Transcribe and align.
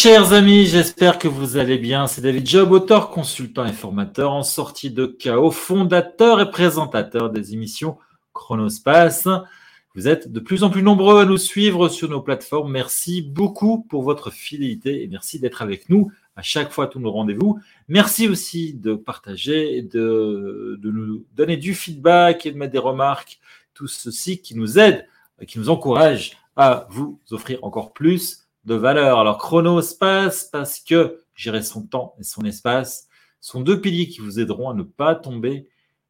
Chers 0.00 0.32
amis, 0.32 0.66
j'espère 0.66 1.18
que 1.18 1.26
vous 1.26 1.56
allez 1.56 1.76
bien. 1.76 2.06
C'est 2.06 2.20
David 2.20 2.48
Job, 2.48 2.70
auteur, 2.70 3.10
consultant 3.10 3.66
et 3.66 3.72
formateur 3.72 4.30
en 4.30 4.44
sortie 4.44 4.92
de 4.92 5.06
chaos, 5.06 5.50
fondateur 5.50 6.40
et 6.40 6.52
présentateur 6.52 7.30
des 7.30 7.52
émissions 7.52 7.98
Chronospace. 8.32 9.26
Vous 9.96 10.06
êtes 10.06 10.30
de 10.30 10.38
plus 10.38 10.62
en 10.62 10.70
plus 10.70 10.84
nombreux 10.84 11.20
à 11.20 11.24
nous 11.24 11.36
suivre 11.36 11.88
sur 11.88 12.08
nos 12.08 12.20
plateformes. 12.20 12.70
Merci 12.70 13.22
beaucoup 13.22 13.82
pour 13.88 14.04
votre 14.04 14.30
fidélité 14.30 15.02
et 15.02 15.08
merci 15.08 15.40
d'être 15.40 15.62
avec 15.62 15.88
nous 15.88 16.12
à 16.36 16.42
chaque 16.42 16.70
fois 16.70 16.86
tous 16.86 17.00
nos 17.00 17.10
rendez-vous. 17.10 17.58
Merci 17.88 18.28
aussi 18.28 18.74
de 18.74 18.94
partager, 18.94 19.82
de, 19.82 20.78
de 20.80 20.90
nous 20.92 21.24
donner 21.34 21.56
du 21.56 21.74
feedback 21.74 22.46
et 22.46 22.52
de 22.52 22.56
mettre 22.56 22.72
des 22.72 22.78
remarques. 22.78 23.40
Tout 23.74 23.88
ceci 23.88 24.40
qui 24.42 24.54
nous 24.54 24.78
aide, 24.78 25.08
qui 25.48 25.58
nous 25.58 25.70
encourage 25.70 26.36
à 26.54 26.86
vous 26.88 27.18
offrir 27.32 27.58
encore 27.64 27.92
plus 27.92 28.47
de 28.64 28.74
valeur. 28.74 29.18
Alors 29.18 29.38
chronospace, 29.38 30.44
parce 30.44 30.80
que 30.80 31.20
gérer 31.34 31.62
son 31.62 31.86
temps 31.86 32.14
et 32.18 32.24
son 32.24 32.44
espace 32.44 33.08
sont 33.40 33.60
deux 33.60 33.80
piliers 33.80 34.08
qui 34.08 34.20
vous 34.20 34.40
aideront 34.40 34.70
à 34.70 34.74
ne 34.74 34.82
pas 34.82 35.14
tomber 35.14 35.68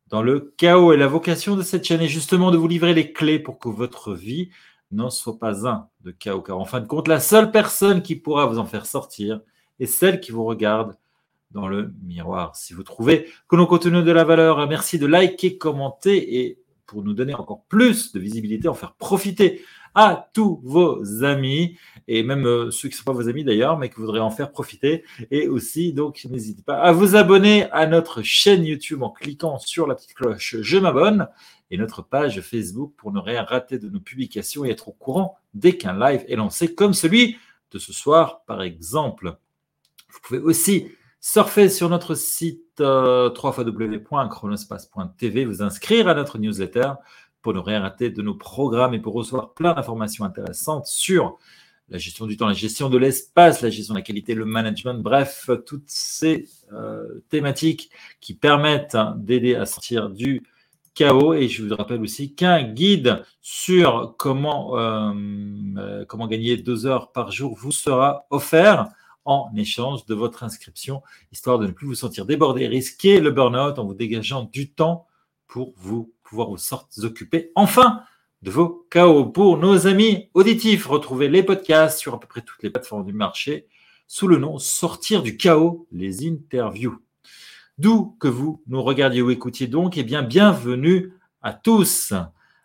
dans 0.09 0.23
le 0.23 0.55
chaos. 0.57 0.93
Et 0.93 0.97
la 0.97 1.07
vocation 1.07 1.57
de 1.57 1.63
cette 1.63 1.85
chaîne 1.85 2.01
est 2.01 2.09
justement 2.09 2.51
de 2.51 2.57
vous 2.57 2.69
livrer 2.69 2.95
les 2.95 3.13
clés 3.13 3.39
pour 3.39 3.59
que 3.59 3.69
votre 3.69 4.15
vie 4.15 4.51
n'en 4.91 5.11
soit 5.11 5.39
pas 5.39 5.69
un 5.69 5.89
de 6.01 6.11
chaos. 6.11 6.41
Car 6.41 6.59
en 6.59 6.65
fin 6.65 6.81
de 6.81 6.87
compte, 6.87 7.09
la 7.09 7.21
seule 7.21 7.51
personne 7.51 8.03
qui 8.03 8.17
pourra 8.17 8.47
vous 8.47 8.59
en 8.59 8.65
faire 8.65 8.87
sortir 8.87 9.41
est 9.79 9.87
celle 9.87 10.21
qui 10.21 10.33
vous 10.33 10.45
regarde 10.45 10.97
dans 11.51 11.69
le 11.69 11.93
miroir. 12.03 12.57
Si 12.57 12.75
vous 12.75 12.83
trouvez 12.83 13.27
que 13.49 13.57
nos 13.57 13.67
contenus 13.67 14.05
de 14.05 14.13
la 14.13 14.25
valeur, 14.25 14.67
merci 14.69 14.99
de 14.99 15.07
liker, 15.07 15.57
commenter 15.59 16.41
et 16.41 16.59
pour 16.87 17.03
nous 17.03 17.13
donner 17.13 17.35
encore 17.35 17.65
plus 17.69 18.13
de 18.13 18.21
visibilité, 18.21 18.69
en 18.69 18.75
faire 18.75 18.95
profiter 18.95 19.63
à 19.95 20.29
tous 20.33 20.61
vos 20.65 21.25
amis 21.25 21.77
et 22.09 22.23
même 22.23 22.47
euh, 22.47 22.71
ceux 22.71 22.89
qui 22.89 22.95
ne 22.95 22.99
sont 22.99 23.05
pas 23.05 23.13
vos 23.13 23.29
amis 23.29 23.45
d'ailleurs, 23.45 23.79
mais 23.79 23.91
qui 23.91 23.97
voudraient 23.97 24.19
en 24.19 24.31
faire 24.31 24.51
profiter. 24.51 25.05
Et 25.31 25.47
aussi, 25.47 25.93
donc, 25.93 26.27
n'hésitez 26.29 26.63
pas 26.63 26.79
à 26.79 26.91
vous 26.91 27.15
abonner 27.15 27.71
à 27.71 27.87
notre 27.87 28.23
chaîne 28.23 28.65
YouTube 28.65 29.03
en 29.03 29.11
cliquant 29.11 29.59
sur 29.59 29.87
la 29.87 29.95
petite 29.95 30.15
cloche 30.15 30.57
Je 30.61 30.79
m'abonne 30.79 31.29
et 31.71 31.77
notre 31.77 32.01
page 32.03 32.41
Facebook 32.41 32.95
pour 32.97 33.13
ne 33.13 33.21
rien 33.21 33.43
rater 33.43 33.79
de 33.79 33.91
nos 33.91 34.01
publications 34.01 34.65
et 34.65 34.71
être 34.71 34.89
au 34.89 34.93
courant 34.93 35.37
dès 35.53 35.77
qu'un 35.77 35.99
live 35.99 36.25
est 36.27 36.37
lancé, 36.37 36.75
comme 36.75 36.95
celui 36.95 37.37
de 37.71 37.79
ce 37.79 37.93
soir, 37.93 38.41
par 38.47 38.63
exemple. 38.63 39.37
Vous 40.09 40.21
pouvez 40.23 40.41
aussi 40.41 40.89
surfer 41.21 41.69
sur 41.69 41.91
notre 41.91 42.15
site 42.15 42.81
euh, 42.81 43.29
www.chronospace.tv, 43.31 45.45
vous 45.45 45.63
inscrire 45.63 46.09
à 46.09 46.15
notre 46.15 46.39
newsletter 46.39 46.93
pour 47.43 47.53
ne 47.53 47.59
rien 47.59 47.81
rater 47.81 48.09
de 48.09 48.23
nos 48.23 48.35
programmes 48.35 48.95
et 48.95 48.99
pour 48.99 49.13
recevoir 49.13 49.53
plein 49.53 49.75
d'informations 49.75 50.25
intéressantes 50.25 50.87
sur 50.87 51.37
la 51.91 51.99
gestion 51.99 52.27
du 52.27 52.37
temps, 52.37 52.47
la 52.47 52.55
gestion 52.55 52.91
de 52.91 52.99
l'espace, 52.99 53.63
la 53.63 53.71
gestion 53.71 53.95
de 53.95 53.99
la 53.99 54.03
qualité, 54.03 54.35
le 54.35 54.45
management, 54.45 54.95
bref, 54.95 55.51
toutes 55.67 55.89
ces 55.89 56.47
euh, 56.73 57.25
thématiques 57.31 57.91
qui 58.21 58.35
permettent 58.35 58.97
d'aider 59.17 59.55
à 59.55 59.65
sortir 59.65 60.11
du 60.11 60.43
chaos. 60.95 61.35
Et 61.35 61.49
je 61.49 61.65
vous 61.65 61.75
rappelle 61.75 62.03
aussi 62.03 62.35
qu'un 62.35 62.63
guide 62.63 63.25
sur 63.41 64.15
comment, 64.19 64.77
euh, 64.77 65.13
euh, 65.79 66.05
comment 66.07 66.27
gagner 66.27 66.57
deux 66.57 66.87
heures 66.87 67.13
par 67.13 67.31
jour 67.31 67.57
vous 67.57 67.73
sera 67.73 68.27
offert 68.31 68.89
en 69.25 69.51
échange 69.57 70.07
de 70.07 70.15
votre 70.15 70.43
inscription, 70.43 71.03
histoire 71.33 71.59
de 71.59 71.67
ne 71.67 71.73
plus 71.73 71.87
vous 71.87 71.95
sentir 71.95 72.25
débordé, 72.25 72.67
risquer 72.67 73.21
le 73.21 73.31
burn-out 73.31 73.79
en 73.79 73.85
vous 73.85 73.95
dégageant 73.95 74.45
du 74.45 74.71
temps 74.71 75.07
pour 75.47 75.75
vous 75.77 76.13
pouvoir 76.23 76.49
vous 76.51 77.05
occuper 77.05 77.53
enfin 77.55 78.03
de 78.43 78.51
vos 78.51 78.87
chaos. 78.91 79.27
Pour 79.27 79.59
nos 79.59 79.87
amis 79.87 80.31
auditifs, 80.35 80.87
retrouvez 80.87 81.29
les 81.29 81.43
podcasts 81.43 81.99
sur 81.99 82.15
à 82.15 82.21
peu 82.21 82.27
près 82.27 82.43
toutes 82.43 82.63
les 82.63 82.71
plateformes 82.71 83.05
du 83.05 83.13
marché 83.13 83.67
sous 84.07 84.29
le 84.29 84.39
nom 84.39 84.59
Sortir 84.59 85.23
du 85.23 85.37
chaos, 85.37 85.87
les 85.93 86.27
interviews. 86.27 86.99
D'où 87.79 88.17
que 88.19 88.29
vous 88.29 88.63
nous 88.67 88.83
regardiez 88.83 89.23
ou 89.23 89.31
écoutiez 89.31 89.67
donc, 89.67 89.99
eh 89.99 90.03
bien, 90.03 90.23
bienvenue 90.23 91.13
à 91.43 91.53
tous. 91.53 92.13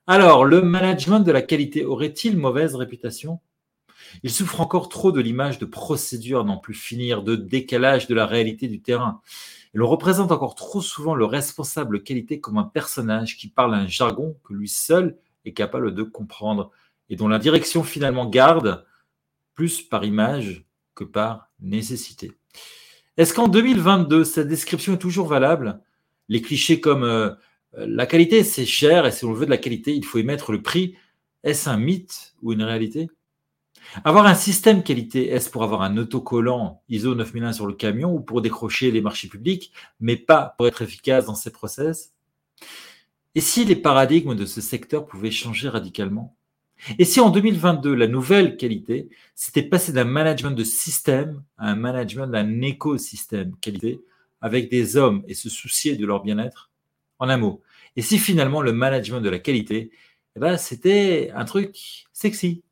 Alors, 0.08 0.46
le 0.46 0.62
management 0.62 1.20
de 1.20 1.32
la 1.32 1.42
qualité 1.42 1.86
aurait-il 1.86 2.38
mauvaise 2.38 2.76
réputation? 2.76 3.40
Il 4.22 4.32
souffre 4.32 4.62
encore 4.62 4.90
trop 4.90 5.12
de 5.12 5.22
l'image 5.22 5.60
de 5.60 5.66
procédure 5.66 6.46
n'en 6.46 6.58
plus 6.58 6.74
finir, 6.74 7.24
de 7.24 7.36
décalage 7.36 8.08
de 8.08 8.16
la 8.16 8.26
réalité 8.26 8.68
du 8.68 8.82
terrain. 8.82 9.22
Et 9.74 9.78
l'on 9.78 9.88
représente 9.88 10.32
encore 10.32 10.56
trop 10.56 10.82
souvent 10.82 11.16
le 11.16 11.26
responsable 11.26 12.04
qualité 12.04 12.40
comme 12.40 12.58
un 12.58 12.64
personnage 12.64 13.38
qui 13.38 13.48
parle 13.48 13.74
un 13.74 13.88
jargon 13.88 14.38
que 14.44 14.54
lui 14.54 14.70
seul 14.70 15.18
est 15.46 15.54
capable 15.54 15.94
de 15.94 16.04
comprendre 16.04 16.72
et 17.10 17.16
dont 17.16 17.28
la 17.28 17.40
direction 17.40 17.84
finalement 17.84 18.26
garde 18.26 18.86
plus 19.54 19.82
par 19.82 20.04
image 20.04 20.66
que 20.96 21.04
par 21.04 21.52
nécessité. 21.60 22.32
Est-ce 23.18 23.34
qu'en 23.34 23.48
2022, 23.48 24.24
cette 24.24 24.48
description 24.48 24.94
est 24.94 25.00
toujours 25.00 25.28
valable? 25.28 25.82
Les 26.30 26.42
clichés 26.42 26.80
comme 26.80 27.04
euh, 27.04 27.32
la 27.76 28.06
qualité, 28.06 28.44
c'est 28.44 28.66
cher 28.66 29.06
et 29.06 29.12
si 29.12 29.26
on 29.26 29.34
veut 29.34 29.46
de 29.46 29.52
la 29.52 29.58
qualité, 29.58 29.94
il 29.94 30.06
faut 30.06 30.18
émettre 30.18 30.52
le 30.52 30.62
prix, 30.62 30.96
est-ce 31.44 31.70
un 31.70 31.78
mythe 31.78 32.34
ou 32.42 32.54
une 32.54 32.64
réalité? 32.64 33.10
Avoir 34.06 34.26
un 34.26 34.36
système 34.36 34.82
qualité, 34.82 35.30
est-ce 35.30 35.50
pour 35.50 35.64
avoir 35.64 35.82
un 35.82 35.98
autocollant 35.98 36.82
ISO 36.90 37.16
9001 37.16 37.54
sur 37.54 37.68
le 37.68 37.74
camion 37.74 38.14
ou 38.14 38.22
pour 38.22 38.42
décrocher 38.42 38.92
les 38.92 39.02
marchés 39.02 39.28
publics, 39.28 39.72
mais 40.00 40.16
pas 40.16 40.56
pour 40.58 40.68
être 40.68 40.82
efficace 40.82 41.26
dans 41.26 41.36
ses 41.36 41.52
process? 41.52 42.14
Et 43.36 43.42
si 43.42 43.66
les 43.66 43.76
paradigmes 43.76 44.36
de 44.36 44.46
ce 44.46 44.62
secteur 44.62 45.06
pouvaient 45.06 45.32
changer 45.32 45.70
radicalement? 45.70 46.36
Et 47.00 47.06
si 47.06 47.20
en 47.20 47.30
2022, 47.30 47.94
la 47.94 48.08
nouvelle 48.08 48.58
qualité, 48.58 49.10
c'était 49.36 49.64
passer 49.64 49.94
d'un 49.94 50.04
management 50.04 50.52
de 50.52 50.64
système 50.64 51.44
à 51.58 51.72
un 51.72 51.76
management 51.76 52.28
d'un 52.28 52.62
écosystème 52.62 53.56
qualité 53.62 54.02
avec 54.42 54.70
des 54.70 54.98
hommes 54.98 55.24
et 55.28 55.34
se 55.34 55.50
soucier 55.50 55.96
de 55.96 56.06
leur 56.06 56.22
bien-être? 56.22 56.70
En 57.20 57.30
un 57.30 57.38
mot. 57.38 57.62
Et 57.96 58.02
si 58.02 58.18
finalement 58.18 58.62
le 58.62 58.74
management 58.74 59.22
de 59.22 59.30
la 59.30 59.40
qualité, 59.40 59.92
eh 60.36 60.40
ben, 60.40 60.58
c'était 60.58 61.32
un 61.36 61.46
truc 61.46 62.06
sexy, 62.12 62.64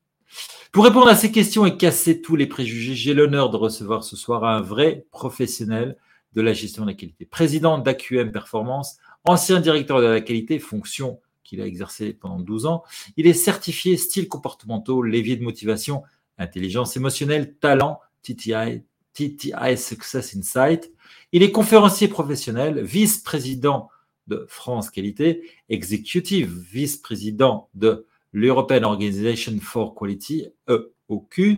pour 0.72 0.86
répondre 0.86 1.10
à 1.10 1.16
ces 1.16 1.32
questions 1.32 1.66
et 1.66 1.76
casser 1.76 2.22
tous 2.22 2.38
les 2.38 2.48
préjugés, 2.48 2.96
j'ai 2.96 3.14
l'honneur 3.14 3.50
de 3.50 3.58
recevoir 3.58 4.06
ce 4.06 4.16
soir 4.16 4.46
un 4.46 4.62
vrai 4.62 5.06
professionnel 5.12 5.98
de 6.34 6.42
la 6.42 6.54
gestion 6.54 6.84
de 6.84 6.92
la 6.92 6.94
qualité. 6.94 7.26
Président 7.26 7.78
d'AQM 7.78 8.32
Performance, 8.32 8.98
ancien 9.26 9.60
directeur 9.60 10.02
de 10.02 10.08
la 10.08 10.22
qualité, 10.22 10.60
fonction 10.60 11.20
qu'il 11.44 11.62
a 11.62 11.66
exercée 11.66 12.14
pendant 12.14 12.40
12 12.40 12.66
ans. 12.66 12.84
Il 13.18 13.28
est 13.28 13.34
certifié 13.34 13.98
style 13.98 14.28
comportementaux, 14.28 15.02
levier 15.02 15.36
de 15.36 15.44
motivation, 15.44 16.04
intelligence 16.38 16.96
émotionnelle, 16.96 17.56
talent, 17.56 18.00
TTI, 18.24 18.84
TTI 19.14 19.78
Success 19.78 20.36
Insight. 20.36 20.92
Il 21.32 21.44
est 21.44 21.52
conférencier 21.52 22.08
professionnel, 22.08 22.82
vice-président 22.82 23.90
de 24.28 24.46
France 24.48 24.90
Qualité, 24.90 25.50
executive 25.70 26.58
vice-président 26.72 27.70
de 27.74 28.06
l'European 28.32 28.84
Organization 28.84 29.58
for 29.62 29.94
Quality, 29.94 30.48
EOQ. 30.70 31.58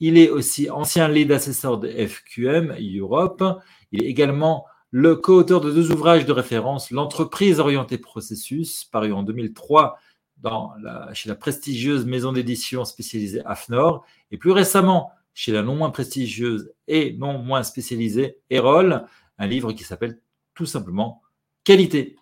Il 0.00 0.16
est 0.16 0.30
aussi 0.30 0.70
ancien 0.70 1.08
lead 1.08 1.30
assessor 1.32 1.78
de 1.78 1.88
FQM 1.88 2.76
Europe. 2.98 3.44
Il 3.92 4.02
est 4.02 4.06
également 4.06 4.64
le 4.96 5.16
co-auteur 5.16 5.60
de 5.60 5.72
deux 5.72 5.90
ouvrages 5.90 6.24
de 6.24 6.30
référence, 6.30 6.92
L'entreprise 6.92 7.58
orientée 7.58 7.98
processus, 7.98 8.84
paru 8.84 9.12
en 9.12 9.24
2003 9.24 9.98
dans 10.36 10.72
la, 10.80 11.12
chez 11.12 11.28
la 11.28 11.34
prestigieuse 11.34 12.06
maison 12.06 12.30
d'édition 12.30 12.84
spécialisée 12.84 13.42
AFNOR, 13.44 14.04
et 14.30 14.38
plus 14.38 14.52
récemment 14.52 15.10
chez 15.34 15.50
la 15.50 15.62
non 15.62 15.74
moins 15.74 15.90
prestigieuse 15.90 16.72
et 16.86 17.16
non 17.18 17.38
moins 17.38 17.64
spécialisée 17.64 18.38
Erol, 18.50 19.04
un 19.38 19.46
livre 19.48 19.72
qui 19.72 19.82
s'appelle 19.82 20.20
tout 20.54 20.64
simplement 20.64 21.22
Qualité. 21.64 22.14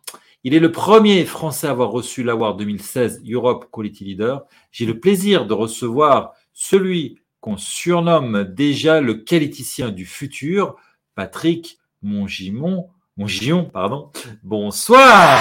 Il 0.43 0.55
est 0.55 0.59
le 0.59 0.73
premier 0.73 1.27
Français 1.27 1.67
à 1.67 1.73
avoir 1.73 1.91
reçu 1.91 2.23
l'Award 2.23 2.59
2016 2.59 3.21
Europe 3.31 3.67
Quality 3.71 4.05
Leader. 4.05 4.47
J'ai 4.71 4.87
le 4.87 4.99
plaisir 4.99 5.45
de 5.45 5.53
recevoir 5.53 6.33
celui 6.55 7.19
qu'on 7.41 7.59
surnomme 7.59 8.45
déjà 8.45 9.03
le 9.03 9.13
qualiticien 9.13 9.91
du 9.91 10.07
futur, 10.07 10.77
Patrick 11.15 11.79
Mongimon. 12.03 12.89
Mongion, 13.17 13.67
pardon. 13.67 14.11
Bonsoir. 14.43 15.39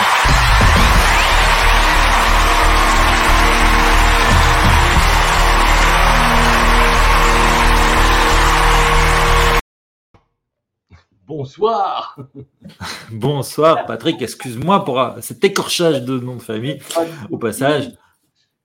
Bonsoir. 11.32 12.18
Bonsoir, 13.10 13.86
Patrick. 13.86 14.22
Excuse-moi 14.22 14.84
pour 14.84 15.00
euh, 15.00 15.12
cet 15.22 15.46
écorchage 15.46 16.04
de 16.04 16.20
nom 16.20 16.36
de 16.36 16.42
famille 16.42 16.78
au 17.30 17.38
passage. 17.38 17.92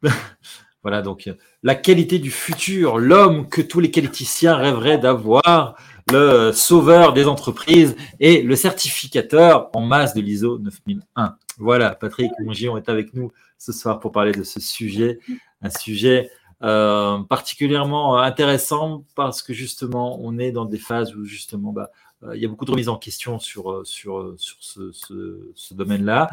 voilà, 0.82 1.00
donc 1.00 1.30
la 1.62 1.76
qualité 1.76 2.18
du 2.18 2.32
futur, 2.32 2.98
l'homme 2.98 3.48
que 3.48 3.62
tous 3.62 3.78
les 3.78 3.92
qualiticiens 3.92 4.56
rêveraient 4.56 4.98
d'avoir, 4.98 5.76
le 6.12 6.52
sauveur 6.52 7.12
des 7.12 7.26
entreprises 7.26 7.96
et 8.20 8.42
le 8.42 8.54
certificateur 8.56 9.70
en 9.74 9.80
masse 9.80 10.14
de 10.14 10.20
l'ISO 10.20 10.58
9001. 10.58 11.36
Voilà, 11.58 11.94
Patrick 11.94 12.30
Mongion 12.40 12.76
est 12.76 12.88
avec 12.88 13.14
nous 13.14 13.32
ce 13.58 13.72
soir 13.72 13.98
pour 13.98 14.12
parler 14.12 14.32
de 14.32 14.44
ce 14.44 14.60
sujet, 14.60 15.18
un 15.62 15.70
sujet 15.70 16.30
euh, 16.62 17.18
particulièrement 17.24 18.18
intéressant 18.18 19.04
parce 19.14 19.42
que 19.42 19.52
justement, 19.52 20.18
on 20.22 20.38
est 20.38 20.52
dans 20.52 20.64
des 20.64 20.78
phases 20.78 21.14
où 21.14 21.24
justement, 21.24 21.72
bah, 21.72 21.90
euh, 22.22 22.34
il 22.34 22.40
y 22.40 22.46
a 22.46 22.48
beaucoup 22.48 22.64
de 22.64 22.70
remises 22.70 22.88
en 22.88 22.96
question 22.96 23.38
sur, 23.38 23.70
euh, 23.70 23.84
sur, 23.84 24.34
sur 24.38 24.56
ce, 24.60 24.90
ce, 24.92 25.74
domaine-là. 25.74 26.30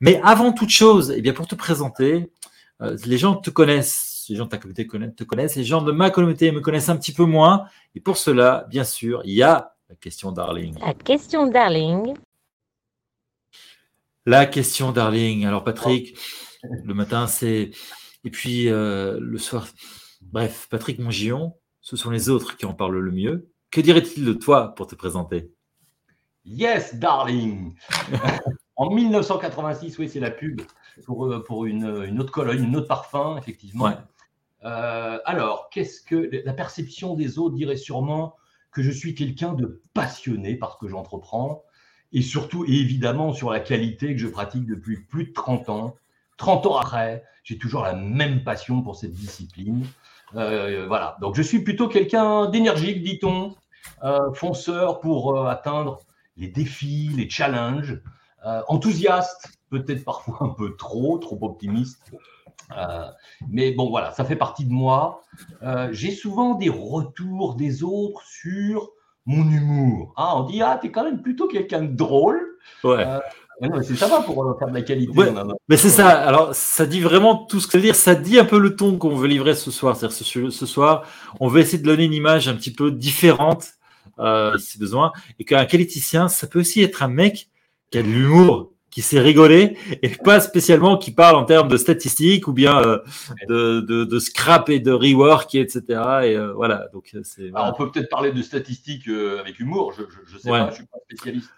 Mais 0.00 0.20
avant 0.24 0.52
toute 0.52 0.68
chose, 0.68 1.14
eh 1.16 1.22
bien, 1.22 1.32
pour 1.32 1.46
te 1.46 1.54
présenter, 1.54 2.30
les 3.06 3.16
gens 3.16 3.36
te 3.36 3.48
connaissent, 3.48 4.11
les 4.28 4.36
gens 4.36 4.44
de 4.44 4.50
ta 4.50 4.58
communauté 4.58 4.86
te 5.14 5.24
connaissent, 5.24 5.56
les 5.56 5.64
gens 5.64 5.82
de 5.82 5.92
ma 5.92 6.10
communauté 6.10 6.50
me 6.52 6.60
connaissent 6.60 6.88
un 6.88 6.96
petit 6.96 7.12
peu 7.12 7.24
moins. 7.24 7.66
Et 7.94 8.00
pour 8.00 8.16
cela, 8.16 8.66
bien 8.70 8.84
sûr, 8.84 9.22
il 9.24 9.34
y 9.34 9.42
a 9.42 9.74
la 9.88 9.96
question 9.96 10.32
Darling. 10.32 10.78
La 10.80 10.94
question 10.94 11.46
Darling. 11.46 12.14
La 14.26 14.46
question 14.46 14.92
Darling. 14.92 15.46
Alors 15.46 15.64
Patrick, 15.64 16.16
le 16.62 16.94
matin 16.94 17.26
c'est 17.26 17.70
et 18.24 18.30
puis 18.30 18.68
euh, 18.68 19.18
le 19.20 19.38
soir, 19.38 19.66
bref, 20.20 20.68
Patrick 20.70 20.98
Mongillon, 20.98 21.54
ce 21.80 21.96
sont 21.96 22.10
les 22.10 22.28
autres 22.28 22.56
qui 22.56 22.66
en 22.66 22.74
parlent 22.74 22.98
le 22.98 23.10
mieux. 23.10 23.50
Que 23.70 23.80
dirait-il 23.80 24.24
de 24.24 24.32
toi 24.32 24.74
pour 24.74 24.86
te 24.86 24.94
présenter? 24.94 25.50
Yes, 26.44 26.94
darling 26.94 27.74
En 28.76 28.90
1986, 28.90 29.98
oui, 29.98 30.08
c'est 30.08 30.20
la 30.20 30.30
pub 30.30 30.62
pour, 31.04 31.26
euh, 31.26 31.42
pour 31.42 31.66
une, 31.66 32.04
une, 32.04 32.20
autre 32.20 32.32
colonne, 32.32 32.64
une 32.64 32.76
autre 32.76 32.88
parfum, 32.88 33.36
effectivement. 33.36 33.92
Euh, 34.64 35.18
alors, 35.24 35.68
qu'est-ce 35.70 36.00
que 36.00 36.30
la 36.44 36.52
perception 36.52 37.14
des 37.14 37.38
autres 37.38 37.54
dirait 37.54 37.76
sûrement 37.76 38.36
que 38.70 38.82
je 38.82 38.90
suis 38.90 39.14
quelqu'un 39.14 39.52
de 39.52 39.82
passionné 39.94 40.54
par 40.54 40.72
ce 40.72 40.78
que 40.78 40.88
j'entreprends 40.88 41.64
et 42.12 42.22
surtout 42.22 42.64
et 42.64 42.72
évidemment 42.72 43.32
sur 43.32 43.50
la 43.50 43.60
qualité 43.60 44.14
que 44.14 44.20
je 44.20 44.28
pratique 44.28 44.66
depuis 44.66 44.98
plus 44.98 45.26
de 45.26 45.32
30 45.32 45.68
ans 45.68 45.96
30 46.38 46.66
ans 46.66 46.76
après, 46.78 47.22
j'ai 47.44 47.58
toujours 47.58 47.82
la 47.82 47.94
même 47.94 48.42
passion 48.42 48.82
pour 48.82 48.96
cette 48.96 49.12
discipline. 49.12 49.86
Euh, 50.34 50.86
voilà, 50.88 51.16
donc 51.20 51.36
je 51.36 51.42
suis 51.42 51.62
plutôt 51.62 51.88
quelqu'un 51.88 52.48
d'énergique, 52.48 53.02
dit-on, 53.02 53.54
euh, 54.02 54.32
fonceur 54.32 55.00
pour 55.00 55.46
atteindre 55.46 56.00
les 56.36 56.48
défis, 56.48 57.10
les 57.14 57.28
challenges, 57.28 58.00
enthousiaste, 58.66 59.52
peut-être 59.70 60.04
parfois 60.04 60.38
un 60.40 60.48
peu 60.48 60.74
trop, 60.76 61.18
trop 61.18 61.38
optimiste. 61.42 62.12
Mais 63.48 63.72
bon, 63.72 63.90
voilà, 63.90 64.12
ça 64.12 64.24
fait 64.24 64.36
partie 64.36 64.64
de 64.64 64.72
moi. 64.72 65.22
j'ai 65.90 66.12
souvent 66.12 66.54
des 66.54 66.68
retours 66.70 67.54
des 67.54 67.82
autres 67.82 68.22
sur 68.24 68.90
mon 69.26 69.48
humour. 69.48 70.14
Ah, 70.16 70.36
on 70.36 70.44
dit, 70.44 70.62
ah, 70.62 70.78
t'es 70.80 70.90
quand 70.90 71.04
même 71.04 71.22
plutôt 71.22 71.46
quelqu'un 71.46 71.82
de 71.82 71.94
drôle. 71.94 72.40
Ouais 72.82 73.04
c'est 73.82 73.96
ça 73.96 74.22
pour 74.24 74.44
euh, 74.44 74.54
faire 74.58 74.68
de 74.68 74.74
la 74.74 74.82
qualité. 74.82 75.12
mais 75.68 75.76
c'est 75.76 75.88
ça. 75.88 76.08
Alors, 76.08 76.54
ça 76.54 76.86
dit 76.86 77.00
vraiment 77.00 77.36
tout 77.36 77.60
ce 77.60 77.66
que 77.66 77.72
ça 77.72 77.78
veut 77.78 77.84
dire. 77.84 77.94
Ça 77.94 78.14
dit 78.14 78.38
un 78.38 78.44
peu 78.44 78.58
le 78.58 78.76
ton 78.76 78.98
qu'on 78.98 79.14
veut 79.14 79.28
livrer 79.28 79.54
ce 79.54 79.70
soir. 79.70 79.96
C'est-à-dire, 79.96 80.16
ce, 80.16 80.50
ce, 80.50 80.66
soir, 80.66 81.04
on 81.40 81.48
veut 81.48 81.60
essayer 81.60 81.78
de 81.78 81.84
donner 81.84 82.04
une 82.04 82.14
image 82.14 82.48
un 82.48 82.54
petit 82.54 82.72
peu 82.72 82.90
différente, 82.90 83.66
euh, 84.18 84.56
si 84.58 84.78
besoin. 84.78 85.12
Et 85.38 85.44
qu'un 85.44 85.64
qualiticien, 85.64 86.28
ça 86.28 86.46
peut 86.46 86.60
aussi 86.60 86.82
être 86.82 87.02
un 87.02 87.08
mec 87.08 87.48
qui 87.90 87.98
a 87.98 88.02
de 88.02 88.08
l'humour, 88.08 88.71
qui 88.92 89.02
sait 89.02 89.18
rigoler, 89.18 89.76
et 90.02 90.10
pas 90.10 90.38
spécialement 90.38 90.96
qui 90.96 91.10
parle 91.10 91.34
en 91.34 91.44
termes 91.44 91.68
de 91.68 91.76
statistiques 91.76 92.46
ou 92.46 92.52
bien 92.52 92.78
euh, 92.80 92.98
de, 93.48 93.80
de, 93.80 94.04
de, 94.04 94.18
scrap 94.20 94.68
et 94.68 94.78
de 94.78 94.92
rework, 94.92 95.56
etc. 95.56 95.82
Et 95.88 96.36
euh, 96.36 96.52
voilà. 96.52 96.86
Donc, 96.92 97.16
c'est. 97.24 97.50
on 97.56 97.72
peut 97.72 97.90
peut-être 97.90 98.10
parler 98.10 98.30
de 98.30 98.42
statistiques 98.42 99.08
avec 99.08 99.58
humour. 99.58 99.92
Je, 99.92 100.02
je, 100.26 100.38
sais 100.38 100.48
pas. 100.48 100.70
Je 100.70 100.76
suis 100.76 100.86
pas 100.86 100.98
spécialiste 101.08 101.50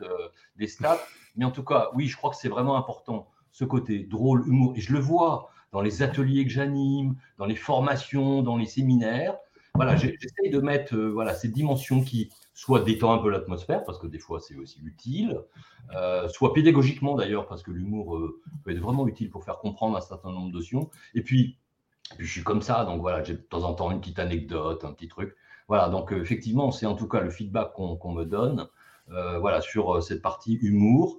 des 0.56 0.68
stats. 0.68 1.04
Mais 1.36 1.44
en 1.44 1.50
tout 1.50 1.64
cas, 1.64 1.90
oui, 1.94 2.06
je 2.06 2.16
crois 2.16 2.30
que 2.30 2.36
c'est 2.36 2.48
vraiment 2.48 2.76
important, 2.76 3.28
ce 3.50 3.64
côté 3.64 4.00
drôle, 4.00 4.46
humour. 4.46 4.74
Et 4.76 4.80
je 4.80 4.92
le 4.92 5.00
vois 5.00 5.50
dans 5.72 5.80
les 5.80 6.02
ateliers 6.02 6.44
que 6.44 6.52
j'anime, 6.52 7.16
dans 7.38 7.46
les 7.46 7.56
formations, 7.56 8.42
dans 8.42 8.56
les 8.56 8.66
séminaires. 8.66 9.36
Voilà, 9.74 9.96
j'essaye 9.96 10.50
de 10.50 10.60
mettre 10.60 10.94
euh, 10.94 11.10
voilà, 11.10 11.34
ces 11.34 11.48
dimensions 11.48 12.02
qui 12.02 12.30
soit 12.54 12.80
détendent 12.80 13.18
un 13.18 13.22
peu 13.22 13.30
l'atmosphère, 13.30 13.84
parce 13.84 13.98
que 13.98 14.06
des 14.06 14.18
fois 14.18 14.40
c'est 14.40 14.56
aussi 14.56 14.80
utile, 14.82 15.40
euh, 15.94 16.28
soit 16.28 16.54
pédagogiquement 16.54 17.16
d'ailleurs, 17.16 17.46
parce 17.46 17.62
que 17.62 17.70
l'humour 17.70 18.16
euh, 18.16 18.40
peut 18.64 18.70
être 18.70 18.80
vraiment 18.80 19.06
utile 19.06 19.30
pour 19.30 19.44
faire 19.44 19.58
comprendre 19.58 19.96
un 19.96 20.00
certain 20.00 20.30
nombre 20.30 20.48
de 20.48 20.54
notions. 20.54 20.90
Et 21.14 21.22
puis, 21.22 21.58
puis 22.16 22.26
je 22.26 22.32
suis 22.32 22.44
comme 22.44 22.62
ça, 22.62 22.84
donc 22.84 23.00
voilà, 23.00 23.22
j'ai 23.22 23.34
de 23.34 23.38
temps 23.38 23.64
en 23.64 23.74
temps 23.74 23.90
une 23.90 24.00
petite 24.00 24.18
anecdote, 24.18 24.84
un 24.84 24.92
petit 24.92 25.08
truc. 25.08 25.34
Voilà, 25.68 25.88
donc 25.88 26.12
effectivement, 26.12 26.70
c'est 26.70 26.86
en 26.86 26.94
tout 26.94 27.08
cas 27.08 27.20
le 27.20 27.30
feedback 27.30 27.72
qu'on 27.72 28.12
me 28.12 28.24
donne. 28.24 28.68
voilà, 29.08 29.60
sur 29.60 30.02
cette 30.02 30.22
partie 30.22 30.54
humour. 30.54 31.18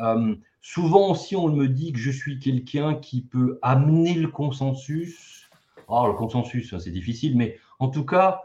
Euh, 0.00 0.34
souvent 0.60 1.10
aussi, 1.10 1.36
on 1.36 1.48
me 1.48 1.68
dit 1.68 1.92
que 1.92 1.98
je 1.98 2.10
suis 2.10 2.38
quelqu'un 2.38 2.94
qui 2.94 3.22
peut 3.22 3.58
amener 3.62 4.14
le 4.14 4.28
consensus. 4.28 5.50
Oh, 5.88 6.06
le 6.06 6.14
consensus, 6.14 6.76
c'est 6.78 6.90
difficile, 6.90 7.36
mais 7.36 7.58
en 7.78 7.88
tout 7.88 8.04
cas, 8.04 8.42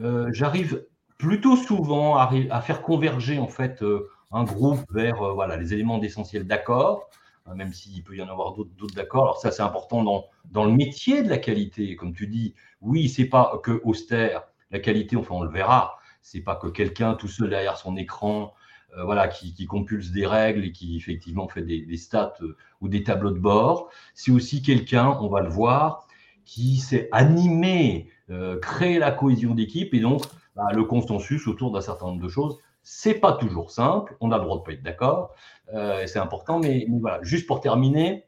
euh, 0.00 0.28
j'arrive 0.32 0.86
plutôt 1.18 1.56
souvent 1.56 2.16
à, 2.16 2.60
faire 2.60 2.82
converger 2.82 3.38
en 3.38 3.48
fait 3.48 3.82
euh, 3.82 4.08
un 4.32 4.44
groupe 4.44 4.80
vers 4.90 5.34
voilà 5.34 5.56
les 5.56 5.72
éléments 5.72 5.98
d'essentiel 5.98 6.46
d'accord, 6.46 7.08
hein, 7.46 7.54
même 7.54 7.72
s'il 7.72 8.02
peut 8.02 8.16
y 8.16 8.22
en 8.22 8.28
avoir 8.28 8.52
d'autres 8.54 8.94
d'accords. 8.94 9.22
Alors 9.22 9.38
ça, 9.38 9.50
c'est 9.50 9.62
important 9.62 10.02
dans, 10.02 10.26
dans 10.50 10.64
le 10.64 10.72
métier 10.72 11.22
de 11.22 11.28
la 11.28 11.38
qualité, 11.38 11.96
comme 11.96 12.14
tu 12.14 12.26
dis. 12.26 12.54
Oui, 12.80 13.08
c'est 13.08 13.26
pas 13.26 13.60
que 13.62 13.80
austère. 13.84 14.44
La 14.70 14.80
qualité, 14.80 15.16
enfin, 15.16 15.34
on 15.36 15.42
le 15.42 15.50
verra. 15.50 15.98
C'est 16.22 16.40
pas 16.40 16.56
que 16.56 16.66
quelqu'un 16.66 17.14
tout 17.14 17.28
seul 17.28 17.50
derrière 17.50 17.76
son 17.76 17.96
écran 17.96 18.52
euh, 18.96 19.04
voilà, 19.04 19.28
qui, 19.28 19.66
compulse 19.66 20.10
des 20.10 20.26
règles 20.26 20.64
et 20.64 20.72
qui 20.72 20.96
effectivement 20.96 21.48
fait 21.48 21.62
des, 21.62 21.96
stats 21.96 22.34
euh, 22.40 22.56
ou 22.80 22.88
des 22.88 23.02
tableaux 23.02 23.30
de 23.30 23.38
bord. 23.38 23.90
C'est 24.14 24.30
aussi 24.30 24.62
quelqu'un, 24.62 25.18
on 25.20 25.28
va 25.28 25.42
le 25.42 25.48
voir, 25.48 26.06
qui 26.44 26.76
s'est 26.76 27.08
animé, 27.12 28.08
euh, 28.30 28.58
créer 28.58 28.98
la 28.98 29.10
cohésion 29.10 29.54
d'équipe 29.54 29.92
et 29.92 30.00
donc 30.00 30.22
bah, 30.56 30.68
le 30.74 30.84
consensus 30.84 31.46
autour 31.46 31.70
d'un 31.70 31.80
certain 31.80 32.06
nombre 32.06 32.22
de 32.22 32.28
choses. 32.28 32.58
C'est 32.82 33.14
pas 33.14 33.32
toujours 33.32 33.70
simple, 33.70 34.16
on 34.20 34.32
a 34.32 34.38
le 34.38 34.44
droit 34.44 34.58
de 34.58 34.62
pas 34.62 34.72
être 34.72 34.82
d'accord, 34.82 35.34
et 35.72 36.06
c'est 36.06 36.20
important, 36.20 36.60
mais, 36.60 36.86
voilà, 37.00 37.18
juste 37.22 37.48
pour 37.48 37.60
terminer, 37.60 38.24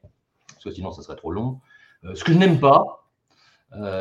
parce 0.49 0.65
que 0.65 0.71
sinon 0.71 0.91
ça 0.91 1.01
serait 1.01 1.15
trop 1.15 1.31
long, 1.31 1.61
ce 2.13 2.25
que 2.25 2.33
je 2.33 2.37
n'aime 2.37 2.59
pas, 2.59 3.05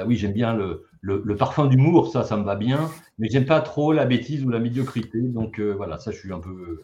oui, 0.05 0.17
j'aime 0.17 0.33
bien 0.33 0.55
le, 0.55 0.89
le, 1.01 1.37
parfum 1.37 1.67
d'humour, 1.67 2.11
ça, 2.11 2.25
ça 2.25 2.37
me 2.37 2.45
va 2.45 2.57
bien, 2.57 2.91
mais 3.19 3.29
j'aime 3.31 3.47
pas 3.47 3.61
trop 3.61 3.93
la 3.93 4.05
bêtise 4.05 4.45
ou 4.45 4.51
la 4.51 4.59
médiocrité. 4.59 5.21
Donc 5.21 5.59
euh, 5.59 5.73
voilà, 5.73 5.99
ça, 5.99 6.11
je 6.11 6.19
suis 6.19 6.33
un 6.33 6.41
peu 6.41 6.83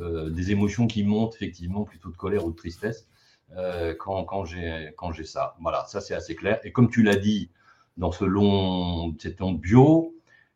euh, 0.00 0.30
des 0.30 0.50
émotions 0.50 0.86
qui 0.86 1.04
montent 1.04 1.34
effectivement, 1.34 1.84
plutôt 1.84 2.10
de 2.10 2.16
colère 2.16 2.44
ou 2.44 2.50
de 2.50 2.56
tristesse 2.56 3.08
euh, 3.56 3.94
quand, 3.98 4.24
quand 4.24 4.44
j'ai 4.44 5.24
ça. 5.24 5.56
Voilà, 5.60 5.84
ça 5.86 6.00
c'est 6.00 6.14
assez 6.14 6.34
clair. 6.34 6.60
Et 6.64 6.72
comme 6.72 6.90
tu 6.90 7.02
l'as 7.02 7.16
dit 7.16 7.50
dans 7.96 8.12
ce 8.12 8.24
long, 8.24 9.14
cette 9.18 9.40
long 9.40 9.52
bio, 9.52 10.11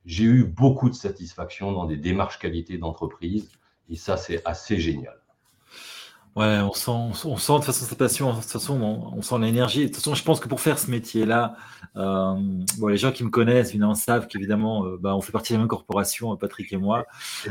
j'ai 0.06 0.24
eu 0.24 0.44
beaucoup 0.44 0.88
de 0.88 0.94
satisfaction 0.94 1.72
dans 1.72 1.84
des 1.84 1.96
démarches 1.96 2.38
qualité 2.38 2.78
d'entreprise, 2.78 3.50
et 3.88 3.96
ça 3.96 4.16
c'est 4.16 4.40
assez 4.46 4.78
génial. 4.78 5.20
Ouais, 6.36 6.58
on 6.58 6.74
sent, 6.74 6.90
on 7.24 7.36
sent 7.38 7.52
de 7.52 7.56
toute 7.56 7.64
façon 7.64 7.86
cette 7.86 7.96
passion, 7.96 8.34
de 8.34 8.40
toute 8.42 8.50
façon, 8.50 8.78
on, 9.16 9.22
sent 9.22 9.38
l'énergie. 9.40 9.80
De 9.80 9.86
toute 9.86 9.96
façon, 9.96 10.14
je 10.14 10.22
pense 10.22 10.38
que 10.38 10.48
pour 10.48 10.60
faire 10.60 10.78
ce 10.78 10.90
métier-là, 10.90 11.56
euh, 11.96 12.34
bon, 12.76 12.88
les 12.88 12.98
gens 12.98 13.10
qui 13.10 13.24
me 13.24 13.30
connaissent, 13.30 13.70
évidemment, 13.70 13.94
savent 13.94 14.26
qu'évidemment, 14.26 14.84
euh, 14.84 14.98
bah, 15.00 15.16
on 15.16 15.22
fait 15.22 15.32
partie 15.32 15.54
de 15.54 15.56
la 15.56 15.60
même 15.60 15.68
corporation, 15.68 16.36
Patrick 16.36 16.70
et 16.74 16.76
moi. 16.76 17.06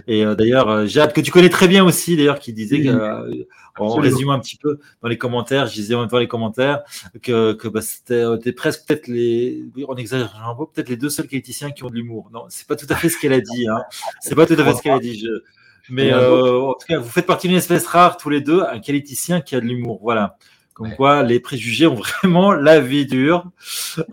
Et 0.06 0.24
euh, 0.24 0.36
d'ailleurs, 0.36 0.86
Jade, 0.86 1.14
que 1.14 1.22
tu 1.22 1.32
connais 1.32 1.50
très 1.50 1.68
bien 1.68 1.84
aussi, 1.84 2.16
d'ailleurs, 2.16 2.38
qui 2.38 2.54
disait, 2.54 2.84
que, 2.84 3.48
en 3.80 3.96
résumant 3.96 4.34
un 4.34 4.40
petit 4.40 4.58
peu 4.58 4.78
dans 5.02 5.10
les 5.10 5.18
commentaires, 5.18 5.66
je 5.66 5.74
disais 5.74 5.96
en 5.96 6.02
même 6.02 6.10
temps 6.10 6.20
les 6.20 6.28
commentaires, 6.28 6.84
que, 7.24 7.54
que 7.54 7.68
bah, 7.68 7.82
c'était 7.82 8.54
presque 8.54 8.86
peut-être 8.86 9.08
les, 9.08 9.66
on 9.88 9.96
exagère 9.96 10.48
un 10.48 10.54
peu, 10.54 10.68
peut-être 10.72 10.90
les 10.90 10.98
deux 10.98 11.10
seuls 11.10 11.28
qualiticiens 11.28 11.72
qui 11.72 11.84
ont 11.84 11.90
de 11.90 11.96
l'humour. 11.96 12.30
Non, 12.32 12.46
c'est 12.50 12.68
pas 12.68 12.76
tout 12.76 12.88
à 12.90 12.96
fait 12.96 13.10
ce 13.10 13.18
qu'elle 13.20 13.34
a 13.34 13.42
dit. 13.42 13.68
Hein. 13.68 13.82
C'est 14.22 14.36
pas 14.36 14.46
tout 14.46 14.54
à 14.54 14.64
fait 14.64 14.76
ce 14.76 14.84
qu'elle 14.84 14.94
a 14.94 15.00
dit. 15.00 15.18
Je, 15.18 15.42
mais 15.90 16.12
euh, 16.12 16.60
en 16.62 16.74
tout 16.74 16.88
cas, 16.88 16.98
vous 16.98 17.10
faites 17.10 17.26
partie 17.26 17.48
d'une 17.48 17.58
espèce 17.58 17.86
rare 17.86 18.18
tous 18.18 18.30
les 18.30 18.42
deux, 18.42 18.64
un 18.64 18.80
qualiticien 18.80 19.42
qui 19.42 19.56
a 19.56 19.62
de 19.62 19.66
l'humour. 19.66 20.00
Voilà. 20.02 20.38
Comme 20.74 20.94
quoi, 20.96 21.24
les 21.24 21.40
préjugés 21.40 21.88
ont 21.88 21.96
vraiment 22.24 22.54
la 22.54 22.80
vie 22.80 23.06
dure. 23.06 23.46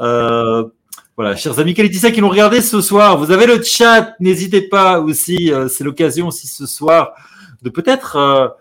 Euh, 0.00 0.64
voilà, 1.16 1.36
chers 1.36 1.58
amis 1.58 1.74
qualiticiens 1.74 2.10
qui 2.10 2.20
nous 2.20 2.28
regardé 2.28 2.60
ce 2.60 2.80
soir, 2.80 3.18
vous 3.18 3.30
avez 3.30 3.46
le 3.46 3.62
chat. 3.62 4.14
N'hésitez 4.20 4.62
pas 4.62 5.00
aussi, 5.00 5.52
euh, 5.52 5.68
c'est 5.68 5.84
l'occasion 5.84 6.28
aussi 6.28 6.46
ce 6.46 6.66
soir 6.66 7.12
de 7.62 7.70
peut-être 7.70 8.56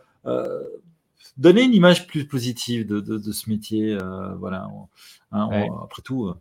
donner 1.38 1.64
une 1.64 1.74
image 1.74 2.06
plus 2.08 2.28
positive 2.28 2.86
de, 2.86 3.00
de, 3.00 3.18
de 3.18 3.32
ce 3.32 3.50
métier. 3.50 3.98
voilà. 4.40 4.68
Hein, 5.32 5.50
après 5.84 6.02
tout, 6.02 6.34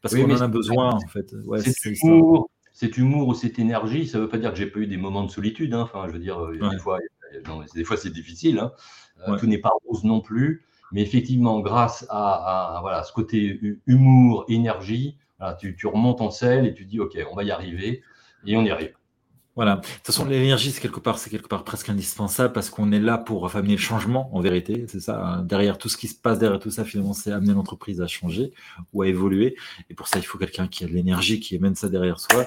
parce 0.00 0.14
qu'on 0.14 0.30
en 0.30 0.40
a 0.40 0.48
besoin 0.48 0.92
en 0.94 1.08
fait. 1.08 1.34
Ouais, 1.44 1.60
c'est 1.60 1.94
cet 2.78 2.96
humour 2.96 3.26
ou 3.26 3.34
cette 3.34 3.58
énergie, 3.58 4.06
ça 4.06 4.18
ne 4.18 4.22
veut 4.22 4.28
pas 4.28 4.38
dire 4.38 4.52
que 4.52 4.56
j'ai 4.56 4.68
pas 4.68 4.78
eu 4.78 4.86
des 4.86 4.96
moments 4.96 5.24
de 5.24 5.30
solitude. 5.32 5.74
Hein. 5.74 5.80
Enfin, 5.80 6.04
je 6.06 6.12
veux 6.12 6.20
dire, 6.20 6.46
des, 6.46 6.78
fois, 6.78 7.00
des 7.74 7.82
fois, 7.82 7.96
c'est 7.96 8.12
difficile. 8.12 8.60
Hein. 8.60 8.70
Euh, 9.26 9.36
tout 9.36 9.48
n'est 9.48 9.58
pas 9.58 9.72
rose 9.84 10.04
non 10.04 10.20
plus. 10.20 10.64
Mais 10.92 11.02
effectivement, 11.02 11.58
grâce 11.58 12.06
à, 12.08 12.78
voilà, 12.82 13.02
ce 13.02 13.12
côté 13.12 13.60
humour, 13.88 14.44
énergie, 14.48 15.18
tu, 15.58 15.86
remontes 15.88 16.20
en 16.20 16.30
selle 16.30 16.66
et 16.66 16.74
tu 16.74 16.84
dis, 16.84 17.00
OK, 17.00 17.18
on 17.28 17.34
va 17.34 17.42
y 17.42 17.50
arriver. 17.50 18.00
Et 18.46 18.56
on 18.56 18.62
y 18.62 18.70
arrive. 18.70 18.94
Voilà. 19.58 19.74
De 19.74 19.80
toute 19.80 20.06
façon, 20.06 20.24
l'énergie, 20.24 20.70
c'est 20.70 20.80
quelque 20.80 21.00
part, 21.00 21.18
c'est 21.18 21.30
quelque 21.30 21.48
part 21.48 21.64
presque 21.64 21.88
indispensable 21.88 22.52
parce 22.52 22.70
qu'on 22.70 22.92
est 22.92 23.00
là 23.00 23.18
pour 23.18 23.56
amener 23.56 23.72
le 23.72 23.80
changement, 23.80 24.30
en 24.32 24.40
vérité. 24.40 24.84
C'est 24.86 25.00
ça. 25.00 25.42
Derrière 25.44 25.78
tout 25.78 25.88
ce 25.88 25.96
qui 25.96 26.06
se 26.06 26.14
passe, 26.14 26.38
derrière 26.38 26.60
tout 26.60 26.70
ça, 26.70 26.84
finalement, 26.84 27.12
c'est 27.12 27.32
amener 27.32 27.54
l'entreprise 27.54 28.00
à 28.00 28.06
changer 28.06 28.52
ou 28.92 29.02
à 29.02 29.08
évoluer. 29.08 29.56
Et 29.90 29.94
pour 29.94 30.06
ça, 30.06 30.20
il 30.20 30.22
faut 30.22 30.38
quelqu'un 30.38 30.68
qui 30.68 30.84
a 30.84 30.86
de 30.86 30.92
l'énergie, 30.92 31.40
qui 31.40 31.56
amène 31.56 31.74
ça 31.74 31.88
derrière 31.88 32.20
soi, 32.20 32.46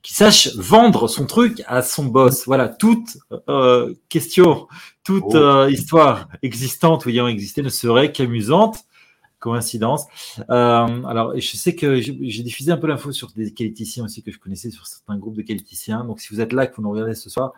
qui 0.00 0.14
sache 0.14 0.56
vendre 0.56 1.08
son 1.08 1.26
truc 1.26 1.62
à 1.66 1.82
son 1.82 2.06
boss. 2.06 2.46
Voilà. 2.46 2.70
Toute 2.70 3.18
euh, 3.50 3.92
question, 4.08 4.66
toute 5.04 5.24
oh. 5.26 5.36
euh, 5.36 5.70
histoire 5.70 6.26
existante 6.42 7.04
ou 7.04 7.10
ayant 7.10 7.28
existé 7.28 7.60
ne 7.60 7.68
serait 7.68 8.12
qu'amusante 8.12 8.78
coïncidence. 9.38 10.06
Euh, 10.50 11.04
alors, 11.04 11.38
je 11.38 11.56
sais 11.56 11.74
que 11.74 12.00
j'ai 12.00 12.42
diffusé 12.42 12.72
un 12.72 12.76
peu 12.76 12.86
l'info 12.86 13.12
sur 13.12 13.30
des 13.32 13.52
qualiticiens 13.52 14.04
aussi 14.04 14.22
que 14.22 14.30
je 14.30 14.38
connaissais 14.38 14.70
sur 14.70 14.86
certains 14.86 15.18
groupes 15.18 15.36
de 15.36 15.42
qualiticiens. 15.42 16.04
Donc, 16.04 16.20
si 16.20 16.32
vous 16.34 16.40
êtes 16.40 16.52
là, 16.52 16.66
que 16.66 16.76
vous 16.76 16.82
nous 16.82 16.90
regardez 16.90 17.14
ce 17.14 17.30
soir, 17.30 17.52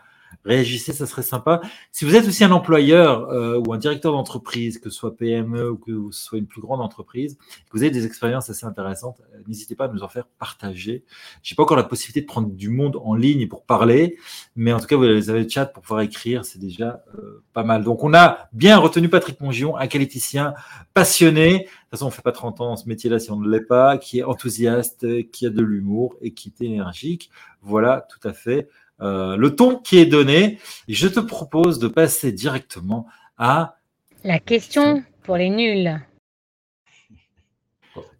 réagissez, 0.44 0.92
ça 0.92 1.06
serait 1.06 1.22
sympa. 1.22 1.60
Si 1.92 2.04
vous 2.04 2.14
êtes 2.16 2.26
aussi 2.26 2.44
un 2.44 2.50
employeur 2.50 3.28
euh, 3.30 3.60
ou 3.66 3.72
un 3.72 3.78
directeur 3.78 4.12
d'entreprise, 4.12 4.78
que 4.78 4.90
ce 4.90 4.96
soit 4.96 5.16
PME 5.16 5.70
ou 5.70 5.76
que 5.76 6.10
ce 6.10 6.22
soit 6.22 6.38
une 6.38 6.46
plus 6.46 6.60
grande 6.60 6.80
entreprise, 6.80 7.36
que 7.36 7.72
vous 7.72 7.82
avez 7.82 7.90
des 7.90 8.06
expériences 8.06 8.48
assez 8.48 8.64
intéressantes, 8.64 9.20
euh, 9.34 9.38
n'hésitez 9.46 9.74
pas 9.74 9.86
à 9.86 9.88
nous 9.88 10.02
en 10.02 10.08
faire 10.08 10.26
partager. 10.38 11.04
Je 11.42 11.52
n'ai 11.52 11.56
pas 11.56 11.64
encore 11.64 11.76
la 11.76 11.84
possibilité 11.84 12.22
de 12.22 12.26
prendre 12.26 12.48
du 12.48 12.70
monde 12.70 12.98
en 13.02 13.14
ligne 13.14 13.46
pour 13.48 13.64
parler, 13.64 14.18
mais 14.56 14.72
en 14.72 14.80
tout 14.80 14.86
cas, 14.86 14.96
vous 14.96 15.04
avez 15.04 15.42
le 15.42 15.48
chat 15.48 15.66
pour 15.66 15.82
pouvoir 15.82 16.00
écrire, 16.00 16.44
c'est 16.44 16.58
déjà 16.58 17.02
euh, 17.14 17.42
pas 17.52 17.64
mal. 17.64 17.84
Donc, 17.84 18.04
on 18.04 18.14
a 18.14 18.48
bien 18.52 18.78
retenu 18.78 19.08
Patrick 19.08 19.40
Mongion, 19.40 19.76
un 19.76 19.86
qualiticien 19.86 20.54
passionné. 20.94 21.50
De 21.50 21.64
toute 21.64 21.70
façon, 21.90 22.06
on 22.06 22.08
ne 22.08 22.12
fait 22.14 22.22
pas 22.22 22.32
30 22.32 22.60
ans 22.60 22.68
dans 22.70 22.76
ce 22.76 22.88
métier-là 22.88 23.18
si 23.18 23.30
on 23.30 23.36
ne 23.36 23.48
l'est 23.48 23.60
pas, 23.60 23.98
qui 23.98 24.20
est 24.20 24.24
enthousiaste, 24.24 25.30
qui 25.30 25.46
a 25.46 25.50
de 25.50 25.62
l'humour 25.62 26.16
et 26.20 26.32
qui 26.32 26.48
est 26.48 26.64
énergique. 26.64 27.30
Voilà, 27.62 28.06
tout 28.08 28.26
à 28.26 28.32
fait. 28.32 28.68
Euh, 29.00 29.36
le 29.36 29.54
ton 29.54 29.76
qui 29.76 29.98
est 29.98 30.06
donné. 30.06 30.58
je 30.88 31.08
te 31.08 31.20
propose 31.20 31.78
de 31.78 31.88
passer 31.88 32.32
directement 32.32 33.06
à 33.36 33.76
la 34.24 34.40
question 34.40 35.04
pour 35.22 35.36
les 35.36 35.48
nuls. 35.48 36.00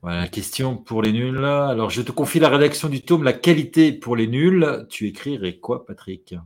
Voilà, 0.00 0.20
la 0.20 0.28
question 0.28 0.76
pour 0.76 1.02
les 1.02 1.12
nuls. 1.12 1.44
Alors, 1.44 1.90
je 1.90 2.02
te 2.02 2.12
confie 2.12 2.38
la 2.38 2.49
rédaction 2.49 2.88
du 2.88 3.02
tome 3.02 3.25
La 3.25 3.32
qualité 3.32 3.92
pour 3.92 4.14
les 4.14 4.28
nuls. 4.28 4.87
Tu 4.88 5.08
écrirais 5.08 5.56
quoi, 5.56 5.85
Patrick? 5.85 6.37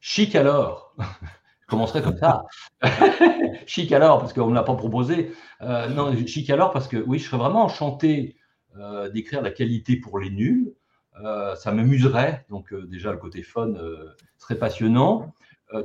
Chic 0.00 0.34
alors. 0.34 0.96
Je 1.62 1.66
commencerai 1.68 2.02
comme 2.02 2.18
ça? 2.18 2.44
chic 3.66 3.92
alors, 3.92 4.18
parce 4.18 4.32
qu'on 4.34 4.50
ne 4.50 4.54
l'a 4.54 4.64
pas 4.64 4.74
proposé. 4.74 5.32
Euh, 5.62 5.88
non, 5.88 6.14
chic 6.26 6.50
alors, 6.50 6.70
parce 6.72 6.88
que 6.88 6.98
oui, 6.98 7.18
je 7.18 7.24
serais 7.24 7.38
vraiment 7.38 7.64
enchanté 7.64 8.36
euh, 8.76 9.08
d'écrire 9.08 9.40
la 9.40 9.50
qualité 9.50 9.96
pour 9.96 10.18
les 10.18 10.28
nuls. 10.28 10.74
Euh, 11.20 11.54
ça 11.56 11.72
m'amuserait. 11.72 12.44
Donc, 12.48 12.72
euh, 12.72 12.86
déjà, 12.86 13.12
le 13.12 13.18
côté 13.18 13.42
fun 13.42 13.74
euh, 13.74 14.10
serait 14.38 14.58
passionnant. 14.58 15.34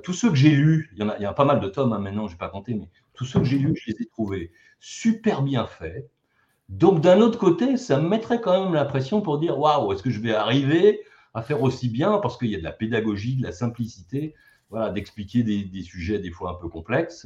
tous 0.03 0.13
ceux 0.13 0.29
que 0.29 0.36
j'ai 0.36 0.51
lus, 0.51 0.89
il 0.93 1.00
y, 1.00 1.03
en 1.03 1.10
a, 1.10 1.17
il 1.17 1.22
y 1.22 1.25
a 1.25 1.34
pas 1.34 1.46
mal 1.46 1.60
de 1.62 1.67
tomes 1.69 1.93
hein, 1.93 2.00
maintenant, 2.00 2.27
je 2.27 2.34
n'ai 2.34 2.38
pas 2.38 2.50
compté, 2.50 2.74
mais 2.74 2.89
tous 3.13 3.25
ceux 3.25 3.39
que 3.39 3.46
j'ai 3.46 3.57
lus, 3.57 3.74
je 3.81 3.91
les 3.91 4.01
ai 4.01 4.05
trouvés 4.05 4.51
super 4.79 5.41
bien 5.41 5.65
faits. 5.65 6.10
Donc, 6.69 7.01
d'un 7.01 7.22
autre 7.22 7.39
côté, 7.39 7.77
ça 7.77 7.98
me 8.00 8.10
mettrait 8.10 8.41
quand 8.41 8.63
même 8.65 8.74
la 8.74 8.86
pression 8.86 9.22
pour 9.22 9.39
dire 9.39 9.57
waouh, 9.57 9.93
est-ce 9.93 10.03
que 10.03 10.10
je 10.10 10.19
vais 10.19 10.34
arriver 10.34 11.01
à 11.34 11.41
faire 11.41 11.62
aussi 11.63 11.88
bien? 11.89 12.17
Parce 12.17 12.38
qu'il 12.38 12.50
y 12.50 12.55
a 12.55 12.60
de 12.60 12.63
la 12.63 12.74
pédagogie, 12.74 13.38
de 13.38 13.43
la 13.43 13.53
simplicité, 13.53 14.36
voilà, 14.69 14.89
d'expliquer 14.89 15.43
des, 15.43 15.81
sujets 15.84 16.19
des 16.19 16.31
fois 16.31 16.51
un 16.51 16.55
peu 16.55 16.67
complexes. 16.67 17.25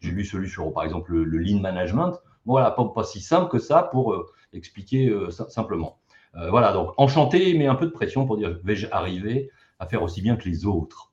j'ai 0.00 0.12
lu 0.12 0.24
celui 0.24 0.48
sur, 0.48 0.72
par 0.72 0.84
exemple, 0.84 1.12
le, 1.12 1.38
lean 1.38 1.60
management. 1.60 2.20
Voilà, 2.44 2.70
pas, 2.70 2.84
pas, 2.84 3.02
si 3.02 3.20
simple 3.20 3.50
que 3.50 3.58
ça 3.58 3.82
pour 3.82 4.32
expliquer 4.52 5.12
simplement. 5.48 5.98
Euh, 6.36 6.50
voilà, 6.50 6.72
donc 6.72 6.92
enchanté, 6.98 7.54
mais 7.54 7.66
un 7.66 7.74
peu 7.74 7.86
de 7.86 7.90
pression 7.90 8.26
pour 8.26 8.36
dire 8.36 8.58
vais-je 8.62 8.86
arriver 8.90 9.50
à 9.78 9.86
faire 9.86 10.02
aussi 10.02 10.20
bien 10.20 10.36
que 10.36 10.48
les 10.48 10.66
autres 10.66 11.12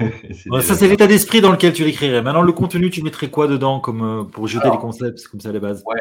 euh, 0.00 0.60
Ça, 0.60 0.74
c'est 0.74 0.88
l'état 0.88 1.06
d'esprit 1.06 1.40
dans 1.40 1.52
lequel 1.52 1.72
tu 1.72 1.84
l'écrirais. 1.84 2.22
Maintenant, 2.22 2.42
le 2.42 2.52
contenu, 2.52 2.90
tu 2.90 3.02
mettrais 3.02 3.28
quoi 3.28 3.46
dedans 3.46 3.80
comme, 3.80 4.02
euh, 4.02 4.24
pour 4.24 4.46
jeter 4.46 4.70
les 4.70 4.78
concepts 4.78 5.26
comme 5.28 5.40
ça 5.40 5.50
à 5.50 5.52
la 5.52 5.60
base? 5.60 5.82
Ouais, 5.86 5.96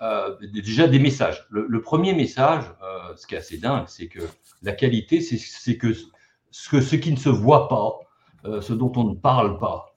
alors, 0.00 0.38
déjà 0.52 0.88
des 0.88 0.98
messages. 0.98 1.46
Le, 1.50 1.80
premier 1.80 2.14
message, 2.14 2.64
ce 3.16 3.26
qui 3.26 3.34
est 3.34 3.38
assez 3.38 3.58
dingue, 3.58 3.84
c'est 3.86 4.08
que 4.08 4.20
la 4.62 4.72
qualité, 4.72 5.20
c'est 5.20 5.76
que 5.76 5.94
ce, 6.50 6.68
que 6.68 6.80
ce 6.80 6.96
qui 6.96 7.12
ne 7.12 7.18
se 7.18 7.28
voit 7.28 7.68
pas, 7.68 7.98
ce 8.60 8.72
dont 8.72 8.92
on 8.96 9.04
ne 9.04 9.14
parle 9.14 9.58
pas. 9.58 9.94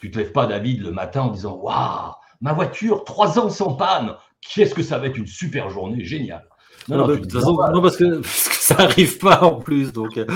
Tu 0.00 0.08
ne 0.08 0.12
te 0.12 0.18
lèves 0.18 0.32
pas, 0.32 0.46
David, 0.46 0.82
le 0.82 0.90
matin 0.90 1.22
en 1.22 1.28
disant 1.28 1.56
Waouh, 1.56 2.12
ma 2.40 2.52
voiture, 2.52 3.04
trois 3.04 3.38
ans 3.38 3.48
sans 3.48 3.74
panne, 3.74 4.16
qu'est-ce 4.52 4.74
que 4.74 4.82
ça 4.82 4.98
va 4.98 5.06
être 5.06 5.16
une 5.16 5.26
super 5.26 5.70
journée, 5.70 6.04
génial. 6.04 6.46
Non, 6.88 7.06
parce, 7.82 7.96
que, 7.96 8.22
ça 8.24 8.76
n'arrive 8.76 9.18
pas 9.18 9.42
en 9.42 9.60
plus. 9.60 9.92
Donc... 9.92 10.16
Euh. 10.16 10.26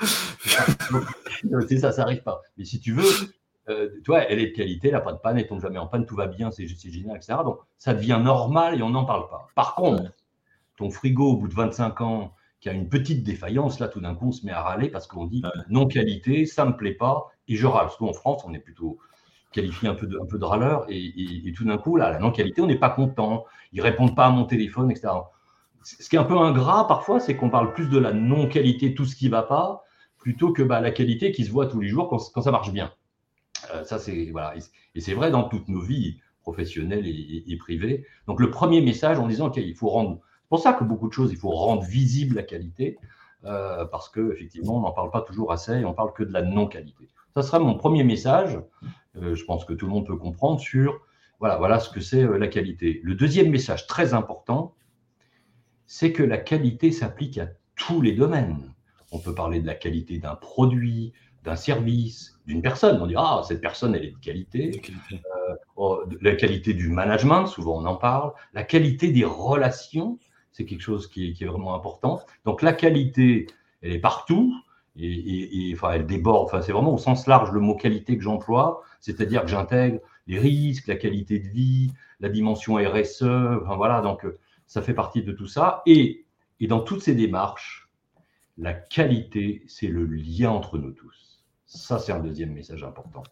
c'est 1.68 1.78
ça, 1.78 1.92
ça 1.92 2.02
n'arrive 2.02 2.22
pas. 2.22 2.42
Mais 2.56 2.64
si 2.64 2.80
tu 2.80 2.92
veux, 2.92 3.04
euh, 3.68 3.90
toi, 4.04 4.22
elle 4.22 4.40
est 4.40 4.48
de 4.48 4.56
qualité, 4.56 4.88
elle 4.88 4.94
n'a 4.94 5.00
pas 5.00 5.12
de 5.12 5.18
panne, 5.18 5.38
elle 5.38 5.46
tombe 5.46 5.60
jamais 5.60 5.78
en 5.78 5.86
panne, 5.86 6.06
tout 6.06 6.16
va 6.16 6.26
bien, 6.26 6.50
c'est 6.50 6.66
génial, 6.66 7.16
etc. 7.16 7.38
Donc 7.44 7.58
ça 7.76 7.94
devient 7.94 8.20
normal 8.22 8.78
et 8.78 8.82
on 8.82 8.90
n'en 8.90 9.04
parle 9.04 9.28
pas. 9.28 9.48
Par 9.54 9.74
contre, 9.74 10.04
ton 10.76 10.90
frigo, 10.90 11.32
au 11.32 11.36
bout 11.36 11.48
de 11.48 11.54
25 11.54 12.00
ans, 12.00 12.34
qui 12.60 12.68
a 12.68 12.72
une 12.72 12.88
petite 12.88 13.22
défaillance, 13.22 13.78
là, 13.78 13.88
tout 13.88 14.00
d'un 14.00 14.14
coup, 14.14 14.28
on 14.28 14.32
se 14.32 14.44
met 14.44 14.52
à 14.52 14.62
râler 14.62 14.88
parce 14.88 15.06
qu'on 15.06 15.26
dit 15.26 15.42
non 15.68 15.86
qualité, 15.86 16.46
ça 16.46 16.64
ne 16.64 16.70
me 16.70 16.76
plaît 16.76 16.94
pas, 16.94 17.28
et 17.46 17.56
je 17.56 17.66
râle. 17.66 17.86
Parce 17.86 17.96
qu'en 17.96 18.12
France, 18.12 18.42
on 18.46 18.54
est 18.54 18.58
plutôt 18.58 18.98
qualifié 19.52 19.88
un 19.88 19.94
peu 19.94 20.06
de, 20.06 20.18
un 20.18 20.26
peu 20.26 20.38
de 20.38 20.44
râleur, 20.44 20.84
et, 20.88 21.52
tout 21.56 21.64
d'un 21.64 21.78
coup, 21.78 21.96
là, 21.96 22.10
la 22.10 22.18
non-qualité, 22.18 22.60
on 22.60 22.66
n'est 22.66 22.78
pas 22.78 22.90
content, 22.90 23.44
ils 23.72 23.80
répondent 23.80 24.14
pas 24.14 24.26
à 24.26 24.30
mon 24.30 24.44
téléphone, 24.44 24.90
etc. 24.90 25.08
Ce 25.82 26.08
qui 26.08 26.16
est 26.16 26.18
un 26.18 26.24
peu 26.24 26.36
ingrat 26.36 26.86
parfois, 26.86 27.20
c'est 27.20 27.36
qu'on 27.36 27.50
parle 27.50 27.72
plus 27.72 27.88
de 27.88 27.98
la 27.98 28.12
non-qualité, 28.12 28.94
tout 28.94 29.04
ce 29.04 29.16
qui 29.16 29.26
ne 29.26 29.30
va 29.30 29.42
pas, 29.42 29.84
plutôt 30.18 30.52
que 30.52 30.62
bah, 30.62 30.80
la 30.80 30.90
qualité 30.90 31.32
qui 31.32 31.44
se 31.44 31.50
voit 31.50 31.66
tous 31.66 31.80
les 31.80 31.88
jours 31.88 32.08
quand, 32.08 32.42
ça 32.42 32.50
marche 32.50 32.72
bien. 32.72 32.92
Euh, 33.74 33.84
ça, 33.84 33.98
c'est 33.98 34.30
voilà, 34.30 34.54
et, 34.94 35.00
c'est 35.00 35.14
vrai 35.14 35.30
dans 35.30 35.44
toutes 35.44 35.68
nos 35.68 35.80
vies 35.80 36.20
professionnelles 36.42 37.06
et, 37.06 37.56
privées. 37.58 38.04
Donc 38.26 38.40
le 38.40 38.50
premier 38.50 38.80
message 38.80 39.18
en 39.18 39.26
disant 39.26 39.50
qu'il 39.50 39.74
faut 39.74 39.88
rendre, 39.88 40.20
c'est 40.42 40.48
pour 40.48 40.60
ça 40.60 40.72
que 40.72 40.84
beaucoup 40.84 41.08
de 41.08 41.12
choses, 41.12 41.30
il 41.30 41.38
faut 41.38 41.50
rendre 41.50 41.82
visible 41.82 42.36
la 42.36 42.42
qualité, 42.42 42.98
euh, 43.44 43.84
parce 43.86 44.08
que 44.08 44.32
effectivement, 44.32 44.78
on 44.78 44.80
n'en 44.80 44.92
parle 44.92 45.10
pas 45.10 45.22
toujours 45.22 45.52
assez, 45.52 45.72
et 45.72 45.84
on 45.84 45.94
parle 45.94 46.12
que 46.12 46.24
de 46.24 46.32
la 46.32 46.42
non-qualité. 46.42 47.08
Ça 47.38 47.44
sera 47.44 47.60
mon 47.60 47.76
premier 47.76 48.02
message. 48.02 48.58
Euh, 49.14 49.36
je 49.36 49.44
pense 49.44 49.64
que 49.64 49.72
tout 49.72 49.86
le 49.86 49.92
monde 49.92 50.04
peut 50.04 50.16
comprendre 50.16 50.58
sur 50.58 51.00
voilà, 51.38 51.56
voilà 51.56 51.78
ce 51.78 51.88
que 51.88 52.00
c'est 52.00 52.24
euh, 52.24 52.36
la 52.36 52.48
qualité. 52.48 53.00
Le 53.04 53.14
deuxième 53.14 53.48
message 53.48 53.86
très 53.86 54.12
important, 54.12 54.74
c'est 55.86 56.10
que 56.10 56.24
la 56.24 56.38
qualité 56.38 56.90
s'applique 56.90 57.38
à 57.38 57.46
tous 57.76 58.00
les 58.00 58.10
domaines. 58.10 58.74
On 59.12 59.20
peut 59.20 59.36
parler 59.36 59.60
de 59.60 59.68
la 59.68 59.76
qualité 59.76 60.18
d'un 60.18 60.34
produit, 60.34 61.12
d'un 61.44 61.54
service, 61.54 62.40
d'une 62.44 62.60
personne. 62.60 63.00
On 63.00 63.06
dit 63.06 63.14
ah 63.16 63.42
cette 63.46 63.60
personne 63.60 63.94
elle 63.94 64.06
est 64.06 64.10
de 64.10 64.18
qualité. 64.18 64.82
Euh, 65.12 65.54
oh, 65.76 66.02
la 66.20 66.34
qualité 66.34 66.74
du 66.74 66.88
management, 66.88 67.46
souvent 67.46 67.80
on 67.80 67.86
en 67.86 67.94
parle. 67.94 68.32
La 68.52 68.64
qualité 68.64 69.12
des 69.12 69.24
relations, 69.24 70.18
c'est 70.50 70.64
quelque 70.64 70.82
chose 70.82 71.06
qui 71.06 71.36
est, 71.40 71.44
vraiment 71.44 71.76
important. 71.76 72.20
Donc 72.44 72.62
la 72.62 72.72
qualité, 72.72 73.46
elle 73.80 73.92
est 73.92 74.00
partout 74.00 74.52
et, 74.98 75.72
enfin 75.74 75.92
elle 75.92 76.06
déborde. 76.06 76.44
Enfin 76.44 76.60
c'est 76.60 76.72
vraiment 76.72 76.94
au 76.94 76.98
sens 76.98 77.26
large 77.26 77.52
le 77.52 77.60
mot 77.60 77.74
qualité 77.74 78.16
que 78.16 78.22
j'emploie 78.22 78.82
c'est-à-dire 79.00 79.42
que 79.42 79.48
j'intègre 79.48 80.00
les 80.26 80.38
risques, 80.38 80.86
la 80.86 80.96
qualité 80.96 81.38
de 81.38 81.48
vie, 81.48 81.92
la 82.20 82.28
dimension 82.28 82.74
RSE, 82.74 83.22
enfin 83.22 83.76
voilà, 83.76 84.00
donc 84.00 84.24
euh, 84.24 84.38
ça 84.66 84.82
fait 84.82 84.94
partie 84.94 85.22
de 85.22 85.32
tout 85.32 85.46
ça. 85.46 85.82
Et, 85.86 86.26
et 86.60 86.66
dans 86.66 86.80
toutes 86.80 87.02
ces 87.02 87.14
démarches, 87.14 87.88
la 88.56 88.74
qualité, 88.74 89.62
c'est 89.66 89.86
le 89.86 90.04
lien 90.04 90.50
entre 90.50 90.78
nous 90.78 90.90
tous. 90.90 91.46
Ça, 91.66 91.98
c'est 91.98 92.12
un 92.12 92.20
deuxième 92.20 92.52
message 92.52 92.82
important. 92.82 93.22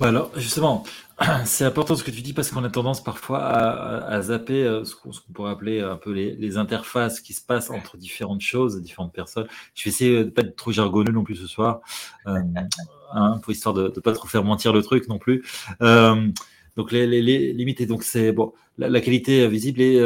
Alors 0.00 0.30
justement, 0.36 0.84
c'est 1.44 1.64
important 1.64 1.96
ce 1.96 2.04
que 2.04 2.10
tu 2.10 2.22
dis 2.22 2.32
parce 2.32 2.50
qu'on 2.50 2.64
a 2.64 2.70
tendance 2.70 3.02
parfois 3.02 3.42
à, 3.44 4.20
zapper 4.22 4.64
euh, 4.64 4.84
ce 4.84 4.94
qu'on 4.94 5.10
pourrait 5.32 5.50
appeler 5.50 5.80
un 5.80 5.96
peu 5.96 6.12
les, 6.12 6.56
interfaces 6.56 7.20
qui 7.20 7.32
se 7.32 7.44
passent 7.44 7.70
entre 7.70 7.96
différentes 7.96 8.40
choses, 8.40 8.80
différentes 8.80 9.12
personnes. 9.12 9.46
Je 9.74 9.84
vais 9.84 9.90
essayer 9.90 10.18
de 10.18 10.24
ne 10.24 10.30
pas 10.30 10.42
être 10.42 10.56
trop 10.56 10.72
jargonneux 10.72 11.12
non 11.12 11.24
plus 11.24 11.36
ce 11.36 11.46
soir, 11.46 11.80
euh, 12.26 12.38
hein, 13.12 13.38
pour 13.42 13.52
histoire 13.52 13.74
de 13.74 13.92
ne 13.94 14.00
pas 14.00 14.12
trop 14.12 14.28
faire 14.28 14.44
mentir 14.44 14.72
le 14.72 14.82
truc 14.82 15.08
non 15.08 15.18
plus. 15.18 15.44
Euh, 15.82 16.28
donc 16.76 16.92
les, 16.92 17.06
les, 17.06 17.52
limites, 17.52 17.82
donc 17.86 18.02
c'est 18.02 18.32
bon, 18.32 18.52
la, 18.76 19.00
qualité 19.00 19.48
visible 19.48 19.80
et 19.80 19.98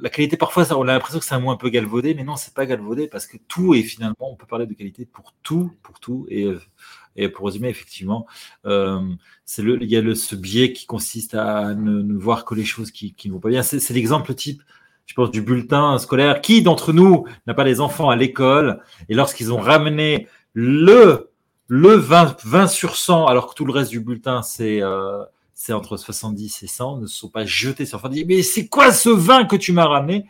la 0.00 0.10
qualité, 0.10 0.36
parfois, 0.36 0.64
ça, 0.64 0.78
on 0.78 0.82
a 0.82 0.92
l'impression 0.92 1.18
que 1.18 1.24
c'est 1.24 1.34
un 1.34 1.40
mot 1.40 1.50
un 1.50 1.56
peu 1.56 1.70
galvaudé, 1.70 2.14
mais 2.14 2.22
non, 2.24 2.36
c'est 2.36 2.54
pas 2.54 2.66
galvaudé 2.66 3.08
parce 3.08 3.26
que 3.26 3.36
tout 3.48 3.74
est 3.74 3.82
finalement, 3.82 4.30
on 4.32 4.36
peut 4.36 4.46
parler 4.46 4.66
de 4.66 4.74
qualité 4.74 5.04
pour 5.06 5.34
tout, 5.42 5.72
pour 5.82 5.98
tout. 5.98 6.26
Et, 6.30 6.46
et 7.18 7.28
pour 7.28 7.46
résumer, 7.46 7.68
effectivement, 7.68 8.26
euh, 8.64 9.00
le, 9.58 9.82
il 9.82 9.90
y 9.90 9.96
a 9.96 10.00
le, 10.00 10.14
ce 10.14 10.36
biais 10.36 10.72
qui 10.72 10.86
consiste 10.86 11.34
à 11.34 11.74
ne, 11.74 12.16
voir 12.16 12.44
que 12.44 12.54
les 12.54 12.64
choses 12.64 12.90
qui, 12.90 13.12
qui 13.14 13.28
ne 13.28 13.34
vont 13.34 13.40
pas 13.40 13.48
bien. 13.48 13.62
C'est, 13.62 13.90
l'exemple 13.90 14.34
type, 14.34 14.62
je 15.06 15.14
pense, 15.14 15.30
du 15.30 15.42
bulletin 15.42 15.98
scolaire. 15.98 16.40
Qui 16.40 16.62
d'entre 16.62 16.92
nous 16.92 17.26
n'a 17.46 17.54
pas 17.54 17.64
les 17.64 17.80
enfants 17.80 18.08
à 18.08 18.16
l'école 18.16 18.80
et 19.08 19.14
lorsqu'ils 19.14 19.52
ont 19.52 19.58
ramené 19.58 20.28
le, 20.54 21.30
le 21.66 21.94
20, 21.94 22.44
20 22.44 22.66
sur 22.68 22.96
100, 22.96 23.26
alors 23.26 23.48
que 23.48 23.54
tout 23.54 23.64
le 23.64 23.72
reste 23.72 23.90
du 23.90 24.00
bulletin, 24.00 24.42
c'est 24.42 24.80
euh, 24.82 25.24
entre 25.70 25.96
70 25.96 26.62
et 26.62 26.66
100, 26.66 26.98
ne 26.98 27.06
se 27.06 27.16
sont 27.16 27.28
pas 27.28 27.44
jetés 27.44 27.84
sur 27.84 28.00
le 28.08 28.24
Mais 28.26 28.42
c'est 28.42 28.68
quoi 28.68 28.92
ce 28.92 29.08
vin 29.08 29.44
que 29.44 29.56
tu 29.56 29.72
m'as 29.72 29.86
ramené? 29.86 30.26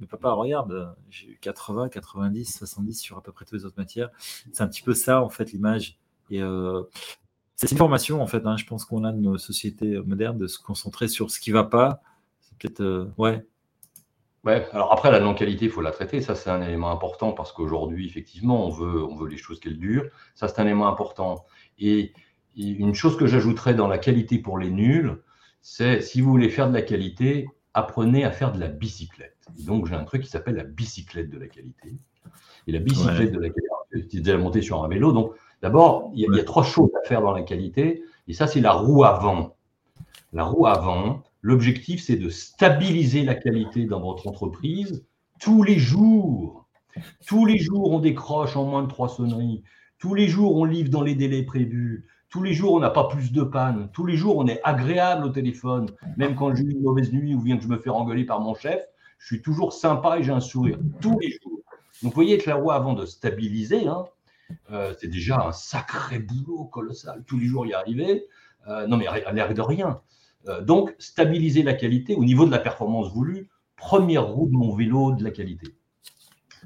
Mais 0.00 0.06
papa, 0.06 0.30
regarde, 0.30 0.94
j'ai 1.10 1.28
eu 1.28 1.38
80, 1.40 1.88
90, 1.88 2.58
70 2.58 2.94
sur 2.94 3.18
à 3.18 3.22
peu 3.22 3.32
près 3.32 3.44
toutes 3.44 3.58
les 3.58 3.64
autres 3.64 3.78
matières. 3.78 4.10
C'est 4.52 4.62
un 4.62 4.68
petit 4.68 4.82
peu 4.82 4.94
ça, 4.94 5.22
en 5.22 5.28
fait, 5.28 5.52
l'image. 5.52 5.98
Et 6.30 6.42
euh, 6.42 6.82
c'est 7.56 7.70
une 7.70 7.78
formation, 7.78 8.22
en 8.22 8.26
fait. 8.26 8.46
Hein. 8.46 8.56
je 8.56 8.64
pense 8.64 8.84
qu'on 8.84 9.04
a 9.04 9.12
de 9.12 9.18
nos 9.18 9.38
sociétés 9.38 9.98
modernes 10.04 10.38
de 10.38 10.46
se 10.46 10.58
concentrer 10.58 11.08
sur 11.08 11.30
ce 11.30 11.40
qui 11.40 11.50
ne 11.50 11.54
va 11.54 11.64
pas. 11.64 12.00
C'est 12.40 12.56
peut-être, 12.58 12.80
euh, 12.80 13.12
ouais. 13.18 13.44
Ouais, 14.44 14.68
alors 14.72 14.92
après, 14.92 15.10
la 15.10 15.20
non-qualité, 15.20 15.66
il 15.66 15.70
faut 15.70 15.80
la 15.80 15.90
traiter. 15.90 16.20
Ça, 16.20 16.34
c'est 16.34 16.50
un 16.50 16.62
élément 16.62 16.90
important 16.90 17.32
parce 17.32 17.52
qu'aujourd'hui, 17.52 18.06
effectivement, 18.06 18.66
on 18.66 18.70
veut, 18.70 19.04
on 19.04 19.16
veut 19.16 19.28
les 19.28 19.36
choses 19.36 19.58
qu'elles 19.60 19.78
durent. 19.78 20.08
Ça, 20.34 20.48
c'est 20.48 20.60
un 20.60 20.66
élément 20.66 20.88
important. 20.88 21.44
Et, 21.78 22.12
une 22.56 22.94
chose 22.94 23.16
que 23.16 23.28
j'ajouterais 23.28 23.74
dans 23.74 23.86
la 23.86 23.98
qualité 23.98 24.38
pour 24.38 24.58
les 24.58 24.70
nuls, 24.70 25.22
c'est 25.60 26.00
si 26.00 26.20
vous 26.20 26.28
voulez 26.28 26.48
faire 26.48 26.68
de 26.68 26.74
la 26.74 26.82
qualité, 26.82 27.46
apprenez 27.72 28.24
à 28.24 28.32
faire 28.32 28.50
de 28.50 28.58
la 28.58 28.66
bicyclette. 28.66 29.46
donc, 29.64 29.86
j'ai 29.86 29.94
un 29.94 30.02
truc 30.02 30.22
qui 30.22 30.28
s'appelle 30.28 30.56
la 30.56 30.64
bicyclette 30.64 31.30
de 31.30 31.38
la 31.38 31.46
qualité. 31.46 31.98
Et 32.66 32.72
la 32.72 32.80
bicyclette 32.80 33.30
de 33.30 33.38
la 33.38 33.48
qualité, 33.50 34.08
c'est 34.10 34.20
déjà 34.20 34.36
monté 34.38 34.60
sur 34.60 34.82
un 34.82 34.88
vélo. 34.88 35.12
Donc, 35.12 35.34
d'abord, 35.62 36.10
il, 36.14 36.34
y, 36.34 36.40
a 36.40 36.44
trois 36.44 36.64
choses 36.64 36.90
à 37.02 37.08
faire 37.08 37.22
dans 37.22 37.32
la 37.32 37.42
qualité. 37.42 38.02
Et 38.26 38.32
ça, 38.32 38.46
c'est 38.46 38.60
la 38.60 38.72
roue 38.72 39.04
avant. 39.04 39.56
La 40.32 40.44
roue 40.44 40.66
avant, 40.66 41.22
l'objectif, 41.42 42.02
c'est 42.02 42.16
de 42.16 42.28
stabiliser 42.28 43.24
la 43.24 43.34
qualité 43.34 43.86
dans 43.86 44.00
votre 44.00 44.26
entreprise 44.26 45.04
tous 45.40 45.62
les 45.62 45.78
jours. 45.78 46.66
Tous 47.26 47.46
les 47.46 47.58
jours, 47.58 47.92
on 47.92 48.00
décroche 48.00 48.56
en 48.56 48.64
moins 48.64 48.82
de 48.82 48.88
trois 48.88 49.08
sonneries. 49.08 49.62
Tous 49.98 50.14
les 50.14 50.28
jours, 50.28 50.56
on 50.56 50.64
livre 50.64 50.90
dans 50.90 51.02
les 51.02 51.14
délais 51.14 51.42
prévus. 51.42 52.06
Tous 52.28 52.42
les 52.42 52.52
jours, 52.52 52.74
on 52.74 52.80
n'a 52.80 52.90
pas 52.90 53.08
plus 53.08 53.32
de 53.32 53.42
panne. 53.42 53.88
Tous 53.92 54.04
les 54.04 54.16
jours, 54.16 54.36
on 54.36 54.46
est 54.46 54.60
agréable 54.64 55.24
au 55.24 55.30
téléphone. 55.30 55.90
Même 56.16 56.34
quand 56.34 56.54
j'ai 56.54 56.64
une 56.64 56.82
mauvaise 56.82 57.12
nuit 57.12 57.34
ou 57.34 57.40
bien 57.40 57.56
que 57.56 57.62
je 57.62 57.68
me 57.68 57.78
fais 57.78 57.90
engueuler 57.90 58.24
par 58.24 58.40
mon 58.40 58.54
chef, 58.54 58.82
je 59.18 59.26
suis 59.26 59.42
toujours 59.42 59.72
sympa 59.72 60.18
et 60.18 60.22
j'ai 60.22 60.32
un 60.32 60.40
sourire. 60.40 60.78
Tous 61.00 61.18
les 61.18 61.30
jours. 61.30 61.62
Donc, 62.02 62.12
vous 62.12 62.14
voyez 62.14 62.38
que 62.38 62.48
la 62.50 62.56
roue, 62.56 62.70
avant 62.70 62.92
de 62.92 63.06
stabiliser, 63.06 63.88
hein, 63.88 64.04
euh, 64.70 64.94
c'est 64.98 65.08
déjà 65.08 65.46
un 65.46 65.52
sacré 65.52 66.18
boulot 66.18 66.64
colossal. 66.64 67.24
Tous 67.26 67.38
les 67.38 67.46
jours 67.46 67.66
y 67.66 67.74
arriver. 67.74 68.26
Euh, 68.68 68.86
non, 68.86 68.96
mais 68.96 69.06
à 69.06 69.32
l'air 69.32 69.52
de 69.52 69.60
rien. 69.60 70.00
Euh, 70.48 70.60
donc, 70.60 70.94
stabiliser 70.98 71.62
la 71.62 71.74
qualité 71.74 72.14
au 72.14 72.24
niveau 72.24 72.46
de 72.46 72.50
la 72.50 72.58
performance 72.58 73.12
voulue. 73.12 73.48
Première 73.76 74.26
roue 74.26 74.46
de 74.46 74.56
mon 74.56 74.74
vélo 74.74 75.12
de 75.12 75.22
la 75.22 75.30
qualité. 75.30 75.68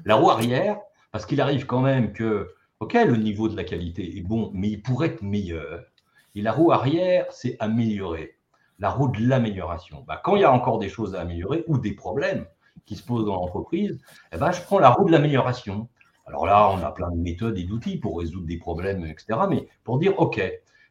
La 0.05 0.15
roue 0.15 0.29
arrière, 0.29 0.79
parce 1.11 1.25
qu'il 1.25 1.41
arrive 1.41 1.65
quand 1.65 1.81
même 1.81 2.13
que 2.13 2.49
OK, 2.79 2.93
le 2.93 3.15
niveau 3.15 3.47
de 3.47 3.55
la 3.55 3.63
qualité 3.63 4.17
est 4.17 4.21
bon, 4.21 4.51
mais 4.53 4.69
il 4.69 4.81
pourrait 4.81 5.07
être 5.07 5.21
meilleur. 5.21 5.85
Et 6.35 6.41
la 6.41 6.51
roue 6.51 6.71
arrière, 6.71 7.25
c'est 7.31 7.55
améliorer. 7.59 8.37
La 8.79 8.89
roue 8.89 9.07
de 9.07 9.21
l'amélioration. 9.21 10.03
Bah, 10.07 10.19
quand 10.21 10.35
il 10.35 10.41
y 10.41 10.45
a 10.45 10.51
encore 10.51 10.79
des 10.79 10.89
choses 10.89 11.15
à 11.15 11.21
améliorer 11.21 11.63
ou 11.67 11.77
des 11.77 11.93
problèmes 11.93 12.45
qui 12.85 12.95
se 12.95 13.03
posent 13.03 13.25
dans 13.25 13.35
l'entreprise, 13.35 14.01
eh 14.33 14.37
ben, 14.37 14.51
je 14.51 14.61
prends 14.61 14.79
la 14.79 14.89
roue 14.89 15.05
de 15.05 15.11
l'amélioration. 15.11 15.87
Alors 16.25 16.45
là, 16.45 16.69
on 16.69 16.81
a 16.83 16.91
plein 16.91 17.11
de 17.11 17.17
méthodes 17.17 17.57
et 17.57 17.63
d'outils 17.63 17.97
pour 17.97 18.19
résoudre 18.19 18.45
des 18.45 18.57
problèmes, 18.57 19.05
etc. 19.05 19.39
Mais 19.49 19.67
pour 19.83 19.99
dire, 19.99 20.17
OK, 20.19 20.41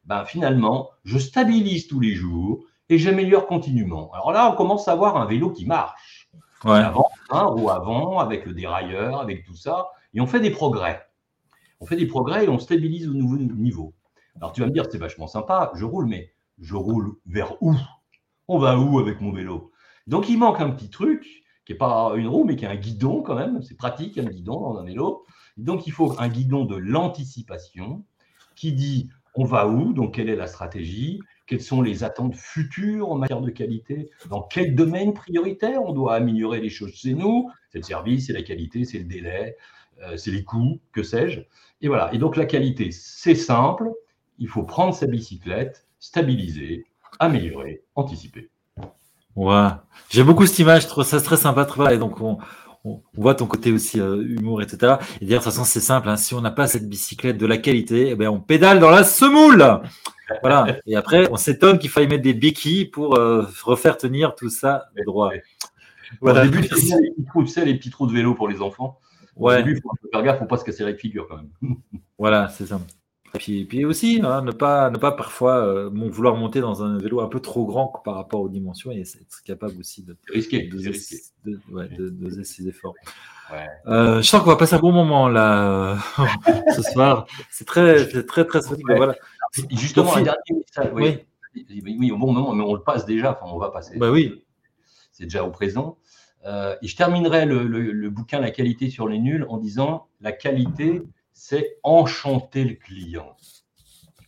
ben 0.04 0.24
finalement, 0.24 0.90
je 1.04 1.18
stabilise 1.18 1.86
tous 1.86 2.00
les 2.00 2.14
jours 2.14 2.64
et 2.88 2.98
j'améliore 2.98 3.46
continuellement. 3.46 4.12
Alors 4.12 4.32
là, 4.32 4.50
on 4.52 4.56
commence 4.56 4.88
à 4.88 4.92
avoir 4.92 5.16
un 5.16 5.26
vélo 5.26 5.50
qui 5.50 5.64
marche. 5.64 6.28
Ouais. 6.64 6.78
Avant, 6.78 7.08
hein, 7.30 7.44
roue 7.44 7.70
avant, 7.70 8.18
avec 8.18 8.46
le 8.46 8.52
dérailleur, 8.52 9.20
avec 9.20 9.44
tout 9.44 9.56
ça, 9.56 9.88
et 10.14 10.20
on 10.20 10.26
fait 10.26 10.40
des 10.40 10.50
progrès 10.50 11.06
on 11.82 11.86
fait 11.86 11.96
des 11.96 12.06
progrès 12.06 12.44
et 12.44 12.48
on 12.48 12.60
stabilise 12.60 13.08
au 13.08 13.12
nouveau 13.12 13.36
niveau. 13.36 13.92
Alors 14.36 14.52
tu 14.52 14.60
vas 14.60 14.68
me 14.68 14.72
dire, 14.72 14.86
c'est 14.88 14.98
vachement 14.98 15.26
sympa, 15.26 15.72
je 15.74 15.84
roule, 15.84 16.06
mais 16.06 16.32
je 16.60 16.76
roule 16.76 17.16
vers 17.26 17.60
où? 17.60 17.74
On 18.46 18.58
va 18.58 18.78
où 18.78 19.00
avec 19.00 19.20
mon 19.20 19.32
vélo? 19.32 19.72
Donc 20.06 20.28
il 20.28 20.38
manque 20.38 20.60
un 20.60 20.70
petit 20.70 20.90
truc, 20.90 21.42
qui 21.64 21.72
n'est 21.72 21.78
pas 21.78 22.12
une 22.16 22.28
roue, 22.28 22.44
mais 22.44 22.56
qui 22.56 22.64
est 22.64 22.68
un 22.68 22.76
guidon 22.76 23.22
quand 23.22 23.34
même. 23.34 23.62
C'est 23.62 23.76
pratique, 23.76 24.18
un 24.18 24.24
guidon 24.24 24.60
dans 24.60 24.78
un 24.78 24.84
vélo. 24.84 25.24
Donc 25.56 25.86
il 25.86 25.92
faut 25.92 26.14
un 26.18 26.28
guidon 26.28 26.64
de 26.64 26.76
l'anticipation 26.76 28.04
qui 28.56 28.72
dit 28.72 29.08
on 29.34 29.44
va 29.44 29.66
où, 29.66 29.92
donc 29.92 30.14
quelle 30.14 30.28
est 30.28 30.36
la 30.36 30.46
stratégie, 30.46 31.20
quelles 31.46 31.62
sont 31.62 31.82
les 31.82 32.04
attentes 32.04 32.36
futures 32.36 33.10
en 33.10 33.16
matière 33.16 33.40
de 33.40 33.50
qualité, 33.50 34.10
dans 34.28 34.42
quel 34.42 34.74
domaine 34.74 35.14
prioritaire 35.14 35.82
on 35.82 35.92
doit 35.92 36.14
améliorer 36.14 36.60
les 36.60 36.68
choses 36.68 36.94
chez 36.94 37.14
nous, 37.14 37.50
c'est 37.70 37.78
le 37.78 37.84
service, 37.84 38.26
c'est 38.26 38.32
la 38.32 38.42
qualité, 38.42 38.84
c'est 38.84 38.98
le 38.98 39.04
délai, 39.04 39.56
euh, 40.02 40.16
c'est 40.16 40.30
les 40.30 40.44
coûts, 40.44 40.80
que 40.92 41.02
sais-je. 41.02 41.40
Et 41.80 41.88
voilà. 41.88 42.12
Et 42.12 42.18
donc 42.18 42.36
la 42.36 42.46
qualité, 42.46 42.90
c'est 42.90 43.34
simple. 43.34 43.90
Il 44.38 44.48
faut 44.48 44.62
prendre 44.62 44.94
sa 44.94 45.06
bicyclette, 45.06 45.86
stabiliser, 45.98 46.84
améliorer, 47.18 47.84
anticiper. 47.94 48.50
Ouais. 49.36 49.68
J'aime 50.10 50.26
beaucoup 50.26 50.46
cette 50.46 50.58
image, 50.58 50.82
je 50.82 50.88
trouve 50.88 51.04
ça 51.04 51.20
très 51.20 51.36
sympa. 51.36 51.64
Très... 51.64 51.94
Et 51.94 51.98
donc 51.98 52.20
on, 52.20 52.38
voit 53.14 53.34
ton 53.34 53.46
côté 53.46 53.72
aussi 53.72 54.00
euh, 54.00 54.22
humour, 54.26 54.60
etc. 54.60 54.96
Et 55.20 55.24
dire 55.24 55.38
de 55.38 55.44
toute 55.44 55.52
façon, 55.52 55.64
c'est 55.64 55.80
simple. 55.80 56.08
Hein. 56.08 56.16
si 56.16 56.34
on 56.34 56.40
n'a 56.40 56.50
pas 56.50 56.66
cette 56.66 56.88
bicyclette 56.88 57.38
de 57.38 57.46
la 57.46 57.56
qualité, 57.56 58.10
eh 58.10 58.14
ben, 58.14 58.28
on 58.28 58.40
pédale 58.40 58.80
dans 58.80 58.90
la 58.90 59.04
semoule. 59.04 59.80
Voilà. 60.40 60.78
Et 60.86 60.96
après, 60.96 61.28
on 61.30 61.36
s'étonne 61.36 61.78
qu'il 61.78 61.90
faille 61.90 62.08
mettre 62.08 62.22
des 62.22 62.34
béquilles 62.34 62.86
pour 62.86 63.18
euh, 63.18 63.46
refaire 63.62 63.96
tenir 63.96 64.34
tout 64.34 64.50
ça 64.50 64.86
droit. 65.06 65.30
Voilà. 66.20 66.42
Au 66.42 66.44
début, 66.44 66.68
tu 66.68 66.76
sais, 66.76 67.64
les 67.64 67.74
petits 67.74 67.90
trous 67.90 68.06
de 68.06 68.12
vélo 68.12 68.34
pour 68.34 68.48
les 68.48 68.60
enfants. 68.60 68.98
Ouais. 69.36 69.62
il 69.66 69.80
faut 69.80 69.90
faire 70.12 70.22
gaffe, 70.22 70.38
faut 70.40 70.44
pas 70.44 70.58
se 70.58 70.64
casser 70.64 70.84
la 70.84 70.94
figure 70.94 71.26
quand 71.28 71.36
même. 71.36 71.76
voilà, 72.18 72.48
c'est 72.48 72.66
ça. 72.66 72.80
Et 73.34 73.38
puis, 73.38 73.64
puis 73.64 73.84
aussi, 73.84 74.20
hein, 74.22 74.42
ne, 74.42 74.52
pas, 74.52 74.90
ne 74.90 74.98
pas 74.98 75.12
parfois 75.12 75.64
euh, 75.64 75.90
vouloir 75.92 76.36
monter 76.36 76.60
dans 76.60 76.82
un 76.82 76.98
vélo 76.98 77.20
un 77.20 77.28
peu 77.28 77.40
trop 77.40 77.64
grand 77.64 77.88
par 78.04 78.14
rapport 78.14 78.40
aux 78.40 78.48
dimensions 78.48 78.90
et 78.90 79.00
être 79.00 79.42
capable 79.44 79.78
aussi 79.80 80.02
de 80.02 80.16
risquer, 80.28 80.68
de, 80.68 81.60
ouais, 81.70 81.88
de 81.88 82.10
doser 82.10 82.44
ses 82.44 82.68
efforts. 82.68 82.94
Ouais. 83.50 83.66
Euh, 83.86 84.16
je 84.20 84.28
sens 84.28 84.42
qu'on 84.42 84.50
va 84.50 84.56
passer 84.56 84.74
un 84.74 84.80
bon 84.80 84.92
moment 84.92 85.28
là 85.28 85.96
ce 86.76 86.82
soir. 86.82 87.26
C'est 87.50 87.64
très, 87.64 88.06
très, 88.06 88.22
très, 88.44 88.44
très 88.44 88.60
voilà. 88.96 89.14
Justement, 89.70 90.14
un 90.16 90.22
dernier 90.22 90.38
message. 90.50 90.92
Oui. 90.94 91.18
oui. 91.54 92.12
au 92.12 92.18
bon 92.18 92.32
moment, 92.32 92.54
mais 92.54 92.64
on 92.64 92.74
le 92.74 92.82
passe 92.82 93.06
déjà. 93.06 93.32
Enfin, 93.32 93.52
on 93.52 93.58
va 93.58 93.70
passer. 93.70 93.98
Bah 93.98 94.10
oui. 94.10 94.44
C'est 95.12 95.24
déjà 95.24 95.44
au 95.44 95.50
présent. 95.50 95.98
Euh, 96.44 96.74
et 96.82 96.88
je 96.88 96.96
terminerai 96.96 97.46
le, 97.46 98.10
bouquin 98.10 98.40
La 98.40 98.50
qualité 98.50 98.90
sur 98.90 99.08
les 99.08 99.18
nuls 99.18 99.46
en 99.48 99.58
disant 99.58 100.08
la 100.20 100.32
qualité, 100.32 101.02
c'est 101.32 101.78
enchanter 101.82 102.64
le 102.64 102.74
client. 102.74 103.36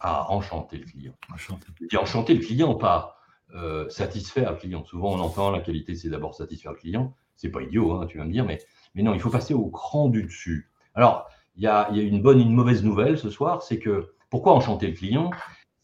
Ah, 0.00 0.26
enchanter 0.30 0.78
le 0.78 0.84
client. 0.84 1.14
Enchanter. 1.32 1.68
Et 1.90 1.96
enchanter 1.96 2.34
le 2.34 2.40
client, 2.40 2.74
pas 2.74 3.16
euh, 3.54 3.88
satisfaire 3.88 4.52
le 4.52 4.58
client. 4.58 4.84
Souvent, 4.84 5.12
on 5.12 5.20
entend 5.20 5.50
la 5.50 5.60
qualité, 5.60 5.94
c'est 5.94 6.10
d'abord 6.10 6.34
satisfaire 6.34 6.72
le 6.72 6.78
client. 6.78 7.14
C'est 7.36 7.50
pas 7.50 7.62
idiot, 7.62 7.92
hein, 7.92 8.06
tu 8.06 8.18
vas 8.18 8.24
me 8.24 8.32
dire, 8.32 8.44
mais, 8.44 8.60
mais 8.94 9.02
non, 9.02 9.14
il 9.14 9.20
faut 9.20 9.30
passer 9.30 9.54
au 9.54 9.68
cran 9.70 10.08
du 10.08 10.24
dessus. 10.24 10.70
Alors, 10.94 11.28
il 11.56 11.62
y 11.62 11.66
a, 11.66 11.90
y 11.92 12.00
a, 12.00 12.02
une 12.02 12.22
bonne 12.22 12.40
et 12.40 12.42
une 12.42 12.54
mauvaise 12.54 12.84
nouvelle 12.84 13.18
ce 13.18 13.30
soir, 13.30 13.62
c'est 13.62 13.78
que 13.78 14.14
pourquoi 14.30 14.52
enchanter 14.52 14.88
le 14.88 14.94
client? 14.94 15.30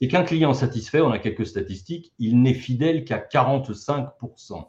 C'est 0.01 0.09
qu'un 0.09 0.23
client 0.23 0.55
satisfait, 0.55 1.01
on 1.01 1.11
a 1.11 1.19
quelques 1.19 1.47
statistiques, 1.47 2.13
il 2.19 2.41
n'est 2.41 2.55
fidèle 2.55 3.05
qu'à 3.05 3.19
45% 3.19 4.65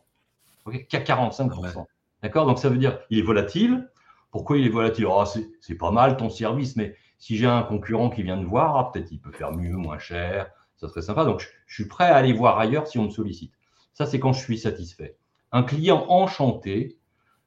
qu'à 0.89 0.99
45%. 0.99 1.85
D'accord? 2.21 2.45
Donc 2.45 2.59
ça 2.59 2.69
veut 2.69 2.77
dire 2.77 2.99
il 3.09 3.19
est 3.19 3.23
volatile. 3.23 3.89
Pourquoi 4.31 4.57
il 4.57 4.65
est 4.65 4.69
volatile? 4.69 5.05
Oh, 5.07 5.23
C'est 5.59 5.75
pas 5.75 5.91
mal 5.91 6.17
ton 6.17 6.29
service, 6.29 6.75
mais 6.75 6.95
si 7.17 7.37
j'ai 7.37 7.45
un 7.45 7.61
concurrent 7.63 8.09
qui 8.09 8.23
vient 8.23 8.37
de 8.37 8.45
voir, 8.45 8.77
ah, 8.77 8.91
peut-être 8.91 9.11
il 9.11 9.19
peut 9.19 9.31
faire 9.31 9.51
mieux, 9.51 9.75
moins 9.75 9.99
cher, 9.99 10.49
ça 10.77 10.87
serait 10.87 11.01
sympa. 11.01 11.25
Donc 11.25 11.47
je, 11.67 11.73
suis 11.73 11.87
prêt 11.87 12.05
à 12.05 12.15
aller 12.15 12.33
voir 12.33 12.57
ailleurs 12.57 12.87
si 12.87 12.97
on 12.97 13.03
me 13.05 13.09
sollicite. 13.09 13.53
Ça, 13.93 14.05
c'est 14.05 14.19
quand 14.19 14.33
je 14.33 14.39
suis 14.39 14.57
satisfait. 14.57 15.17
Un 15.51 15.63
client 15.63 16.05
enchanté 16.09 16.97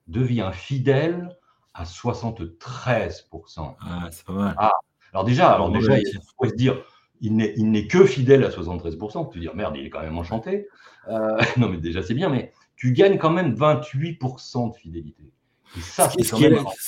devient 0.06 0.50
fidèle 0.52 1.36
à 1.72 1.84
73%. 1.84 3.74
Ah, 3.80 4.08
c'est 4.12 4.24
pas 4.24 4.32
mal. 4.32 4.54
Ah, 4.58 4.70
alors 5.12 5.24
déjà, 5.24 5.52
alors 5.52 5.70
déjà, 5.70 5.98
il 5.98 6.04
faut 6.38 6.48
se 6.48 6.54
dire, 6.54 6.84
il 7.20 7.34
n'est 7.36 7.86
que 7.86 8.04
fidèle 8.04 8.44
à 8.44 8.50
73%. 8.50 9.30
Tu 9.32 9.40
dire, 9.40 9.54
merde, 9.56 9.74
il 9.76 9.86
est 9.86 9.90
quand 9.90 10.02
même 10.02 10.18
enchanté. 10.18 10.68
Euh, 11.08 11.38
non, 11.56 11.68
mais 11.68 11.78
déjà, 11.78 12.02
c'est 12.02 12.14
bien, 12.14 12.28
mais 12.28 12.52
tu 12.76 12.92
gagnes 12.92 13.18
quand 13.18 13.30
même 13.30 13.54
28% 13.54 14.72
de 14.72 14.76
fidélité. 14.76 15.32
Ça, 15.80 16.08
ce, 16.10 16.34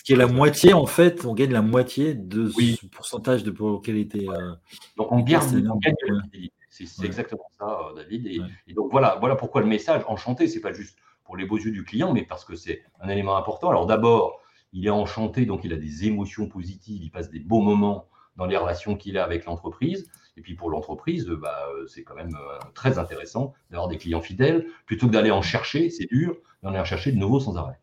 qui 0.03 0.13
est, 0.13 0.17
la 0.17 0.27
moitié, 0.27 0.73
en 0.73 0.87
fait, 0.87 1.25
on 1.25 1.35
gagne 1.35 1.53
la 1.53 1.63
moitié 1.63 2.15
de 2.15 2.49
ce 2.49 2.87
pourcentage 2.87 3.43
de 3.43 3.51
qualité. 3.81 4.29
Euh, 4.29 4.53
donc 4.97 5.11
on, 5.11 5.21
gagne, 5.21 5.69
on 5.69 5.77
gagne 5.77 5.95
de 6.07 6.15
la 6.15 6.23
fidélité. 6.23 6.55
C'est 6.71 7.05
exactement 7.05 7.49
ça, 7.59 7.79
euh, 7.91 7.95
David. 7.97 8.27
Et, 8.27 8.75
donc 8.75 8.91
voilà, 8.91 9.17
voilà 9.19 9.35
pourquoi 9.35 9.61
le 9.61 9.67
message 9.67 10.03
enchanté, 10.07 10.47
c'est 10.47 10.61
pas 10.61 10.73
juste 10.73 10.99
pour 11.25 11.37
les 11.37 11.47
beaux 11.47 11.59
yeux 11.59 11.73
du 11.73 11.85
client, 11.85 12.13
mais 12.13 12.23
parce 12.23 12.45
que 12.45 12.55
c'est 12.55 12.83
un 13.01 13.09
élément 13.09 13.37
important. 13.37 13.71
Alors 13.71 13.87
d'abord, 13.87 14.41
il 14.73 14.87
est 14.87 14.91
enchanté, 14.91 15.47
donc 15.47 15.65
il 15.65 15.73
a 15.73 15.77
des 15.77 16.07
émotions 16.07 16.49
positives, 16.49 17.03
il 17.03 17.11
passe 17.11 17.31
des 17.31 17.41
beaux 17.41 17.63
moments 17.63 18.09
dans 18.37 18.47
les 18.47 18.57
relations 18.57 18.97
qu'il 18.97 19.19
a 19.19 19.25
avec 19.25 19.47
l'entreprise. 19.47 20.09
Et 20.37 20.43
puis 20.43 20.55
pour 20.55 20.71
l'entreprise, 20.71 21.27
bah, 21.27 21.67
euh, 21.75 21.87
c'est 21.87 22.05
quand 22.05 22.15
même 22.15 22.37
très 22.75 22.99
intéressant 22.99 23.55
d'avoir 23.71 23.89
des 23.89 23.97
clients 23.97 24.21
fidèles 24.21 24.67
plutôt 24.85 25.07
que 25.09 25.13
d'aller 25.13 25.31
en 25.31 25.43
chercher, 25.43 25.91
c'est 25.91 26.07
dur, 26.07 26.37
d'aller 26.63 26.79
en 26.79 26.85
chercher 26.85 27.11
de 27.11 27.17
nouveaux 27.17 27.41
sans 27.41 27.57
arrêt. 27.57 27.81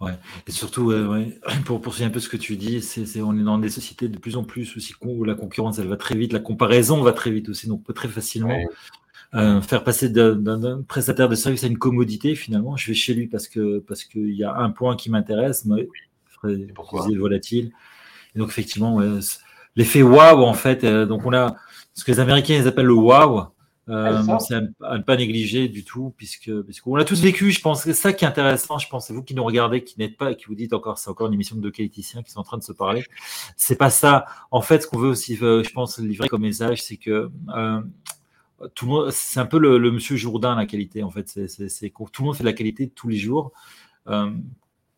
Ouais. 0.00 0.12
Et 0.46 0.52
surtout, 0.52 0.92
pour 1.64 1.80
poursuivre 1.80 2.08
un 2.08 2.12
peu 2.12 2.20
ce 2.20 2.28
que 2.28 2.36
tu 2.36 2.56
dis, 2.56 2.80
c'est, 2.82 3.20
on 3.20 3.36
est 3.38 3.42
dans 3.42 3.58
des 3.58 3.70
sociétés 3.70 4.08
de 4.08 4.18
plus 4.18 4.36
en 4.36 4.44
plus 4.44 4.76
aussi 4.76 4.94
où 5.02 5.24
la 5.24 5.34
concurrence 5.34 5.78
elle 5.78 5.88
va 5.88 5.96
très 5.96 6.16
vite, 6.16 6.32
la 6.32 6.40
comparaison 6.40 7.02
va 7.02 7.12
très 7.12 7.30
vite 7.30 7.48
aussi, 7.48 7.66
donc 7.66 7.82
très 7.94 8.08
facilement. 8.08 8.56
euh, 9.34 9.60
faire 9.60 9.84
passer 9.84 10.08
d'un 10.08 10.82
prestataire 10.82 11.28
de 11.28 11.34
service 11.34 11.64
à 11.64 11.66
une 11.66 11.78
commodité, 11.78 12.34
finalement. 12.34 12.76
Je 12.76 12.88
vais 12.88 12.94
chez 12.94 13.14
lui 13.14 13.26
parce 13.26 13.48
que 13.48 13.80
parce 13.80 14.04
qu'il 14.04 14.34
y 14.34 14.44
a 14.44 14.54
un 14.56 14.70
point 14.70 14.96
qui 14.96 15.10
m'intéresse, 15.10 15.66
pourquoi? 16.74 17.06
volatile. 17.18 17.72
Et 18.34 18.38
donc 18.38 18.48
effectivement, 18.48 19.00
l'effet 19.76 20.02
wow 20.02 20.44
en 20.44 20.54
fait. 20.54 20.84
Euh, 20.84 21.06
donc 21.06 21.26
on 21.26 21.32
a 21.32 21.56
ce 21.94 22.04
que 22.04 22.12
les 22.12 22.20
Américains 22.20 22.54
ils 22.54 22.68
appellent 22.68 22.86
le 22.86 22.94
wow. 22.94 23.48
Euh, 23.88 24.22
c'est 24.40 24.54
à, 24.54 24.98
ne 24.98 25.02
pas 25.02 25.16
négliger 25.16 25.68
du 25.68 25.84
tout, 25.84 26.12
puisque 26.16 26.52
puisqu'on 26.62 26.96
l'a 26.96 27.04
tous 27.04 27.20
vécu. 27.22 27.50
Je 27.50 27.60
pense 27.60 27.84
que 27.84 27.92
c'est 27.92 28.00
ça 28.00 28.12
qui 28.12 28.24
est 28.24 28.28
intéressant. 28.28 28.78
Je 28.78 28.88
pense 28.88 29.06
c'est 29.06 29.14
vous 29.14 29.22
qui 29.22 29.34
nous 29.34 29.44
regardez, 29.44 29.82
qui 29.84 29.98
n'êtes 29.98 30.16
pas, 30.16 30.34
qui 30.34 30.46
vous 30.46 30.54
dites 30.54 30.72
encore, 30.72 30.98
c'est 30.98 31.10
encore 31.10 31.28
une 31.28 31.34
émission 31.34 31.56
de 31.56 31.60
deux 31.62 31.70
qualiticiens 31.70 32.22
qui 32.22 32.30
sont 32.30 32.40
en 32.40 32.44
train 32.44 32.58
de 32.58 32.62
se 32.62 32.72
parler. 32.72 33.04
C'est 33.56 33.76
pas 33.76 33.90
ça. 33.90 34.26
En 34.50 34.60
fait, 34.60 34.82
ce 34.82 34.86
qu'on 34.86 34.98
veut 34.98 35.08
aussi, 35.08 35.36
je 35.36 35.72
pense, 35.72 35.98
livrer 35.98 36.28
comme 36.28 36.42
message, 36.42 36.82
c'est 36.82 36.96
que 36.96 37.30
tout 38.74 38.86
le 38.86 38.90
monde, 38.90 39.10
c'est 39.10 39.40
un 39.40 39.46
peu 39.46 39.58
le, 39.58 39.78
monsieur 39.90 40.16
Jourdain 40.16 40.54
la 40.54 40.66
qualité 40.66 41.02
en 41.02 41.10
fait. 41.10 41.28
C'est 41.28 41.90
tout 41.90 42.22
le 42.22 42.24
monde 42.24 42.36
fait 42.36 42.42
de 42.42 42.48
la 42.48 42.54
qualité 42.54 42.88
tous 42.88 43.08
les 43.08 43.16
jours. 43.16 43.52
Euh, 44.08 44.30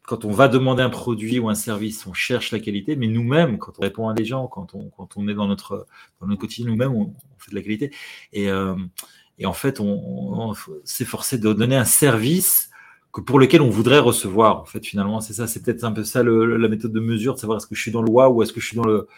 quand 0.03 0.25
on 0.25 0.31
va 0.31 0.49
demander 0.49 0.83
un 0.83 0.91
produit 0.91 1.39
ou 1.39 1.49
un 1.49 1.55
service, 1.55 2.07
on 2.07 2.13
cherche 2.13 2.51
la 2.53 2.59
qualité, 2.59 2.97
mais 2.97 3.07
nous-mêmes, 3.07 3.59
quand 3.59 3.73
on 3.79 3.83
répond 3.83 4.09
à 4.09 4.15
des 4.15 4.25
gens, 4.25 4.47
quand 4.49 4.75
on, 4.75 4.91
quand 4.91 5.17
on 5.17 5.29
est 5.29 5.35
dans 5.35 5.47
notre, 5.47 5.87
dans 6.21 6.27
notre 6.27 6.41
quotidien, 6.41 6.67
nous-mêmes, 6.67 6.93
on, 6.93 7.15
fait 7.39 7.51
de 7.51 7.57
la 7.57 7.63
qualité. 7.63 7.91
Et, 8.33 8.51
euh, 8.51 8.75
et 9.39 9.47
en 9.47 9.53
fait, 9.53 9.81
on, 9.81 10.55
s'est 10.85 11.05
forcé 11.05 11.39
de 11.39 11.53
donner 11.53 11.77
un 11.77 11.85
service 11.85 12.71
que 13.13 13.21
pour 13.21 13.39
lequel 13.39 13.63
on 13.63 13.71
voudrait 13.71 13.99
recevoir. 13.99 14.61
En 14.61 14.65
fait, 14.67 14.85
finalement, 14.85 15.21
c'est 15.21 15.33
ça. 15.33 15.47
C'est 15.47 15.63
peut-être 15.63 15.83
un 15.85 15.93
peu 15.93 16.05
ça 16.05 16.23
la 16.23 16.69
méthode 16.69 16.93
de 16.93 17.01
mesure, 17.01 17.35
de 17.35 17.41
savoir 17.41 17.59
est-ce 17.59 17.67
que 17.67 17.75
je 17.75 17.81
suis 17.81 17.91
dans 17.91 18.03
le 18.03 18.11
wow 18.11 18.29
ou 18.35 18.43
est-ce 18.43 18.53
que 18.53 18.61
je 18.61 18.67
suis 18.67 18.77
dans 18.77 18.85
le 18.85 19.09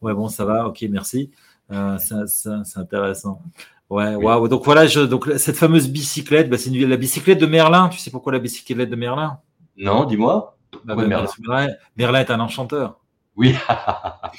ouais 0.00 0.14
bon 0.14 0.28
ça 0.28 0.44
va, 0.44 0.68
ok 0.68 0.84
merci. 0.88 1.30
Euh, 1.70 1.98
c'est 1.98 2.78
intéressant. 2.78 3.42
Ouais, 3.90 4.14
waouh. 4.14 4.48
Donc 4.48 4.64
voilà, 4.64 4.86
je, 4.86 5.00
donc 5.00 5.30
cette 5.36 5.56
fameuse 5.56 5.88
bicyclette, 5.88 6.48
bah, 6.48 6.56
c'est 6.58 6.70
la 6.70 6.96
bicyclette 6.96 7.38
de 7.38 7.46
Merlin. 7.46 7.88
Tu 7.88 7.98
sais 7.98 8.10
pourquoi 8.10 8.32
la 8.32 8.38
bicyclette 8.38 8.88
de 8.88 8.96
Merlin? 8.96 9.38
Non, 9.76 10.04
dis-moi. 10.04 10.56
Bah, 10.84 10.94
bah, 10.94 11.06
Merlin. 11.06 11.68
Merlin. 11.96 12.20
est 12.20 12.30
un 12.30 12.40
enchanteur. 12.40 12.98
Oui, 13.36 13.54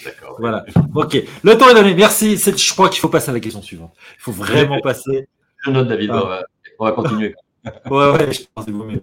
d'accord. 0.05 0.35
Voilà. 0.39 0.65
Ok, 0.93 1.17
le 1.43 1.57
temps 1.57 1.69
est 1.69 1.73
donné. 1.73 1.95
Merci. 1.95 2.37
Je 2.37 2.73
crois 2.73 2.89
qu'il 2.89 2.99
faut 2.99 3.09
passer 3.09 3.31
à 3.31 3.33
la 3.33 3.39
question 3.39 3.61
suivante. 3.61 3.93
Il 4.17 4.21
faut 4.21 4.31
vraiment 4.31 4.79
passer. 4.83 5.27
Je 5.65 5.71
note, 5.71 5.87
David. 5.87 6.11
Ah. 6.13 6.43
On, 6.79 6.85
va, 6.85 6.91
continuer. 6.91 7.35
ouais, 7.89 8.11
ouais, 8.11 8.33
je 8.33 8.41
pense 8.53 8.65
que 8.65 8.71
mieux. 8.71 9.01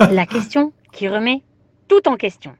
la 0.00 0.26
question 0.26 0.72
qui 0.92 1.08
remet 1.08 1.42
tout 1.88 2.08
en 2.08 2.16
question. 2.16 2.54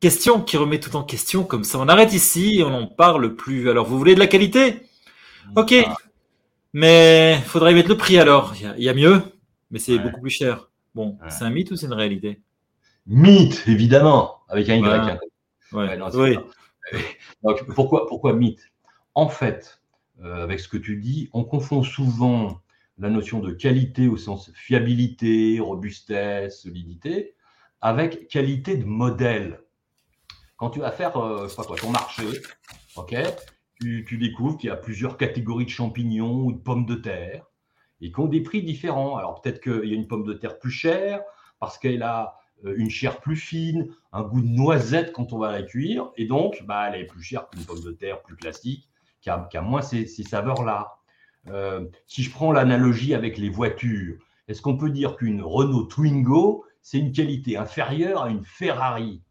Question 0.00 0.42
qui 0.42 0.56
remet 0.56 0.80
tout 0.80 0.96
en 0.96 1.02
question, 1.02 1.44
comme 1.44 1.64
ça 1.64 1.78
on 1.78 1.88
arrête 1.88 2.12
ici 2.12 2.58
et 2.58 2.62
on 2.62 2.70
n'en 2.70 2.86
parle 2.86 3.36
plus. 3.36 3.70
Alors, 3.70 3.86
vous 3.86 3.96
voulez 3.96 4.14
de 4.14 4.20
la 4.20 4.26
qualité? 4.26 4.82
Ok. 5.56 5.74
Mais 6.74 7.36
il 7.38 7.44
faudrait 7.44 7.72
mettre 7.72 7.88
le 7.88 7.96
prix 7.96 8.18
alors. 8.18 8.52
Il 8.76 8.84
y, 8.84 8.88
a 8.88 8.94
mieux, 8.94 9.22
mais 9.70 9.78
c'est 9.78 9.98
beaucoup 9.98 10.20
plus 10.20 10.30
cher. 10.30 10.68
Bon, 10.94 11.18
c'est 11.28 11.44
un 11.44 11.50
mythe 11.50 11.70
ou 11.70 11.76
c'est 11.76 11.86
une 11.86 11.92
réalité? 11.92 12.40
Mythe, 13.06 13.64
évidemment, 13.66 14.40
avec 14.48 14.68
un 14.68 14.76
Y. 14.76 15.18
oui. 15.72 16.38
Donc, 17.42 17.64
pourquoi, 17.74 18.06
pourquoi 18.06 18.32
mythe? 18.32 18.70
En 19.14 19.28
fait, 19.28 19.80
euh, 20.22 20.42
avec 20.42 20.60
ce 20.60 20.68
que 20.68 20.76
tu 20.76 20.96
dis, 20.96 21.28
on 21.32 21.44
confond 21.44 21.82
souvent 21.82 22.60
la 22.98 23.10
notion 23.10 23.40
de 23.40 23.52
qualité 23.52 24.06
au 24.06 24.16
sens 24.16 24.52
fiabilité, 24.54 25.58
robustesse, 25.60 26.62
solidité, 26.62 27.34
avec 27.80 28.28
qualité 28.28 28.76
de 28.76 28.84
modèle. 28.84 29.60
Quand 30.56 30.70
tu 30.70 30.80
vas 30.80 30.92
faire 30.92 31.16
euh, 31.16 31.48
quoi, 31.48 31.76
ton 31.76 31.90
marché, 31.90 32.24
ok, 32.96 33.16
tu, 33.80 34.16
découvres 34.18 34.56
qu'il 34.56 34.68
y 34.68 34.72
a 34.72 34.76
plusieurs 34.76 35.16
catégories 35.16 35.64
de 35.64 35.70
champignons 35.70 36.44
ou 36.44 36.52
de 36.52 36.58
pommes 36.58 36.86
de 36.86 36.94
terre 36.94 37.44
et 38.04 38.12
qui 38.12 38.20
ont 38.20 38.26
des 38.26 38.42
prix 38.42 38.62
différents. 38.62 39.16
Alors 39.16 39.40
peut-être 39.40 39.60
qu'il 39.60 39.88
y 39.88 39.92
a 39.92 39.96
une 39.96 40.06
pomme 40.06 40.24
de 40.24 40.34
terre 40.34 40.58
plus 40.58 40.70
chère 40.70 41.22
parce 41.58 41.78
qu'elle 41.78 42.02
a 42.02 42.36
euh, 42.66 42.74
une 42.76 42.90
chair 42.90 43.18
plus 43.18 43.36
fine, 43.36 43.88
un 44.12 44.22
goût 44.22 44.42
de 44.42 44.46
noisette 44.46 45.12
quand 45.12 45.32
on 45.32 45.38
va 45.38 45.50
la 45.50 45.62
cuire, 45.62 46.10
et 46.18 46.26
donc 46.26 46.62
bah, 46.66 46.88
elle 46.88 47.00
est 47.00 47.06
plus 47.06 47.22
chère 47.22 47.48
qu'une 47.48 47.64
pomme 47.64 47.80
de 47.80 47.92
terre 47.92 48.20
plus 48.20 48.36
classique 48.36 48.88
qui 49.22 49.30
a, 49.30 49.48
moins 49.62 49.80
ces, 49.80 50.06
saveurs-là. 50.06 50.98
Euh, 51.48 51.86
si 52.06 52.22
je 52.22 52.30
prends 52.30 52.52
l'analogie 52.52 53.14
avec 53.14 53.38
les 53.38 53.48
voitures, 53.48 54.16
est-ce 54.48 54.60
qu'on 54.60 54.76
peut 54.76 54.90
dire 54.90 55.16
qu'une 55.16 55.40
Renault 55.40 55.84
Twingo, 55.84 56.66
c'est 56.82 56.98
une 56.98 57.10
qualité 57.10 57.56
inférieure 57.56 58.24
à 58.24 58.28
une 58.28 58.44
Ferrari? 58.44 59.22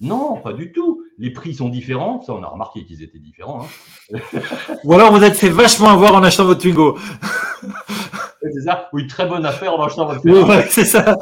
Non, 0.00 0.40
pas 0.40 0.52
du 0.52 0.72
tout 0.72 1.06
les 1.18 1.30
prix 1.30 1.54
sont 1.54 1.68
différents. 1.68 2.22
Ça, 2.22 2.34
on 2.34 2.42
a 2.42 2.48
remarqué 2.48 2.84
qu'ils 2.84 3.02
étaient 3.02 3.18
différents. 3.18 3.66
Hein. 4.12 4.18
Ou 4.84 4.92
alors 4.92 5.12
vous 5.12 5.22
êtes 5.22 5.36
fait 5.36 5.48
vachement 5.48 5.88
avoir 5.88 6.14
en 6.14 6.22
achetant 6.22 6.44
votre 6.44 6.60
Twingo. 6.60 6.98
c'est 8.52 8.62
ça. 8.62 8.88
Ou 8.92 8.98
une 8.98 9.06
très 9.06 9.26
bonne 9.26 9.44
affaire 9.46 9.74
en 9.74 9.84
achetant 9.84 10.06
votre. 10.06 10.24
Ouais, 10.28 10.66
c'est 10.68 10.84
ça. 10.84 11.16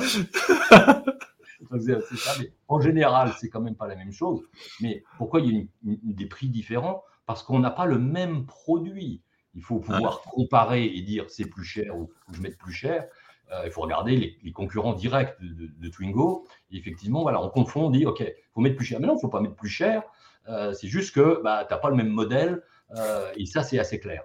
en 2.69 2.81
général, 2.81 3.33
c'est 3.39 3.49
quand 3.49 3.61
même 3.61 3.77
pas 3.77 3.87
la 3.87 3.97
même 3.97 4.13
chose. 4.13 4.43
Mais 4.81 5.05
pourquoi 5.19 5.41
il 5.41 5.57
y 5.57 5.61
a 5.61 5.65
des 6.03 6.27
prix 6.27 6.49
différents? 6.49 7.05
Parce 7.27 7.43
qu'on 7.43 7.59
n'a 7.59 7.71
pas 7.71 7.87
le 7.87 7.99
même 7.99 8.47
produit. 8.47 9.23
Il 9.55 9.63
faut 9.63 9.79
pouvoir 9.79 10.21
comparer 10.23 10.85
et 10.85 11.01
dire 11.03 11.27
c'est 11.29 11.47
plus 11.47 11.65
cher 11.65 11.97
ou, 11.97 12.11
je 12.33 12.41
mets 12.41 12.51
plus 12.51 12.73
cher. 12.73 13.07
Euh, 13.53 13.63
il 13.67 13.71
faut 13.71 13.83
regarder 13.83 14.39
les, 14.43 14.53
concurrents 14.53 14.95
directs 14.95 15.37
de, 15.41 15.89
Twingo. 15.89 16.47
Et 16.71 16.77
effectivement, 16.79 17.23
voilà, 17.23 17.41
on 17.43 17.49
confond, 17.51 17.87
on 17.87 17.91
dit, 17.91 18.07
OK, 18.07 18.21
il 18.21 18.35
faut 18.53 18.61
mettre 18.61 18.77
plus 18.77 18.87
cher. 18.87 19.01
Mais 19.01 19.07
non, 19.07 19.15
il 19.15 19.17
ne 19.17 19.21
faut 19.21 19.29
pas 19.29 19.41
mettre 19.41 19.57
plus 19.57 19.69
cher. 19.69 20.03
Euh, 20.49 20.73
c'est 20.73 20.89
juste 20.89 21.15
que 21.15 21.41
bah, 21.43 21.65
tu 21.67 21.73
n'as 21.73 21.79
pas 21.79 21.91
le 21.91 21.97
même 21.97 22.09
modèle. 22.09 22.63
Euh, 22.97 23.31
et 23.37 23.47
ça, 23.47 23.63
c'est 23.63 23.79
assez 23.79 24.01
clair. 24.01 24.25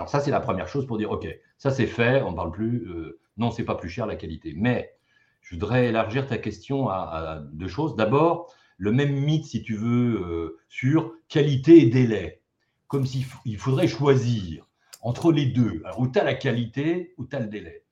Alors 0.00 0.08
ça, 0.08 0.20
c'est 0.20 0.30
la 0.30 0.40
première 0.40 0.66
chose 0.66 0.86
pour 0.86 0.96
dire, 0.96 1.10
OK, 1.10 1.28
ça 1.58 1.70
c'est 1.70 1.86
fait, 1.86 2.22
on 2.22 2.30
ne 2.30 2.36
parle 2.36 2.52
plus. 2.52 2.88
non, 3.36 3.50
c'est 3.50 3.64
pas 3.64 3.74
plus 3.74 3.90
cher 3.90 4.06
la 4.06 4.16
qualité. 4.16 4.54
Mais 4.56 4.94
je 5.42 5.54
voudrais 5.54 5.88
élargir 5.88 6.26
ta 6.26 6.38
question 6.38 6.88
à, 6.88 7.42
deux 7.52 7.68
choses. 7.68 7.96
D'abord, 7.96 8.50
le 8.78 8.92
même 8.92 9.12
mythe, 9.12 9.44
si 9.44 9.62
tu 9.62 9.76
veux, 9.76 10.58
sur 10.70 11.12
qualité 11.28 11.82
et 11.82 11.86
délai. 11.90 12.40
Comme 12.88 13.04
s'il 13.04 13.26
faudrait 13.58 13.88
choisir 13.88 14.64
entre 15.02 15.32
les 15.32 15.44
deux. 15.44 15.82
Alors, 15.84 16.00
où 16.00 16.08
tu 16.08 16.18
as 16.18 16.24
la 16.24 16.32
qualité, 16.32 17.12
ou 17.18 17.26
tu 17.26 17.36
as 17.36 17.40
le 17.40 17.48
délai. 17.48 17.84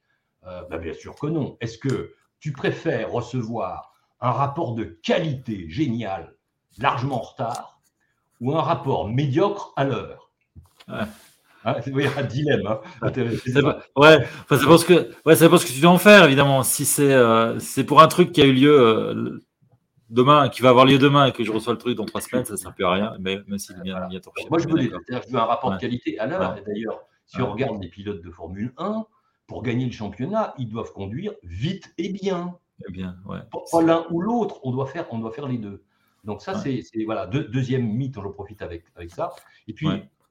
Euh, 0.47 0.63
bah, 0.71 0.79
bien 0.79 0.95
sûr 0.95 1.15
que 1.15 1.27
non. 1.27 1.59
Est-ce 1.61 1.77
que 1.77 2.15
tu 2.41 2.53
préfères 2.53 3.13
recevoir 3.13 3.93
un 4.23 4.31
rapport 4.31 4.75
de 4.75 4.85
qualité 4.85 5.69
génial, 5.69 6.35
largement 6.79 7.17
en 7.17 7.27
retard, 7.33 7.83
ou 8.41 8.57
un 8.57 8.63
rapport 8.63 9.07
médiocre 9.11 9.75
à 9.77 9.85
l'heure? 9.85 10.33
Ouais. 11.73 11.79
Hein, 11.79 11.83
il 11.87 12.03
y 12.03 12.07
a 12.07 12.19
un 12.19 12.23
dilemme. 12.25 12.67
Hein. 12.67 12.81
Ouais, 13.97 14.27
c'est 14.49 14.67
parce 14.67 14.85
que, 14.85 15.11
ouais, 15.27 15.37
c'est 15.37 15.49
parce 15.49 15.65
que 15.65 15.73
tu 15.73 15.81
dois 15.81 15.91
en 15.91 15.99
faire 15.99 16.25
évidemment. 16.25 16.63
Si 16.63 16.85
c'est, 16.85 17.13
euh, 17.13 17.59
c'est 17.59 17.85
pour 17.85 18.01
un 18.01 18.09
truc 18.09 18.33
qui 18.33 18.43
a 18.43 18.47
eu 18.47 18.53
lieu 18.53 18.81
euh, 18.81 19.41
demain, 20.11 20.49
qui 20.49 20.63
va 20.63 20.71
avoir 20.71 20.85
lieu 20.85 20.99
demain, 20.99 21.27
et 21.27 21.33
que 21.33 21.45
je 21.45 21.53
reçois 21.53 21.73
le 21.73 21.79
truc 21.79 21.97
dans 21.97 22.05
trois 22.05 22.21
semaines, 22.21 22.45
ça 22.45 22.53
ne 22.53 22.59
sert 22.59 22.75
plus 22.75 22.85
à 22.85 22.93
rien. 22.93 23.15
Mais 23.21 23.39
même 23.47 23.59
s'il 23.59 23.77
est 23.77 23.83
bien, 23.83 24.07
bien 24.09 24.21
Moi, 24.51 24.59
je 24.59 24.69
veux, 24.69 24.81
je 24.81 25.33
veux 25.33 25.39
un 25.39 25.45
rapport 25.45 25.73
de 25.73 25.79
qualité 25.79 26.19
à 26.19 26.27
l'heure. 26.27 26.57
D'ailleurs, 26.67 27.01
si 27.27 27.41
on 27.43 27.53
regarde 27.53 27.81
les 27.83 27.89
pilotes 27.89 28.23
de 28.23 28.31
Formule 28.31 28.73
1, 28.79 29.05
pour 29.47 29.63
gagner 29.63 29.87
le 29.87 29.93
championnat, 29.93 30.55
ils 30.59 30.69
doivent 30.69 30.93
conduire 30.93 31.33
vite 31.43 31.93
et 31.99 32.11
bien. 32.11 32.59
Et 32.87 32.93
bien 32.93 33.17
ouais. 33.27 33.39
Pas 33.73 33.83
l'un 33.83 34.07
ou 34.11 34.21
l'autre, 34.21 34.61
on, 34.63 34.71
doit 34.71 34.87
faire, 34.87 35.07
on 35.11 35.19
doit 35.19 35.33
faire 35.33 35.49
les 35.49 35.59
deux. 35.59 35.83
Donc 36.25 36.43
ça, 36.43 36.55
c'est 36.55 36.83
voilà, 37.05 37.27
deuxième 37.27 37.87
mythe, 37.87 38.15
j'en 38.15 38.31
profite 38.31 38.63
avec, 38.63 38.85
avec 38.97 39.11
ça. 39.11 39.33
Et 39.67 39.73
puis, 39.73 39.89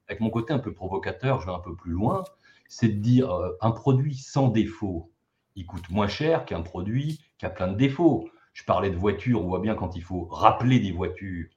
avec 0.08 0.20
mon 0.20 0.30
côté 0.30 0.52
un 0.52 0.58
peu 0.58 0.72
provocateur, 0.72 1.40
je 1.40 1.46
vais 1.46 1.52
un 1.52 1.60
peu 1.60 1.74
plus 1.74 1.92
loin, 1.92 2.24
c'est 2.68 2.88
de 2.88 3.00
dire 3.00 3.30
euh, 3.32 3.56
un 3.60 3.70
produit 3.70 4.16
sans 4.16 4.48
défaut, 4.48 5.12
il 5.54 5.66
coûte 5.66 5.90
moins 5.90 6.08
cher 6.08 6.44
qu'un 6.44 6.62
produit 6.62 7.20
qui 7.38 7.46
a 7.46 7.50
plein 7.50 7.68
de 7.68 7.76
défauts. 7.76 8.28
Je 8.52 8.64
parlais 8.64 8.90
de 8.90 8.96
voitures, 8.96 9.42
on 9.42 9.48
voit 9.48 9.60
bien 9.60 9.74
quand 9.74 9.96
il 9.96 10.02
faut 10.02 10.24
rappeler 10.26 10.80
des 10.80 10.92
voitures 10.92 11.48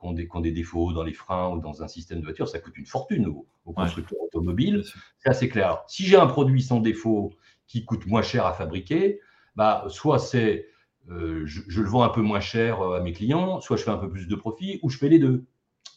qui 0.00 0.28
ont 0.32 0.40
des, 0.40 0.52
défauts 0.52 0.92
dans 0.92 1.02
les 1.02 1.12
freins 1.12 1.50
ou 1.50 1.60
dans 1.60 1.82
un 1.82 1.88
système 1.88 2.20
de 2.20 2.24
voiture, 2.24 2.48
ça 2.48 2.58
coûte 2.58 2.76
une 2.78 2.86
fortune 2.86 3.26
aux, 3.26 3.72
constructeurs 3.72 4.20
automobiles. 4.20 4.82
C'est 5.18 5.28
assez 5.28 5.48
clair. 5.48 5.82
Si 5.86 6.04
j'ai 6.04 6.16
un 6.16 6.26
produit 6.26 6.62
sans 6.62 6.80
défaut 6.80 7.32
qui 7.66 7.84
coûte 7.84 8.06
moins 8.06 8.22
cher 8.22 8.46
à 8.46 8.52
fabriquer, 8.52 9.20
bah, 9.56 9.84
soit 9.88 10.18
c'est 10.18 10.66
euh, 11.10 11.42
je, 11.44 11.80
le 11.80 11.88
vends 11.88 12.02
un 12.02 12.08
peu 12.08 12.22
moins 12.22 12.40
cher 12.40 12.80
euh, 12.80 12.98
à 12.98 13.00
mes 13.00 13.12
clients, 13.12 13.60
soit 13.60 13.76
je 13.76 13.84
fais 13.84 13.90
un 13.90 13.98
peu 13.98 14.10
plus 14.10 14.26
de 14.26 14.34
profit, 14.34 14.80
ou 14.82 14.90
je 14.90 14.98
fais 14.98 15.08
les 15.08 15.18
deux. 15.18 15.44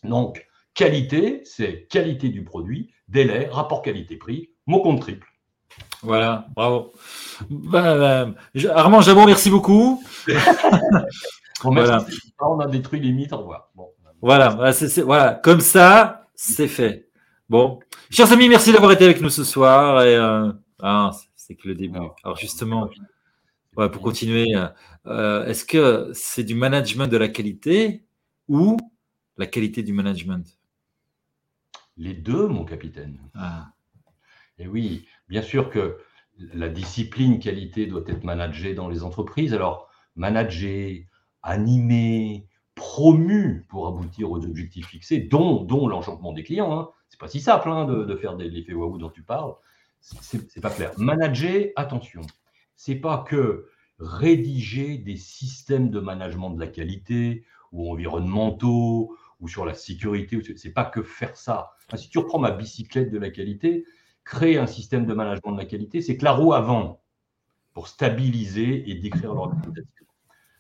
Donc, 0.04 0.48
qualité, 0.74 1.42
c'est 1.46 1.88
qualité 1.88 2.30
du 2.30 2.44
produit, 2.44 2.92
délai, 3.08 3.48
rapport 3.52 3.82
qualité-prix, 3.82 4.52
mot 4.66 4.82
compte 4.82 5.02
triple. 5.02 5.28
Voilà, 6.02 6.48
bravo. 6.56 6.94
Bah, 7.50 7.98
bah, 7.98 8.34
Armand 8.76 9.02
Jabon, 9.02 9.26
merci 9.26 9.50
beaucoup. 9.50 10.04
voilà. 11.64 12.06
On 12.40 12.60
a 12.60 12.68
détruit 12.68 13.00
les 13.00 13.12
mythes, 13.12 13.34
au 13.34 13.38
revoir. 13.38 13.72
Voilà, 14.22 14.72
voilà, 15.04 15.34
comme 15.34 15.60
ça, 15.60 16.28
c'est 16.36 16.68
fait. 16.68 17.10
Bon, 17.50 17.80
chers 18.10 18.32
amis, 18.32 18.48
merci 18.48 18.72
d'avoir 18.72 18.92
été 18.92 19.04
avec 19.06 19.22
nous 19.22 19.30
ce 19.30 19.44
soir. 19.44 20.04
Et, 20.04 20.16
euh, 20.16 20.52
ah, 20.82 21.12
c'est 21.36 21.56
que 21.56 21.68
le 21.68 21.76
début. 21.76 22.00
Alors 22.24 22.38
justement, 22.38 22.90
pour 23.76 24.02
continuer, 24.02 24.56
euh, 25.08 25.46
est-ce 25.46 25.66
que 25.66 26.10
c'est 26.14 26.44
du 26.44 26.56
management 26.56 27.08
de 27.08 27.18
la 27.18 27.28
qualité 27.28 28.06
ou 28.48 28.78
la 29.38 29.46
qualité 29.46 29.84
du 29.84 29.94
management? 29.94 30.46
Les 31.98 32.14
deux, 32.14 32.48
mon 32.48 32.66
capitaine. 32.66 33.20
Ah, 33.36 33.74
Et 34.58 34.68
oui, 34.68 35.08
bien 35.30 35.42
sûr 35.42 35.70
que 35.70 35.98
la 36.38 36.70
discipline 36.70 37.40
qualité 37.40 37.86
doit 37.86 38.04
être 38.08 38.24
managée 38.24 38.74
dans 38.74 38.90
les 38.90 39.04
entreprises. 39.04 39.54
Alors, 39.54 39.90
managée, 40.16 41.08
animée, 41.44 42.48
promue 42.76 43.66
pour 43.70 43.88
aboutir 43.88 44.32
aux 44.32 44.44
objectifs 44.44 44.88
fixés, 44.88 45.20
dont, 45.20 45.64
dont 45.64 45.88
l'enchantement 45.88 46.34
des 46.34 46.44
clients. 46.44 46.78
Hein. 46.78 46.90
C'est 47.10 47.20
pas 47.20 47.28
si 47.28 47.40
simple 47.40 47.70
hein, 47.70 47.86
de, 47.86 48.16
faire 48.16 48.36
l'effet 48.36 48.74
waouh 48.74 48.98
dont 48.98 49.10
tu 49.10 49.22
parles. 49.22 49.54
C'est 50.00 50.62
pas 50.62 50.72
clair. 50.72 50.92
Manager, 50.98 51.68
attention, 51.76 52.22
c'est 52.76 52.96
pas 52.96 53.24
que 53.28 53.68
rédiger 54.00 54.98
des 54.98 55.16
systèmes 55.16 55.90
de 55.90 56.00
management 56.00 56.50
de 56.50 56.60
la 56.60 56.68
qualité 56.68 57.46
ou 57.72 57.90
environnementaux 57.92 59.16
ou 59.40 59.48
sur 59.48 59.66
la 59.66 59.74
sécurité. 59.74 60.42
C'est 60.56 60.74
pas 60.74 60.86
que 60.86 61.04
faire 61.04 61.36
ça. 61.38 61.72
si 61.96 62.10
tu 62.10 62.18
reprends 62.20 62.40
ma 62.40 62.52
bicyclette 62.52 63.12
de 63.12 63.18
la 63.18 63.30
qualité, 63.30 63.86
créer 64.24 64.58
un 64.58 64.68
système 64.68 65.06
de 65.06 65.14
management 65.14 65.54
de 65.54 65.58
la 65.58 65.66
qualité, 65.66 66.02
c'est 66.02 66.18
que 66.18 66.24
la 66.24 66.32
roue 66.32 66.54
avant 66.54 67.02
pour 67.74 67.88
stabiliser 67.88 68.90
et 68.90 68.96
décrire 68.96 69.34
l'organisation. 69.34 70.06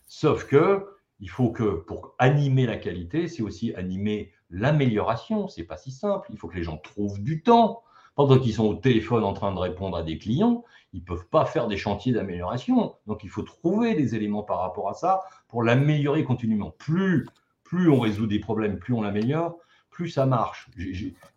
Sauf 0.05 0.45
que 0.45 0.87
il 1.19 1.29
faut 1.29 1.51
que 1.51 1.75
pour 1.75 2.15
animer 2.19 2.65
la 2.65 2.75
qualité, 2.75 3.27
c'est 3.27 3.43
aussi 3.43 3.73
animer 3.75 4.33
l'amélioration. 4.49 5.47
C'est 5.47 5.63
pas 5.63 5.77
si 5.77 5.91
simple. 5.91 6.27
Il 6.31 6.37
faut 6.37 6.47
que 6.47 6.57
les 6.57 6.63
gens 6.63 6.77
trouvent 6.77 7.21
du 7.21 7.41
temps. 7.41 7.83
Pendant 8.15 8.37
qu'ils 8.37 8.53
sont 8.53 8.65
au 8.65 8.75
téléphone 8.75 9.23
en 9.23 9.33
train 9.33 9.53
de 9.53 9.57
répondre 9.57 9.97
à 9.97 10.03
des 10.03 10.19
clients, 10.19 10.63
ils 10.91 10.99
ne 10.99 11.05
peuvent 11.05 11.27
pas 11.29 11.45
faire 11.45 11.67
des 11.67 11.77
chantiers 11.77 12.13
d'amélioration. 12.13 12.95
Donc 13.07 13.23
il 13.23 13.29
faut 13.29 13.41
trouver 13.41 13.95
des 13.95 14.15
éléments 14.15 14.43
par 14.43 14.59
rapport 14.59 14.89
à 14.89 14.93
ça 14.93 15.21
pour 15.47 15.63
l'améliorer 15.63 16.23
continuellement. 16.23 16.71
Plus, 16.71 17.25
plus 17.63 17.89
on 17.89 17.99
résout 17.99 18.27
des 18.27 18.39
problèmes, 18.39 18.77
plus 18.77 18.93
on 18.93 19.01
l'améliore, 19.01 19.57
plus 19.89 20.09
ça 20.09 20.25
marche. 20.25 20.69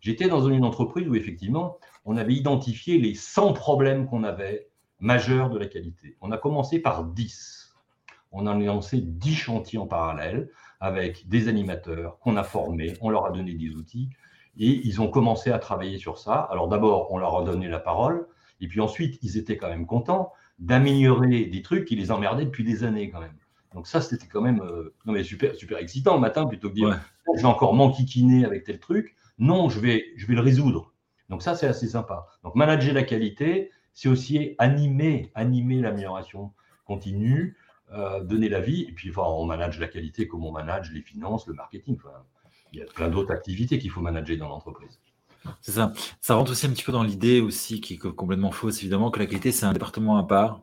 J'étais 0.01 0.27
dans 0.27 0.47
une 0.47 0.65
entreprise 0.65 1.07
où 1.07 1.15
effectivement, 1.15 1.77
on 2.05 2.17
avait 2.17 2.33
identifié 2.33 2.97
les 2.97 3.13
100 3.13 3.53
problèmes 3.53 4.07
qu'on 4.07 4.23
avait 4.23 4.67
majeurs 4.99 5.49
de 5.49 5.57
la 5.57 5.67
qualité. 5.67 6.17
On 6.21 6.31
a 6.31 6.37
commencé 6.37 6.79
par 6.79 7.03
10. 7.03 7.75
On 8.31 8.47
a 8.47 8.53
lancé 8.55 8.99
10 9.01 9.35
chantiers 9.35 9.79
en 9.79 9.87
parallèle 9.87 10.49
avec 10.79 11.27
des 11.27 11.47
animateurs 11.47 12.19
qu'on 12.19 12.35
a 12.35 12.43
formés, 12.43 12.93
on 13.01 13.09
leur 13.09 13.25
a 13.25 13.31
donné 13.31 13.53
des 13.53 13.69
outils 13.71 14.09
et 14.59 14.81
ils 14.85 15.01
ont 15.01 15.09
commencé 15.09 15.51
à 15.51 15.59
travailler 15.59 15.97
sur 15.97 16.17
ça. 16.17 16.47
Alors 16.51 16.67
d'abord, 16.67 17.11
on 17.11 17.17
leur 17.17 17.37
a 17.37 17.43
donné 17.43 17.67
la 17.67 17.79
parole 17.79 18.27
et 18.59 18.67
puis 18.67 18.81
ensuite, 18.81 19.19
ils 19.21 19.37
étaient 19.37 19.57
quand 19.57 19.69
même 19.69 19.85
contents 19.85 20.33
d'améliorer 20.59 21.45
des 21.45 21.61
trucs 21.61 21.85
qui 21.85 21.95
les 21.95 22.11
emmerdaient 22.11 22.45
depuis 22.45 22.63
des 22.63 22.83
années 22.83 23.09
quand 23.09 23.19
même. 23.19 23.37
Donc 23.73 23.87
ça, 23.87 24.01
c'était 24.01 24.27
quand 24.27 24.41
même 24.41 24.61
euh, 24.61 24.93
non 25.05 25.13
mais 25.13 25.23
super, 25.23 25.55
super 25.55 25.77
excitant 25.77 26.15
le 26.15 26.21
matin 26.21 26.45
plutôt 26.45 26.69
que 26.69 26.73
de 26.73 26.79
dire 26.79 26.99
je 27.35 27.41
vais 27.41 27.47
encore 27.47 27.73
m'enquiquiner 27.73 28.45
avec 28.45 28.63
tel 28.63 28.79
truc. 28.79 29.15
Non, 29.37 29.69
je 29.69 29.79
vais, 29.79 30.05
je 30.15 30.25
vais 30.25 30.33
le 30.33 30.41
résoudre. 30.41 30.93
Donc 31.29 31.43
ça, 31.43 31.55
c'est 31.55 31.67
assez 31.67 31.87
sympa. 31.87 32.27
Donc 32.43 32.55
manager 32.55 32.93
la 32.93 33.03
qualité, 33.03 33.71
c'est 33.93 34.09
aussi 34.09 34.55
animer, 34.57 35.31
animer 35.35 35.81
l'amélioration 35.81 36.53
continue, 36.85 37.57
euh, 37.91 38.23
donner 38.23 38.49
la 38.49 38.61
vie. 38.61 38.85
Et 38.87 38.91
puis, 38.91 39.09
enfin, 39.09 39.23
on 39.23 39.45
manage 39.45 39.79
la 39.79 39.87
qualité 39.87 40.27
comme 40.27 40.45
on 40.45 40.51
manage 40.51 40.91
les 40.91 41.01
finances, 41.01 41.47
le 41.47 41.53
marketing. 41.53 41.97
Enfin, 41.97 42.15
il 42.73 42.79
y 42.79 42.81
a 42.81 42.85
plein 42.85 43.09
d'autres 43.09 43.31
activités 43.31 43.79
qu'il 43.79 43.89
faut 43.89 44.01
manager 44.01 44.37
dans 44.37 44.49
l'entreprise. 44.49 44.99
C'est 45.61 45.71
ça. 45.71 45.93
Ça 46.19 46.35
rentre 46.35 46.51
aussi 46.51 46.65
un 46.65 46.69
petit 46.69 46.83
peu 46.83 46.91
dans 46.91 47.03
l'idée 47.03 47.39
aussi 47.41 47.79
qui 47.79 47.93
est 47.95 47.97
complètement 47.97 48.51
fausse, 48.51 48.79
évidemment, 48.79 49.11
que 49.11 49.19
la 49.19 49.25
qualité, 49.25 49.51
c'est 49.51 49.65
un 49.65 49.73
département 49.73 50.17
à 50.17 50.23
part. 50.23 50.61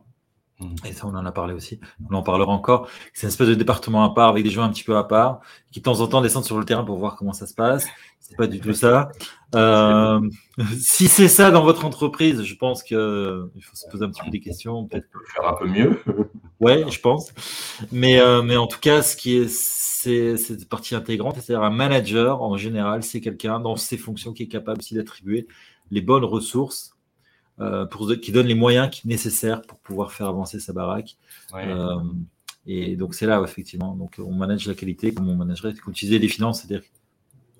Et 0.85 0.93
ça, 0.93 1.05
on 1.05 1.13
en 1.15 1.25
a 1.25 1.31
parlé 1.33 1.53
aussi. 1.53 1.79
On 2.09 2.15
en 2.15 2.23
parlera 2.23 2.51
encore. 2.51 2.87
C'est 3.13 3.23
une 3.23 3.29
espèce 3.29 3.49
de 3.49 3.55
département 3.55 4.05
à 4.05 4.13
part 4.13 4.29
avec 4.29 4.43
des 4.43 4.49
gens 4.49 4.63
un 4.63 4.69
petit 4.69 4.85
peu 4.85 4.95
à 4.95 5.03
part 5.03 5.41
qui, 5.71 5.79
de 5.79 5.83
temps 5.83 5.99
en 5.99 6.07
temps, 6.07 6.21
descendent 6.21 6.45
sur 6.45 6.57
le 6.57 6.63
terrain 6.63 6.85
pour 6.85 6.97
voir 6.97 7.17
comment 7.17 7.33
ça 7.33 7.45
se 7.45 7.53
passe. 7.53 7.85
C'est 8.21 8.37
pas 8.37 8.47
du 8.47 8.59
tout 8.59 8.73
ça. 8.73 9.11
Euh, 9.53 10.21
si 10.79 11.09
c'est 11.09 11.27
ça 11.27 11.51
dans 11.51 11.63
votre 11.63 11.83
entreprise, 11.83 12.43
je 12.43 12.55
pense 12.55 12.83
qu'il 12.83 12.97
faut 12.97 13.75
se 13.75 13.87
poser 13.91 14.05
un 14.05 14.09
petit 14.09 14.21
peu 14.23 14.29
des 14.29 14.39
questions. 14.39 14.85
Peut-être 14.85 15.07
faire 15.33 15.47
un 15.47 15.53
peu 15.53 15.67
mieux. 15.67 16.01
ouais, 16.61 16.89
je 16.89 16.99
pense. 17.01 17.33
Mais, 17.91 18.19
euh, 18.21 18.41
mais 18.41 18.55
en 18.55 18.67
tout 18.67 18.79
cas, 18.79 19.01
ce 19.01 19.17
qui 19.17 19.35
est, 19.35 19.49
c'est 19.49 20.37
cette 20.37 20.69
partie 20.69 20.95
intégrante. 20.95 21.35
C'est-à-dire 21.35 21.63
un 21.63 21.69
manager, 21.69 22.41
en 22.41 22.55
général, 22.55 23.03
c'est 23.03 23.19
quelqu'un 23.19 23.59
dans 23.59 23.75
ses 23.75 23.97
fonctions 23.97 24.31
qui 24.31 24.43
est 24.43 24.47
capable 24.47 24.79
aussi 24.79 24.95
d'attribuer 24.95 25.47
les 25.91 26.01
bonnes 26.01 26.25
ressources 26.25 26.94
euh, 27.59 27.85
pour, 27.85 28.11
qui 28.21 28.31
donne 28.31 28.47
les 28.47 28.55
moyens 28.55 28.89
nécessaires 29.05 29.61
pour 29.61 29.77
pouvoir 29.79 30.11
faire 30.11 30.27
avancer 30.27 30.59
sa 30.59 30.73
baraque. 30.73 31.15
Euh, 31.53 31.95
et 32.67 32.95
donc 32.95 33.13
c'est 33.13 33.25
là 33.25 33.41
effectivement, 33.43 33.95
donc 33.95 34.15
on 34.19 34.33
manage 34.33 34.67
la 34.67 34.73
qualité 34.73 35.13
comme 35.13 35.29
on 35.29 35.35
managerait, 35.35 35.73
comme 35.75 35.93
tu 35.93 36.05
disais, 36.05 36.17
les 36.17 36.27
finances, 36.27 36.61
c'est-à-dire 36.61 36.83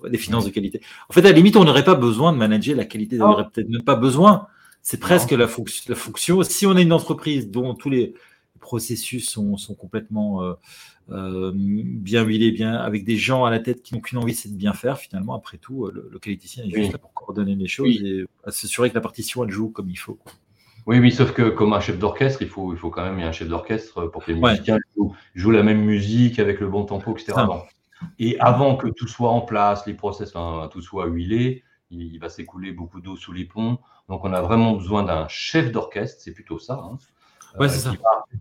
des 0.04 0.18
finances 0.18 0.44
de 0.44 0.50
qualité. 0.50 0.80
En 1.08 1.12
fait, 1.12 1.20
à 1.20 1.30
la 1.30 1.32
limite, 1.32 1.56
on 1.56 1.64
n'aurait 1.64 1.84
pas 1.84 1.94
besoin 1.94 2.32
de 2.32 2.38
manager 2.38 2.76
la 2.76 2.84
qualité, 2.84 3.20
on 3.20 3.28
n'aurait 3.28 3.48
peut-être 3.52 3.68
même 3.68 3.82
pas 3.82 3.96
besoin. 3.96 4.46
C'est 4.82 5.00
presque 5.00 5.32
la, 5.32 5.48
la, 5.88 5.94
fonction. 5.96 6.42
Si 6.42 6.66
on 6.66 6.76
est 6.76 6.82
une 6.82 6.92
entreprise 6.92 7.50
dont 7.50 7.74
tous 7.74 7.90
les 7.90 8.14
processus 8.56 9.28
sont, 9.28 9.56
sont 9.56 9.74
complètement 9.74 10.42
euh, 10.42 10.54
euh, 11.10 11.52
bien 11.54 12.24
huilés, 12.24 12.52
bien 12.52 12.74
avec 12.74 13.04
des 13.04 13.16
gens 13.16 13.44
à 13.44 13.50
la 13.50 13.60
tête 13.60 13.82
qui 13.82 13.94
n'ont 13.94 14.00
qu'une 14.00 14.18
envie, 14.18 14.34
c'est 14.34 14.48
de 14.48 14.56
bien 14.56 14.72
faire. 14.72 14.98
Finalement, 14.98 15.34
après 15.34 15.58
tout, 15.58 15.86
le, 15.86 16.08
le 16.10 16.18
qualiticien 16.18 16.64
est 16.64 16.70
juste 16.70 16.92
là 16.92 16.98
pour 16.98 17.12
coordonner 17.12 17.54
les 17.54 17.68
choses 17.68 18.02
et 18.02 18.24
s'assurer 18.48 18.90
que 18.90 18.94
la 18.94 19.00
partition 19.00 19.44
elle 19.44 19.50
joue 19.50 19.68
comme 19.70 19.90
il 19.90 19.98
faut. 19.98 20.18
Oui, 20.86 21.00
oui, 21.00 21.10
sauf 21.10 21.32
que 21.32 21.48
comme 21.48 21.72
un 21.72 21.80
chef 21.80 21.98
d'orchestre, 21.98 22.42
il 22.42 22.48
faut, 22.48 22.72
il 22.72 22.78
faut 22.78 22.90
quand 22.90 23.04
même 23.04 23.18
y 23.18 23.24
un 23.24 23.32
chef 23.32 23.48
d'orchestre 23.48 24.06
pour 24.06 24.24
que 24.24 24.30
les 24.30 24.40
musiciens 24.40 24.78
jouent, 25.34 25.50
la 25.50 25.64
même 25.64 25.84
musique 25.84 26.38
avec 26.38 26.60
le 26.60 26.68
bon 26.68 26.84
tempo, 26.84 27.16
etc. 27.16 27.34
Et 28.20 28.38
avant 28.38 28.76
que 28.76 28.86
tout 28.88 29.08
soit 29.08 29.30
en 29.30 29.40
place, 29.40 29.84
les 29.86 29.94
process, 29.94 30.32
tout 30.70 30.82
soit 30.82 31.06
huilé, 31.06 31.64
il, 31.90 32.18
va 32.18 32.28
s'écouler 32.28 32.70
beaucoup 32.70 33.00
d'eau 33.00 33.16
sous 33.16 33.32
les 33.32 33.44
ponts. 33.44 33.78
Donc, 34.08 34.24
on 34.24 34.32
a 34.32 34.40
vraiment 34.40 34.74
besoin 34.74 35.02
d'un 35.02 35.26
chef 35.26 35.72
d'orchestre, 35.72 36.20
c'est 36.22 36.32
plutôt 36.32 36.60
ça. 36.60 36.74
Hein. 36.74 36.98
Euh, 37.60 37.68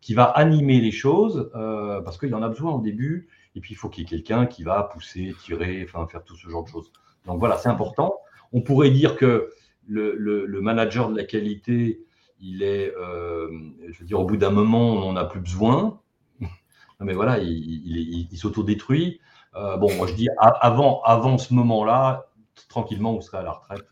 qui, 0.02 0.14
va, 0.14 0.24
animer 0.26 0.82
les 0.82 0.92
choses, 0.92 1.50
euh, 1.56 2.02
parce 2.02 2.18
qu'il 2.18 2.30
y 2.30 2.34
en 2.34 2.44
a 2.44 2.50
besoin 2.50 2.74
au 2.74 2.82
début, 2.82 3.30
et 3.56 3.62
puis 3.62 3.74
il 3.74 3.78
faut 3.78 3.90
qu'il 3.90 4.04
y 4.04 4.06
ait 4.06 4.10
quelqu'un 4.10 4.46
qui 4.46 4.64
va 4.64 4.84
pousser, 4.84 5.34
tirer, 5.44 5.86
enfin, 5.88 6.06
faire 6.08 6.24
tout 6.24 6.36
ce 6.36 6.50
genre 6.50 6.64
de 6.64 6.70
choses. 6.70 6.92
Donc 7.26 7.40
voilà, 7.40 7.58
c'est 7.58 7.70
important. 7.70 8.16
On 8.52 8.62
pourrait 8.62 8.92
dire 8.92 9.16
que 9.16 9.52
le, 9.88 10.60
manager 10.62 11.10
de 11.10 11.16
la 11.16 11.24
qualité, 11.24 12.04
il 12.40 12.64
est, 12.64 12.94
euh, 12.96 13.50
je 13.90 14.00
veux 14.00 14.06
dire, 14.06 14.20
au 14.20 14.26
bout 14.26 14.38
d'un 14.38 14.52
moment, 14.52 14.94
on 14.94 15.00
n'en 15.00 15.16
a 15.16 15.26
plus 15.26 15.40
besoin. 15.40 16.00
mais 17.00 17.14
voilà, 17.14 17.40
il, 17.40 18.28
il, 18.32 18.38
s'autodétruit. 18.38 19.22
bon, 19.54 19.96
moi 19.96 20.08
je 20.08 20.14
dis, 20.14 20.28
avant, 20.40 21.02
avant 21.04 21.38
ce 21.38 21.54
moment-là, 21.54 22.28
tranquillement, 22.68 23.14
vous 23.14 23.22
serez 23.22 23.38
à 23.38 23.44
la 23.44 23.52
retraite. 23.52 23.88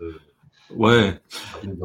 Ouais. 0.76 1.20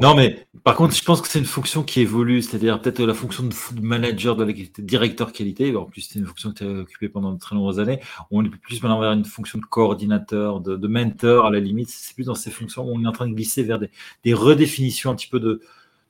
Non, 0.03 0.15
mais 0.15 0.47
par 0.65 0.75
contre, 0.77 0.95
je 0.95 1.03
pense 1.03 1.21
que 1.21 1.29
c'est 1.29 1.39
une 1.39 1.45
fonction 1.45 1.83
qui 1.83 2.01
évolue, 2.01 2.43
c'est-à-dire 2.43 2.81
peut-être 2.81 3.01
la 3.03 3.15
fonction 3.15 3.45
de 3.45 3.81
manager 3.81 4.37
de 4.37 4.45
la 4.45 4.53
qualité, 4.53 4.83
directeur 4.83 5.33
qualité. 5.33 5.75
En 5.77 5.85
plus, 5.85 6.03
c'est 6.03 6.19
une 6.19 6.27
fonction 6.27 6.53
que 6.53 6.59
tu 6.59 6.65
as 6.65 6.81
occupée 6.81 7.09
pendant 7.09 7.33
de 7.33 7.39
très 7.39 7.55
nombreuses 7.55 7.81
années. 7.81 8.01
On 8.31 8.45
est 8.45 8.49
plus 8.49 8.83
maintenant 8.83 9.01
vers 9.01 9.13
une 9.13 9.25
fonction 9.25 9.59
de 9.59 9.65
coordinateur, 9.65 10.61
de, 10.61 10.89
mentor 10.89 11.47
à 11.47 11.51
la 11.51 11.61
limite. 11.61 11.89
C'est 11.91 12.15
plus 12.15 12.25
dans 12.25 12.35
ces 12.35 12.51
fonctions 12.51 12.85
où 12.85 12.93
on 12.95 13.03
est 13.03 13.07
en 13.07 13.13
train 13.13 13.29
de 13.29 13.35
glisser 13.35 13.63
vers 13.63 13.79
des, 13.79 14.35
redéfinitions 14.35 15.11
un 15.11 15.15
petit 15.15 15.29
peu 15.29 15.41
de, 15.41 15.61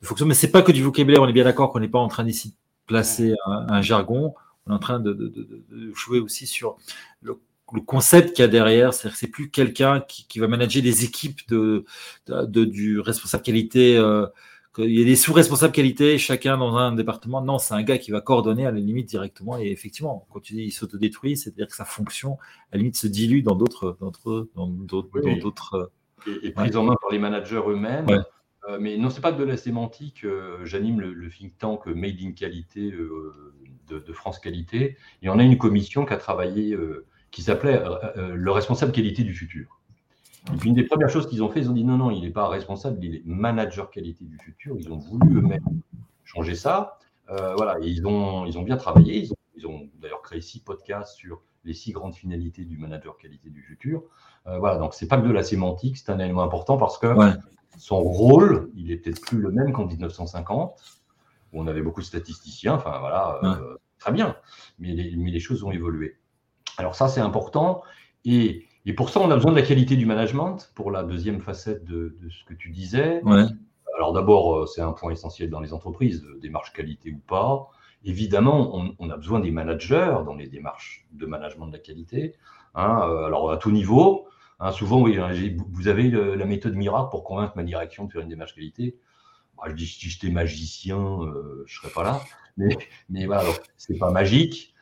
fonctions. 0.03 0.27
Mais 0.27 0.35
c'est 0.35 0.51
pas 0.51 0.63
que 0.63 0.73
du 0.73 0.83
vocabulaire. 0.83 1.23
On 1.23 1.29
est 1.29 1.33
bien 1.33 1.45
d'accord 1.45 1.73
qu'on 1.73 1.81
n'est 1.81 1.89
pas 1.89 1.99
en 1.99 2.09
train 2.09 2.25
d'ici 2.25 2.49
de 2.51 2.55
placer 2.87 3.35
un, 3.47 3.83
jargon. 3.83 4.35
On 4.67 4.73
est 4.73 4.75
en 4.75 4.79
train 4.79 5.01
de, 5.01 5.13
de 5.13 5.93
jouer 5.95 6.21
aussi 6.21 6.47
sur 6.47 6.77
le 7.23 7.39
le 7.73 7.81
concept 7.81 8.35
qu'il 8.35 8.43
y 8.43 8.45
a 8.45 8.49
derrière, 8.49 8.95
c'est 8.95 9.11
c'est 9.11 9.29
plus 9.29 9.51
quelqu'un 9.51 10.01
qui, 10.01 10.39
va 10.39 10.49
manager 10.49 10.83
des 10.83 11.05
équipes 11.05 11.41
de, 11.49 11.85
du 12.27 13.01
responsable 13.01 13.43
qualité. 13.43 13.97
Euh, 13.97 14.27
il 14.79 14.97
y 14.97 15.03
a 15.03 15.05
des 15.05 15.17
sous-responsables 15.17 15.73
qualité, 15.73 16.19
chacun 16.19 16.57
dans 16.57 16.77
un 16.77 16.93
département. 16.93 17.43
Non, 17.43 17.59
c'est 17.59 17.75
un 17.75 17.83
gars 17.83 17.99
qui 17.99 18.11
va 18.11 18.21
coordonner 18.21 18.65
à 18.65 18.71
la 18.71 18.79
limite 18.79 19.09
directement. 19.09 19.59
Et 19.59 19.71
effectivement, 19.71 20.27
quand 20.31 20.41
tu 20.41 20.55
dis 20.55 20.63
il 20.63 20.71
s'autodétruit, 20.71 21.37
c'est-à-dire 21.37 21.67
que 21.67 21.75
sa 21.75 21.85
fonction, 21.85 22.35
à 22.71 22.77
la 22.77 22.79
limite, 22.79 22.97
se 22.97 23.09
dilue 23.09 23.43
dans 23.43 23.57
d'autres, 23.57 23.97
dans 24.01 24.69
d'autres, 24.69 25.91
et, 26.43 26.53
prise 26.53 26.77
en 26.77 26.85
main 26.85 26.95
par 27.01 27.11
les 27.11 27.19
managers 27.19 27.63
eux-mêmes. 27.67 28.25
Euh, 28.69 28.79
mais 28.81 28.97
non, 28.99 29.11
c'est 29.11 29.21
pas 29.21 29.33
de 29.33 29.45
la 29.45 29.57
sémantique. 29.57 30.25
Euh, 30.25 30.65
j'anime 30.65 31.01
le, 31.01 31.31
think 31.31 31.57
tank 31.59 31.87
Made 31.87 32.21
in 32.21 32.33
Qualité 32.33 32.91
de, 32.91 33.99
de, 33.99 34.13
France 34.13 34.39
Qualité, 34.39 34.97
et 35.23 35.29
on 35.29 35.39
a 35.39 35.43
une 35.43 35.59
commission 35.59 36.05
qui 36.05 36.13
a 36.13 36.19
travaillé 36.19 36.77
qui 37.39 37.45
s'appelait 37.45 37.81
euh, 37.81 37.95
euh, 38.17 38.35
le 38.35 38.51
responsable 38.51 38.91
qualité 38.91 39.23
du 39.23 39.33
futur. 39.33 39.79
Et 40.53 40.57
puis 40.57 40.71
une 40.71 40.75
des 40.75 40.83
premières 40.83 41.09
choses 41.09 41.29
qu'ils 41.29 41.41
ont 41.45 41.49
fait, 41.49 41.61
ils 41.61 41.71
ont 41.71 41.73
dit 41.73 41.85
non, 41.85 41.97
non, 41.97 42.11
il 42.11 42.23
n'est 42.23 42.33
pas 42.33 42.49
responsable, 42.49 42.99
il 43.01 43.15
est 43.15 43.23
manager 43.27 43.93
qualité 43.93 44.25
du 44.25 44.37
futur. 44.39 44.75
Ils 44.77 44.93
ont 44.93 44.97
voulu 44.97 45.39
eux-mêmes 45.39 45.81
changer 46.25 46.57
ça. 46.57 46.99
Euh, 47.31 47.55
voilà, 47.55 47.79
et 47.81 47.87
ils 47.87 48.05
ont, 48.09 48.45
ils 48.45 48.59
ont 48.59 48.63
bien 48.63 48.77
travaillé. 48.77 49.29
Ils 49.55 49.69
ont, 49.69 49.89
d'ailleurs 50.03 50.21
créé 50.23 50.41
six 50.41 50.59
podcasts 50.59 51.15
sur 51.15 51.41
les 51.65 51.75
six 51.75 51.93
grandes 51.93 52.17
finalités 52.17 52.65
du 52.65 52.77
manager 52.77 53.17
qualité 53.19 53.51
du 53.51 53.63
futur. 53.63 54.03
voilà, 54.45 54.79
donc 54.79 54.95
c'est 54.95 55.07
pas 55.07 55.17
que 55.17 55.27
de 55.27 55.33
la 55.33 55.45
sémantique, 55.45 55.97
c'est 55.97 56.11
un 56.11 56.19
élément 56.19 56.43
important 56.43 56.77
parce 56.77 56.99
que 56.99 57.15
son 57.77 58.01
rôle, 58.01 58.69
il 58.75 58.91
est 58.91 58.97
peut-être 58.97 59.21
plus 59.21 59.39
le 59.39 59.53
même 59.53 59.73
qu'en 59.73 59.87
1950, 59.87 60.75
où 61.53 61.63
on 61.63 61.69
avait 61.69 61.83
beaucoup 61.83 62.01
de 62.01 62.07
statisticiens. 62.07 62.75
Enfin 62.75 62.99
voilà, 62.99 63.41
très 64.01 64.11
bien, 64.11 64.35
mais 64.81 65.13
mais 65.17 65.31
les 65.31 65.41
choses 65.41 65.63
ont 65.63 65.71
évolué. 65.71 66.18
Alors 66.79 66.95
ça, 66.95 67.09
c'est 67.09 67.21
important. 67.21 67.83
Et, 68.25 68.65
pour 68.97 69.11
ça, 69.11 69.21
on 69.21 69.31
a 69.31 69.35
besoin 69.35 69.51
de 69.51 69.57
la 69.57 69.67
qualité 69.67 69.97
du 69.97 70.07
management, 70.07 70.71
pour 70.75 70.91
la 70.91 71.03
deuxième 71.03 71.43
facette 71.43 71.85
de, 71.85 72.17
ce 72.31 72.45
que 72.45 72.55
tu 72.55 72.71
disais. 72.71 73.21
alors 73.97 74.13
d'abord, 74.13 74.67
c'est 74.69 74.81
un 74.81 74.93
point 74.93 75.13
essentiel 75.13 75.51
dans 75.51 75.61
les 75.61 75.75
entreprises, 75.75 76.25
démarche 76.41 76.73
qualité 76.73 77.11
ou 77.11 77.19
pas. 77.19 77.69
Évidemment, 78.05 78.95
on, 78.99 79.11
a 79.11 79.17
besoin 79.17 79.41
des 79.41 79.51
managers 79.51 80.15
dans 80.25 80.35
les 80.35 80.47
démarches 80.47 81.07
de 81.13 81.27
management 81.27 81.67
de 81.67 81.73
la 81.73 81.81
qualité. 81.81 82.37
Hein, 82.75 83.01
alors 83.27 83.51
à 83.51 83.57
tout 83.57 83.73
niveau, 83.73 84.29
hein, 84.61 84.71
souvent, 84.71 85.03
oui, 85.03 85.19
hein, 85.19 85.33
vous 85.71 85.89
avez 85.89 86.09
la 86.11 86.47
méthode 86.47 86.77
miracle 86.77 87.11
pour 87.11 87.25
convaincre 87.25 87.55
ma 87.57 87.65
direction 87.65 88.05
de 88.05 88.13
faire 88.13 88.23
une 88.23 88.29
démarche 88.29 88.55
qualité. 88.55 88.97
Bah, 89.57 89.65
je 89.67 89.75
dis, 89.75 89.87
si 89.87 90.09
j'étais 90.09 90.31
magicien, 90.31 91.19
je 91.67 91.75
ne 91.75 91.81
serais 91.81 91.93
pas 91.93 92.05
là. 92.05 92.21
Mais, 92.57 92.79
mais 93.11 93.27
voilà, 93.27 93.43
c'est 93.77 93.99
pas 93.99 94.11
magique. 94.11 94.75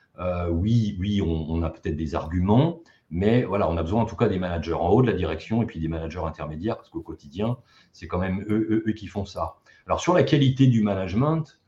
Oui, 0.50 0.96
oui, 0.98 1.20
on 1.22 1.62
a 1.62 1.70
peut-être 1.70 1.96
des 1.96 2.14
arguments. 2.14 2.80
Mais 3.10 3.44
voilà, 3.44 3.68
on 3.70 3.76
a 3.76 3.82
besoin 3.82 4.02
en 4.02 4.06
tout 4.06 4.16
cas 4.16 4.28
des 4.28 4.38
managers 4.38 4.72
en 4.72 4.88
haut 4.88 5.02
de 5.02 5.06
la 5.06 5.12
direction 5.12 5.62
et 5.62 5.66
puis 5.66 5.78
des 5.78 5.88
managers 5.88 6.24
intermédiaires, 6.24 6.76
parce 6.76 6.88
qu'au 6.90 7.02
quotidien, 7.02 7.56
c'est 7.92 8.08
quand 8.08 8.18
même 8.18 8.44
eux, 8.48 8.92
qui 8.96 9.06
font 9.06 9.24
ça. 9.24 9.56
Alors 9.86 10.00
sur 10.00 10.12
la 10.12 10.24
qualité 10.24 10.66
du 10.66 10.82
management, 10.82 11.60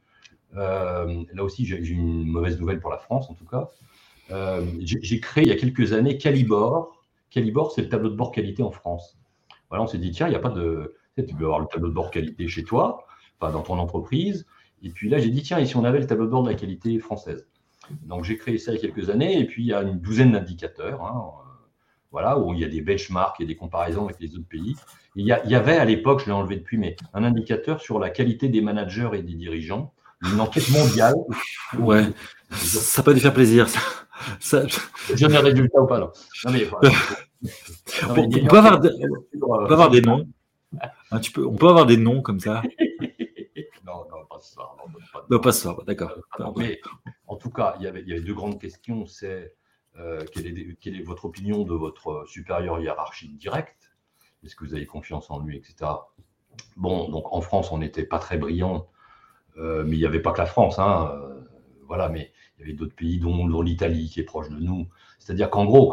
euh, 0.56 1.24
là 1.32 1.44
aussi 1.44 1.64
j'ai 1.64 1.76
une 1.76 2.24
mauvaise 2.24 2.58
nouvelle 2.58 2.80
pour 2.80 2.90
la 2.90 2.98
France 2.98 3.30
en 3.30 3.34
tout 3.34 3.44
cas. 3.44 3.68
Euh, 4.30 4.64
j'ai 4.80 5.20
créé 5.20 5.44
il 5.44 5.48
y 5.48 5.52
a 5.52 5.56
quelques 5.56 5.92
années 5.92 6.18
Calibor. 6.18 7.04
Calibor, 7.30 7.72
c'est 7.72 7.82
le 7.82 7.88
tableau 7.88 8.10
de 8.10 8.16
bord 8.16 8.32
qualité 8.32 8.62
en 8.62 8.72
France. 8.72 9.16
Voilà, 9.68 9.84
on 9.84 9.86
s'est 9.86 9.98
dit, 9.98 10.10
tiens, 10.10 10.26
il 10.26 10.30
n'y 10.30 10.36
a 10.36 10.40
pas 10.40 10.50
de... 10.50 10.96
Tu 11.16 11.34
peux 11.34 11.44
avoir 11.44 11.60
le 11.60 11.66
tableau 11.66 11.88
de 11.88 11.94
bord 11.94 12.10
qualité 12.10 12.48
chez 12.48 12.64
toi, 12.64 13.04
enfin 13.38 13.52
dans 13.52 13.62
ton 13.62 13.78
entreprise. 13.78 14.46
Et 14.82 14.90
puis 14.90 15.08
là, 15.08 15.18
j'ai 15.18 15.30
dit, 15.30 15.42
tiens, 15.42 15.58
et 15.58 15.66
si 15.66 15.76
on 15.76 15.84
avait 15.84 15.98
le 15.98 16.06
tableau 16.06 16.26
de 16.26 16.30
bord 16.30 16.42
de 16.42 16.50
la 16.50 16.54
qualité 16.54 16.98
française? 16.98 17.46
Donc 18.02 18.24
j'ai 18.24 18.36
créé 18.36 18.58
ça 18.58 18.72
il 18.72 18.76
y 18.76 18.78
a 18.78 18.80
quelques 18.80 19.10
années, 19.10 19.38
et 19.38 19.44
puis 19.44 19.62
il 19.62 19.68
y 19.68 19.74
a 19.74 19.82
une 19.82 19.98
douzaine 19.98 20.32
d'indicateurs, 20.32 21.02
hein, 21.02 21.14
euh, 21.16 21.48
voilà, 22.10 22.38
où 22.38 22.54
il 22.54 22.60
y 22.60 22.64
a 22.64 22.68
des 22.68 22.80
benchmarks 22.80 23.40
et 23.40 23.46
des 23.46 23.56
comparaisons 23.56 24.04
avec 24.04 24.20
les 24.20 24.34
autres 24.34 24.48
pays. 24.48 24.76
il, 25.14 25.26
y 25.26 25.32
avait 25.32 25.76
à 25.76 25.84
l'époque, 25.84 26.20
je 26.20 26.26
l'ai 26.26 26.32
enlevé 26.32 26.56
depuis, 26.56 26.78
mais 26.78 26.96
un 27.14 27.24
indicateur 27.24 27.80
sur 27.80 27.98
la 27.98 28.10
qualité 28.10 28.48
des 28.48 28.60
managers 28.60 29.10
et 29.14 29.22
des 29.22 29.34
dirigeants, 29.34 29.92
une 30.32 30.40
enquête 30.40 30.68
mondiale. 30.70 31.14
Ouais, 31.78 32.04
ça 32.50 33.02
peut 33.02 33.12
lui 33.12 33.20
faire 33.20 33.34
plaisir. 33.34 33.68
Ça, 33.68 33.80
ça... 34.40 34.66
J'ai 35.14 35.28
des 35.28 35.38
résultats 35.38 35.80
ou 35.80 35.86
pas, 35.86 35.98
non, 35.98 36.10
non 36.44 36.52
mais, 36.52 36.66
on, 38.02 38.46
peut 38.46 38.58
avoir, 38.58 38.80
des 39.90 40.00
noms. 40.00 40.26
Hein, 41.10 41.20
tu 41.20 41.30
peux, 41.30 41.46
on 41.46 41.54
peut 41.54 41.68
avoir 41.68 41.86
des 41.86 41.96
noms 41.96 42.20
comme 42.20 42.40
ça. 42.40 42.62
Non, 44.78 44.92
pas 44.92 45.04
ça. 45.12 45.26
Non, 45.30 45.40
pas, 45.40 45.52
ça, 45.52 45.76
d'accord. 45.86 46.12
Mais 46.56 46.80
en 47.26 47.36
tout 47.36 47.50
cas, 47.50 47.76
il 47.78 47.84
y 47.84 47.86
avait, 47.86 48.20
deux 48.20 48.34
grandes 48.34 48.60
questions. 48.60 49.06
C'est 49.06 49.54
euh, 49.98 50.24
quelle, 50.32 50.46
est, 50.46 51.02
votre 51.02 51.24
opinion 51.24 51.64
de 51.64 51.74
votre 51.74 52.24
supérieur 52.26 52.80
hiérarchique 52.80 53.36
direct 53.36 53.92
Est-ce 54.44 54.54
que 54.56 54.64
vous 54.64 54.74
avez 54.74 54.86
confiance 54.86 55.30
en 55.30 55.40
lui, 55.40 55.56
etc. 55.56 55.90
Bon, 56.76 57.08
donc 57.08 57.32
en 57.32 57.40
France, 57.40 57.72
on 57.72 57.78
n'était 57.78 58.04
pas 58.04 58.18
très 58.18 58.38
brillant, 58.38 58.88
euh, 59.56 59.84
mais 59.84 59.96
il 59.96 60.00
n'y 60.00 60.06
avait 60.06 60.22
pas 60.22 60.32
que 60.32 60.38
la 60.38 60.46
France. 60.46 60.78
Hein, 60.78 61.10
euh, 61.12 61.40
voilà, 61.86 62.08
mais 62.08 62.32
il 62.56 62.60
y 62.60 62.64
avait 62.64 62.74
d'autres 62.74 62.94
pays, 62.94 63.18
dont, 63.18 63.62
l'Italie, 63.62 64.08
qui 64.08 64.20
est 64.20 64.24
proche 64.24 64.48
de 64.48 64.58
nous. 64.58 64.88
C'est-à-dire 65.18 65.50
qu'en 65.50 65.64
gros, 65.64 65.88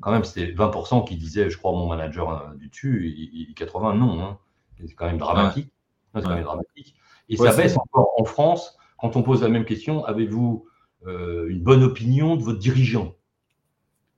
quand, 0.00 0.10
même, 0.10 0.24
c'était 0.24 0.52
20% 0.52 1.06
qui 1.06 1.16
disaient, 1.16 1.50
je 1.50 1.58
crois, 1.58 1.72
mon 1.72 1.88
manager 1.88 2.54
du 2.54 2.68
dessus, 2.68 3.48
et, 3.48 3.54
80 3.54 3.94
non. 3.94 4.22
Hein. 4.22 4.38
C'est 4.86 4.94
quand 4.94 5.06
même 5.06 5.18
dramatique. 5.18 5.72
C'est 6.14 6.22
quand 6.22 6.34
même 6.34 6.44
dramatique. 6.44 6.94
Et 7.32 7.36
ça 7.36 7.54
baisse 7.54 7.76
encore 7.76 8.12
en 8.18 8.24
France 8.24 8.78
quand 9.02 9.16
on 9.16 9.24
pose 9.24 9.42
la 9.42 9.48
même 9.48 9.64
question, 9.64 10.04
avez-vous 10.04 10.64
euh, 11.06 11.48
une 11.48 11.60
bonne 11.60 11.82
opinion 11.82 12.36
de 12.36 12.42
votre 12.44 12.60
dirigeant? 12.60 13.16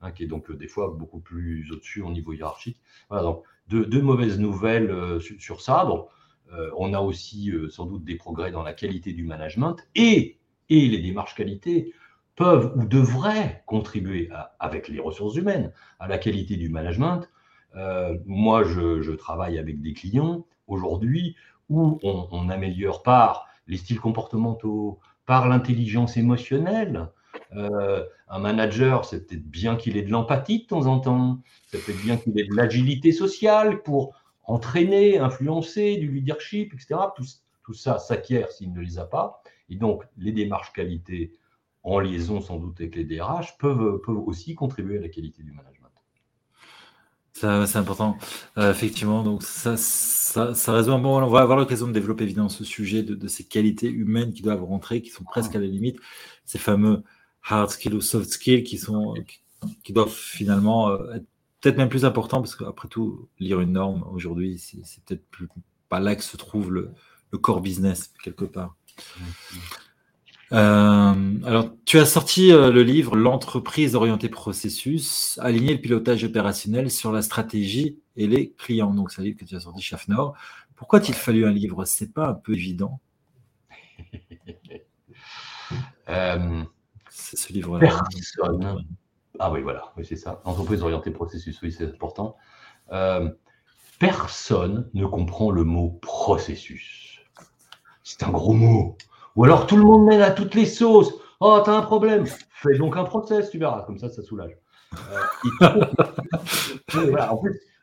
Hein, 0.02 0.12
qui 0.12 0.24
est 0.24 0.26
donc 0.26 0.50
euh, 0.50 0.54
des 0.54 0.68
fois 0.68 0.94
beaucoup 0.94 1.20
plus 1.20 1.72
au-dessus 1.72 2.02
au 2.02 2.10
niveau 2.10 2.34
hiérarchique. 2.34 2.78
Voilà, 3.08 3.24
donc 3.24 3.44
deux, 3.68 4.02
mauvaises 4.02 4.38
nouvelles 4.38 4.90
euh, 4.90 5.20
sur, 5.20 5.62
ça. 5.62 5.88
On 6.76 6.92
a 6.92 7.00
aussi 7.00 7.50
sans 7.70 7.86
doute 7.86 8.04
des 8.04 8.14
progrès 8.14 8.52
dans 8.52 8.62
la 8.62 8.74
qualité 8.74 9.12
du 9.14 9.24
management 9.24 9.76
et, 9.94 10.38
et 10.68 10.88
les 10.88 10.98
démarches 10.98 11.34
qualité 11.34 11.94
peuvent 12.36 12.72
ou 12.76 12.84
devraient 12.84 13.64
contribuer 13.66 14.30
avec 14.60 14.88
les 14.88 15.00
ressources 15.00 15.34
humaines 15.34 15.72
à 15.98 16.06
la 16.06 16.18
qualité 16.18 16.56
du 16.56 16.68
management. 16.68 17.28
moi, 18.26 18.62
je, 18.62 19.10
travaille 19.12 19.58
avec 19.58 19.80
des 19.80 19.94
clients 19.94 20.46
aujourd'hui 20.68 21.34
où 21.68 21.98
on, 22.02 22.48
améliore 22.48 23.02
par 23.02 23.46
les 23.66 23.76
styles 23.76 24.00
comportementaux, 24.00 24.98
par 25.26 25.48
l'intelligence 25.48 26.16
émotionnelle. 26.16 27.08
Euh, 27.56 28.04
un 28.28 28.38
manager, 28.38 29.04
c'est 29.04 29.26
peut-être 29.26 29.48
bien 29.48 29.76
qu'il 29.76 29.96
ait 29.96 30.02
de 30.02 30.10
l'empathie 30.10 30.62
de 30.62 30.66
temps 30.66 30.86
en 30.86 31.00
temps, 31.00 31.40
c'est 31.66 31.84
peut-être 31.84 32.02
bien 32.02 32.16
qu'il 32.16 32.38
ait 32.38 32.46
de 32.46 32.54
l'agilité 32.54 33.12
sociale 33.12 33.82
pour 33.82 34.14
entraîner, 34.44 35.18
influencer, 35.18 35.96
du 35.96 36.10
leadership, 36.10 36.74
etc. 36.74 37.00
Tout, 37.16 37.74
ça 37.74 37.98
s'acquiert 37.98 38.50
s'il 38.52 38.72
ne 38.72 38.80
les 38.80 38.98
a 38.98 39.04
pas. 39.04 39.42
Et 39.70 39.76
donc, 39.76 40.04
les 40.18 40.32
démarches 40.32 40.72
qualité 40.72 41.32
en 41.82 41.98
liaison 41.98 42.40
sans 42.40 42.58
doute 42.58 42.80
avec 42.80 42.96
les 42.96 43.04
DRH 43.04 43.56
peuvent 43.58 44.00
aussi 44.06 44.54
contribuer 44.54 44.98
à 44.98 45.00
la 45.00 45.08
qualité 45.08 45.42
du 45.42 45.52
management. 45.52 45.83
C'est 47.34 47.76
important, 47.76 48.16
euh, 48.58 48.70
effectivement. 48.70 49.24
Donc 49.24 49.42
ça, 49.42 49.76
ça, 49.76 50.54
ça 50.54 50.72
résume. 50.72 51.02
Bon, 51.02 51.20
on 51.20 51.26
va 51.28 51.40
avoir 51.40 51.58
l'occasion 51.58 51.88
de 51.88 51.92
développer 51.92 52.22
évidemment 52.24 52.48
ce 52.48 52.64
sujet 52.64 53.02
de, 53.02 53.28
ces 53.28 53.44
qualités 53.44 53.90
humaines 53.90 54.32
qui 54.32 54.42
doivent 54.42 54.62
rentrer, 54.64 55.02
qui 55.02 55.10
sont 55.10 55.24
presque 55.24 55.54
à 55.56 55.58
la 55.58 55.66
limite, 55.66 55.98
ces 56.44 56.58
fameux 56.58 57.02
hard 57.42 57.70
skills 57.70 57.94
ou 57.94 58.00
soft 58.00 58.30
skills 58.30 58.62
qui 58.62 58.78
sont, 58.78 59.14
qui, 59.82 59.92
doivent 59.92 60.14
finalement 60.14 60.90
euh, 60.90 61.14
être 61.14 61.26
peut-être 61.60 61.76
même 61.76 61.88
plus 61.88 62.04
importants 62.04 62.40
parce 62.40 62.54
qu'après 62.54 62.88
tout, 62.88 63.28
lire 63.40 63.60
une 63.60 63.72
norme 63.72 64.04
aujourd'hui, 64.12 64.58
c'est 64.58 65.04
peut-être 65.04 65.24
pas 65.88 65.98
là 65.98 66.14
que 66.14 66.22
se 66.22 66.36
trouve 66.36 66.72
le, 66.72 66.92
le 67.32 67.38
core 67.38 67.60
business 67.60 68.12
quelque 68.22 68.44
part. 68.44 68.76
Euh, 70.52 71.14
alors, 71.44 71.70
tu 71.84 71.98
as 71.98 72.06
sorti 72.06 72.52
euh, 72.52 72.70
le 72.70 72.82
livre 72.82 73.16
L'entreprise 73.16 73.94
orientée 73.94 74.28
processus, 74.28 75.38
aligner 75.42 75.74
le 75.74 75.80
pilotage 75.80 76.24
opérationnel 76.24 76.90
sur 76.90 77.12
la 77.12 77.22
stratégie 77.22 77.98
et 78.16 78.26
les 78.26 78.50
clients. 78.52 78.92
Donc, 78.92 79.10
c'est 79.10 79.20
un 79.20 79.24
livre 79.24 79.38
que 79.38 79.44
tu 79.44 79.56
as 79.56 79.60
sorti 79.60 79.82
chez. 79.82 79.96
Pourquoi 80.76 80.98
a-t-il 80.98 81.14
fallu 81.14 81.46
un 81.46 81.50
livre? 81.50 81.84
C'est 81.84 82.12
pas 82.12 82.28
un 82.28 82.34
peu 82.34 82.52
évident 82.52 83.00
euh, 86.08 86.62
C'est 87.10 87.36
ce 87.36 87.52
livre-là. 87.52 88.02
Ah 89.40 89.50
oui, 89.50 89.62
voilà, 89.62 89.92
oui, 89.96 90.04
c'est 90.04 90.16
ça. 90.16 90.40
Entreprise 90.44 90.82
orientée 90.82 91.10
processus, 91.10 91.60
oui, 91.62 91.72
c'est 91.72 91.86
important. 91.86 92.36
personne 93.98 94.90
ne 94.94 95.06
comprend 95.06 95.50
le 95.50 95.64
mot 95.64 95.98
processus. 96.02 97.20
C'est 98.04 98.22
un 98.22 98.30
gros 98.30 98.52
mot. 98.52 98.96
Ou 99.36 99.44
alors 99.44 99.66
tout 99.66 99.76
le 99.76 99.82
monde 99.82 100.06
mène 100.06 100.20
à 100.20 100.30
toutes 100.30 100.54
les 100.54 100.66
sauces. 100.66 101.14
Oh, 101.40 101.60
t'as 101.64 101.76
un 101.76 101.82
problème. 101.82 102.24
Fais 102.50 102.78
donc 102.78 102.96
un 102.96 103.04
process, 103.04 103.50
tu 103.50 103.58
verras. 103.58 103.82
Comme 103.82 103.98
ça, 103.98 104.08
ça 104.08 104.22
soulage. 104.22 104.56
Euh, 105.60 105.86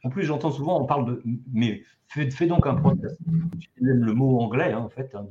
en 0.04 0.10
plus, 0.10 0.24
j'entends 0.24 0.52
souvent, 0.52 0.82
on 0.82 0.86
parle 0.86 1.06
de. 1.06 1.22
Mais 1.52 1.84
fais, 2.08 2.48
donc 2.48 2.66
un 2.66 2.76
process. 2.76 3.18
Le 3.76 4.14
mot 4.14 4.40
anglais, 4.40 4.72
hein, 4.72 4.80
en 4.80 4.90
fait, 4.90 5.14
hein, 5.14 5.26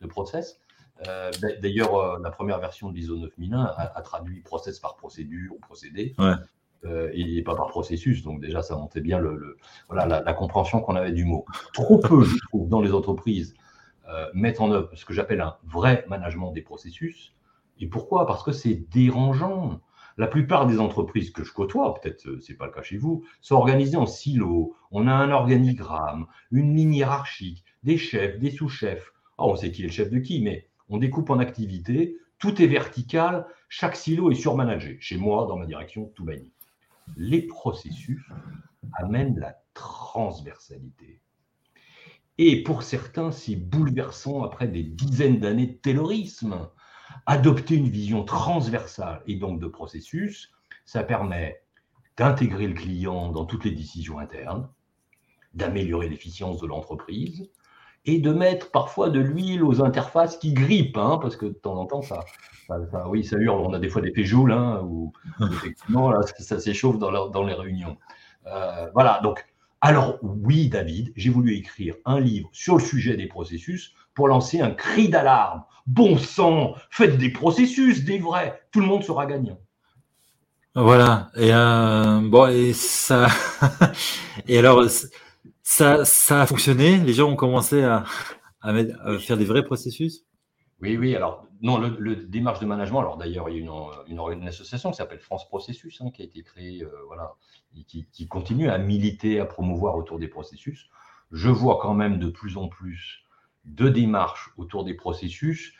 de, 0.00 0.06
process. 0.06 0.60
Euh, 1.08 1.30
d'ailleurs, 1.60 1.94
euh, 1.96 2.18
la 2.22 2.30
première 2.30 2.60
version 2.60 2.90
de 2.90 2.96
l'ISO 2.96 3.16
9001 3.16 3.64
a, 3.76 4.02
traduit 4.02 4.40
process 4.42 4.78
par 4.78 4.96
procédure 4.96 5.54
ou 5.54 5.58
procédé. 5.58 6.14
et 7.14 7.42
pas 7.42 7.56
par 7.56 7.68
processus. 7.68 8.22
Donc 8.22 8.40
déjà, 8.40 8.62
ça 8.62 8.76
montait 8.76 9.00
bien 9.00 9.18
le, 9.18 9.56
voilà, 9.88 10.06
la, 10.06 10.20
la 10.22 10.34
compréhension 10.34 10.80
qu'on 10.82 10.96
avait 10.96 11.12
du 11.12 11.24
mot. 11.24 11.46
Trop 11.72 11.98
peu, 11.98 12.22
je 12.22 12.36
trouve, 12.48 12.68
dans 12.68 12.82
les 12.82 12.92
entreprises, 12.92 13.54
euh, 14.08 14.26
mettre 14.34 14.62
en 14.62 14.70
œuvre 14.70 14.90
ce 14.94 15.04
que 15.04 15.14
j'appelle 15.14 15.40
un 15.40 15.56
vrai 15.64 16.04
management 16.08 16.52
des 16.52 16.62
processus. 16.62 17.34
Et 17.78 17.86
pourquoi? 17.86 18.26
Parce 18.26 18.42
que 18.42 18.52
c'est 18.52 18.74
dérangeant. 18.90 19.80
La 20.16 20.28
plupart 20.28 20.66
des 20.66 20.78
entreprises 20.78 21.30
que 21.30 21.42
je 21.42 21.52
côtoie, 21.52 21.94
peut-être 21.94 22.28
euh, 22.28 22.40
ce 22.40 22.52
n'est 22.52 22.56
pas 22.56 22.66
le 22.66 22.72
cas 22.72 22.82
chez 22.82 22.98
vous, 22.98 23.24
sont 23.40 23.56
organisées 23.56 23.96
en 23.96 24.06
silos. 24.06 24.76
On 24.92 25.08
a 25.08 25.12
un 25.12 25.30
organigramme, 25.30 26.26
une 26.52 26.76
ligne 26.76 26.94
hiérarchique, 26.94 27.64
des 27.82 27.96
chefs, 27.96 28.38
des 28.38 28.50
sous-chefs. 28.50 29.12
Ah, 29.38 29.46
on 29.46 29.56
sait 29.56 29.72
qui 29.72 29.82
est 29.82 29.86
le 29.86 29.92
chef 29.92 30.10
de 30.10 30.18
qui, 30.18 30.40
mais 30.40 30.68
on 30.88 30.98
découpe 30.98 31.30
en 31.30 31.38
activités. 31.38 32.16
Tout 32.38 32.62
est 32.62 32.66
vertical, 32.66 33.46
chaque 33.68 33.96
silo 33.96 34.30
est 34.30 34.36
surmanagé. 34.36 34.98
Chez 35.00 35.16
moi, 35.16 35.46
dans 35.46 35.56
ma 35.56 35.66
direction, 35.66 36.12
tout 36.14 36.24
banni. 36.24 36.52
Les 37.16 37.42
processus 37.42 38.22
amènent 38.92 39.38
la 39.38 39.56
transversalité. 39.72 41.20
Et 42.38 42.62
pour 42.62 42.82
certains, 42.82 43.30
c'est 43.30 43.56
bouleversant 43.56 44.42
après 44.42 44.66
des 44.66 44.82
dizaines 44.82 45.38
d'années 45.38 45.66
de 45.68 45.72
terrorisme. 45.74 46.68
Adopter 47.26 47.76
une 47.76 47.88
vision 47.88 48.24
transversale 48.24 49.22
et 49.26 49.36
donc 49.36 49.60
de 49.60 49.68
processus, 49.68 50.50
ça 50.84 51.04
permet 51.04 51.62
d'intégrer 52.16 52.66
le 52.66 52.74
client 52.74 53.30
dans 53.30 53.44
toutes 53.44 53.64
les 53.64 53.70
décisions 53.70 54.18
internes, 54.18 54.68
d'améliorer 55.54 56.08
l'efficience 56.08 56.60
de 56.60 56.66
l'entreprise 56.66 57.48
et 58.04 58.18
de 58.18 58.32
mettre 58.32 58.70
parfois 58.70 59.10
de 59.10 59.20
l'huile 59.20 59.64
aux 59.64 59.82
interfaces 59.82 60.36
qui 60.36 60.52
grippent, 60.52 60.98
hein, 60.98 61.18
parce 61.22 61.36
que 61.36 61.46
de 61.46 61.52
temps 61.52 61.76
en 61.76 61.86
temps, 61.86 62.02
ça, 62.02 62.20
oui, 63.06 63.24
ça 63.24 63.36
hurle. 63.38 63.60
On 63.60 63.72
a 63.72 63.78
des 63.78 63.88
fois 63.88 64.02
des 64.02 64.10
péjoules, 64.10 64.52
hein, 64.52 64.80
où 64.84 65.12
effectivement, 65.40 66.12
ça, 66.22 66.60
s'échauffe 66.60 66.98
dans, 66.98 67.28
dans, 67.28 67.44
les 67.44 67.54
réunions. 67.54 67.96
Euh, 68.46 68.90
voilà, 68.92 69.20
donc 69.22 69.44
Alors 69.84 70.16
oui, 70.22 70.70
David, 70.70 71.12
j'ai 71.14 71.28
voulu 71.28 71.56
écrire 71.56 71.94
un 72.06 72.18
livre 72.18 72.48
sur 72.52 72.76
le 72.76 72.82
sujet 72.82 73.18
des 73.18 73.26
processus 73.26 73.92
pour 74.14 74.28
lancer 74.28 74.62
un 74.62 74.70
cri 74.70 75.10
d'alarme. 75.10 75.62
Bon 75.86 76.16
sang, 76.16 76.74
faites 76.88 77.18
des 77.18 77.28
processus, 77.28 78.02
des 78.02 78.18
vrais, 78.18 78.62
tout 78.72 78.80
le 78.80 78.86
monde 78.86 79.04
sera 79.04 79.26
gagnant. 79.26 79.60
Voilà. 80.74 81.28
Et 81.36 81.52
euh, 81.52 82.72
ça, 82.72 83.26
alors 84.48 84.86
ça, 85.62 86.00
a 86.30 86.46
fonctionné? 86.46 86.96
Les 87.00 87.12
gens 87.12 87.28
ont 87.28 87.36
commencé 87.36 87.84
à, 87.84 88.04
faire 89.18 89.36
des 89.36 89.44
vrais 89.44 89.64
processus? 89.64 90.24
Oui, 90.80 90.96
oui. 90.96 91.14
Alors 91.14 91.46
non, 91.62 91.78
le, 91.78 92.16
démarche 92.16 92.60
de 92.60 92.66
management. 92.66 93.00
Alors 93.00 93.16
d'ailleurs, 93.16 93.48
il 93.48 93.56
y 93.56 93.68
a 93.68 94.32
une, 94.32 94.48
association 94.48 94.90
qui 94.90 94.96
s'appelle 94.96 95.20
France 95.20 95.48
Processus, 95.48 96.00
hein, 96.00 96.10
qui 96.12 96.22
a 96.22 96.24
été 96.24 96.42
créée, 96.42 96.82
euh, 96.82 96.90
voilà, 97.06 97.32
qui, 97.86 98.28
continue 98.28 98.68
à 98.68 98.78
militer, 98.78 99.40
à 99.40 99.46
promouvoir 99.46 99.96
autour 99.96 100.18
des 100.18 100.28
processus. 100.28 100.88
Je 101.32 101.48
vois 101.48 101.78
quand 101.80 101.94
même 101.94 102.18
de 102.18 102.28
plus 102.28 102.56
en 102.56 102.68
plus 102.68 103.24
de 103.64 103.88
démarches 103.88 104.50
autour 104.56 104.84
des 104.84 104.94
processus. 104.94 105.74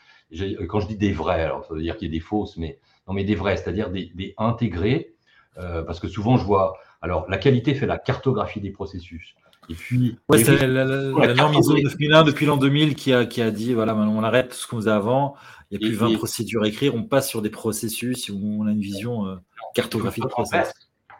Quand 0.67 0.79
je 0.79 0.87
dis 0.87 0.97
des 0.97 1.11
vrais, 1.11 1.43
alors 1.43 1.65
ça 1.65 1.73
veut 1.73 1.81
dire 1.81 1.97
qu'il 1.97 2.07
y 2.07 2.11
a 2.11 2.17
des 2.17 2.19
fausses, 2.19 2.57
mais 2.57 2.79
non, 3.07 3.13
mais 3.13 3.23
des 3.23 3.35
vrais, 3.35 3.57
c'est-à-dire 3.57 3.91
des, 3.91 4.11
des, 4.15 4.33
intégrés, 4.37 5.13
euh, 5.57 5.83
parce 5.83 5.99
que 5.99 6.07
souvent 6.07 6.37
je 6.37 6.43
vois. 6.43 6.77
Alors, 7.01 7.29
la 7.29 7.37
qualité 7.37 7.75
fait 7.75 7.85
la 7.85 7.99
cartographie 7.99 8.59
des 8.59 8.71
processus. 8.71 9.35
Et 9.69 9.73
puis, 9.73 10.17
c'est 10.33 10.67
la, 10.67 11.33
norme 11.33 11.53
ISO 11.55 11.73
9001 11.73 12.23
depuis 12.23 12.45
l'an 12.45 12.57
2000 12.57 12.95
qui 12.95 13.13
a, 13.13 13.25
qui 13.25 13.41
a 13.41 13.51
dit 13.51 13.73
voilà, 13.73 13.95
on 13.95 14.23
arrête 14.23 14.49
tout 14.49 14.55
ce 14.55 14.67
qu'on 14.67 14.77
faisait 14.77 14.91
avant. 14.91 15.35
Il 15.71 15.79
n'y 15.79 15.85
a 15.85 15.89
plus 15.89 15.95
20 15.95 16.17
procédures 16.17 16.63
à 16.63 16.67
écrire. 16.67 16.95
On 16.95 17.03
passe 17.03 17.27
sur 17.27 17.41
des 17.41 17.49
processus 17.49 18.29
où 18.29 18.39
on 18.59 18.67
a 18.67 18.71
une 18.71 18.81
vision 18.81 19.27
euh, 19.27 19.35
cartographique 19.73 20.23
de 20.23 20.29
processus. 20.29 20.71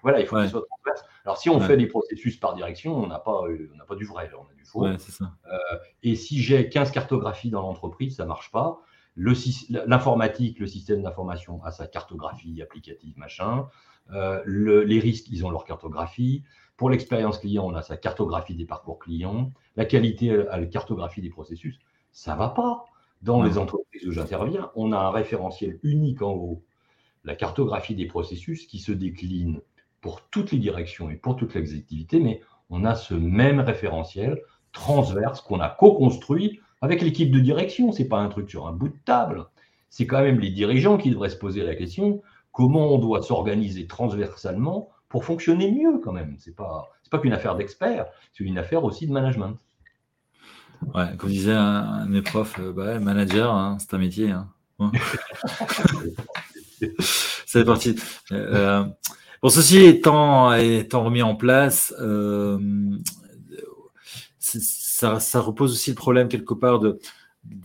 Voilà, 0.04 0.20
il 0.20 0.28
faut 0.28 0.38
qu'il 0.38 0.50
soit 0.50 0.64
transverse. 0.68 1.10
Alors, 1.26 1.38
si 1.38 1.50
on 1.50 1.60
fait 1.60 1.78
des 1.78 1.88
processus 1.88 2.38
par 2.38 2.54
direction, 2.54 2.96
on 2.96 3.08
n'a 3.08 3.18
pas, 3.18 3.42
euh, 3.48 3.72
on 3.74 3.86
pas 3.86 3.96
du 3.96 4.06
vrai, 4.06 4.30
on 4.38 4.44
a 4.44 4.54
du 4.56 4.64
faux. 4.64 4.86
Ça. 5.00 5.32
Euh, 5.52 5.78
et 6.04 6.16
si 6.16 6.40
j'ai 6.42 6.70
15 6.70 6.92
cartographies 6.92 7.50
dans 7.50 7.62
l'entreprise, 7.62 8.18
ça 8.18 8.24
ne 8.24 8.28
marche 8.28 8.52
pas. 8.52 8.80
L'informatique, 9.18 10.60
le, 10.60 10.68
système 10.68 11.02
d'information 11.02 11.64
a 11.64 11.72
sa 11.72 11.88
cartographie 11.88 12.62
applicative, 12.62 13.18
machin. 13.18 13.68
Les 14.46 15.00
risques, 15.00 15.26
ils 15.32 15.44
ont 15.44 15.50
leur 15.50 15.66
cartographie. 15.66 16.44
Pour 16.78 16.90
l'expérience 16.90 17.40
client, 17.40 17.66
on 17.66 17.74
a 17.74 17.82
sa 17.82 17.98
cartographie 17.98 18.56
des 18.56 18.66
parcours 18.66 19.00
clients. 19.00 19.52
La 19.76 19.86
qualité 19.86 20.32
a 20.32 20.58
la 20.58 20.66
cartographie 20.66 21.22
des 21.22 21.30
processus. 21.30 21.80
Ça 22.12 22.34
ne 22.34 22.40
va 22.40 22.50
pas. 22.50 22.86
Dans 23.22 23.42
les 23.42 23.58
entreprises 23.58 24.06
où 24.08 24.12
j'interviens, 24.12 24.72
on 24.76 24.92
a 24.92 24.98
un 24.98 25.10
référentiel 25.10 25.80
unique 25.84 26.22
en 26.22 26.34
haut, 26.34 26.62
la 27.24 27.36
cartographie 27.36 27.96
des 27.96 28.06
processus 28.06 28.68
qui 28.68 28.78
se 28.78 28.92
décline 28.92 29.62
pour 30.02 30.22
toutes 30.30 30.52
les 30.52 30.60
directions 30.60 31.10
et 31.10 31.16
pour 31.16 31.36
toutes 31.36 31.56
les 31.56 31.74
activités, 31.74 32.20
mais 32.20 32.42
on 32.70 32.86
a 32.86 32.94
ce 32.94 33.16
même 33.16 33.60
référentiel 33.60 34.42
transverse 34.74 35.42
qu'on 35.42 35.60
a 35.60 35.70
co-construit 35.70 36.60
avec 36.82 37.02
l'équipe 37.02 37.32
de 37.32 37.40
direction. 37.40 37.92
Ce 37.92 38.04
n'est 38.04 38.10
pas 38.10 38.20
un 38.20 38.30
truc 38.30 38.50
sur 38.50 38.68
un 38.68 38.74
bout 38.74 38.90
de 38.90 39.00
table. 39.06 39.46
C'est 39.90 40.06
quand 40.06 40.22
même 40.22 40.40
les 40.40 40.52
dirigeants 40.52 40.98
qui 40.98 41.10
devraient 41.10 41.30
se 41.30 41.38
poser 41.38 41.64
la 41.64 41.76
question 41.76 42.22
comment 42.52 42.94
on 42.94 43.00
doit 43.00 43.22
s'organiser 43.22 43.88
transversalement 43.88 44.90
pour 45.16 45.24
fonctionner 45.24 45.72
mieux 45.72 46.02
quand 46.04 46.12
même. 46.12 46.36
Ce 46.40 46.50
n'est 46.50 46.56
pas, 46.58 46.92
pas 47.10 47.20
qu'une 47.20 47.32
affaire 47.32 47.56
d'experts, 47.56 48.06
c'est 48.34 48.44
une 48.44 48.58
affaire 48.58 48.84
aussi 48.84 49.08
de 49.08 49.14
management. 49.14 49.56
Ouais, 50.94 51.06
comme 51.18 51.30
disait 51.30 51.54
un, 51.54 52.06
de 52.06 52.12
mes 52.12 52.22
profs, 52.22 52.60
euh, 52.60 52.74
bah, 52.74 53.00
manager, 53.00 53.56
hein, 53.56 53.78
c'est 53.80 53.94
un 53.94 53.98
métier. 53.98 54.32
Hein. 54.32 54.52
c'est 57.46 57.64
parti. 57.64 57.96
Euh, 58.34 58.84
Bon, 59.42 59.48
ceci 59.48 59.86
étant, 59.86 60.54
étant 60.54 61.06
remis 61.06 61.22
en 61.22 61.36
place, 61.36 61.94
euh, 62.02 62.60
ça, 64.40 65.22
ça, 65.22 65.40
repose 65.40 65.72
aussi 65.72 65.92
le 65.92 65.96
problème 65.96 66.28
quelque 66.28 66.54
part 66.54 66.80
de. 66.80 67.00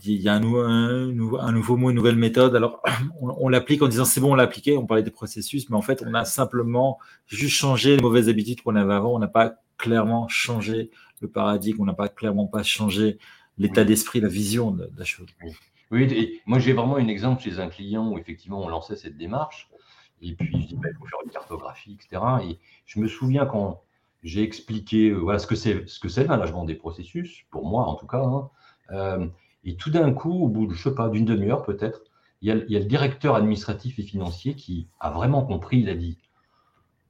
Il 0.03 0.21
y 0.21 0.29
a 0.29 0.35
un, 0.35 0.43
un, 0.43 1.51
nouveau 1.51 1.77
mot, 1.77 1.89
une 1.89 1.95
nouvelle 1.95 2.15
méthode. 2.15 2.55
Alors, 2.55 2.81
on, 3.21 3.49
l'applique 3.49 3.81
en 3.81 3.87
disant 3.87 4.05
c'est 4.05 4.21
bon, 4.21 4.31
on 4.31 4.35
l'a 4.35 4.43
appliqué, 4.43 4.77
on 4.77 4.85
parlait 4.85 5.03
des 5.03 5.11
processus, 5.11 5.69
mais 5.69 5.75
en 5.75 5.81
fait, 5.81 6.03
on 6.05 6.13
a 6.13 6.25
simplement 6.25 6.99
juste 7.27 7.55
changé 7.55 7.95
les 7.95 8.01
mauvaises 8.01 8.29
habitudes 8.29 8.61
qu'on 8.61 8.75
avait 8.75 8.93
avant. 8.93 9.15
On 9.15 9.19
n'a 9.19 9.27
pas 9.27 9.55
clairement 9.77 10.27
changé 10.27 10.91
le 11.21 11.27
paradigme, 11.27 11.81
on 11.81 11.85
n'a 11.85 11.93
pas 11.93 12.09
clairement 12.09 12.47
pas 12.47 12.63
changé 12.63 13.17
l'état 13.57 13.83
d'esprit, 13.83 14.21
la 14.21 14.27
vision 14.27 14.71
de, 14.71 14.89
la 14.97 15.05
chose. 15.05 15.27
Oui, 15.91 16.03
et 16.03 16.41
moi 16.45 16.57
j'ai 16.59 16.73
vraiment 16.73 16.95
un 16.95 17.07
exemple 17.07 17.43
chez 17.43 17.59
un 17.59 17.67
client 17.67 18.07
où 18.07 18.17
effectivement 18.17 18.63
on 18.63 18.69
lançait 18.69 18.95
cette 18.95 19.17
démarche 19.17 19.69
et 20.21 20.35
puis, 20.35 20.61
je 20.61 20.67
dis, 20.67 20.75
bah, 20.75 20.89
il 20.91 20.97
faut 20.97 21.05
faire 21.05 21.19
une 21.25 21.31
cartographie, 21.31 21.97
etc. 21.99 22.21
Et 22.47 22.59
je 22.85 22.99
me 22.99 23.07
souviens 23.07 23.45
quand 23.45 23.83
j'ai 24.23 24.43
expliqué 24.43 25.09
euh, 25.09 25.17
voilà, 25.17 25.39
ce 25.39 25.47
que 25.47 25.55
c'est 25.55 25.87
ce 25.87 25.99
que 25.99 26.09
c'est 26.09 26.21
le 26.21 26.27
management 26.27 26.65
des 26.65 26.75
processus, 26.75 27.43
pour 27.49 27.65
moi 27.65 27.85
en 27.85 27.95
tout 27.95 28.05
cas. 28.05 28.23
Hein. 28.23 28.49
Euh, 28.91 29.27
et 29.63 29.75
tout 29.75 29.89
d'un 29.89 30.11
coup, 30.13 30.43
au 30.43 30.47
bout 30.47 30.67
de, 30.67 30.73
je 30.73 30.83
sais 30.83 30.95
pas, 30.95 31.09
d'une 31.09 31.25
demi-heure 31.25 31.63
peut-être, 31.63 32.01
il 32.41 32.49
y, 32.49 32.51
a, 32.51 32.55
il 32.55 32.71
y, 32.71 32.75
a, 32.75 32.79
le 32.79 32.85
directeur 32.85 33.35
administratif 33.35 33.99
et 33.99 34.03
financier 34.03 34.55
qui 34.55 34.87
a 34.99 35.11
vraiment 35.11 35.43
compris. 35.43 35.79
Il 35.79 35.89
a 35.89 35.95
dit 35.95 36.17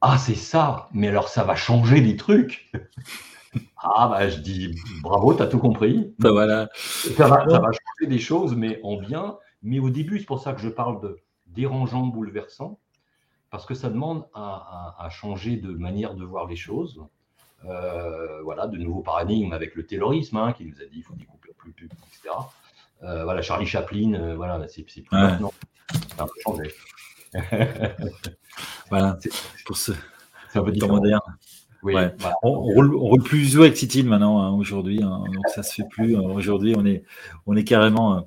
Ah, 0.02 0.18
c'est 0.18 0.36
ça, 0.36 0.90
mais 0.92 1.08
alors 1.08 1.30
ça 1.30 1.44
va 1.44 1.56
changer 1.56 2.02
des 2.02 2.18
trucs. 2.18 2.72
ah, 3.78 4.10
bah, 4.10 4.30
je 4.30 4.40
dis 4.40 4.76
Bravo, 5.02 5.34
tu 5.34 5.42
as 5.42 5.48
tout 5.48 5.60
compris. 5.60 6.14
Bah, 6.20 6.32
voilà. 6.32 6.68
Ça 6.76 7.28
va, 7.28 7.48
ça 7.48 7.60
va 7.60 7.70
changer 7.72 8.10
des 8.10 8.20
choses, 8.20 8.56
mais 8.56 8.80
en 8.84 8.98
bien. 8.98 9.38
Mais 9.64 9.80
au 9.80 9.90
début, 9.90 10.20
c'est 10.20 10.26
pour 10.26 10.42
ça 10.42 10.54
que 10.54 10.62
je 10.62 10.70
parle 10.70 11.02
de 11.02 11.20
dérangeant, 11.48 12.08
bouleversant 12.08 12.80
parce 13.52 13.66
que 13.66 13.76
ça 13.76 13.90
demande 13.90 14.26
à, 14.34 15.08
changer 15.12 15.58
de 15.58 15.72
manière 15.74 16.16
de 16.16 16.24
voir 16.24 16.48
les 16.48 16.56
choses. 16.56 17.06
Euh, 17.66 18.42
voilà, 18.42 18.66
de 18.66 18.78
nouveaux 18.78 19.02
paradigmes 19.02 19.54
avec 19.54 19.76
le 19.76 19.86
terrorisme, 19.86 20.38
hein, 20.38 20.54
qui 20.54 20.66
nous 20.66 20.82
a 20.82 20.86
dit 20.86 20.94
qu'il 20.94 21.04
faut 21.04 21.16
découper 21.16 21.51
plus 21.62 21.72
public, 21.72 22.00
etc. 22.08 22.36
Euh, 23.04 23.24
voilà, 23.24 23.42
Charlie 23.42 23.66
Chaplin, 23.66 24.14
euh, 24.14 24.36
voilà, 24.36 24.68
c'est 24.68 24.84
plus 24.84 25.04
maintenant. 25.12 25.54
Un 26.18 26.26
peu 26.26 26.34
changé. 26.44 26.74
voilà, 28.90 29.18
pour 29.66 29.78
ce. 29.78 29.92
C'est 30.52 30.60
un 30.60 30.64
peu 30.64 30.72
différent. 30.72 31.02
Oui, 31.84 31.96
on, 32.44 32.52
roule, 32.52 32.96
roule, 32.96 33.24
plus 33.24 33.58
avec 33.58 33.74
Titi 33.74 34.04
maintenant 34.04 34.40
hein, 34.40 34.52
aujourd'hui, 34.52 35.02
hein, 35.02 35.24
donc 35.26 35.48
ça 35.56 35.64
se 35.64 35.74
fait 35.74 35.88
plus. 35.90 36.16
Aujourd'hui, 36.16 36.76
on 36.78 36.86
est, 36.86 37.04
on 37.48 37.56
est 37.56 37.64
carrément 37.64 38.24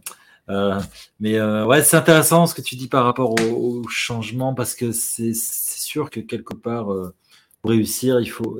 euh, 0.50 0.80
mais 1.20 1.36
euh, 1.38 1.64
ouais, 1.66 1.82
c'est 1.82 1.96
intéressant 1.96 2.46
ce 2.46 2.54
que 2.54 2.60
tu 2.60 2.76
dis 2.76 2.88
par 2.88 3.04
rapport 3.04 3.34
au, 3.40 3.86
changement 3.88 4.54
parce 4.54 4.74
que 4.74 4.92
c'est 4.92 5.34
sûr 5.34 6.10
que 6.10 6.20
quelque 6.20 6.54
part, 6.54 6.92
euh, 6.92 7.14
pour 7.62 7.70
réussir, 7.70 8.20
il 8.20 8.26
faut, 8.30 8.58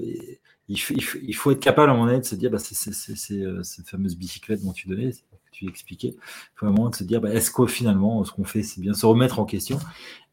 il 0.69 0.81
faut, 0.81 0.95
il, 0.95 1.35
faut, 1.35 1.51
être 1.51 1.61
capable 1.61 1.91
à 1.91 1.95
un 1.95 1.97
moment 1.97 2.19
de 2.19 2.23
se 2.23 2.35
dire, 2.35 2.51
bah, 2.51 2.59
c'est 2.59 2.75
cette 2.75 3.89
fameuse 3.89 4.17
bicyclette 4.17 4.63
dont 4.63 4.73
tu 4.73 4.89
donnais, 4.89 5.11
que 5.13 5.51
tu 5.53 5.69
expliquais, 5.69 6.15
il 6.17 6.51
faut 6.55 6.67
à 6.67 6.69
un 6.71 6.73
moment 6.73 6.91
de 6.91 6.95
se 6.95 7.05
dire, 7.05 7.21
bah, 7.21 7.33
est-ce 7.33 7.51
qu'au 7.51 7.67
finalement, 7.67 8.25
ce 8.25 8.33
qu'on 8.33 8.45
fait, 8.45 8.63
c'est 8.63 8.81
bien 8.81 8.95
se 8.95 9.05
remettre 9.05 9.39
en 9.41 9.45
question? 9.45 9.79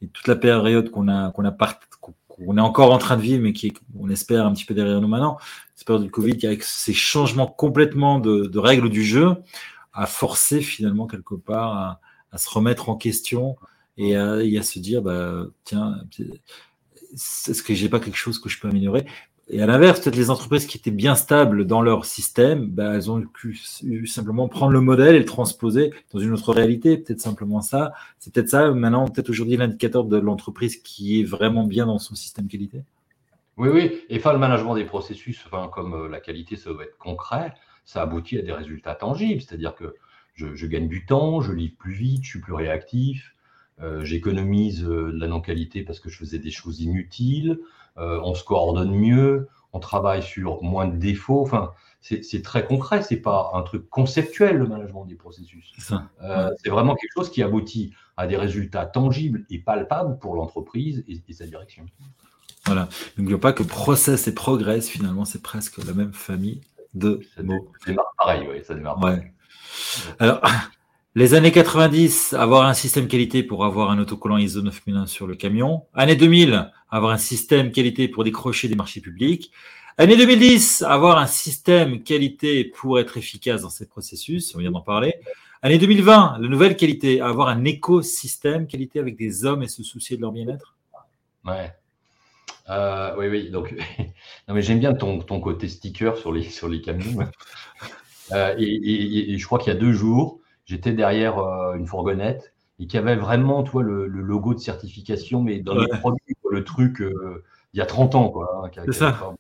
Et 0.02 0.08
toute 0.08 0.28
la 0.28 0.36
période 0.36 0.90
qu'on 0.90 1.08
a, 1.10 1.32
qu'on 1.32 1.46
a 1.46 1.52
qu'on 2.28 2.58
est 2.58 2.62
encore 2.62 2.92
en 2.92 2.98
train 2.98 3.18
de 3.18 3.22
vivre, 3.22 3.44
mais 3.44 3.54
qui 3.54 3.68
est, 3.68 3.74
on 4.00 4.10
espère 4.10 4.46
un 4.46 4.54
petit 4.54 4.66
peu 4.66 4.74
derrière 4.74 5.02
nous 5.02 5.08
maintenant, 5.08 5.38
cette 5.76 5.86
période 5.86 6.04
du 6.04 6.12
Covid, 6.12 6.46
avec 6.46 6.64
ces 6.64 6.94
changements 6.94 7.48
complètement 7.48 8.20
de, 8.20 8.58
règles 8.58 8.90
du 8.90 9.04
jeu, 9.04 9.36
à 9.94 10.06
forcer 10.06 10.62
finalement 10.62 11.08
quelque 11.08 11.36
part 11.36 12.00
à, 12.32 12.38
se 12.38 12.50
remettre 12.50 12.88
en 12.88 12.96
question 12.96 13.58
et 13.98 14.16
à, 14.16 14.36
à 14.36 14.64
se 14.64 14.80
dire 14.80 15.02
bah, 15.02 15.46
tiens, 15.66 15.98
est-ce 17.14 17.62
que 17.62 17.74
j'ai 17.74 17.90
pas 17.90 18.00
quelque 18.00 18.18
chose 18.18 18.40
que 18.40 18.48
je 18.48 18.60
peux 18.60 18.70
améliorer? 18.70 19.06
Et 19.48 19.62
à 19.62 19.66
l'inverse, 19.66 20.00
peut-être 20.00 20.16
les 20.16 20.30
entreprises 20.30 20.66
qui 20.66 20.78
étaient 20.78 20.92
bien 20.92 21.16
stables 21.16 21.66
dans 21.66 21.82
leur 21.82 22.06
système, 22.06 22.68
bah, 22.68 22.94
elles 22.96 23.12
ont 23.12 23.22
pu 23.22 23.58
simplement 24.06 24.48
prendre 24.48 24.72
le 24.72 24.82
modèle 24.82 25.16
et 25.16 25.20
le 25.20 25.26
transposer 25.26 25.92
dans 26.14 26.20
une 26.20 26.32
autre 26.32 26.54
réalité. 26.54 26.98
Peut-être 26.98 27.20
simplement 27.20 27.62
ça. 27.62 27.92
C'est 28.20 28.34
peut-être 28.34 28.50
ça 28.50 28.72
maintenant, 28.72 29.08
peut-être 29.08 29.30
aujourd'hui 29.30 29.58
l'indicateur 29.58 30.06
de 30.06 30.18
l'entreprise 30.18 30.78
qui 30.78 31.20
est 31.20 31.24
vraiment 31.24 31.66
bien 31.66 31.86
dans 31.86 32.00
son 32.00 32.16
système 32.16 32.48
qualité. 32.48 32.84
Oui, 33.58 33.70
oui. 33.70 34.02
Et 34.10 34.18
enfin, 34.18 34.32
le 34.32 34.40
management 34.40 34.76
des 34.76 34.86
processus, 34.86 35.44
enfin, 35.46 35.70
comme 35.74 35.94
euh, 35.94 36.08
la 36.08 36.22
qualité, 36.22 36.56
ça 36.56 36.72
doit 36.72 36.84
être 36.84 36.98
concret 36.98 37.54
ça 37.86 38.02
aboutit 38.02 38.38
à 38.38 38.42
des 38.42 38.54
résultats 38.54 38.96
tangibles. 38.96 39.42
C'est-à-dire 39.42 39.76
que 39.76 39.96
je, 40.34 40.66
gagne 40.66 40.88
du 40.88 41.06
temps, 41.06 41.42
je 41.42 41.52
livre 41.52 41.76
plus 41.78 41.94
vite, 41.94 42.24
je 42.24 42.30
suis 42.30 42.40
plus 42.40 42.54
réactif, 42.54 43.36
euh, 43.82 44.04
j'économise 44.04 44.84
euh, 44.84 45.12
de 45.12 45.20
la 45.20 45.28
non-qualité 45.28 45.84
parce 45.84 46.00
que 46.00 46.10
je 46.10 46.18
faisais 46.18 46.40
des 46.40 46.52
choses 46.52 46.82
inutiles, 46.82 47.60
on 47.98 48.34
se 48.34 48.44
coordonne 48.44 48.92
mieux, 48.92 49.48
on 49.74 49.80
travaille 49.80 50.24
sur 50.24 50.62
moins 50.64 50.88
de 50.88 50.98
défauts. 50.98 51.42
Enfin, 51.42 51.72
c'est 52.02 52.42
très 52.42 52.66
concret, 52.66 53.04
c'est 53.04 53.18
pas 53.18 53.52
un 53.54 53.62
truc 53.62 53.90
conceptuel 53.90 54.58
le 54.58 54.68
management 54.68 55.06
des 55.06 55.16
processus. 55.16 55.74
C'est 56.64 56.70
vraiment 56.70 56.96
quelque 56.96 57.14
chose 57.14 57.32
qui 57.32 57.44
aboutit 57.44 57.94
à 58.18 58.28
des 58.28 58.38
résultats 58.38 58.86
tangibles 58.86 59.46
et 59.50 59.60
palpables 59.60 60.18
pour 60.20 60.36
l'entreprise 60.36 61.04
et, 61.08 61.22
et, 61.28 61.34
sa 61.34 61.46
direction. 61.46 61.86
Voilà. 62.66 62.90
N'oublions 63.18 63.40
pas 63.40 63.54
que 63.54 63.64
process 63.64 64.28
et 64.28 64.34
progress, 64.34 64.90
finalement, 64.90 65.26
c'est 65.26 65.42
presque 65.42 65.84
la 65.84 65.94
même 65.94 66.14
famille 66.14 66.62
de 66.94 67.22
ça 67.36 67.42
démarre 67.42 68.14
pareil, 68.18 68.48
oui, 68.50 68.64
ça 68.66 68.74
démarre 68.74 69.00
pareil. 69.00 69.24
Alors, 70.20 70.42
les 71.14 71.34
années 71.34 71.52
90, 71.52 72.34
avoir 72.34 72.68
un 72.68 72.74
système 72.74 73.08
qualité 73.08 73.44
pour 73.44 73.66
avoir 73.66 73.92
un 73.92 74.00
autocollant 74.00 74.38
ISO 74.38 74.62
9001 74.62 75.08
sur 75.08 75.28
le 75.28 75.36
camion. 75.36 75.84
Année 75.94 76.16
2000, 76.16 76.72
avoir 76.90 77.12
un 77.12 77.18
système 77.18 77.72
qualité 77.72 78.08
pour 78.08 78.24
décrocher 78.24 78.68
des 78.68 78.76
marchés 78.76 79.02
publics. 79.02 79.52
Année 79.98 80.16
2010, 80.16 80.84
avoir 80.84 81.18
un 81.18 81.28
système 81.28 82.02
qualité 82.04 82.64
pour 82.64 83.00
être 83.00 83.18
efficace 83.18 83.64
dans 83.64 83.70
ces 83.70 83.88
processus, 83.88 84.56
on 84.56 84.60
vient 84.60 84.72
d'en 84.72 84.82
parler. 84.82 85.16
Année 85.62 85.78
2020, 85.78 86.38
la 86.40 86.48
nouvelle 86.48 86.76
qualité, 86.76 87.22
avoir 87.22 87.50
un 87.50 87.66
écosystème 87.66 88.66
qualité 88.66 89.00
avec 89.00 89.18
des 89.18 89.46
hommes 89.46 89.64
et 89.64 89.68
se 89.68 89.84
soucier 89.84 90.16
de 90.16 90.22
leur 90.22 90.32
bien-être. 90.32 90.76
Ouais. 91.46 91.72
Euh, 92.70 93.16
oui, 93.18 93.28
oui. 93.28 93.50
Donc, 93.52 93.74
non, 94.48 94.56
mais 94.56 94.62
j'aime 94.62 94.80
bien 94.80 94.94
ton, 94.94 95.20
ton, 95.20 95.40
côté 95.40 95.68
sticker 95.68 96.18
sur 96.18 96.32
les, 96.32 96.44
sur 96.44 96.70
les 96.70 96.82
camions. 96.82 97.20
Euh, 98.34 98.56
et, 98.58 99.38
je 99.38 99.46
crois 99.46 99.60
qu'il 99.60 99.74
y 99.74 99.76
a 99.76 99.80
deux 99.80 99.92
jours, 99.92 100.40
j'étais 100.72 100.94
derrière 100.94 101.40
euh, 101.40 101.76
une 101.76 101.86
fourgonnette 101.86 102.54
et 102.80 102.88
qui 102.88 102.98
avait 102.98 103.16
vraiment, 103.16 103.64
toi, 103.64 103.84
le, 103.84 104.08
le, 104.08 104.22
logo 104.22 104.54
de 104.54 104.60
certification, 104.60 105.44
mais 105.44 105.60
dans 105.60 105.76
les 105.76 105.88
produits, 105.88 106.36
le 106.50 106.64
truc 106.64 107.04
il 107.74 107.78
y 107.78 107.82
a 107.82 107.86
30 107.86 108.16
ans, 108.16 108.30
quoi. 108.30 108.64
Hein, 108.64 108.70
qui, 108.70 108.94
ça. 108.94 109.36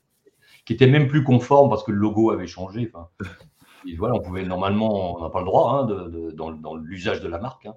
qui, 0.65 0.73
était 0.73 0.87
même 0.87 1.07
plus 1.07 1.23
conforme 1.23 1.69
parce 1.69 1.83
que 1.83 1.91
le 1.91 1.97
logo 1.97 2.31
avait 2.31 2.47
changé. 2.47 2.91
Et 3.87 3.95
voilà, 3.95 4.15
on 4.15 4.21
pouvait 4.21 4.45
normalement, 4.45 5.17
on 5.17 5.23
n'a 5.23 5.29
pas 5.29 5.39
le 5.39 5.45
droit 5.45 5.73
hein, 5.73 5.85
de, 5.85 6.31
dans, 6.31 6.51
dans 6.51 6.75
l'usage 6.75 7.19
de 7.21 7.27
la 7.27 7.39
marque, 7.39 7.65
hein, 7.65 7.73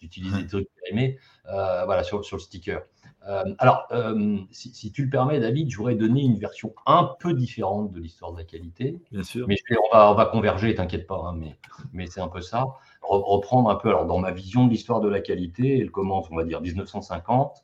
d'utiliser 0.00 0.42
des 0.42 0.48
trucs 0.48 0.68
périmés, 0.82 1.18
euh, 1.46 1.84
voilà, 1.84 2.04
sur, 2.04 2.24
sur, 2.24 2.36
le 2.36 2.42
sticker. 2.42 2.82
Euh, 3.28 3.44
alors, 3.58 3.86
euh, 3.92 4.38
si, 4.50 4.90
tu 4.90 5.04
le 5.04 5.10
permets, 5.10 5.38
David, 5.38 5.70
je 5.70 5.76
voudrais 5.76 5.94
donner 5.94 6.22
une 6.22 6.38
version 6.38 6.74
un 6.86 7.10
peu 7.20 7.34
différente 7.34 7.92
de 7.92 8.00
l'histoire 8.00 8.32
de 8.32 8.38
la 8.38 8.44
qualité. 8.44 8.98
Bien 9.12 9.22
sûr. 9.22 9.46
Mais 9.46 9.56
on, 9.70 9.94
va, 9.94 10.10
on 10.10 10.14
va 10.14 10.26
converger, 10.26 10.74
t'inquiète 10.74 11.06
pas, 11.06 11.22
hein, 11.26 11.34
mais, 11.36 11.58
mais 11.92 12.06
c'est 12.06 12.20
un 12.20 12.28
peu 12.28 12.40
ça. 12.40 12.66
Reprendre 13.02 13.68
un 13.68 13.76
peu, 13.76 13.88
alors 13.88 14.06
dans 14.06 14.18
ma 14.18 14.30
vision 14.30 14.64
de 14.64 14.70
l'histoire 14.70 15.00
de 15.00 15.08
la 15.08 15.20
qualité, 15.20 15.78
elle 15.78 15.90
commence, 15.90 16.26
on 16.30 16.36
va 16.36 16.44
dire, 16.44 16.60
1950, 16.60 17.60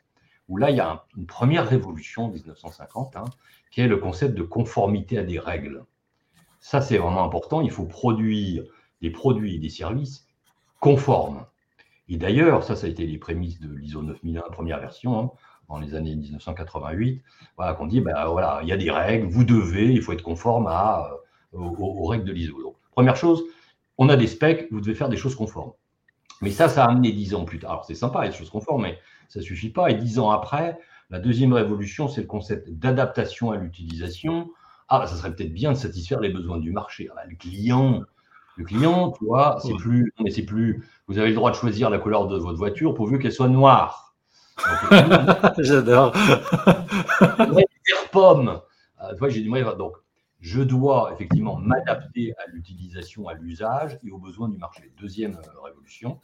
où 0.48 0.58
là, 0.58 0.70
il 0.70 0.76
y 0.76 0.80
a 0.80 1.06
une 1.16 1.26
première 1.26 1.66
révolution, 1.66 2.28
1950, 2.28 3.16
hein, 3.16 3.24
qui 3.70 3.80
est 3.80 3.88
le 3.88 3.96
concept 3.96 4.36
de 4.36 4.42
conformité 4.42 5.18
à 5.18 5.24
des 5.24 5.38
règles. 5.38 5.84
Ça, 6.60 6.82
c'est 6.82 6.98
vraiment 6.98 7.24
important. 7.24 7.62
Il 7.62 7.70
faut 7.70 7.86
produire 7.86 8.64
des 9.00 9.10
produits 9.10 9.56
et 9.56 9.58
des 9.58 9.70
services 9.70 10.26
conformes. 10.80 11.46
Et 12.08 12.16
d'ailleurs, 12.18 12.64
ça, 12.64 12.76
ça 12.76 12.86
a 12.86 12.90
été 12.90 13.06
les 13.06 13.16
prémices 13.16 13.60
de 13.60 13.74
l'ISO 13.74 14.02
9001, 14.02 14.42
première 14.50 14.80
version, 14.80 15.18
hein, 15.18 15.30
dans 15.68 15.78
les 15.78 15.94
années 15.94 16.14
1988, 16.14 17.22
voilà, 17.56 17.74
qu'on 17.74 17.86
dit, 17.86 18.00
ben, 18.00 18.26
voilà, 18.26 18.60
il 18.62 18.68
y 18.68 18.72
a 18.72 18.76
des 18.76 18.90
règles, 18.90 19.26
vous 19.26 19.44
devez, 19.44 19.92
il 19.92 20.02
faut 20.02 20.12
être 20.12 20.22
conforme 20.22 20.66
à, 20.66 21.10
euh, 21.54 21.58
aux, 21.58 22.06
règles 22.06 22.24
de 22.24 22.32
l'ISO. 22.32 22.76
première 22.92 23.16
chose, 23.16 23.42
on 23.98 24.08
a 24.08 24.16
des 24.16 24.26
specs, 24.26 24.68
vous 24.70 24.80
devez 24.80 24.94
faire 24.94 25.08
des 25.08 25.16
choses 25.16 25.34
conformes. 25.34 25.72
Mais 26.42 26.50
ça, 26.50 26.68
ça 26.68 26.84
a 26.84 26.90
amené 26.90 27.12
dix 27.12 27.34
ans 27.34 27.44
plus 27.44 27.58
tard. 27.58 27.70
Alors, 27.70 27.84
c'est 27.84 27.94
sympa, 27.94 28.24
les 28.24 28.32
choses 28.32 28.50
conformes, 28.50 28.82
mais 28.82 28.98
ça 29.28 29.40
ne 29.40 29.44
suffit 29.44 29.70
pas. 29.70 29.90
Et 29.90 29.94
dix 29.94 30.18
ans 30.18 30.30
après, 30.30 30.78
la 31.10 31.18
deuxième 31.18 31.52
révolution, 31.52 32.08
c'est 32.08 32.20
le 32.20 32.26
concept 32.26 32.70
d'adaptation 32.70 33.52
à 33.52 33.56
l'utilisation. 33.56 34.50
Ah, 34.88 35.06
ça 35.06 35.16
serait 35.16 35.34
peut-être 35.34 35.54
bien 35.54 35.72
de 35.72 35.76
satisfaire 35.76 36.20
les 36.20 36.30
besoins 36.30 36.58
du 36.58 36.72
marché. 36.72 37.08
Ah, 37.16 37.24
le 37.26 37.36
client, 37.36 38.02
le 38.56 38.64
client, 38.64 39.12
tu 39.12 39.24
vois, 39.24 39.58
c'est 39.62 39.74
plus, 39.74 40.12
mais 40.22 40.30
c'est 40.30 40.44
plus, 40.44 40.84
vous 41.08 41.18
avez 41.18 41.28
le 41.28 41.34
droit 41.34 41.50
de 41.50 41.56
choisir 41.56 41.90
la 41.90 41.98
couleur 41.98 42.26
de 42.26 42.36
votre 42.36 42.58
voiture 42.58 42.94
pourvu 42.94 43.18
qu'elle 43.18 43.32
soit 43.32 43.48
noire. 43.48 44.03
J'adore. 45.58 46.14
pomme. 48.12 48.60
Euh, 49.02 49.28
j'ai 49.28 49.42
dit, 49.42 49.50
donc, 49.78 49.96
je 50.40 50.62
dois 50.62 51.10
effectivement 51.12 51.56
m'adapter 51.56 52.32
à 52.38 52.46
l'utilisation, 52.50 53.28
à 53.28 53.34
l'usage 53.34 53.98
et 54.04 54.10
aux 54.10 54.18
besoins 54.18 54.48
du 54.48 54.56
marché. 54.58 54.92
Deuxième 55.00 55.34
euh, 55.34 55.60
révolution, 55.62 56.20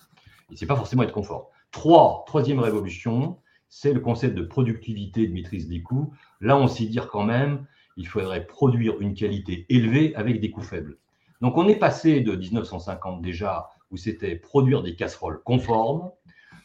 et 0.53 0.57
c'est 0.57 0.67
pas 0.67 0.77
forcément 0.77 1.03
être 1.03 1.13
confort. 1.13 1.51
Trois, 1.73 2.25
troisième 2.27 2.61
révolution, 2.61 3.39
c'est 3.69 3.93
le 3.93 4.01
concept 4.01 4.37
de 4.37 4.43
productivité, 4.43 5.27
de 5.27 5.33
maîtrise 5.33 5.69
des 5.69 5.83
coûts. 5.83 6.13
Là, 6.41 6.57
on 6.57 6.69
sait 6.69 6.87
dire 6.87 7.09
quand 7.09 7.25
même, 7.25 7.67
il 7.97 8.07
faudrait 8.07 8.47
produire 8.47 9.01
une 9.01 9.15
qualité 9.15 9.67
élevée 9.69 10.15
avec 10.17 10.41
des 10.41 10.51
coûts 10.51 10.63
faibles. 10.63 10.99
Donc, 11.41 11.57
on 11.57 11.67
est 11.69 11.77
passé 11.77 12.21
de 12.21 12.37
1950 12.37 13.23
déjà, 13.23 13.71
où 13.91 13.97
c'était 13.97 14.37
produire 14.37 14.83
des 14.83 14.95
casseroles 14.95 15.43
conformes, 15.43 16.11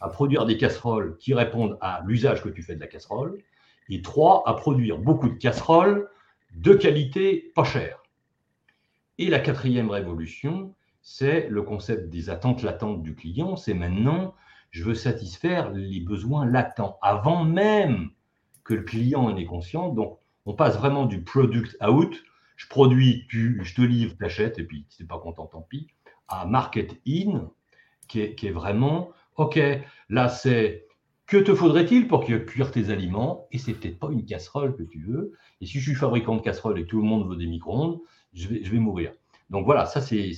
à 0.06 0.10
produire 0.10 0.46
des 0.46 0.58
casseroles 0.58 1.18
qui 1.18 1.34
répondent 1.34 1.78
à 1.82 2.04
l'usage 2.06 2.44
que 2.44 2.50
tu 2.50 2.62
fais 2.62 2.76
de 2.76 2.80
la 2.80 2.88
casserole, 2.88 3.40
et 3.90 4.02
trois, 4.04 4.44
à 4.46 4.54
produire 4.54 5.00
beaucoup 5.00 5.30
de 5.30 5.36
casseroles 5.36 6.08
de 6.54 6.74
qualité 6.74 7.52
pas 7.56 7.64
chère. 7.64 8.04
Et 9.18 9.30
la 9.30 9.40
quatrième 9.40 9.90
révolution, 9.90 10.76
c'est 11.02 11.48
le 11.50 11.64
concept 11.64 12.10
des 12.10 12.30
attentes 12.30 12.62
latentes 12.62 13.02
du 13.02 13.16
client. 13.16 13.56
C'est 13.56 13.74
maintenant, 13.74 14.36
je 14.70 14.84
veux 14.84 14.94
satisfaire 14.94 15.72
les 15.72 16.02
besoins 16.02 16.46
latents 16.46 16.98
avant 17.02 17.44
même 17.44 18.12
que 18.64 18.76
le 18.76 18.84
client 18.84 19.24
en 19.24 19.38
ait 19.38 19.46
conscience. 19.46 19.96
Donc, 19.96 20.20
on 20.46 20.54
passe 20.54 20.78
vraiment 20.78 21.06
du 21.06 21.24
product 21.24 21.76
out, 21.84 22.16
je 22.58 22.68
produis, 22.68 23.26
tu, 23.28 23.60
je 23.64 23.74
te 23.74 23.82
livre, 23.82 24.16
t'achètes, 24.18 24.60
et 24.60 24.64
puis 24.64 24.86
si 24.90 24.98
tu 24.98 25.04
n'es 25.04 25.08
pas 25.08 25.20
content, 25.20 25.48
tant 25.48 25.62
pis, 25.62 25.88
à 26.28 26.46
market 26.46 26.96
in, 27.08 27.50
qui 28.08 28.22
est 28.22 28.52
vraiment, 28.52 29.12
OK, 29.38 29.60
là 30.10 30.30
c'est 30.30 30.86
que 31.28 31.38
te 31.38 31.56
faudrait-il 31.56 32.08
pour 32.08 32.24
cuire 32.24 32.72
tes 32.72 32.90
aliments? 32.90 33.48
Et 33.52 33.58
c'est 33.58 33.74
peut-être 33.74 34.00
pas 34.00 34.10
une 34.12 34.26
casserole 34.26 34.76
que 34.76 34.84
tu 34.84 35.00
veux. 35.00 35.34
Et 35.60 35.66
si 35.66 35.80
je 35.80 35.90
suis 35.90 35.96
fabricant 35.96 36.36
de 36.36 36.42
casseroles 36.42 36.80
et 36.80 36.86
tout 36.86 36.98
le 36.98 37.04
monde 37.04 37.28
veut 37.28 37.36
des 37.36 37.48
micro-ondes, 37.48 38.00
je 38.34 38.48
vais, 38.48 38.80
mourir. 38.80 39.12
Donc 39.50 39.66
voilà, 39.66 39.86
ça 39.86 40.02
c'est 40.02 40.34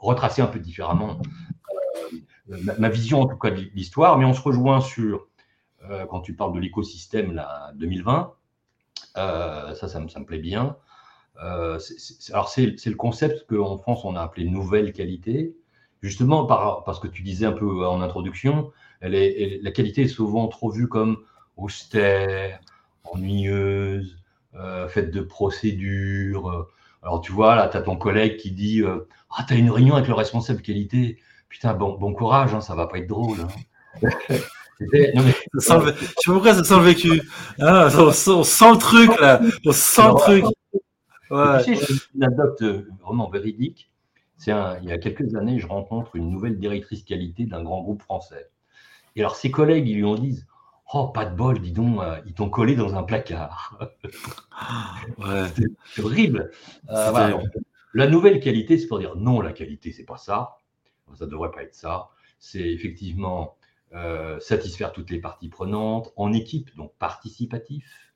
retracer 0.00 0.42
un 0.42 0.46
peu 0.46 0.58
différemment 0.58 1.18
euh, 2.50 2.58
ma, 2.78 2.88
vision 2.90 3.22
en 3.22 3.26
tout 3.26 3.38
cas 3.38 3.50
de 3.50 3.62
l'histoire. 3.74 4.18
Mais 4.18 4.24
on 4.24 4.34
se 4.34 4.42
rejoint 4.42 4.80
sur, 4.80 5.26
euh, 5.88 6.06
quand 6.06 6.20
tu 6.20 6.34
parles 6.36 6.52
de 6.52 6.60
l'écosystème 6.60 7.32
là, 7.32 7.72
2020, 7.76 8.34
euh, 9.16 9.74
ça, 9.74 9.88
ça 9.88 10.00
me, 10.00 10.24
plaît 10.24 10.38
bien. 10.38 10.76
alors 11.36 12.48
c'est 12.48 12.66
le 12.86 12.94
concept 12.94 13.46
qu'en 13.48 13.78
France 13.78 14.04
on 14.04 14.14
a 14.14 14.20
appelé 14.20 14.48
nouvelle 14.48 14.92
qualité 14.92 15.56
justement 16.04 16.44
par, 16.44 16.84
parce 16.84 17.00
que 17.00 17.08
tu 17.08 17.22
disais 17.22 17.46
un 17.46 17.52
peu 17.52 17.86
en 17.86 18.02
introduction, 18.02 18.70
elle 19.00 19.14
est, 19.14 19.58
la 19.62 19.70
qualité 19.70 20.02
est 20.02 20.08
souvent 20.08 20.48
trop 20.48 20.70
vue 20.70 20.86
comme 20.86 21.16
austère, 21.56 22.60
ennuyeuse, 23.04 24.18
euh, 24.54 24.86
faite 24.86 25.10
de 25.10 25.22
procédures. 25.22 26.68
Alors 27.02 27.22
tu 27.22 27.32
vois, 27.32 27.56
là, 27.56 27.68
tu 27.68 27.78
as 27.78 27.82
ton 27.82 27.96
collègue 27.96 28.36
qui 28.36 28.50
dit 28.50 28.82
euh, 28.82 29.08
Ah, 29.34 29.44
tu 29.48 29.54
as 29.54 29.56
une 29.56 29.70
réunion 29.70 29.94
avec 29.94 30.06
le 30.06 30.14
responsable 30.14 30.60
qualité. 30.60 31.18
Putain, 31.48 31.72
bon, 31.72 31.94
bon 31.94 32.12
courage, 32.12 32.54
hein, 32.54 32.60
ça 32.60 32.74
va 32.74 32.86
pas 32.86 32.98
être 32.98 33.06
drôle. 33.06 33.38
Hein. 33.40 34.06
non, 35.14 35.22
mais... 35.22 35.34
Je 35.54 35.60
sais 35.60 35.74
pas 35.74 35.92
pourquoi 36.26 36.52
ça 36.52 36.64
sent 36.64 36.76
le 36.76 36.82
vécu? 36.82 37.22
Ah, 37.60 37.88
on, 37.96 38.12
sent, 38.12 38.30
le 38.70 38.76
truc, 38.76 39.18
là. 39.20 39.40
On 39.64 39.72
sent 39.72 40.06
le 40.06 40.14
truc. 40.14 40.44
Ouais. 41.30 41.64
Tu 41.64 41.76
sais, 41.76 41.94
une 42.14 42.24
anecdote 42.24 42.62
vraiment 43.02 43.30
véridique 43.30 43.88
il 44.46 44.88
y 44.88 44.92
a 44.92 44.98
quelques 44.98 45.34
années, 45.34 45.58
je 45.58 45.66
rencontre 45.66 46.16
une 46.16 46.30
nouvelle 46.30 46.58
directrice 46.58 47.02
qualité 47.04 47.46
d'un 47.46 47.62
grand 47.62 47.82
groupe 47.82 48.02
français. 48.02 48.50
Et 49.16 49.20
alors, 49.20 49.36
ses 49.36 49.50
collègues, 49.50 49.88
ils 49.88 49.96
lui 49.96 50.04
ont 50.04 50.16
dit 50.16 50.42
Oh, 50.92 51.08
pas 51.08 51.24
de 51.24 51.34
bol, 51.34 51.60
dis 51.60 51.72
donc, 51.72 52.00
euh, 52.00 52.20
ils 52.26 52.34
t'ont 52.34 52.50
collé 52.50 52.76
dans 52.76 52.94
un 52.94 53.02
placard. 53.02 53.78
C'est 55.86 56.02
horrible. 56.02 56.50
Euh, 56.90 57.38
la 57.94 58.06
nouvelle 58.06 58.40
qualité, 58.40 58.76
c'est 58.76 58.86
pour 58.86 58.98
dire 58.98 59.16
non, 59.16 59.40
la 59.40 59.52
qualité, 59.52 59.92
c'est 59.92 60.04
pas 60.04 60.16
ça. 60.16 60.56
Ça 61.14 61.26
ne 61.26 61.30
devrait 61.30 61.52
pas 61.52 61.62
être 61.62 61.74
ça. 61.74 62.08
C'est 62.38 62.68
effectivement 62.72 63.56
euh, 63.94 64.38
satisfaire 64.40 64.92
toutes 64.92 65.10
les 65.10 65.20
parties 65.20 65.48
prenantes 65.48 66.12
en 66.16 66.32
équipe, 66.32 66.74
donc 66.76 66.92
participatif, 66.98 68.12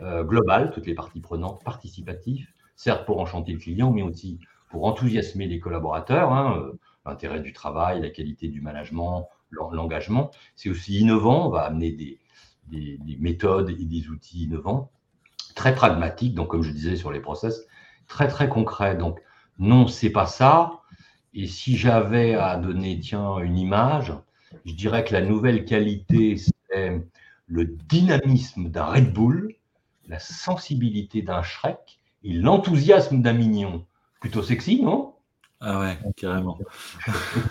global, 0.00 0.70
toutes 0.70 0.86
les 0.86 0.94
parties 0.94 1.20
prenantes, 1.20 1.62
participatif, 1.64 2.54
certes 2.76 3.04
pour 3.04 3.20
enchanter 3.20 3.52
le 3.52 3.58
client, 3.58 3.90
mais 3.90 4.02
aussi 4.02 4.38
pour 4.68 4.84
enthousiasmer 4.84 5.46
les 5.46 5.60
collaborateurs, 5.60 6.32
hein, 6.32 6.58
euh, 6.58 6.78
l'intérêt 7.06 7.40
du 7.40 7.52
travail, 7.52 8.00
la 8.00 8.10
qualité 8.10 8.48
du 8.48 8.60
management, 8.60 9.28
l'engagement. 9.50 10.30
C'est 10.56 10.68
aussi 10.68 11.00
innovant, 11.00 11.46
on 11.46 11.50
va 11.50 11.62
amener 11.62 11.92
des, 11.92 12.18
méthodes 13.18 13.70
et 13.70 13.84
des 13.84 14.08
outils 14.08 14.44
innovants, 14.44 14.90
très 15.54 15.74
pragmatiques, 15.74 16.34
donc 16.34 16.48
comme 16.48 16.62
je 16.62 16.70
disais 16.70 16.96
sur 16.96 17.10
les 17.10 17.20
process, 17.20 17.66
très 18.06 18.28
très 18.28 18.48
concrets. 18.48 18.94
Donc 18.94 19.20
non, 19.58 19.86
c'est 19.86 20.10
pas 20.10 20.26
ça. 20.26 20.80
Et 21.34 21.46
si 21.46 21.76
j'avais 21.76 22.34
à 22.34 22.56
donner, 22.56 23.00
tiens, 23.00 23.38
une 23.38 23.58
image, 23.58 24.12
je 24.64 24.74
dirais 24.74 25.04
que 25.04 25.12
la 25.12 25.22
nouvelle 25.22 25.64
qualité, 25.64 26.36
c'est 26.36 27.02
le 27.46 27.64
dynamisme 27.64 28.68
d'un 28.68 28.84
Red 28.84 29.12
Bull, 29.12 29.54
la 30.06 30.18
sensibilité 30.18 31.22
d'un 31.22 31.42
Shrek 31.42 32.00
et 32.22 32.32
l'enthousiasme 32.32 33.22
d'un 33.22 33.32
Mignon 33.32 33.86
plutôt 34.20 34.42
sexy, 34.42 34.82
non? 34.82 35.14
Ah 35.60 35.80
ouais, 35.80 35.98
carrément. 36.16 36.58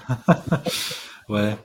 ouais. 1.30 1.56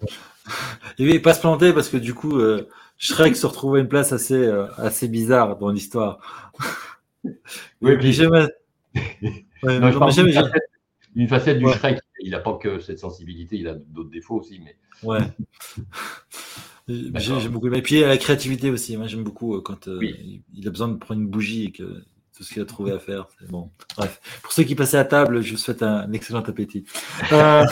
Et 0.98 1.20
pas 1.20 1.34
se 1.34 1.40
planter 1.40 1.72
parce 1.72 1.88
que 1.88 1.96
du 1.96 2.14
coup, 2.14 2.38
euh, 2.38 2.68
Shrek 2.98 3.36
se 3.36 3.46
retrouve 3.46 3.76
à 3.76 3.78
une 3.78 3.88
place 3.88 4.12
assez, 4.12 4.34
euh, 4.34 4.66
assez 4.76 5.09
bizarre 5.09 5.57
dans 5.57 5.70
l'histoire. 5.70 6.53
Oui, 7.80 7.96
puis 7.98 8.12
jamais. 8.12 8.46
Une 9.62 9.92
facette 11.28 11.59
du 11.59 11.68
Shrek. 11.68 12.00
Il 12.24 12.30
n'a 12.30 12.40
pas 12.40 12.57
que 12.57 12.80
cette 12.80 12.98
sensibilité, 12.98 13.57
il 13.57 13.68
a 13.68 13.74
d'autres 13.74 14.11
défauts 14.11 14.36
aussi. 14.40 14.61
Mais... 14.61 14.76
Ouais. 15.03 15.20
J'aime 16.88 17.48
beaucoup. 17.48 17.72
Et 17.72 17.82
puis 17.82 18.00
la 18.00 18.16
créativité 18.16 18.70
aussi. 18.70 18.96
Moi, 18.96 19.07
j'aime 19.07 19.22
beaucoup 19.22 19.55
euh, 19.57 19.61
quand 19.61 19.86
il 19.86 20.66
a 20.66 20.70
besoin 20.70 20.88
de 20.88 20.96
prendre 20.96 21.20
une 21.20 21.28
bougie 21.28 21.66
et 21.66 21.72
que 21.72 22.05
tout 22.37 22.43
ce 22.43 22.53
qu'il 22.53 22.62
a 22.62 22.64
trouvé 22.64 22.93
à 22.93 22.99
faire. 22.99 23.26
Bon. 23.49 23.70
Bref, 23.97 24.20
pour 24.43 24.53
ceux 24.53 24.64
qui 24.64 24.74
passaient 24.74 24.99
à 24.99 25.05
table, 25.05 25.43
je 25.43 25.53
vous 25.53 25.59
souhaite 25.59 25.83
un, 25.83 26.11
excellent 26.12 26.43
appétit. 26.43 26.85
Euh, 27.33 27.64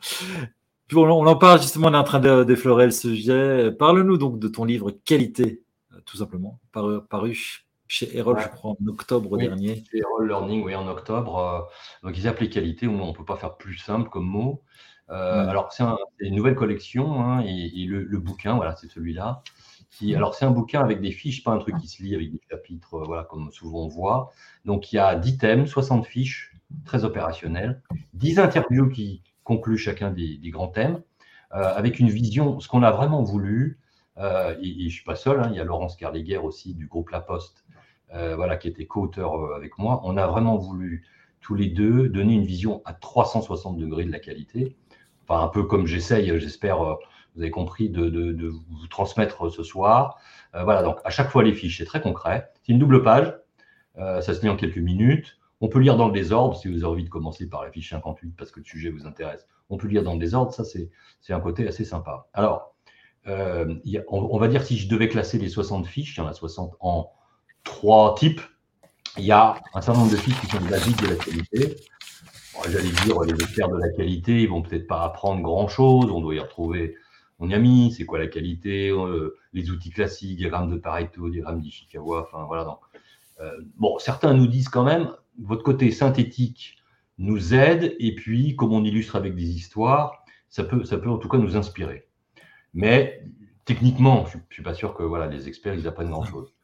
on 0.94 1.26
en 1.26 1.36
parle 1.36 1.60
justement, 1.60 1.88
on 1.88 1.94
est 1.94 1.96
en 1.96 2.04
train 2.04 2.20
de 2.20 2.44
déflorer 2.44 2.86
le 2.86 2.90
sujet. 2.90 3.72
Parle-nous 3.72 4.18
donc 4.18 4.38
de 4.38 4.48
ton 4.48 4.64
livre 4.64 4.90
Qualité, 4.90 5.62
euh, 5.92 6.00
tout 6.04 6.18
simplement, 6.18 6.60
paru, 6.72 7.00
paru 7.08 7.64
chez 7.88 8.16
Erol, 8.16 8.38
je 8.38 8.48
crois, 8.48 8.72
en 8.72 8.86
octobre 8.86 9.36
dernier. 9.38 9.82
Chez 9.90 9.98
Erol 9.98 10.28
Learning, 10.28 10.62
oui, 10.62 10.74
en 10.74 10.86
octobre. 10.86 11.38
Euh, 11.38 12.06
donc, 12.06 12.16
ils 12.16 12.28
appelaient 12.28 12.50
qualité, 12.50 12.86
on 12.86 13.08
ne 13.08 13.12
peut 13.12 13.24
pas 13.24 13.36
faire 13.36 13.56
plus 13.56 13.78
simple 13.78 14.10
comme 14.10 14.26
mot. 14.26 14.62
Euh, 15.10 15.48
alors, 15.48 15.72
c'est 15.72 15.84
une 16.20 16.36
nouvelle 16.36 16.54
collection, 16.54 17.22
hein, 17.22 17.42
et, 17.46 17.86
le, 17.86 18.18
bouquin, 18.18 18.56
voilà, 18.56 18.76
c'est 18.76 18.88
celui-là. 18.88 19.42
Alors, 20.14 20.34
c'est 20.34 20.44
un 20.44 20.50
bouquin 20.50 20.80
avec 20.80 21.00
des 21.00 21.10
fiches, 21.10 21.42
pas 21.42 21.52
un 21.52 21.58
truc 21.58 21.76
qui 21.78 21.88
se 21.88 22.02
lit 22.02 22.14
avec 22.14 22.30
des 22.30 22.40
chapitres, 22.50 22.94
euh, 22.94 23.04
voilà, 23.04 23.24
comme 23.24 23.50
souvent 23.50 23.84
on 23.84 23.88
voit. 23.88 24.30
Donc, 24.64 24.92
il 24.92 24.96
y 24.96 24.98
a 24.98 25.16
10 25.16 25.38
thèmes, 25.38 25.66
60 25.66 26.06
fiches, 26.06 26.54
très 26.84 27.04
opérationnelles, 27.04 27.82
10 28.14 28.38
interviews 28.38 28.88
qui 28.88 29.22
concluent 29.44 29.78
chacun 29.78 30.10
des, 30.10 30.38
grands 30.50 30.68
thèmes, 30.68 31.02
avec 31.50 31.98
une 31.98 32.10
vision, 32.10 32.60
ce 32.60 32.68
qu'on 32.68 32.82
a 32.82 32.90
vraiment 32.90 33.22
voulu, 33.22 33.78
et, 34.18 34.22
je 34.62 34.84
ne 34.84 34.88
suis 34.90 35.04
pas 35.04 35.16
seul, 35.16 35.40
hein, 35.40 35.48
il 35.50 35.56
y 35.56 35.60
a 35.60 35.64
Laurence 35.64 35.96
Carleguer 35.96 36.36
aussi 36.36 36.74
du 36.74 36.86
groupe 36.86 37.08
La 37.08 37.20
Poste, 37.20 37.64
euh, 38.14 38.36
voilà, 38.36 38.56
qui 38.56 38.68
était 38.68 38.86
co-auteur 38.86 39.34
euh, 39.34 39.54
avec 39.54 39.76
moi, 39.76 40.00
on 40.04 40.16
a 40.16 40.26
vraiment 40.26 40.56
voulu 40.56 41.04
tous 41.42 41.54
les 41.54 41.68
deux 41.68 42.08
donner 42.08 42.34
une 42.34 42.44
vision 42.44 42.80
à 42.86 42.94
360 42.94 43.76
degrés 43.76 44.04
de 44.04 44.10
la 44.10 44.18
qualité. 44.18 44.76
Enfin, 45.24 45.44
un 45.44 45.48
peu 45.48 45.64
comme 45.64 45.86
j'essaye, 45.86 46.38
j'espère, 46.40 46.80
euh, 46.80 46.94
vous 47.38 47.42
avez 47.42 47.50
compris, 47.50 47.88
de, 47.88 48.48
vous 48.48 48.86
transmettre 48.88 49.50
ce 49.50 49.62
soir. 49.62 50.18
voilà, 50.52 50.82
donc 50.82 50.98
à 51.04 51.10
chaque 51.10 51.30
fois 51.30 51.42
les 51.42 51.54
fiches, 51.54 51.78
c'est 51.78 51.84
très 51.84 52.00
concret. 52.00 52.50
C'est 52.62 52.72
une 52.72 52.78
double 52.78 53.02
page, 53.02 53.32
ça 53.96 54.22
se 54.22 54.42
lit 54.42 54.48
en 54.48 54.56
quelques 54.56 54.78
minutes. 54.78 55.38
On 55.60 55.68
peut 55.68 55.78
lire 55.78 55.96
dans 55.96 56.06
le 56.06 56.12
désordre, 56.12 56.56
si 56.56 56.68
vous 56.68 56.84
avez 56.84 56.92
envie 56.92 57.04
de 57.04 57.08
commencer 57.08 57.48
par 57.48 57.64
la 57.64 57.70
fiche 57.70 57.90
58 57.90 58.34
parce 58.36 58.50
que 58.50 58.60
le 58.60 58.64
sujet 58.64 58.90
vous 58.90 59.06
intéresse. 59.06 59.46
On 59.70 59.76
peut 59.76 59.88
lire 59.88 60.02
dans 60.02 60.12
le 60.14 60.20
désordre, 60.20 60.52
ça 60.52 60.64
c'est 60.64 61.32
un 61.32 61.40
côté 61.40 61.66
assez 61.66 61.84
sympa. 61.84 62.26
Alors, 62.34 62.74
on, 63.26 63.80
on, 64.10 64.38
va 64.38 64.48
dire 64.48 64.64
si 64.64 64.76
je 64.76 64.88
devais 64.88 65.08
classer 65.08 65.38
les 65.38 65.48
60 65.48 65.86
fiches, 65.86 66.16
il 66.16 66.20
y 66.20 66.22
en 66.22 66.26
a 66.26 66.32
60 66.32 66.76
en, 66.80 67.12
trois 67.68 68.14
types. 68.14 68.40
Il 69.16 69.24
y 69.24 69.32
a 69.32 69.56
un 69.74 69.80
certain 69.80 70.00
nombre 70.00 70.12
de 70.12 70.16
fiches 70.16 70.40
qui 70.40 70.46
sont 70.46 70.60
basiques 70.62 71.00
de 71.02 71.08
la 71.08 71.16
qualité. 71.16 71.76
J'allais 72.70 72.90
dire, 73.04 73.20
les 73.20 73.34
experts 73.34 73.68
de 73.68 73.78
la 73.78 73.88
qualité, 73.90 74.42
ils 74.42 74.48
vont 74.48 74.62
peut-être 74.62 74.86
pas 74.86 75.04
apprendre 75.04 75.42
grand-chose. 75.42 76.10
On 76.10 76.20
doit 76.20 76.34
y 76.34 76.40
retrouver, 76.40 76.96
on 77.38 77.48
y 77.48 77.54
a 77.54 77.58
mis, 77.58 77.92
c'est 77.92 78.04
quoi 78.04 78.18
la 78.18 78.26
qualité, 78.26 78.90
euh, 78.90 79.36
les 79.52 79.70
outils 79.70 79.90
classiques, 79.90 80.36
diagramme 80.36 80.70
de 80.70 80.76
Pareto, 80.76 81.30
diagramme 81.30 81.60
d'Ishikawa, 81.60 82.22
enfin 82.22 82.44
voilà. 82.44 82.78
Euh, 83.40 83.52
bon, 83.76 83.98
certains 83.98 84.34
nous 84.34 84.46
disent 84.46 84.68
quand 84.68 84.84
même, 84.84 85.12
votre 85.38 85.62
côté 85.62 85.90
synthétique 85.90 86.76
nous 87.18 87.54
aide, 87.54 87.96
et 87.98 88.14
puis, 88.14 88.56
comme 88.56 88.72
on 88.72 88.84
illustre 88.84 89.16
avec 89.16 89.34
des 89.34 89.50
histoires, 89.50 90.24
ça 90.48 90.64
peut, 90.64 90.84
ça 90.84 90.98
peut 90.98 91.10
en 91.10 91.18
tout 91.18 91.28
cas 91.28 91.38
nous 91.38 91.56
inspirer. 91.56 92.08
Mais 92.74 93.22
techniquement, 93.64 94.26
je 94.26 94.38
ne 94.38 94.42
suis 94.50 94.62
pas 94.62 94.74
sûr 94.74 94.94
que 94.94 95.02
voilà, 95.02 95.26
les 95.26 95.48
experts, 95.48 95.74
ils 95.74 95.86
apprennent 95.86 96.10
grand-chose. 96.10 96.54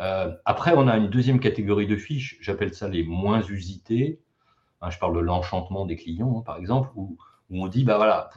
Euh, 0.00 0.34
après, 0.44 0.72
on 0.76 0.88
a 0.88 0.96
une 0.96 1.08
deuxième 1.08 1.40
catégorie 1.40 1.86
de 1.86 1.96
fiches, 1.96 2.38
j'appelle 2.40 2.74
ça 2.74 2.88
les 2.88 3.04
moins 3.04 3.42
usités. 3.42 4.20
Hein, 4.80 4.90
je 4.90 4.98
parle 4.98 5.14
de 5.14 5.20
l'enchantement 5.20 5.86
des 5.86 5.96
clients, 5.96 6.38
hein, 6.38 6.42
par 6.44 6.56
exemple, 6.56 6.90
où, 6.96 7.16
on 7.50 7.68
dit, 7.68 7.84
bah 7.84 7.96
voilà, 7.96 8.30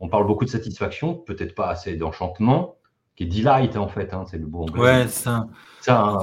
on 0.00 0.08
parle 0.08 0.26
beaucoup 0.26 0.44
de 0.44 0.50
satisfaction, 0.50 1.14
peut-être 1.14 1.54
pas 1.54 1.68
assez 1.68 1.96
d'enchantement, 1.96 2.76
qui 3.16 3.24
est 3.24 3.26
delight 3.26 3.76
en 3.76 3.88
fait, 3.88 4.12
hein, 4.12 4.24
c'est 4.30 4.38
le 4.38 4.46
beau 4.46 4.62
anglais. 4.62 4.80
Ouais, 4.80 5.08
ça. 5.08 5.46
ça 5.80 6.18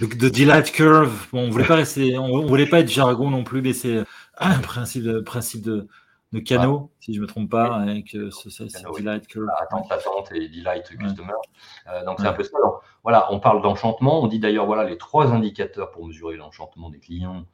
de, 0.00 0.28
delight 0.28 0.72
curve. 0.72 1.28
Bon, 1.32 1.46
on 1.46 1.50
voulait 1.50 1.66
pas 1.66 1.76
rester, 1.76 2.16
on, 2.18 2.46
voulait 2.46 2.66
pas 2.66 2.80
être 2.80 2.90
jargon 2.90 3.30
non 3.30 3.44
plus, 3.44 3.60
mais 3.60 3.72
c'est 3.72 4.02
un 4.38 4.58
principe 4.58 5.04
de, 5.04 5.20
principe 5.20 5.62
de, 5.62 5.86
de 6.32 6.38
canaux, 6.38 6.90
si 7.00 7.12
je 7.12 7.18
ne 7.18 7.22
me 7.22 7.28
trompe 7.28 7.50
pas, 7.50 7.76
avec 7.76 8.14
euh, 8.14 8.30
ce, 8.30 8.48
ce, 8.48 8.64
Delight 8.98 9.26
Curve. 9.26 9.48
Attente, 9.60 9.92
attente 9.92 10.32
et 10.32 10.48
Delight 10.48 10.88
Customer. 10.96 11.32
Euh, 11.88 12.04
donc, 12.04 12.20
c'est 12.20 12.26
un 12.26 12.32
peu 12.32 12.42
ça. 12.42 12.56
voilà, 13.02 13.30
on 13.32 13.38
parle 13.38 13.62
d'enchantement. 13.62 14.22
On 14.22 14.28
dit 14.28 14.38
d'ailleurs, 14.38 14.66
voilà, 14.66 14.84
les 14.84 14.96
trois 14.96 15.30
indicateurs 15.32 15.90
pour 15.90 16.06
mesurer 16.06 16.36
l'enchantement 16.36 16.88
des 16.88 17.00
clients, 17.00 17.44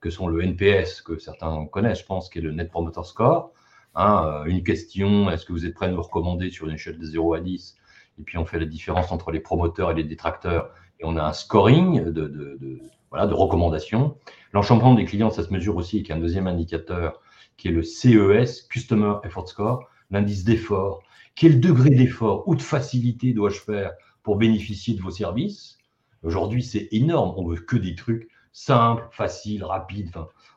que 0.00 0.10
sont 0.10 0.26
le 0.26 0.42
NPS, 0.42 1.00
que 1.00 1.18
certains 1.18 1.64
connaissent, 1.66 2.00
je 2.00 2.06
pense, 2.06 2.28
qui 2.28 2.38
est 2.38 2.42
le 2.42 2.52
Net 2.52 2.70
Promoter 2.70 3.04
Score. 3.04 3.52
Hein, 3.94 4.26
euh, 4.26 4.44
une 4.44 4.62
question, 4.62 5.30
est-ce 5.30 5.44
que 5.46 5.52
vous 5.52 5.66
êtes 5.66 5.74
prêt 5.74 5.86
à 5.86 5.90
nous 5.90 6.02
recommander 6.02 6.50
sur 6.50 6.66
une 6.66 6.74
échelle 6.74 6.98
de 6.98 7.04
0 7.04 7.34
à 7.34 7.40
10 7.40 7.76
Et 8.18 8.22
puis, 8.22 8.38
on 8.38 8.44
fait 8.44 8.58
la 8.58 8.66
différence 8.66 9.12
entre 9.12 9.30
les 9.30 9.40
promoteurs 9.40 9.90
et 9.90 9.94
les 9.94 10.04
détracteurs. 10.04 10.70
Et 11.00 11.04
on 11.04 11.16
a 11.16 11.22
un 11.22 11.32
scoring 11.32 12.04
de, 12.04 12.80
voilà, 13.10 13.26
de 13.26 13.34
recommandations. 13.34 14.16
L'enchantement 14.52 14.94
des 14.94 15.04
clients, 15.04 15.30
ça 15.30 15.42
se 15.42 15.52
mesure 15.52 15.76
aussi 15.76 15.96
avec 15.96 16.10
un 16.10 16.18
deuxième 16.18 16.46
indicateur 16.46 17.20
qui 17.56 17.68
est 17.68 17.72
le 17.72 17.82
CES, 17.82 18.62
Customer 18.68 19.14
Effort 19.24 19.48
Score, 19.48 19.88
l'indice 20.10 20.44
d'effort. 20.44 21.02
Quel 21.36 21.60
degré 21.60 21.90
d'effort 21.90 22.46
ou 22.48 22.54
de 22.54 22.62
facilité 22.62 23.32
dois-je 23.32 23.60
faire 23.60 23.92
pour 24.22 24.36
bénéficier 24.36 24.94
de 24.94 25.02
vos 25.02 25.10
services? 25.10 25.78
Aujourd'hui, 26.22 26.62
c'est 26.62 26.88
énorme. 26.92 27.34
On 27.36 27.46
veut 27.46 27.60
que 27.60 27.76
des 27.76 27.94
trucs 27.94 28.28
simples, 28.52 29.06
faciles, 29.10 29.64
rapides. 29.64 30.12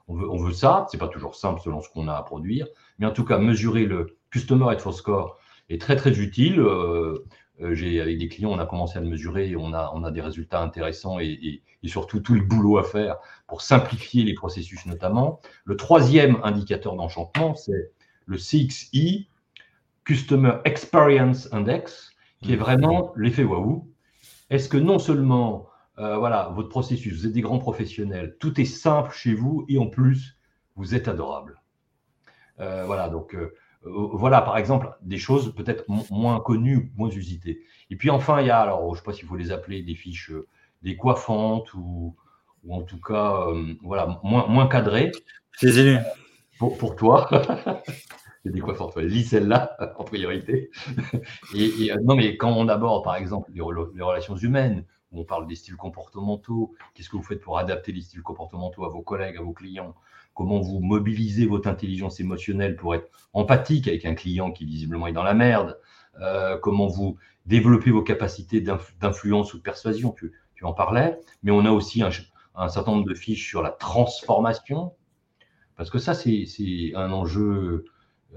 On 0.07 0.15
veut, 0.15 0.29
on 0.29 0.37
veut 0.37 0.53
ça. 0.53 0.87
C'est 0.91 0.97
pas 0.97 1.07
toujours 1.07 1.35
simple 1.35 1.61
selon 1.61 1.81
ce 1.81 1.89
qu'on 1.89 2.07
a 2.07 2.13
à 2.13 2.23
produire, 2.23 2.67
mais 2.99 3.05
en 3.05 3.11
tout 3.11 3.25
cas, 3.25 3.37
mesurer 3.37 3.85
le 3.85 4.17
Customer 4.31 4.73
Effort 4.73 4.93
Score 4.93 5.39
est 5.69 5.81
très 5.81 5.95
très 5.95 6.19
utile. 6.19 6.59
Euh, 6.59 7.25
euh, 7.61 7.73
j'ai, 7.73 7.99
avec 7.99 8.19
des 8.19 8.27
clients, 8.27 8.51
on 8.51 8.59
a 8.59 8.65
commencé 8.65 8.97
à 8.97 9.01
le 9.01 9.07
mesurer 9.09 9.49
et 9.49 9.55
on 9.55 9.73
a, 9.73 9.91
on 9.95 10.03
a 10.03 10.11
des 10.11 10.21
résultats 10.21 10.61
intéressants 10.61 11.19
et, 11.19 11.61
et, 11.83 11.87
surtout 11.87 12.19
tout 12.19 12.33
le 12.33 12.41
boulot 12.41 12.77
à 12.77 12.83
faire 12.83 13.15
pour 13.47 13.61
simplifier 13.61 14.25
les 14.25 14.33
processus 14.33 14.85
notamment. 14.85 15.39
Le 15.63 15.77
troisième 15.77 16.37
indicateur 16.43 16.97
d'enchantement, 16.97 17.55
c'est 17.55 17.91
le 18.25 18.35
CXI, 18.35 19.29
Customer 20.03 20.57
Experience 20.65 21.47
Index, 21.53 22.11
qui 22.41 22.53
est 22.53 22.57
vraiment 22.57 23.13
l'effet 23.15 23.45
waouh. 23.45 23.87
Est-ce 24.49 24.67
que 24.67 24.77
non 24.77 24.99
seulement 24.99 25.66
euh, 25.99 26.17
voilà, 26.17 26.51
votre 26.53 26.69
processus, 26.69 27.13
vous 27.13 27.25
êtes 27.25 27.33
des 27.33 27.41
grands 27.41 27.57
professionnels, 27.57 28.37
tout 28.39 28.59
est 28.61 28.65
simple 28.65 29.11
chez 29.11 29.33
vous 29.33 29.65
et 29.67 29.79
en 29.79 29.87
plus, 29.87 30.37
vous 30.75 30.93
êtes 30.93 31.07
adorable. 31.07 31.61
Euh, 32.59 32.83
voilà, 32.85 33.09
donc 33.09 33.33
euh, 33.33 33.53
voilà, 33.83 34.41
par 34.41 34.57
exemple, 34.57 34.91
des 35.01 35.17
choses 35.17 35.55
peut-être 35.55 35.85
moins 36.11 36.39
connues, 36.39 36.91
moins 36.95 37.09
usitées. 37.09 37.61
Et 37.89 37.95
puis 37.95 38.11
enfin, 38.11 38.41
il 38.41 38.47
y 38.47 38.51
a, 38.51 38.59
alors 38.59 38.85
je 38.87 38.91
ne 38.91 38.95
sais 38.97 39.03
pas 39.03 39.13
s'il 39.13 39.27
faut 39.27 39.35
les 39.35 39.51
appeler 39.51 39.81
des 39.81 39.95
fiches 39.95 40.31
décoiffantes 40.83 41.73
ou, 41.73 42.15
ou 42.63 42.75
en 42.75 42.83
tout 42.83 42.99
cas, 42.99 43.47
voilà, 43.81 44.19
moins, 44.23 44.45
moins 44.47 44.67
cadrées. 44.67 45.11
C'est 45.53 45.99
pour, 46.59 46.77
pour 46.77 46.95
toi. 46.95 47.27
des 48.45 48.51
décoiffantes, 48.51 48.95
lis 48.97 49.23
celle-là 49.23 49.75
en 49.97 50.03
priorité. 50.03 50.69
et, 51.55 51.91
non, 52.03 52.15
mais 52.15 52.37
quand 52.37 52.51
on 52.51 52.67
aborde, 52.67 53.03
par 53.03 53.15
exemple, 53.15 53.51
les, 53.53 53.61
les 53.95 54.03
relations 54.03 54.35
humaines, 54.35 54.85
on 55.17 55.25
parle 55.25 55.47
des 55.47 55.55
styles 55.55 55.75
comportementaux, 55.75 56.73
qu'est-ce 56.93 57.09
que 57.09 57.17
vous 57.17 57.23
faites 57.23 57.41
pour 57.41 57.57
adapter 57.57 57.91
les 57.91 58.01
styles 58.01 58.21
comportementaux 58.21 58.85
à 58.85 58.89
vos 58.89 59.01
collègues, 59.01 59.37
à 59.37 59.41
vos 59.41 59.53
clients? 59.53 59.95
Comment 60.33 60.59
vous 60.59 60.79
mobilisez 60.79 61.47
votre 61.47 61.67
intelligence 61.67 62.19
émotionnelle 62.19 62.75
pour 62.75 62.93
être 62.93 63.09
empathique 63.33 63.87
avec 63.87 64.05
un 64.05 64.13
client 64.13 64.51
qui 64.51 64.65
visiblement 64.65 65.07
est 65.07 65.13
dans 65.13 65.23
la 65.23 65.33
merde, 65.33 65.79
euh, 66.21 66.57
comment 66.57 66.87
vous 66.87 67.17
développez 67.45 67.91
vos 67.91 68.03
capacités 68.03 68.61
d'influence 68.61 69.53
ou 69.53 69.57
de 69.57 69.63
persuasion, 69.63 70.11
tu, 70.11 70.31
en 70.63 70.73
parlais, 70.73 71.19
mais 71.43 71.51
on 71.51 71.65
a 71.65 71.71
aussi 71.71 72.01
un, 72.01 72.11
certain 72.69 72.91
nombre 72.91 73.07
de 73.07 73.13
fiches 73.13 73.47
sur 73.47 73.61
la 73.61 73.69
transformation, 73.69 74.93
parce 75.75 75.89
que 75.89 75.99
ça, 75.99 76.13
c'est 76.13 76.45
un 76.95 77.11
enjeu 77.11 77.85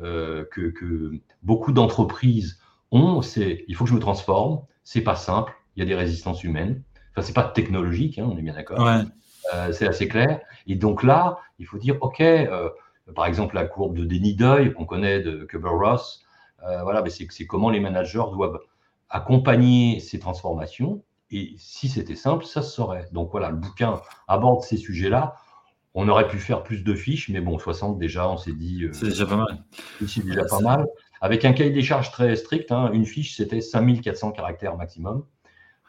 euh, 0.02 0.44
que, 0.52 1.18
beaucoup 1.42 1.72
d'entreprises 1.72 2.60
ont, 2.90 3.22
c'est 3.22 3.64
il 3.68 3.74
faut 3.74 3.84
que 3.84 3.90
je 3.90 3.94
me 3.94 4.00
transforme, 4.00 4.62
c'est 4.84 5.00
pas 5.00 5.16
simple, 5.16 5.52
il 5.76 5.80
y 5.80 5.82
a 5.82 5.86
des 5.86 5.94
résistances 5.94 6.44
humaines, 6.44 6.82
enfin, 7.12 7.22
c'est 7.22 7.32
pas 7.32 7.44
technologique, 7.44 8.18
hein, 8.18 8.28
on 8.30 8.36
est 8.36 8.42
bien 8.42 8.54
d'accord. 8.54 8.80
Euh, 9.54 9.72
c'est 9.72 9.86
assez 9.86 10.08
clair. 10.08 10.40
Et 10.66 10.74
donc 10.74 11.02
là, 11.02 11.38
il 11.58 11.66
faut 11.66 11.78
dire, 11.78 11.96
OK, 12.00 12.20
euh, 12.20 12.68
par 13.14 13.26
exemple, 13.26 13.54
la 13.54 13.64
courbe 13.64 13.96
de 13.96 14.04
déni 14.04 14.34
d'œil 14.34 14.72
qu'on 14.72 14.84
connaît 14.84 15.20
de 15.20 15.44
Kubler-Ross, 15.44 16.24
euh, 16.66 16.82
voilà, 16.82 17.02
c'est 17.08 17.46
comment 17.46 17.70
les 17.70 17.80
managers 17.80 18.24
doivent 18.32 18.60
accompagner 19.08 19.98
ces 20.00 20.18
transformations. 20.18 21.02
Et 21.30 21.54
si 21.58 21.88
c'était 21.88 22.16
simple, 22.16 22.44
ça 22.44 22.62
se 22.62 22.70
saurait. 22.70 23.08
Donc 23.12 23.30
voilà, 23.30 23.50
le 23.50 23.56
bouquin 23.56 24.00
aborde 24.28 24.62
ces 24.62 24.76
sujets-là. 24.76 25.36
On 25.94 26.08
aurait 26.08 26.28
pu 26.28 26.38
faire 26.38 26.62
plus 26.62 26.84
de 26.84 26.94
fiches, 26.94 27.28
mais 27.30 27.40
bon, 27.40 27.58
60 27.58 27.98
déjà, 27.98 28.28
on 28.28 28.36
s'est 28.36 28.52
dit. 28.52 28.86
c'est 28.92 29.06
déjà 29.06 29.26
pas 29.26 29.36
mal. 29.36 29.64
C'est 30.06 30.24
déjà 30.24 30.44
pas 30.44 30.60
mal. 30.60 30.86
Avec 31.20 31.44
un 31.44 31.52
cahier 31.52 31.70
des 31.70 31.82
charges 31.82 32.12
très 32.12 32.36
strict, 32.36 32.70
hein, 32.70 32.90
une 32.92 33.06
fiche, 33.06 33.36
c'était 33.36 33.60
5400 33.60 34.32
caractères 34.32 34.76
maximum. 34.76 35.24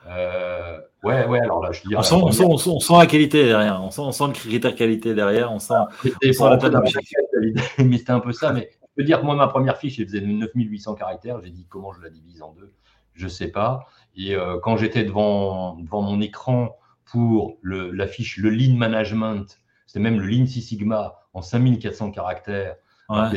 Euh, 0.07 0.79
ouais, 1.03 1.25
ouais, 1.27 1.39
alors 1.39 1.63
là, 1.63 1.71
je 1.71 1.81
dis. 1.81 1.95
On 1.95 2.01
sent, 2.01 2.15
on, 2.15 2.31
sent, 2.31 2.43
on, 2.45 2.79
sent, 2.79 2.93
la 2.97 3.05
qualité 3.05 3.45
derrière, 3.45 3.81
on 3.81 3.91
sent, 3.91 4.01
on 4.01 4.11
sent 4.11 4.27
le 4.27 4.33
critère 4.33 4.75
qualité 4.75 5.13
derrière, 5.13 5.51
on 5.51 5.59
sent, 5.59 5.73
on 6.03 6.33
sent 6.33 6.43
la 6.49 6.57
qualité. 6.57 7.61
Mais 7.85 7.97
c'était 7.97 8.11
un 8.11 8.19
peu 8.19 8.31
ça. 8.31 8.51
Mais 8.51 8.69
je 8.71 8.87
peux 8.95 9.03
dire 9.03 9.21
que 9.21 9.25
moi, 9.25 9.35
ma 9.35 9.47
première 9.47 9.77
fiche, 9.77 9.99
elle 9.99 10.07
faisait 10.07 10.21
9800 10.21 10.95
caractères. 10.95 11.39
J'ai 11.43 11.51
dit 11.51 11.65
comment 11.69 11.91
je 11.93 12.01
la 12.01 12.09
divise 12.09 12.41
en 12.41 12.53
deux, 12.53 12.73
je 13.13 13.27
sais 13.27 13.49
pas. 13.49 13.87
Et 14.15 14.35
euh, 14.35 14.59
quand 14.61 14.77
j'étais 14.77 15.03
devant, 15.03 15.75
devant 15.75 16.01
mon 16.01 16.19
écran 16.19 16.77
pour 17.05 17.57
la 17.63 18.07
fiche 18.07 18.37
le 18.37 18.49
lean 18.49 18.75
management, 18.75 19.59
c'est 19.85 19.99
même 19.99 20.19
le 20.19 20.27
lean 20.27 20.45
Six 20.45 20.61
Sigma 20.61 21.15
en 21.33 21.41
5400 21.41 22.11
caractères, 22.11 22.75
a 23.09 23.31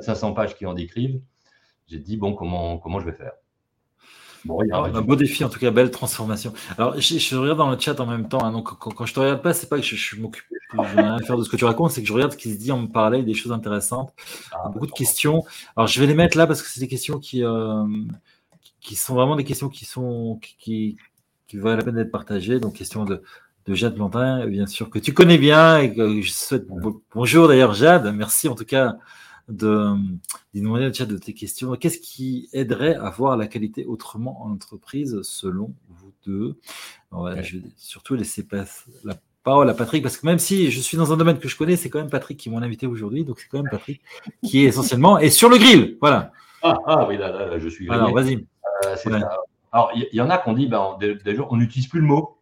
500 0.00 0.32
pages 0.34 0.56
qui 0.56 0.66
en 0.66 0.74
décrivent. 0.74 1.20
J'ai 1.86 1.98
dit, 1.98 2.16
bon, 2.16 2.34
comment, 2.34 2.78
comment 2.78 3.00
je 3.00 3.06
vais 3.06 3.16
faire? 3.16 3.32
Un 4.48 5.02
beau 5.02 5.16
défi, 5.16 5.44
en 5.44 5.48
tout 5.48 5.58
cas, 5.58 5.70
belle 5.70 5.90
transformation. 5.90 6.52
Alors, 6.78 6.98
je, 6.98 7.36
regarde 7.36 7.58
dans 7.58 7.70
le 7.70 7.78
chat 7.78 7.98
en 8.00 8.06
même 8.06 8.28
temps. 8.28 8.44
Hein, 8.44 8.52
donc, 8.52 8.78
quand, 8.78 9.06
je 9.06 9.14
te 9.14 9.20
regarde 9.20 9.42
pas, 9.42 9.52
c'est 9.52 9.68
pas 9.68 9.78
que 9.78 9.84
je, 9.84 10.20
m'occupe, 10.20 10.44
je 10.72 10.76
n'ai 10.76 10.86
rien 10.86 11.14
à 11.16 11.20
faire 11.20 11.36
de 11.36 11.44
ce 11.44 11.50
que 11.50 11.56
tu 11.56 11.64
racontes, 11.64 11.90
c'est 11.92 12.02
que 12.02 12.08
je 12.08 12.12
regarde 12.12 12.32
ce 12.32 12.36
qui 12.36 12.52
se 12.52 12.58
dit 12.58 12.72
en 12.72 12.78
me 12.78 12.86
parallèle, 12.86 13.24
des 13.24 13.34
choses 13.34 13.52
intéressantes, 13.52 14.12
ah, 14.52 14.68
beaucoup 14.68 14.86
de 14.86 14.92
questions. 14.92 15.44
Alors, 15.76 15.86
je 15.86 16.00
vais 16.00 16.06
les 16.06 16.14
mettre 16.14 16.36
là 16.36 16.46
parce 16.46 16.62
que 16.62 16.68
c'est 16.68 16.80
des 16.80 16.88
questions 16.88 17.18
qui, 17.18 17.44
euh, 17.44 17.84
qui 18.80 18.94
sont 18.94 19.14
vraiment 19.14 19.36
des 19.36 19.44
questions 19.44 19.68
qui 19.68 19.84
sont 19.84 20.38
qui, 20.40 20.96
qui, 21.46 21.56
valent 21.56 21.76
la 21.76 21.84
peine 21.84 21.96
d'être 21.96 22.12
partagées. 22.12 22.60
Donc, 22.60 22.74
question 22.74 23.04
de, 23.04 23.22
de 23.66 23.74
Jade 23.74 23.94
Blantin, 23.94 24.46
bien 24.46 24.66
sûr, 24.66 24.88
que 24.90 24.98
tu 24.98 25.12
connais 25.12 25.38
bien 25.38 25.78
et 25.78 25.94
que 25.94 26.20
je 26.22 26.30
souhaite. 26.30 26.66
Bonjour 27.14 27.48
d'ailleurs, 27.48 27.74
Jade. 27.74 28.14
Merci 28.14 28.48
en 28.48 28.54
tout 28.54 28.64
cas 28.64 28.96
de, 29.50 30.92
chat 30.92 31.06
de 31.06 31.18
tes 31.18 31.34
questions. 31.34 31.74
Qu'est-ce 31.76 31.98
qui 31.98 32.48
aiderait 32.52 32.94
à 32.94 33.10
voir 33.10 33.36
la 33.36 33.46
qualité 33.46 33.84
autrement 33.84 34.42
en 34.42 34.50
entreprise 34.50 35.20
selon 35.22 35.74
vous 35.88 36.12
deux? 36.24 36.56
Je 37.12 37.58
vais 37.58 37.64
surtout 37.76 38.14
laisser 38.14 38.46
la 39.04 39.14
parole 39.42 39.68
à 39.70 39.74
Patrick 39.74 40.02
parce 40.02 40.16
que 40.16 40.26
même 40.26 40.38
si 40.38 40.70
je 40.70 40.80
suis 40.80 40.96
dans 40.96 41.12
un 41.12 41.16
domaine 41.16 41.38
que 41.38 41.48
je 41.48 41.56
connais, 41.56 41.76
c'est 41.76 41.90
quand 41.90 41.98
même 41.98 42.10
Patrick 42.10 42.38
qui 42.38 42.50
m'a 42.50 42.58
invité 42.58 42.86
aujourd'hui. 42.86 43.24
Donc 43.24 43.40
c'est 43.40 43.48
quand 43.48 43.62
même 43.62 43.70
Patrick 43.70 44.02
qui 44.42 44.64
est 44.64 44.68
essentiellement 44.68 45.18
et 45.18 45.30
sur 45.30 45.48
le 45.48 45.58
grill. 45.58 45.98
Voilà. 46.00 46.32
Ah, 46.62 46.76
ah 46.86 47.06
oui, 47.08 47.16
là, 47.16 47.58
je 47.58 47.68
suis. 47.68 47.88
Alors 47.90 48.12
vas-y. 48.12 48.46
Euh, 48.86 49.20
Alors 49.72 49.90
il 49.94 50.08
y, 50.12 50.20
en 50.20 50.30
a 50.30 50.38
qui 50.38 50.48
ont 50.48 50.52
dit, 50.52 50.66
ben, 50.66 50.96
on 51.50 51.56
n'utilise 51.56 51.88
plus 51.88 52.00
le 52.00 52.06
mot. 52.06 52.38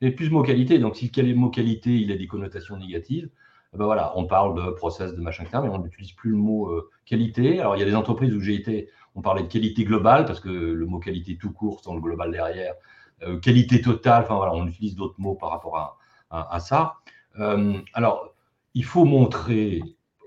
Il 0.00 0.08
n'y 0.08 0.14
a 0.14 0.16
plus 0.16 0.26
le 0.26 0.32
mot 0.32 0.42
qualité. 0.42 0.78
Donc 0.78 0.96
si 0.96 1.10
le 1.14 1.34
mot 1.34 1.50
qualité, 1.50 1.96
il 1.96 2.10
a 2.12 2.16
des 2.16 2.26
connotations 2.26 2.76
négatives. 2.76 3.28
Eh 3.74 3.76
ben 3.76 3.84
voilà, 3.84 4.12
on 4.16 4.26
parle 4.26 4.54
de 4.54 4.70
process, 4.70 5.14
de 5.14 5.20
machin, 5.20 5.44
mais 5.52 5.68
on 5.68 5.78
n'utilise 5.78 6.12
plus 6.12 6.30
le 6.30 6.36
mot 6.36 6.68
euh, 6.68 6.90
qualité. 7.04 7.60
Alors, 7.60 7.76
il 7.76 7.80
y 7.80 7.82
a 7.82 7.86
des 7.86 7.94
entreprises 7.94 8.34
où 8.34 8.40
j'ai 8.40 8.54
été, 8.54 8.88
on 9.14 9.20
parlait 9.20 9.42
de 9.42 9.48
qualité 9.48 9.84
globale, 9.84 10.24
parce 10.24 10.40
que 10.40 10.48
le 10.48 10.86
mot 10.86 10.98
qualité 10.98 11.36
tout 11.36 11.52
court, 11.52 11.80
sans 11.80 11.94
le 11.94 12.00
global 12.00 12.30
derrière, 12.30 12.74
euh, 13.22 13.38
qualité 13.38 13.82
totale, 13.82 14.22
enfin 14.24 14.36
voilà, 14.36 14.54
on 14.54 14.66
utilise 14.66 14.94
d'autres 14.96 15.18
mots 15.18 15.34
par 15.34 15.50
rapport 15.50 15.76
à, 15.76 15.98
à, 16.30 16.60
ça. 16.60 16.94
Euh, 17.38 17.74
alors, 17.92 18.34
il 18.74 18.84
faut 18.84 19.04
montrer 19.04 19.82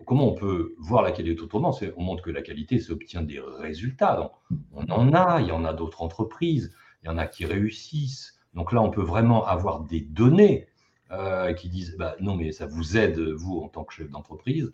comment 0.06 0.28
on 0.28 0.36
peut 0.36 0.76
voir 0.78 1.02
la 1.02 1.12
qualité 1.12 1.42
autrement. 1.42 1.76
On 1.96 2.04
montre 2.04 2.22
que 2.22 2.32
la 2.32 2.42
qualité 2.42 2.80
s'obtient 2.80 3.24
des 3.24 3.40
résultats. 3.40 4.18
Donc, 4.18 4.32
on 4.74 4.86
en 4.92 5.14
a, 5.14 5.42
il 5.42 5.48
y 5.48 5.52
en 5.52 5.66
a 5.66 5.74
d'autres 5.74 6.04
entreprises, 6.04 6.76
il 7.02 7.08
y 7.08 7.10
en 7.10 7.18
a 7.18 7.26
qui 7.28 7.46
réussissent. 7.46 8.40
Donc 8.54 8.72
là, 8.72 8.82
on 8.82 8.90
peut 8.90 9.02
vraiment 9.02 9.46
avoir 9.46 9.82
des 9.82 10.02
données 10.02 10.68
euh, 11.12 11.54
qui 11.54 11.70
disent 11.70 11.96
bah, 11.98 12.16
non, 12.20 12.36
mais 12.36 12.52
ça 12.52 12.66
vous 12.66 12.98
aide, 12.98 13.20
vous, 13.20 13.60
en 13.60 13.68
tant 13.68 13.84
que 13.84 13.94
chef 13.94 14.10
d'entreprise. 14.10 14.72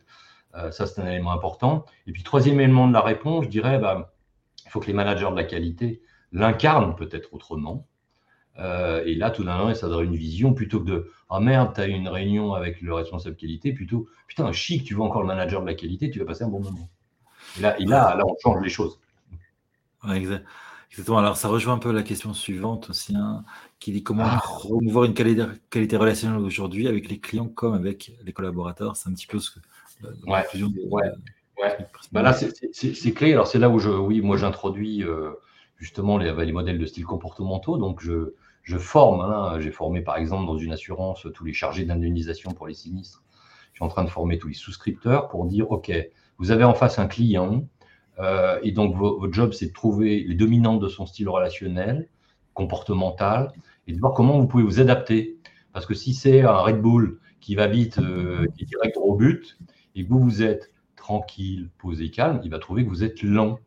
Euh, 0.56 0.72
ça, 0.72 0.86
c'est 0.88 1.02
un 1.02 1.08
élément 1.08 1.32
important. 1.32 1.86
Et 2.06 2.12
puis, 2.12 2.24
troisième 2.24 2.60
élément 2.60 2.88
de 2.88 2.94
la 2.94 3.02
réponse, 3.02 3.46
je 3.46 3.50
dirais 3.50 3.80
bah, 3.80 4.14
il 4.66 4.72
faut 4.72 4.80
que 4.80 4.88
les 4.88 4.94
managers 4.94 5.30
de 5.30 5.36
la 5.36 5.44
qualité 5.44 6.02
l'incarnent 6.32 6.96
peut-être 6.96 7.34
autrement. 7.34 7.88
Euh, 8.60 9.04
et 9.06 9.16
là, 9.16 9.30
tout 9.30 9.44
d'un 9.44 9.68
coup, 9.68 9.74
ça 9.76 9.88
donne 9.88 10.06
une 10.06 10.16
vision 10.16 10.54
plutôt 10.54 10.80
que 10.80 10.86
de 10.86 11.12
Ah 11.30 11.40
merde, 11.40 11.74
tu 11.76 11.82
as 11.82 11.88
une 11.88 12.08
réunion 12.08 12.54
avec 12.54 12.82
le 12.82 12.94
responsable 12.94 13.36
qualité, 13.36 13.72
plutôt 13.72 14.08
Putain, 14.28 14.52
chic, 14.52 14.84
tu 14.84 14.94
vois 14.94 15.06
encore 15.06 15.22
le 15.22 15.28
manager 15.28 15.62
de 15.62 15.68
la 15.68 15.74
qualité, 15.74 16.10
tu 16.10 16.20
vas 16.20 16.26
passer 16.26 16.44
un 16.44 16.50
bon 16.50 16.60
moment. 16.60 16.90
Et 17.58 17.62
là, 17.62 17.76
là, 17.80 18.16
là 18.16 18.24
on 18.26 18.36
change 18.42 18.62
les 18.62 18.70
choses. 18.70 19.00
Exactement. 20.92 21.20
Alors, 21.20 21.38
ça 21.38 21.48
rejoint 21.48 21.74
un 21.74 21.80
peu 21.80 21.92
la 21.92 22.04
question 22.04 22.34
suivante 22.34 22.90
aussi. 22.90 23.16
Hein 23.16 23.44
qui 23.80 23.92
dit 23.92 24.04
comment 24.04 24.26
ah. 24.26 24.40
promouvoir 24.42 25.06
une 25.06 25.14
qualité, 25.14 25.46
qualité 25.70 25.98
relationnelle 25.98 26.40
aujourd'hui 26.40 26.88
avec 26.88 27.10
les 27.10 27.20
clients 27.20 27.48
comme 27.48 27.74
avec 27.74 28.14
les 28.24 28.34
collaborateurs. 28.34 28.96
C'est 28.96 29.10
un 29.10 29.14
petit 29.14 29.28
peu 29.28 29.40
ce 29.40 29.52
que. 29.52 29.60
Ouais, 30.28 30.44
ouais, 30.92 31.78
bah 32.12 32.22
là, 32.22 32.34
c'est 32.34 33.14
clé. 33.14 33.34
Alors, 33.34 33.48
c'est 33.48 33.60
là 33.60 33.70
où 33.70 33.80
je, 33.80 33.90
oui, 33.90 34.22
moi, 34.22 34.38
j'introduis 34.38 35.04
euh, 35.04 35.32
justement 35.78 36.18
les, 36.18 36.32
les, 36.46 36.52
modèles 36.52 36.78
de 36.78 36.86
style 36.86 37.06
comportementaux. 37.06 37.78
Donc, 37.78 38.02
je, 38.02 38.34
je 38.62 38.78
forme. 38.78 39.22
Hein. 39.22 39.60
J'ai 39.60 39.72
formé, 39.72 40.02
par 40.02 40.18
exemple, 40.18 40.46
dans 40.46 40.58
une 40.58 40.72
assurance, 40.72 41.28
tous 41.34 41.46
les 41.46 41.54
chargés 41.54 41.84
d'indemnisation 41.84 42.52
pour 42.52 42.68
les 42.68 42.76
sinistres. 42.76 43.24
Je 43.74 43.78
suis 43.80 43.86
en 43.86 43.90
train 43.90 44.04
de 44.04 44.10
former 44.10 44.38
tous 44.38 44.48
les 44.48 44.54
souscripteurs 44.54 45.30
pour 45.30 45.46
dire 45.46 45.72
OK, 45.72 45.92
vous 46.38 46.52
avez 46.52 46.64
en 46.64 46.74
face 46.76 47.00
un 47.00 47.08
client. 47.08 47.68
Euh, 48.20 48.60
et 48.64 48.72
donc, 48.72 48.96
votre 48.96 49.34
job, 49.34 49.54
c'est 49.54 49.68
de 49.68 49.74
trouver 49.74 50.24
les 50.24 50.36
dominantes 50.36 50.80
de 50.80 50.88
son 50.88 51.06
style 51.06 51.30
relationnel, 51.30 52.08
comportemental, 52.54 53.52
et 53.88 53.94
de 53.94 54.00
voir 54.00 54.14
comment 54.14 54.40
vous 54.40 54.48
pouvez 54.48 54.64
vous 54.64 54.80
adapter. 54.80 55.38
Parce 55.74 55.86
que 55.86 55.94
si 55.94 56.14
c'est 56.14 56.42
un 56.42 56.58
Red 56.58 56.82
Bull 56.82 57.20
qui 57.40 57.56
va 57.56 57.68
vite, 57.68 58.00
euh, 58.00 58.48
est 58.60 58.66
direct 58.66 58.98
au 58.98 59.16
but, 59.16 59.58
et 59.96 60.04
que 60.04 60.10
vous, 60.10 60.20
vous 60.20 60.44
êtes 60.44 60.74
tranquille, 60.96 61.70
posé, 61.78 62.10
calme, 62.10 62.42
il 62.44 62.52
va 62.52 62.60
trouver 62.60 62.84
que 62.84 62.90
vous 62.90 63.04
êtes 63.04 63.22
lent. 63.24 63.60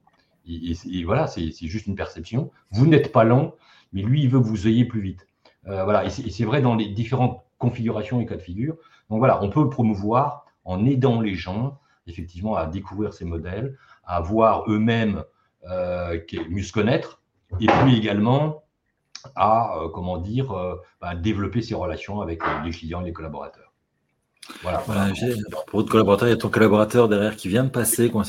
Et, 0.46 1.04
voilà, 1.04 1.26
c'est 1.28 1.52
juste 1.52 1.86
une 1.86 1.94
perception. 1.94 2.50
Vous 2.72 2.86
n'êtes 2.86 3.12
pas 3.12 3.24
lent, 3.24 3.54
mais 3.92 4.02
lui, 4.02 4.22
il 4.22 4.28
veut 4.28 4.40
que 4.40 4.46
vous 4.46 4.66
ayez 4.66 4.84
plus 4.84 5.00
vite. 5.00 5.26
Euh, 5.66 5.84
voilà, 5.84 6.04
et 6.04 6.10
c'est 6.10 6.44
vrai 6.44 6.60
dans 6.60 6.74
les 6.74 6.88
différentes 6.88 7.44
configurations 7.58 8.20
et 8.20 8.26
cas 8.26 8.36
de 8.36 8.42
figure. 8.42 8.76
Donc 9.10 9.18
voilà, 9.18 9.42
on 9.42 9.50
peut 9.50 9.68
promouvoir 9.68 10.46
en 10.64 10.84
aidant 10.86 11.20
les 11.20 11.34
gens, 11.34 11.78
effectivement, 12.06 12.56
à 12.56 12.66
découvrir 12.66 13.14
ces 13.14 13.24
modèles, 13.24 13.76
à 14.10 14.20
voir 14.20 14.64
eux-mêmes 14.68 15.22
euh, 15.70 16.18
mieux 16.48 16.64
se 16.64 16.72
connaître, 16.72 17.22
et 17.60 17.66
puis 17.66 17.96
également 17.96 18.64
à, 19.36 19.78
euh, 19.78 19.88
comment 19.88 20.18
dire, 20.18 20.52
euh, 20.52 20.76
bah, 21.00 21.14
développer 21.14 21.62
ses 21.62 21.74
relations 21.74 22.20
avec 22.20 22.40
les 22.64 22.70
clients 22.70 23.02
et 23.02 23.04
les 23.04 23.12
collaborateurs. 23.12 23.72
Voilà. 24.62 24.78
pour 25.68 25.80
votre 25.80 25.92
collaborateur, 25.92 26.26
il 26.26 26.32
y 26.32 26.34
a 26.34 26.36
ton 26.36 26.48
collaborateur 26.48 27.08
derrière 27.08 27.36
qui 27.36 27.48
vient 27.48 27.62
de 27.62 27.68
passer. 27.68 28.10
Quoi, 28.10 28.24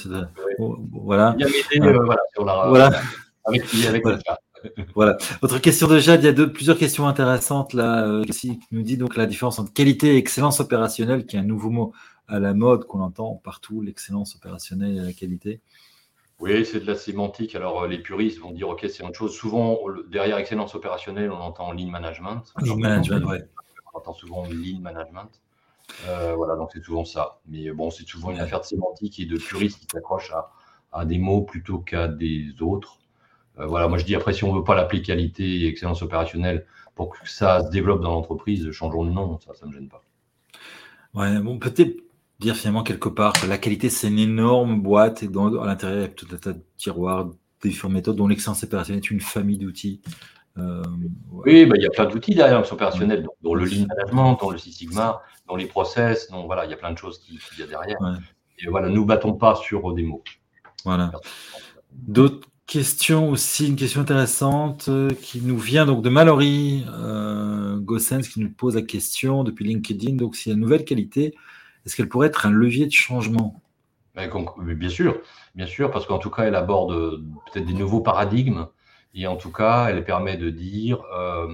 Voilà. 0.91 1.36
Il 1.39 1.47
vient 1.47 1.88
euh, 1.88 2.03
voilà, 2.05 2.21
sur 2.34 2.45
la, 2.45 2.67
voilà. 2.67 2.91
Avec, 3.45 3.63
avec 3.88 4.03
voilà. 4.03 4.19
voilà. 4.93 5.17
Votre 5.41 5.57
question 5.57 5.88
de 5.88 5.97
Jade, 5.97 6.21
il 6.21 6.25
y 6.25 6.29
a 6.29 6.34
deux, 6.34 6.51
plusieurs 6.51 6.77
questions 6.77 7.07
intéressantes 7.07 7.73
là, 7.73 8.21
qui 8.29 8.59
nous 8.71 8.84
dit 8.84 8.97
donc 8.97 9.15
la 9.15 9.25
différence 9.25 9.57
entre 9.57 9.73
qualité 9.73 10.13
et 10.13 10.17
excellence 10.17 10.59
opérationnelle, 10.59 11.25
qui 11.25 11.38
est 11.38 11.39
un 11.39 11.43
nouveau 11.43 11.71
mot 11.71 11.93
à 12.32 12.39
la 12.39 12.53
mode 12.53 12.86
qu'on 12.86 13.01
entend 13.01 13.36
partout, 13.36 13.82
l'excellence 13.82 14.36
opérationnelle 14.36 14.97
et 14.97 15.01
la 15.01 15.13
qualité. 15.13 15.59
Oui, 16.39 16.65
c'est 16.65 16.79
de 16.79 16.88
la 16.88 16.95
sémantique. 16.95 17.55
Alors, 17.55 17.84
euh, 17.84 17.88
les 17.88 17.99
puristes 17.99 18.39
vont 18.39 18.51
dire, 18.51 18.69
OK, 18.69 18.86
c'est 18.89 19.03
autre 19.03 19.17
chose. 19.17 19.36
Souvent, 19.36 19.79
derrière 20.09 20.38
excellence 20.38 20.73
opérationnelle, 20.73 21.29
on 21.29 21.39
entend 21.39 21.71
lean 21.71 21.89
management. 21.89 22.41
Lean 22.61 22.77
management, 22.77 23.23
oui. 23.27 23.38
On 23.93 23.99
entend 23.99 24.13
souvent 24.13 24.45
lean 24.45 24.79
management. 24.79 25.29
Euh, 26.07 26.34
voilà, 26.36 26.55
donc 26.55 26.69
c'est 26.73 26.84
souvent 26.84 27.03
ça. 27.03 27.41
Mais 27.47 27.69
bon, 27.71 27.91
c'est 27.91 28.07
souvent 28.07 28.32
une 28.32 28.39
affaire 28.39 28.61
de 28.61 28.65
sémantique 28.65 29.19
et 29.19 29.25
de 29.25 29.38
puristes 29.38 29.79
qui 29.79 29.88
s'accrochent 29.91 30.32
à, 30.93 31.05
des 31.05 31.17
mots 31.17 31.41
plutôt 31.41 31.79
qu'à 31.79 32.07
des 32.07 32.53
autres. 32.61 32.97
Euh, 33.59 33.65
voilà, 33.65 33.89
moi 33.89 33.97
je 33.97 34.05
dis 34.05 34.15
après, 34.15 34.32
si 34.32 34.45
on 34.45 34.53
ne 34.53 34.57
veut 34.57 34.63
pas 34.63 34.75
l'appeler 34.75 35.01
qualité 35.01 35.43
et 35.43 35.67
excellence 35.67 36.01
opérationnelle 36.01 36.65
pour 36.95 37.09
que 37.09 37.29
ça 37.29 37.61
se 37.65 37.69
développe 37.69 38.01
dans 38.01 38.11
l'entreprise, 38.11 38.71
changeons 38.71 39.03
le 39.03 39.11
nom, 39.11 39.38
ça, 39.39 39.53
ça 39.53 39.65
ne 39.65 39.71
me 39.71 39.75
gêne 39.75 39.89
pas. 39.89 40.01
Ouais, 41.13 41.39
bon, 41.39 41.59
peut-être 41.59 42.01
dire 42.42 42.56
finalement 42.56 42.84
quelque 42.84 43.08
part 43.08 43.34
que 43.34 43.46
la 43.46 43.58
qualité, 43.58 43.89
c'est 43.89 44.08
une 44.08 44.20
énorme 44.20 44.82
boîte 44.82 45.24
et 45.24 45.28
dans, 45.28 45.62
à 45.62 45.68
l'intérieur, 45.68 46.00
il 46.00 46.02
y 46.02 46.06
a 46.06 46.08
tout 46.10 46.28
un 46.34 46.38
tas 46.38 46.54
de 46.54 46.62
tiroirs, 46.76 47.30
différentes 47.64 47.94
méthodes, 47.94 48.16
dont 48.16 48.28
l'excellence 48.28 48.64
opérationnelle 48.64 49.04
est 49.04 49.12
une 49.12 49.22
famille 49.22 49.60
d'outils. 49.60 50.02
Euh, 50.58 50.82
oui, 51.46 51.66
bah, 51.66 51.76
il 51.78 51.84
y 51.84 51.86
a 51.86 51.92
plein 51.92 52.06
d'outils 52.06 52.34
derrière 52.34 52.58
l'excellence 52.58 52.74
opérationnelle, 52.74 53.28
dont, 53.42 53.54
le 53.54 53.66
lean 53.66 53.86
management, 53.88 54.38
dont 54.42 54.50
le 54.50 54.58
Six 54.58 54.74
Sigma, 54.74 55.22
dans 55.48 55.56
les 55.56 55.68
process, 55.68 56.30
donc 56.32 56.48
voilà, 56.48 56.66
il 56.66 56.72
y 56.72 56.74
a 56.74 56.78
plein 56.78 56.92
de 56.92 56.98
choses 56.98 57.20
qu'il 57.20 57.38
y 57.60 57.64
a 57.64 57.68
derrière. 57.68 57.98
Et 58.58 58.68
voilà, 58.68 58.89
nous 58.89 59.06
battons 59.06 59.34
pas 59.34 59.56
sur 59.56 59.94
des 59.94 60.04
mots. 60.04 60.24
Voilà. 60.84 61.12
D'autres 61.92 62.48
questions 62.66 63.30
aussi, 63.30 63.68
une 63.68 63.76
question 63.76 64.02
intéressante 64.02 64.86
euh, 64.89 65.10
qui 65.10 65.42
nous 65.42 65.58
vient 65.58 65.86
donc 65.86 66.02
de 66.02 66.10
Mallory 66.10 66.86
euh, 66.89 67.78
Gossens 67.78 68.22
qui 68.22 68.39
nous 68.39 68.50
pose 68.50 68.76
la 68.76 68.82
question 68.82 69.44
depuis 69.44 69.66
LinkedIn. 69.66 70.16
Donc, 70.16 70.36
s'il 70.36 70.52
y 70.52 70.54
a 70.54 70.56
une 70.56 70.62
nouvelle 70.62 70.86
qualité, 70.86 71.36
est-ce 71.86 71.95
qu'elle 71.95 72.09
pourrait 72.09 72.27
être 72.27 72.45
un 72.45 72.51
levier 72.51 72.86
de 72.86 72.91
changement? 72.91 73.61
Bien 74.15 74.89
sûr, 74.89 75.21
bien 75.55 75.65
sûr, 75.65 75.89
parce 75.89 76.05
qu'en 76.05 76.19
tout 76.19 76.29
cas, 76.29 76.43
elle 76.43 76.55
aborde 76.55 77.21
peut-être 77.51 77.65
des 77.65 77.73
nouveaux 77.73 78.01
paradigmes. 78.01 78.67
Et 79.13 79.27
en 79.27 79.36
tout 79.36 79.51
cas, 79.51 79.88
elle 79.89 80.03
permet 80.05 80.38
de 80.38 80.49
dire, 80.49 81.03
euh, 81.13 81.47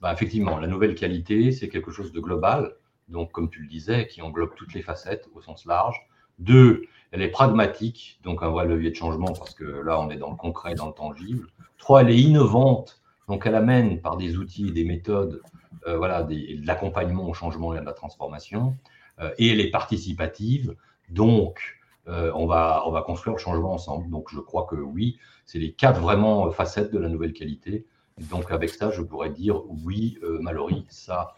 bah, 0.00 0.12
effectivement, 0.12 0.58
la 0.58 0.66
nouvelle 0.66 0.94
qualité, 0.94 1.52
c'est 1.52 1.68
quelque 1.68 1.90
chose 1.90 2.12
de 2.12 2.20
global, 2.20 2.74
donc 3.08 3.32
comme 3.32 3.48
tu 3.48 3.60
le 3.60 3.68
disais, 3.68 4.06
qui 4.06 4.20
englobe 4.20 4.54
toutes 4.54 4.74
les 4.74 4.82
facettes 4.82 5.28
au 5.34 5.40
sens 5.40 5.64
large. 5.64 5.96
Deux, 6.38 6.82
elle 7.10 7.22
est 7.22 7.30
pragmatique, 7.30 8.20
donc 8.22 8.42
un 8.42 8.48
vrai 8.48 8.66
levier 8.66 8.90
de 8.90 8.96
changement, 8.96 9.32
parce 9.32 9.54
que 9.54 9.64
là, 9.64 9.98
on 10.00 10.10
est 10.10 10.16
dans 10.16 10.30
le 10.30 10.36
concret, 10.36 10.74
dans 10.74 10.86
le 10.86 10.92
tangible. 10.92 11.46
Trois, 11.78 12.02
elle 12.02 12.10
est 12.10 12.18
innovante, 12.18 13.00
donc 13.26 13.46
elle 13.46 13.54
amène 13.54 14.00
par 14.00 14.16
des 14.16 14.36
outils 14.36 14.68
et 14.68 14.72
des 14.72 14.84
méthodes, 14.84 15.40
euh, 15.86 15.96
voilà, 15.96 16.22
de 16.22 16.66
l'accompagnement 16.66 17.28
au 17.28 17.34
changement 17.34 17.74
et 17.74 17.78
à 17.78 17.82
la 17.82 17.92
transformation. 17.92 18.76
Euh, 19.20 19.30
et 19.38 19.48
elle 19.50 19.60
est 19.60 19.70
participative. 19.70 20.74
Donc, 21.10 21.78
euh, 22.08 22.30
on, 22.34 22.46
va, 22.46 22.82
on 22.86 22.90
va 22.90 23.02
construire 23.02 23.36
le 23.36 23.40
changement 23.40 23.72
ensemble. 23.72 24.08
Donc, 24.10 24.28
je 24.32 24.40
crois 24.40 24.66
que 24.70 24.76
oui, 24.76 25.18
c'est 25.46 25.58
les 25.58 25.72
quatre 25.72 26.00
vraiment 26.00 26.50
facettes 26.50 26.92
de 26.92 26.98
la 26.98 27.08
nouvelle 27.08 27.32
qualité 27.32 27.86
donc 28.30 28.50
avec 28.50 28.70
ça, 28.70 28.90
je 28.90 29.02
pourrais 29.02 29.30
dire 29.30 29.62
oui, 29.84 30.18
euh, 30.22 30.38
Mallory, 30.40 30.84
ça 30.88 31.34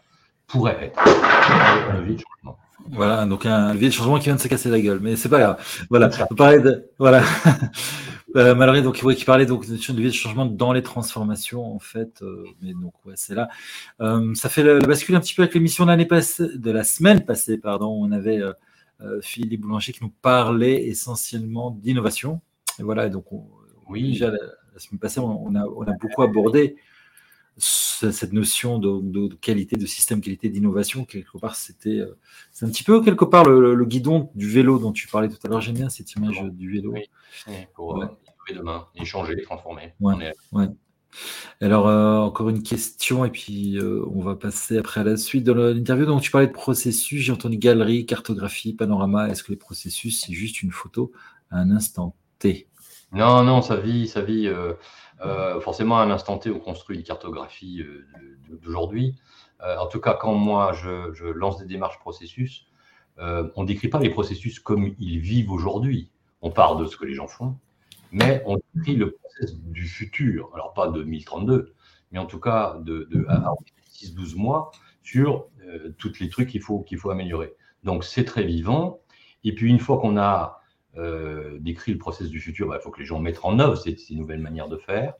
pourrait 0.47 0.77
être 0.81 0.99
un 1.89 1.99
levier 1.99 2.15
de 2.15 2.21
changement. 2.21 2.57
Voilà, 2.89 3.25
donc 3.25 3.45
un 3.45 3.73
levier 3.73 3.89
de 3.89 3.93
changement 3.93 4.17
qui 4.17 4.25
vient 4.25 4.35
de 4.35 4.39
se 4.41 4.47
casser 4.47 4.69
la 4.69 4.81
gueule, 4.81 4.99
mais 5.01 5.15
c'est 5.15 5.29
pas 5.29 5.39
grave. 5.39 5.85
Voilà, 5.89 6.09
on 6.29 6.35
parlait 6.35 6.59
de 6.59 6.89
voilà. 6.97 7.23
Euh, 8.35 8.55
Mallory, 8.55 8.81
donc 8.81 8.95
qui 8.95 9.25
parlait 9.25 9.45
donc 9.45 9.67
de 9.67 10.09
changement 10.11 10.45
dans 10.45 10.71
les 10.71 10.83
transformations 10.83 11.75
en 11.75 11.79
fait, 11.79 12.21
euh, 12.21 12.45
mais 12.61 12.73
donc 12.73 12.93
ouais, 13.05 13.13
c'est 13.15 13.35
là. 13.35 13.49
Euh, 13.99 14.33
ça 14.35 14.47
fait 14.47 14.63
le, 14.63 14.79
bascule 14.79 15.15
un 15.15 15.19
petit 15.19 15.33
peu 15.33 15.41
avec 15.43 15.53
l'émission 15.53 15.85
de 15.85 16.03
passée, 16.05 16.47
de 16.55 16.71
la 16.71 16.83
semaine 16.83 17.25
passée, 17.25 17.57
pardon. 17.57 17.87
On 17.87 18.11
avait 18.11 18.41
Philippe 19.21 19.61
Boulanger 19.61 19.93
qui 19.93 20.03
nous 20.03 20.13
parlait 20.21 20.87
essentiellement 20.87 21.71
d'innovation. 21.71 22.41
Et 22.79 22.83
voilà, 22.83 23.09
donc 23.09 23.25
oui, 23.89 24.13
déjà 24.13 24.29
la, 24.29 24.37
semaine 24.77 24.99
passée, 24.99 25.19
on, 25.19 25.55
a, 25.55 25.65
on 25.65 25.83
a 25.83 25.93
beaucoup 25.93 26.21
abordé 26.21 26.77
cette 28.09 28.33
notion 28.33 28.79
de, 28.79 29.33
qualité, 29.35 29.75
de 29.75 29.85
système 29.85 30.21
qualité 30.21 30.49
d'innovation, 30.49 31.05
quelque 31.05 31.37
part, 31.37 31.55
c'était, 31.55 31.99
euh, 31.99 32.17
c'est 32.51 32.65
un 32.65 32.69
petit 32.69 32.83
peu 32.83 33.03
quelque 33.03 33.25
part 33.25 33.45
le, 33.47 33.85
guidon 33.85 34.31
du 34.35 34.49
vélo 34.49 34.79
dont 34.79 34.91
tu 34.91 35.07
parlais 35.07 35.29
tout 35.29 35.37
à 35.43 35.47
l'heure. 35.47 35.61
J'aime 35.61 35.75
bien 35.75 35.89
cette 35.89 36.11
image 36.13 36.41
du 36.51 36.71
vélo. 36.71 36.93
Oui, 36.93 37.03
pour 37.75 37.97
ouais. 37.97 38.05
euh, 38.05 38.31
demain, 38.55 38.87
échanger, 38.95 39.41
transformer. 39.43 39.93
Ouais, 39.99 40.33
Alors, 41.59 41.87
euh, 41.87 42.17
encore 42.17 42.49
une 42.49 42.63
question, 42.63 43.25
et 43.25 43.29
puis 43.29 43.77
euh, 43.77 44.03
on 44.13 44.21
va 44.21 44.35
passer 44.35 44.77
après 44.77 45.01
à 45.01 45.03
la 45.03 45.17
suite 45.17 45.43
de 45.43 45.51
l'interview. 45.51 46.05
Donc, 46.05 46.21
tu 46.21 46.31
parlais 46.31 46.47
de 46.47 46.53
processus, 46.53 47.21
j'ai 47.21 47.31
entendu 47.31 47.57
galerie, 47.57 48.05
cartographie, 48.05 48.73
panorama. 48.73 49.29
Est-ce 49.29 49.43
que 49.43 49.51
les 49.51 49.57
processus, 49.57 50.21
c'est 50.21 50.33
juste 50.33 50.61
une 50.61 50.71
photo 50.71 51.11
à 51.49 51.57
un 51.59 51.71
instant 51.71 52.15
T? 52.39 52.67
Non, 53.13 53.43
non, 53.43 53.61
ça 53.61 53.75
vit, 53.75 54.07
ça 54.07 54.21
vit. 54.21 54.47
Euh, 54.47 54.73
forcément, 55.61 55.99
à 55.99 56.03
un 56.03 56.11
instant 56.11 56.37
T, 56.37 56.49
on 56.51 56.59
construit 56.59 56.97
une 56.97 57.03
cartographie 57.03 57.81
euh, 57.81 58.07
d'aujourd'hui. 58.61 59.15
Euh, 59.61 59.77
en 59.77 59.87
tout 59.87 59.99
cas, 59.99 60.13
quand 60.13 60.33
moi, 60.33 60.73
je, 60.73 61.25
lance 61.31 61.59
des 61.59 61.65
démarches 61.65 61.99
processus, 61.99 62.65
on 63.17 63.61
ne 63.61 63.67
décrit 63.67 63.87
pas 63.87 63.99
les 63.99 64.09
processus 64.09 64.59
comme 64.59 64.95
ils 64.97 65.19
vivent 65.19 65.51
aujourd'hui. 65.51 66.09
On 66.41 66.49
parle 66.49 66.81
de 66.81 66.87
ce 66.87 66.97
que 66.97 67.05
les 67.05 67.13
gens 67.13 67.27
font, 67.27 67.55
mais 68.11 68.41
on 68.47 68.57
décrit 68.73 68.95
le 68.95 69.11
processus 69.11 69.59
du 69.59 69.87
futur. 69.87 70.49
Alors, 70.55 70.73
pas 70.73 70.87
de 70.87 70.93
2032, 71.03 71.75
mais 72.11 72.17
en 72.17 72.25
tout 72.25 72.39
cas 72.39 72.77
de, 72.79 73.07
6-12 73.93 74.35
mois 74.37 74.71
sur 75.03 75.45
tous 75.99 76.19
les 76.19 76.29
trucs 76.29 76.49
qu'il 76.49 76.61
faut, 76.61 76.79
qu'il 76.79 76.97
faut 76.97 77.11
améliorer. 77.11 77.53
Donc, 77.83 78.03
c'est 78.03 78.25
très 78.25 78.43
vivant. 78.43 79.01
Et 79.43 79.53
puis, 79.53 79.69
une 79.69 79.79
fois 79.79 79.99
qu'on 79.99 80.17
a 80.17 80.60
euh, 80.97 81.57
décrit 81.59 81.93
le 81.93 81.97
processus 81.97 82.31
du 82.31 82.39
futur, 82.39 82.67
bah, 82.67 82.77
il 82.79 82.83
faut 82.83 82.91
que 82.91 82.99
les 82.99 83.05
gens 83.05 83.19
mettent 83.19 83.39
en 83.43 83.59
œuvre 83.59 83.75
ces, 83.75 83.95
nouvelles 84.11 84.41
manières 84.41 84.67
de 84.67 84.77
faire. 84.77 85.13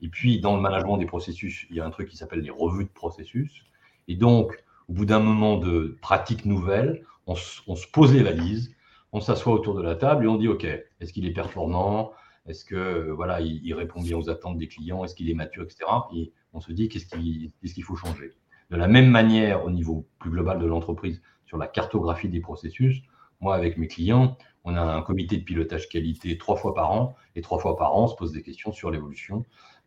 Et 0.00 0.08
puis, 0.08 0.40
dans 0.40 0.56
le 0.56 0.62
management 0.62 0.96
des 0.96 1.06
processus, 1.06 1.66
il 1.70 1.76
y 1.76 1.80
a 1.80 1.86
un 1.86 1.90
truc 1.90 2.08
qui 2.08 2.16
s'appelle 2.16 2.40
les 2.40 2.50
revues 2.50 2.84
de 2.84 2.90
processus. 2.90 3.64
Et 4.06 4.16
donc, 4.16 4.64
au 4.88 4.94
bout 4.94 5.04
d'un 5.04 5.18
moment 5.18 5.58
de 5.58 5.98
pratique 6.00 6.46
nouvelle, 6.46 7.04
on, 7.26 7.34
se 7.34 7.86
pose 7.92 8.14
les 8.14 8.22
valises, 8.22 8.74
on 9.12 9.20
s'assoit 9.20 9.52
autour 9.52 9.74
de 9.74 9.82
la 9.82 9.96
table 9.96 10.24
et 10.24 10.28
on 10.28 10.36
dit, 10.36 10.48
OK, 10.48 10.64
est-ce 10.64 11.12
qu'il 11.12 11.26
est 11.26 11.32
performant? 11.32 12.12
Est-ce 12.46 12.64
que 12.64 13.10
voilà, 13.10 13.42
il, 13.42 13.74
répond 13.74 14.00
bien 14.00 14.16
aux 14.16 14.30
attentes 14.30 14.56
des 14.56 14.68
clients? 14.68 15.04
Est-ce 15.04 15.14
qu'il 15.14 15.28
est 15.28 15.34
mature, 15.34 15.64
etc. 15.64 15.84
Et 16.14 16.32
on 16.54 16.60
se 16.60 16.72
dit, 16.72 16.88
qu'est-ce 16.88 17.06
qu'il 17.06 17.84
faut 17.84 17.96
changer? 17.96 18.32
De 18.70 18.76
la 18.76 18.88
même 18.88 19.10
manière, 19.10 19.64
au 19.64 19.70
niveau 19.70 20.06
plus 20.18 20.30
global 20.30 20.58
de 20.58 20.66
l'entreprise, 20.66 21.20
sur 21.44 21.58
la 21.58 21.66
cartographie 21.66 22.28
des 22.28 22.40
processus, 22.40 23.02
moi, 23.40 23.54
avec 23.54 23.76
mes 23.76 23.88
clients, 23.88 24.36
on 24.68 24.76
a 24.76 24.82
un 24.82 25.02
comité 25.02 25.38
de 25.38 25.44
pilotage 25.44 25.88
qualité 25.88 26.36
trois 26.36 26.56
fois 26.56 26.74
par 26.74 26.90
an, 26.92 27.16
et 27.34 27.40
trois 27.40 27.58
fois 27.58 27.76
par 27.76 27.96
an, 27.96 28.04
on 28.04 28.06
se 28.08 28.14
pose 28.14 28.32
des 28.32 28.42
questions 28.42 28.70
sur 28.70 28.90
l'évolution 28.90 29.44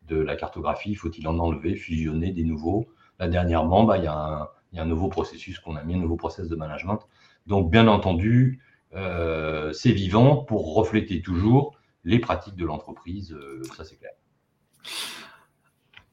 de 0.08 0.18
la 0.18 0.36
cartographie. 0.36 0.96
Faut-il 0.96 1.28
en 1.28 1.38
enlever, 1.38 1.76
fusionner 1.76 2.32
des 2.32 2.44
nouveaux? 2.44 2.88
Là, 3.20 3.28
dernièrement, 3.28 3.84
bah, 3.84 3.98
il, 3.98 4.06
y 4.06 4.08
a 4.08 4.50
un, 4.78 4.86
nouveau 4.86 5.08
processus 5.08 5.60
qu'on 5.60 5.76
a 5.76 5.84
mis, 5.84 5.94
un 5.94 6.00
nouveau 6.00 6.16
process 6.16 6.48
de 6.48 6.56
management. 6.56 7.08
Donc, 7.46 7.70
bien 7.70 7.88
entendu, 7.88 8.62
euh, 8.96 9.72
c'est 9.72 9.92
vivant 9.92 10.38
pour 10.38 10.74
refléter 10.74 11.22
toujours 11.22 11.76
les 12.04 12.18
pratiques 12.18 12.56
de 12.56 12.66
l'entreprise, 12.66 13.34
euh, 13.34 13.62
ça 13.78 13.86
c'est 13.86 13.98
clair. 13.98 14.14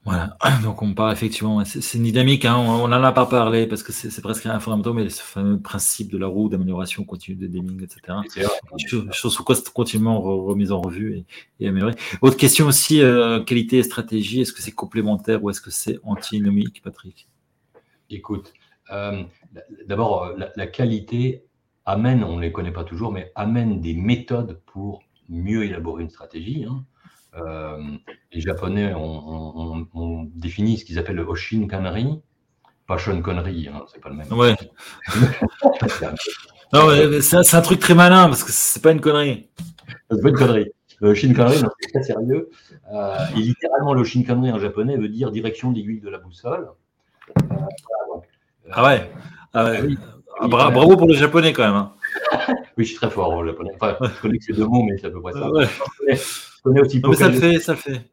Voilà, 0.09 0.38
donc 0.62 0.80
on 0.80 0.94
parle 0.94 1.12
effectivement, 1.12 1.62
c'est 1.66 1.98
une 1.98 2.04
dynamique, 2.04 2.46
hein, 2.46 2.56
on 2.56 2.88
n'en 2.88 3.02
a 3.02 3.12
pas 3.12 3.26
parlé 3.26 3.66
parce 3.66 3.82
que 3.82 3.92
c'est 3.92 4.22
presque 4.22 4.46
un 4.46 4.59
fondamental, 4.59 4.94
mais 4.94 5.11
ce 5.11 5.22
fameux 5.22 5.61
principe 5.61 6.11
de 6.11 6.16
la 6.16 6.26
roue 6.26 6.48
d'amélioration 6.48 7.04
continue 7.04 7.36
de 7.36 7.46
Deming, 7.46 7.82
etc. 7.82 8.16
Chose 9.12 9.36
continuellement 9.74 10.18
remise 10.22 10.72
en 10.72 10.80
revue 10.80 11.24
et, 11.61 11.68
améliorée. 11.68 11.94
Autre 12.22 12.38
question 12.38 12.68
aussi, 12.68 13.02
euh, 13.02 13.40
qualité 13.44 13.76
et 13.76 13.82
stratégie, 13.82 14.40
est-ce 14.40 14.54
que 14.54 14.62
c'est 14.62 14.72
complémentaire 14.72 15.44
ou 15.44 15.50
est-ce 15.50 15.61
que 15.61 15.70
c'est 15.70 15.98
antinomique, 16.04 16.80
Patrick? 16.82 17.28
Écoute, 18.09 18.54
euh, 18.90 19.24
d'abord, 19.86 20.24
euh, 20.24 20.46
la, 20.56 20.66
qualité 20.66 21.44
amène, 21.84 22.24
on 22.24 22.36
ne 22.36 22.40
les 22.40 22.50
connaît 22.50 22.72
pas 22.72 22.84
toujours, 22.84 23.12
mais 23.12 23.30
amène 23.34 23.82
des 23.82 23.92
méthodes 23.92 24.59
pour 24.64 25.02
mieux 25.28 25.64
élaborer 25.64 26.02
une 26.02 26.11
stratégie. 26.11 26.64
Hein. 26.64 26.82
Euh, 27.47 27.78
les 28.32 28.41
Japonais 28.41 28.93
ont, 28.95 29.86
défini 30.34 30.78
ce 30.78 30.84
qu'ils 30.84 30.99
appellent 30.99 31.16
le 31.16 31.24
Oshin 31.24 31.66
Kanri, 31.66 32.20
pas 32.86 32.99
Sean 32.99 33.20
Connery, 33.20 33.68
hein, 33.68 33.84
c'est 33.93 34.01
pas 34.01 34.09
le 34.09 34.16
même. 34.16 34.32
Ouais. 34.32 34.55
c'est 37.20 37.57
un, 37.57 37.62
truc 37.62 37.80
très 37.80 37.95
malin 37.95 38.28
parce 38.28 38.45
que 38.45 38.53
c'est 38.53 38.82
pas 38.82 38.93
une 38.93 39.01
connerie. 39.01 39.49
C'est 40.11 40.22
pas 40.22 40.28
une 40.28 40.36
connerie. 40.36 40.72
Le 41.01 41.11
Oshin 41.11 41.34
Kanri, 41.34 41.59
c'est 41.80 41.93
très 41.93 42.03
sérieux. 42.03 42.49
Euh, 42.93 43.16
et 43.36 43.41
littéralement, 43.41 43.95
le 43.95 44.01
Oshin 44.01 44.22
Kanri 44.22 44.51
en 44.51 44.59
japonais 44.59 44.97
veut 44.97 45.09
dire 45.09 45.30
direction 45.30 45.70
d'aiguille 45.70 46.01
de 46.01 46.09
la 46.09 46.18
boussole. 46.18 46.68
Euh, 47.39 47.43
ah 48.72 48.84
ouais. 48.84 49.11
Ah. 49.55 49.72
Ah, 50.41 50.47
bravo 50.47 50.97
pour 50.97 51.09
les 51.09 51.16
japonais 51.16 51.53
quand 51.53 51.66
même. 51.66 51.74
Hein. 51.74 51.93
oui, 52.76 52.84
je 52.84 52.91
suis 52.91 52.97
très 52.97 53.11
fort 53.11 53.32
en 53.32 53.45
japonais. 53.45 53.72
Enfin, 53.80 53.97
je 54.01 54.20
connais 54.20 54.39
que 54.39 54.45
ces 54.45 54.53
deux 54.53 54.66
mots, 54.66 54.84
mais 54.84 54.97
c'est 54.99 55.09
à 55.09 55.11
peu 55.11 55.20
près 55.20 55.32
ça. 55.32 55.51
Je 56.59 56.62
connais 56.62 56.80
aussi 56.80 57.00
mais 57.06 57.14
ça 57.14 57.28
le 57.28 57.38
fait, 57.38 57.59
ça 57.61 57.72
le 57.72 57.78
fait. 57.78 58.11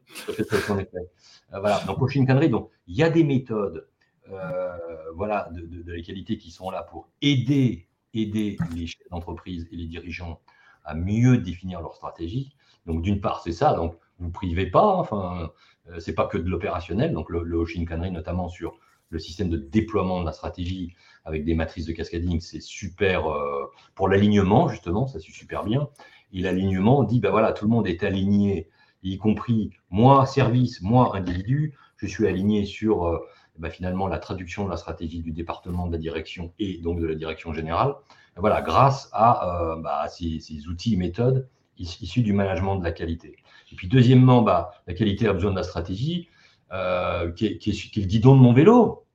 Euh, 1.52 1.60
voilà, 1.60 1.80
donc 1.86 2.00
au 2.00 2.08
Shinkanri, 2.08 2.48
donc 2.48 2.70
il 2.86 2.96
y 2.96 3.02
a 3.02 3.10
des 3.10 3.24
méthodes 3.24 3.88
euh, 4.30 4.76
voilà, 5.14 5.48
de, 5.52 5.82
de, 5.82 5.92
la 5.92 6.02
qualité 6.02 6.38
qui 6.38 6.50
sont 6.50 6.70
là 6.70 6.82
pour 6.82 7.08
aider, 7.22 7.88
aider 8.14 8.56
les 8.74 8.86
chefs 8.86 9.08
d'entreprise 9.10 9.66
et 9.72 9.76
les 9.76 9.86
dirigeants 9.86 10.40
à 10.84 10.94
mieux 10.94 11.38
définir 11.38 11.80
leur 11.80 11.94
stratégie. 11.94 12.54
Donc 12.86 13.02
d'une 13.02 13.20
part, 13.20 13.42
c'est 13.42 13.52
ça, 13.52 13.74
donc 13.74 13.96
vous 14.18 14.28
ne 14.28 14.32
privez 14.32 14.66
pas, 14.66 14.96
enfin, 14.96 15.50
euh, 15.90 15.98
c'est 15.98 16.14
pas 16.14 16.26
que 16.26 16.38
de 16.38 16.48
l'opérationnel, 16.48 17.12
donc 17.12 17.30
le, 17.30 17.42
le 17.42 17.64
Shinkanri 17.64 18.10
notamment 18.10 18.48
sur 18.48 18.78
le 19.10 19.18
système 19.18 19.48
de 19.48 19.56
déploiement 19.56 20.20
de 20.20 20.26
la 20.26 20.32
stratégie 20.32 20.94
avec 21.24 21.44
des 21.44 21.54
matrices 21.54 21.86
de 21.86 21.92
cascading, 21.92 22.40
c'est 22.40 22.60
super 22.60 23.30
euh, 23.30 23.66
pour 23.94 24.08
l'alignement, 24.08 24.68
justement, 24.68 25.06
ça 25.06 25.18
suit 25.18 25.32
super 25.32 25.64
bien. 25.64 25.88
Et 26.36 26.40
l'alignement 26.40 27.02
dit, 27.02 27.18
ben 27.18 27.30
voilà, 27.30 27.52
tout 27.52 27.64
le 27.64 27.70
monde 27.70 27.88
est 27.88 28.04
aligné, 28.04 28.68
y 29.02 29.16
compris 29.16 29.70
moi, 29.88 30.26
service, 30.26 30.82
moi, 30.82 31.16
individu. 31.16 31.72
Je 31.96 32.06
suis 32.06 32.26
aligné 32.26 32.66
sur 32.66 33.06
euh, 33.06 33.26
ben 33.58 33.70
finalement 33.70 34.06
la 34.06 34.18
traduction 34.18 34.66
de 34.66 34.70
la 34.70 34.76
stratégie 34.76 35.22
du 35.22 35.32
département 35.32 35.86
de 35.86 35.92
la 35.92 35.98
direction 35.98 36.52
et 36.58 36.76
donc 36.82 37.00
de 37.00 37.06
la 37.06 37.14
direction 37.14 37.54
générale. 37.54 37.94
voilà, 38.36 38.60
grâce 38.60 39.08
à, 39.14 39.62
euh, 39.62 39.76
bah, 39.76 40.08
ces, 40.08 40.68
outils 40.68 40.92
et 40.92 40.96
méthodes 40.98 41.48
issus 41.78 42.20
du 42.20 42.34
management 42.34 42.76
de 42.76 42.84
la 42.84 42.92
qualité. 42.92 43.36
Et 43.72 43.74
puis 43.74 43.88
deuxièmement, 43.88 44.42
bah, 44.42 44.72
la 44.86 44.92
qualité 44.92 45.26
a 45.28 45.32
besoin 45.32 45.52
de 45.52 45.56
la 45.56 45.62
stratégie, 45.62 46.28
qui 46.70 47.46
est, 47.46 47.58
qui, 47.58 47.70
est, 47.70 47.96
le 47.96 48.02
guidon 48.02 48.36
de 48.36 48.40
mon 48.40 48.52
vélo. 48.52 49.06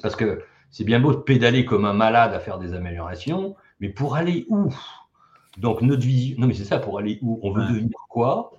Parce 0.00 0.16
que 0.16 0.42
c'est 0.70 0.84
bien 0.84 1.00
beau 1.00 1.12
de 1.12 1.20
pédaler 1.20 1.66
comme 1.66 1.84
un 1.84 1.92
malade 1.92 2.32
à 2.32 2.40
faire 2.40 2.58
des 2.58 2.72
améliorations, 2.72 3.56
mais 3.78 3.90
pour 3.90 4.16
aller 4.16 4.46
où? 4.48 4.72
Donc 5.58 5.82
notre 5.82 6.02
vision, 6.02 6.36
non 6.38 6.46
mais 6.46 6.54
c'est 6.54 6.64
ça, 6.64 6.78
pour 6.78 6.98
aller 6.98 7.18
où 7.22 7.38
On 7.42 7.52
veut 7.52 7.64
devenir 7.66 7.98
quoi. 8.08 8.52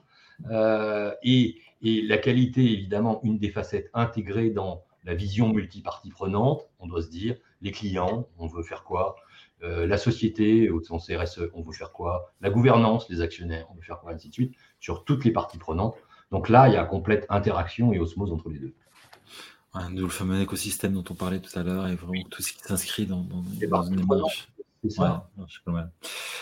Euh, 0.52 1.12
et, 1.24 1.60
la 1.82 2.18
qualité, 2.18 2.62
évidemment, 2.62 3.20
une 3.24 3.38
des 3.38 3.50
facettes 3.50 3.90
intégrées 3.94 4.50
dans 4.50 4.84
la 5.04 5.14
vision 5.16 5.52
multipartie 5.52 6.10
prenante, 6.10 6.70
on 6.80 6.88
doit 6.88 7.02
se 7.02 7.10
dire, 7.10 7.36
les 7.62 7.72
clients, 7.72 8.26
on 8.38 8.48
veut 8.48 8.64
faire 8.64 8.86
quoi. 8.86 9.18
Euh, 9.64 9.86
La 9.86 9.98
société, 9.98 10.70
au 10.70 10.82
sens 10.82 11.08
CRSE, 11.08 11.50
on 11.54 11.62
veut 11.62 11.74
faire 11.74 11.92
quoi. 11.92 12.32
La 12.40 12.50
gouvernance, 12.50 13.10
les 13.10 13.20
actionnaires, 13.20 13.68
on 13.70 13.76
veut 13.76 13.82
faire 13.82 14.00
quoi 14.00 14.14
Ainsi 14.14 14.30
de 14.30 14.34
suite, 14.34 14.56
sur 14.80 15.04
toutes 15.04 15.26
les 15.26 15.32
parties 15.32 15.58
prenantes. 15.58 15.98
Donc 16.32 16.48
là, 16.48 16.70
il 16.70 16.74
y 16.74 16.78
a 16.78 16.86
complète 16.86 17.26
interaction 17.30 17.92
et 17.92 18.00
osmose 18.00 18.32
entre 18.32 18.50
les 18.50 18.60
deux. 18.60 18.74
D'où 19.92 20.04
le 20.04 20.10
fameux 20.10 20.40
écosystème 20.40 20.94
dont 20.94 21.04
on 21.10 21.16
parlait 21.16 21.40
tout 21.40 21.58
à 21.58 21.64
l'heure 21.64 21.88
et 21.88 21.96
vraiment 21.96 22.24
tout 22.30 22.44
ce 22.44 22.54
qui 22.54 22.60
s'inscrit 22.60 23.08
dans, 23.08 23.22
dans, 23.22 23.44
dans 23.70 23.84
une 23.84 23.96
démarche. 23.96 24.48
C'est 24.84 24.90
ça. 24.90 25.30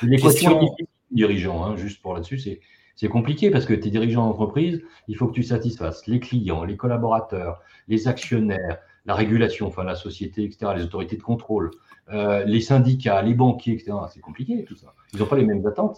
L'équation 0.02 0.60
des 0.60 0.88
dirigeants, 1.12 1.64
hein, 1.64 1.76
juste 1.78 2.02
pour 2.02 2.14
là-dessus, 2.14 2.40
c'est, 2.40 2.60
c'est 2.96 3.08
compliqué 3.08 3.52
parce 3.52 3.66
que 3.66 3.74
tes 3.74 3.90
dirigeants 3.90 4.28
d'entreprise, 4.28 4.82
il 5.08 5.16
faut 5.16 5.28
que 5.28 5.34
tu 5.34 5.44
satisfasses 5.44 6.08
les 6.08 6.20
clients, 6.20 6.64
les 6.64 6.78
collaborateurs, 6.78 7.62
les 7.88 8.08
actionnaires, 8.08 8.80
la 9.06 9.16
régulation, 9.16 9.68
enfin 9.68 9.84
la 9.84 9.96
société, 9.96 10.44
etc., 10.44 10.74
les 10.76 10.84
autorités 10.84 11.18
de 11.18 11.24
contrôle, 11.24 11.72
euh, 12.12 12.44
les 12.46 12.62
syndicats, 12.62 13.22
les 13.22 13.34
banquiers, 13.34 13.74
etc. 13.74 13.94
C'est 14.14 14.20
compliqué 14.20 14.64
tout 14.66 14.76
ça. 14.76 14.94
Ils 15.14 15.20
n'ont 15.20 15.26
pas 15.26 15.38
les 15.38 15.46
mêmes 15.46 15.66
attentes, 15.66 15.98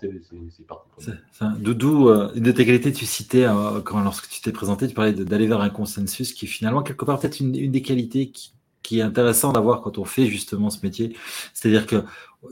c'est 0.50 0.66
parti. 0.66 1.12
Doudou, 1.60 2.10
euh, 2.10 2.32
de 2.36 2.52
tes 2.52 2.66
qualités, 2.66 2.94
tu 2.94 3.06
citais, 3.06 3.46
euh, 3.46 3.82
quand, 3.82 4.02
lorsque 4.02 4.30
tu 4.30 4.42
t'es 4.42 4.52
présenté, 4.52 4.88
tu 4.88 4.94
parlais 4.94 5.14
d'aller 5.14 5.48
vers 5.48 5.62
un 5.62 5.70
consensus 5.70 6.34
qui 6.34 6.46
est 6.46 6.48
finalement 6.48 6.84
quelque 6.84 7.06
part 7.06 7.20
peut-être 7.20 7.40
une, 7.40 7.52
des 7.52 7.82
qualités 7.82 8.30
qui, 8.30 8.54
qui 8.84 9.00
est 9.00 9.02
intéressant 9.02 9.54
d'avoir 9.54 9.82
quand 9.82 9.98
on 9.98 10.06
fait 10.06 10.28
justement 10.28 10.70
ce 10.70 10.80
métier. 10.84 11.16
C'est-à-dire 11.54 11.88
que 11.88 12.04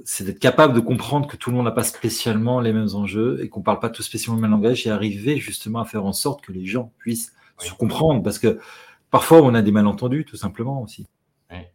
c'est 0.06 0.24
d'être 0.24 0.40
capable 0.40 0.74
de 0.74 0.80
comprendre 0.80 1.28
que 1.28 1.36
tout 1.36 1.50
le 1.50 1.58
monde 1.58 1.66
n'a 1.66 1.72
pas 1.72 1.84
spécialement 1.84 2.62
les 2.62 2.74
mêmes 2.74 2.90
enjeux 2.94 3.40
et 3.44 3.50
qu'on 3.50 3.60
ne 3.60 3.66
parle 3.66 3.80
pas 3.80 3.90
tout 3.90 4.04
spécialement 4.04 4.38
le 4.38 4.42
même 4.42 4.52
langage 4.52 4.88
et 4.88 4.90
arriver 4.90 5.38
justement 5.38 5.80
à 5.80 5.86
faire 5.86 6.06
en 6.06 6.14
sorte 6.14 6.42
que 6.42 6.52
les 6.52 6.66
gens 6.66 6.92
puissent 6.98 7.34
se 7.58 7.74
comprendre 7.74 8.24
parce 8.24 8.40
que 8.40 8.60
parfois 9.12 9.42
on 9.42 9.54
a 9.54 9.62
des 9.62 9.72
malentendus 9.72 10.26
tout 10.26 10.38
simplement 10.38 10.82
aussi. 10.82 11.08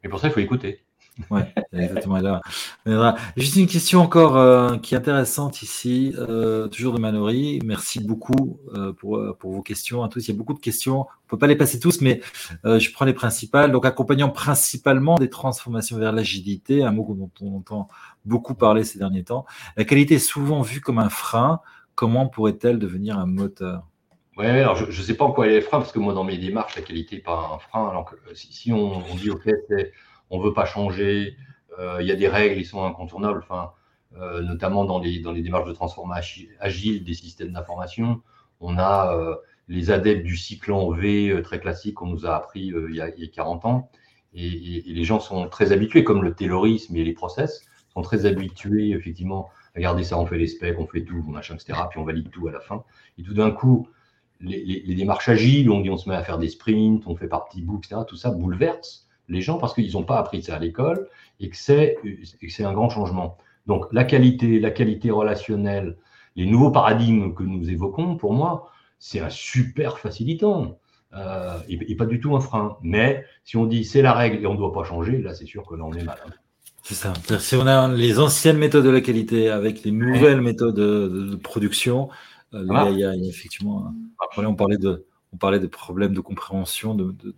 Et 0.02 0.08
pour 0.08 0.20
ça, 0.20 0.28
il 0.28 0.32
faut 0.32 0.40
écouter. 0.40 0.85
Oui, 1.30 1.40
exactement. 1.72 2.18
Là, 2.84 3.16
Juste 3.36 3.56
une 3.56 3.66
question 3.66 4.00
encore 4.00 4.36
euh, 4.36 4.76
qui 4.76 4.94
est 4.94 4.98
intéressante 4.98 5.62
ici, 5.62 6.14
euh, 6.18 6.68
toujours 6.68 6.92
de 6.94 7.00
Mallory. 7.00 7.60
Merci 7.64 8.00
beaucoup 8.00 8.60
euh, 8.74 8.92
pour, 8.92 9.36
pour, 9.38 9.52
vos 9.52 9.62
questions 9.62 10.02
à 10.02 10.08
tous. 10.08 10.28
Il 10.28 10.32
y 10.32 10.34
a 10.34 10.36
beaucoup 10.36 10.54
de 10.54 10.60
questions. 10.60 11.00
On 11.00 11.26
ne 11.26 11.28
peut 11.28 11.38
pas 11.38 11.46
les 11.46 11.56
passer 11.56 11.80
tous, 11.80 12.00
mais 12.00 12.20
je 12.64 12.92
prends 12.92 13.04
les 13.04 13.14
principales. 13.14 13.72
Donc, 13.72 13.86
accompagnant 13.86 14.28
principalement 14.28 15.16
des 15.16 15.30
transformations 15.30 15.98
vers 15.98 16.12
l'agilité, 16.12 16.82
un 16.82 16.92
mot 16.92 17.06
dont 17.14 17.30
on 17.40 17.58
entend 17.58 17.88
beaucoup 18.24 18.54
parler 18.54 18.84
ces 18.84 18.98
derniers 18.98 19.24
temps. 19.24 19.46
La 19.76 19.84
qualité 19.84 20.14
est 20.14 20.18
souvent 20.18 20.62
vue 20.62 20.80
comme 20.80 20.98
un 20.98 21.08
frein. 21.08 21.60
Comment 21.94 22.28
pourrait-elle 22.28 22.78
devenir 22.78 23.18
un 23.18 23.26
moteur? 23.26 23.86
Oui, 24.36 24.44
alors 24.44 24.76
je 24.76 24.84
ne 24.84 25.06
sais 25.06 25.14
pas 25.14 25.24
en 25.24 25.32
quoi 25.32 25.46
elle 25.46 25.54
est 25.54 25.60
frein, 25.62 25.78
parce 25.78 25.92
que 25.92 25.98
moi, 25.98 26.12
dans 26.12 26.24
mes 26.24 26.36
démarches, 26.36 26.76
la 26.76 26.82
qualité 26.82 27.16
n'est 27.16 27.22
pas 27.22 27.52
un 27.54 27.58
frein. 27.58 27.88
Alors 27.88 28.04
que, 28.04 28.16
si, 28.34 28.70
on, 28.70 28.98
on, 28.98 29.14
dit, 29.14 29.30
OK, 29.30 29.48
c'est 29.68 29.92
on 30.30 30.40
veut 30.40 30.52
pas 30.52 30.64
changer, 30.64 31.36
euh, 31.78 31.98
il 32.00 32.06
y 32.06 32.12
a 32.12 32.16
des 32.16 32.28
règles, 32.28 32.60
ils 32.60 32.66
sont 32.66 32.84
incontournables, 32.84 33.38
enfin, 33.38 33.72
euh, 34.18 34.42
notamment 34.42 34.84
dans 34.84 34.98
les, 34.98 35.20
dans 35.20 35.32
les 35.32 35.42
démarches 35.42 35.68
de 35.68 35.72
transformation 35.72 36.46
agile 36.60 37.04
des 37.04 37.14
systèmes 37.14 37.52
d'information. 37.52 38.22
On 38.60 38.78
a 38.78 39.14
euh, 39.14 39.36
les 39.68 39.90
adeptes 39.90 40.24
du 40.24 40.36
cycle 40.36 40.72
en 40.72 40.90
V 40.90 41.40
très 41.42 41.60
classique 41.60 41.94
qu'on 41.94 42.06
nous 42.06 42.26
a 42.26 42.34
appris 42.34 42.72
il 42.88 42.94
y, 42.94 43.00
a, 43.00 43.10
40 43.10 43.64
ans. 43.64 43.90
Et, 44.34 44.82
les 44.86 45.04
gens 45.04 45.20
sont 45.20 45.48
très 45.48 45.72
habitués, 45.72 46.04
comme 46.04 46.22
le 46.22 46.34
taylorisme 46.34 46.96
et 46.96 47.04
les 47.04 47.12
process, 47.12 47.62
sont 47.92 48.02
très 48.02 48.26
habitués, 48.26 48.90
effectivement, 48.90 49.50
à 49.74 49.80
garder 49.80 50.04
ça, 50.04 50.18
on 50.18 50.26
fait 50.26 50.38
les 50.38 50.46
specs, 50.46 50.78
on 50.78 50.86
fait 50.86 51.04
tout, 51.04 51.22
machin, 51.28 51.54
etc., 51.54 51.78
puis 51.90 51.98
on 51.98 52.04
valide 52.04 52.30
tout 52.30 52.48
à 52.48 52.52
la 52.52 52.60
fin. 52.60 52.84
Et 53.18 53.22
tout 53.22 53.34
d'un 53.34 53.50
coup, 53.50 53.88
les, 54.40 54.62
les, 54.64 54.94
démarches 54.94 55.28
agiles, 55.28 55.70
on 55.70 55.80
dit 55.80 55.90
on 55.90 55.96
se 55.96 56.08
met 56.08 56.14
à 56.14 56.22
faire 56.22 56.38
des 56.38 56.48
sprints, 56.48 57.06
on 57.06 57.16
fait 57.16 57.28
par 57.28 57.46
petits 57.46 57.62
bouts, 57.62 57.78
etc., 57.78 58.02
tout 58.06 58.16
ça 58.16 58.30
bouleverse 58.30 59.05
les 59.28 59.40
gens 59.40 59.58
parce 59.58 59.74
qu'ils 59.74 59.92
n'ont 59.92 60.04
pas 60.04 60.18
appris 60.18 60.42
ça 60.42 60.56
à 60.56 60.58
l'école 60.58 61.08
et 61.40 61.48
que 61.48 61.56
c'est 61.56 61.96
un 62.64 62.72
grand 62.72 62.88
changement. 62.88 63.36
Donc 63.66 63.86
la 63.92 64.04
qualité, 64.04 64.60
la 64.60 64.70
qualité 64.70 65.10
relationnelle, 65.10 65.96
les 66.36 66.46
nouveaux 66.46 66.70
paradigmes 66.70 67.34
que 67.34 67.42
nous 67.42 67.68
évoquons, 67.70 68.16
pour 68.16 68.32
moi, 68.32 68.70
c'est 68.98 69.20
un 69.20 69.30
super 69.30 69.98
facilitant 69.98 70.78
euh, 71.14 71.58
et, 71.68 71.94
pas 71.96 72.06
du 72.06 72.20
tout 72.20 72.36
un 72.36 72.40
frein. 72.40 72.76
Mais 72.82 73.24
si 73.44 73.56
on 73.56 73.66
dit 73.66 73.84
c'est 73.84 74.02
la 74.02 74.12
règle 74.12 74.42
et 74.42 74.46
on 74.46 74.52
ne 74.52 74.58
doit 74.58 74.72
pas 74.72 74.84
changer, 74.84 75.18
là 75.18 75.34
c'est 75.34 75.46
sûr 75.46 75.66
que 75.66 75.74
là 75.74 75.84
on 75.84 75.92
est 75.92 76.04
mal. 76.04 76.18
Hein. 76.26 76.30
C'est 76.82 76.94
ça. 76.94 77.12
Si 77.40 77.56
on 77.56 77.66
a 77.66 77.88
les 77.88 78.20
anciennes 78.20 78.58
méthodes 78.58 78.84
de 78.84 78.90
la 78.90 79.00
qualité 79.00 79.50
avec 79.50 79.82
les 79.82 79.90
nouvelles 79.90 80.40
méthodes 80.40 80.76
de, 80.76 81.34
production, 81.34 82.08
euh, 82.54 82.64
là, 82.64 82.88
il, 82.90 82.98
y 82.98 83.04
a, 83.04 83.12
effectivement, 83.16 83.92
on 84.36 84.54
parlait 84.54 84.76
de, 84.76 85.04
on 85.32 85.36
parlait 85.36 85.58
de 85.58 85.66
problèmes 85.66 86.14
de 86.14 86.20
compréhension, 86.20 86.94
de, 86.94 87.10
de, 87.10 87.34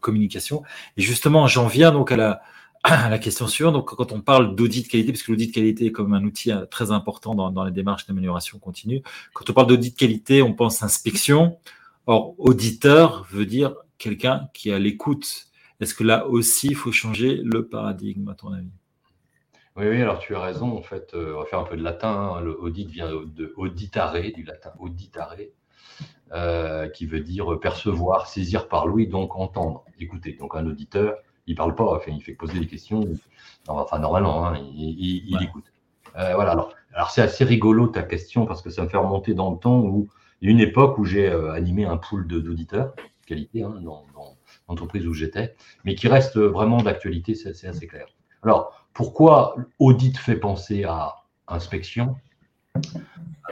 communication. 0.00 0.62
Et 0.96 1.02
justement, 1.02 1.46
j'en 1.46 1.66
viens 1.66 1.92
donc 1.92 2.12
à 2.12 2.16
la, 2.16 3.18
question 3.18 3.46
suivante. 3.46 3.74
Donc, 3.74 3.94
quand 3.94 4.12
on 4.12 4.20
parle 4.20 4.54
d'audit 4.54 4.88
qualité, 4.88 5.12
parce 5.12 5.22
que 5.22 5.32
l'audit 5.32 5.52
qualité 5.52 5.86
est 5.86 5.92
comme 5.92 6.14
un 6.14 6.24
outil 6.24 6.52
euh, 6.52 6.66
très 6.66 6.90
important 6.92 7.34
dans, 7.34 7.64
les 7.64 7.72
démarches 7.72 8.06
d'amélioration 8.06 8.58
continue, 8.58 9.02
quand 9.32 9.48
on 9.50 9.52
parle 9.52 9.66
d'audit 9.66 9.96
qualité, 9.96 10.42
on 10.42 10.52
pense 10.52 10.82
inspection. 10.82 11.58
Or, 12.06 12.34
auditeur 12.38 13.26
veut 13.30 13.46
dire 13.46 13.74
quelqu'un 13.98 14.48
qui 14.54 14.70
est 14.70 14.74
à 14.74 14.78
l'écoute. 14.78 15.46
Est-ce 15.80 15.94
que 15.94 16.04
là 16.04 16.26
aussi, 16.28 16.68
il 16.68 16.76
faut 16.76 16.92
changer 16.92 17.40
le 17.42 17.66
paradigme, 17.66 18.28
à 18.28 18.34
ton 18.34 18.52
avis? 18.52 18.70
Oui, 19.76 19.88
oui, 19.88 20.00
alors 20.00 20.18
tu 20.20 20.34
as 20.34 20.40
raison. 20.40 20.74
En 20.74 20.82
fait, 20.82 21.12
euh, 21.14 21.34
on 21.34 21.40
va 21.40 21.44
faire 21.44 21.58
un 21.58 21.64
peu 21.64 21.76
de 21.76 21.82
latin. 21.82 22.08
Hein. 22.08 22.40
Le 22.40 22.58
audit 22.58 22.88
vient 22.88 23.10
de 23.10 23.52
auditare, 23.56 24.14
du 24.14 24.42
latin 24.42 24.72
auditare, 24.78 25.34
euh, 26.32 26.88
qui 26.88 27.06
veut 27.06 27.20
dire 27.20 27.58
percevoir, 27.60 28.26
saisir 28.26 28.68
par 28.68 28.86
l'ouïe, 28.86 29.06
donc 29.06 29.36
entendre, 29.36 29.84
écouter. 30.00 30.32
Donc 30.32 30.56
un 30.56 30.66
auditeur, 30.66 31.16
il 31.46 31.54
parle 31.54 31.74
pas, 31.74 31.94
enfin, 31.94 32.10
il 32.12 32.22
fait 32.22 32.32
poser 32.32 32.58
des 32.58 32.66
questions, 32.66 33.06
enfin 33.68 33.98
normalement, 33.98 34.46
hein, 34.46 34.58
il, 34.74 35.38
écoute. 35.40 35.66
Euh, 36.16 36.34
voilà, 36.34 36.52
alors, 36.52 36.74
alors 36.94 37.10
c'est 37.10 37.22
assez 37.22 37.44
rigolo 37.44 37.88
ta 37.88 38.02
question 38.02 38.46
parce 38.46 38.62
que 38.62 38.70
ça 38.70 38.82
me 38.82 38.88
fait 38.88 38.96
remonter 38.96 39.34
dans 39.34 39.52
le 39.52 39.58
temps 39.58 39.80
où 39.80 40.08
il 40.40 40.48
y 40.48 40.48
a 40.48 40.52
une 40.52 40.60
époque 40.60 40.98
où 40.98 41.04
j'ai 41.04 41.28
euh, 41.28 41.52
animé 41.52 41.84
un 41.84 41.96
pool 41.96 42.26
d'auditeurs, 42.26 42.94
qualité, 43.26 43.62
hein, 43.62 43.74
dans, 43.82 44.04
l'entreprise 44.68 45.06
où 45.06 45.14
j'étais, 45.14 45.54
mais 45.84 45.94
qui 45.94 46.08
reste 46.08 46.38
vraiment 46.38 46.82
d'actualité, 46.82 47.36
c'est 47.36 47.68
assez 47.68 47.86
clair. 47.86 48.06
Alors, 48.42 48.84
pourquoi 48.92 49.54
audit 49.78 50.16
fait 50.16 50.36
penser 50.36 50.82
à 50.82 51.14
inspection? 51.46 52.16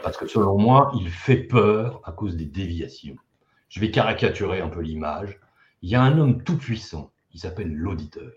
Parce 0.03 0.17
que 0.17 0.27
selon 0.27 0.59
moi, 0.59 0.93
il 0.99 1.09
fait 1.09 1.37
peur 1.37 2.01
à 2.05 2.13
cause 2.13 2.37
des 2.37 2.45
déviations. 2.45 3.17
Je 3.69 3.81
vais 3.81 3.91
caricaturer 3.91 4.61
un 4.61 4.69
peu 4.69 4.81
l'image. 4.81 5.39
Il 5.83 5.91
y 5.91 5.95
a 5.95 6.03
un 6.03 6.19
homme 6.19 6.43
tout 6.43 6.57
puissant, 6.57 7.13
qui 7.31 7.39
s'appelle 7.39 7.73
l'auditeur. 7.73 8.33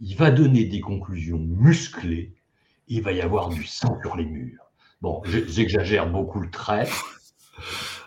Il 0.00 0.16
va 0.16 0.30
donner 0.30 0.64
des 0.64 0.80
conclusions 0.80 1.38
musclées, 1.38 2.34
il 2.88 3.02
va 3.02 3.12
y 3.12 3.20
avoir 3.20 3.50
du 3.50 3.64
sang 3.64 3.98
sur 4.02 4.16
les 4.16 4.24
murs. 4.24 4.64
Bon, 5.02 5.22
j'exagère 5.24 6.10
beaucoup 6.10 6.40
le 6.40 6.50
trait. 6.50 6.88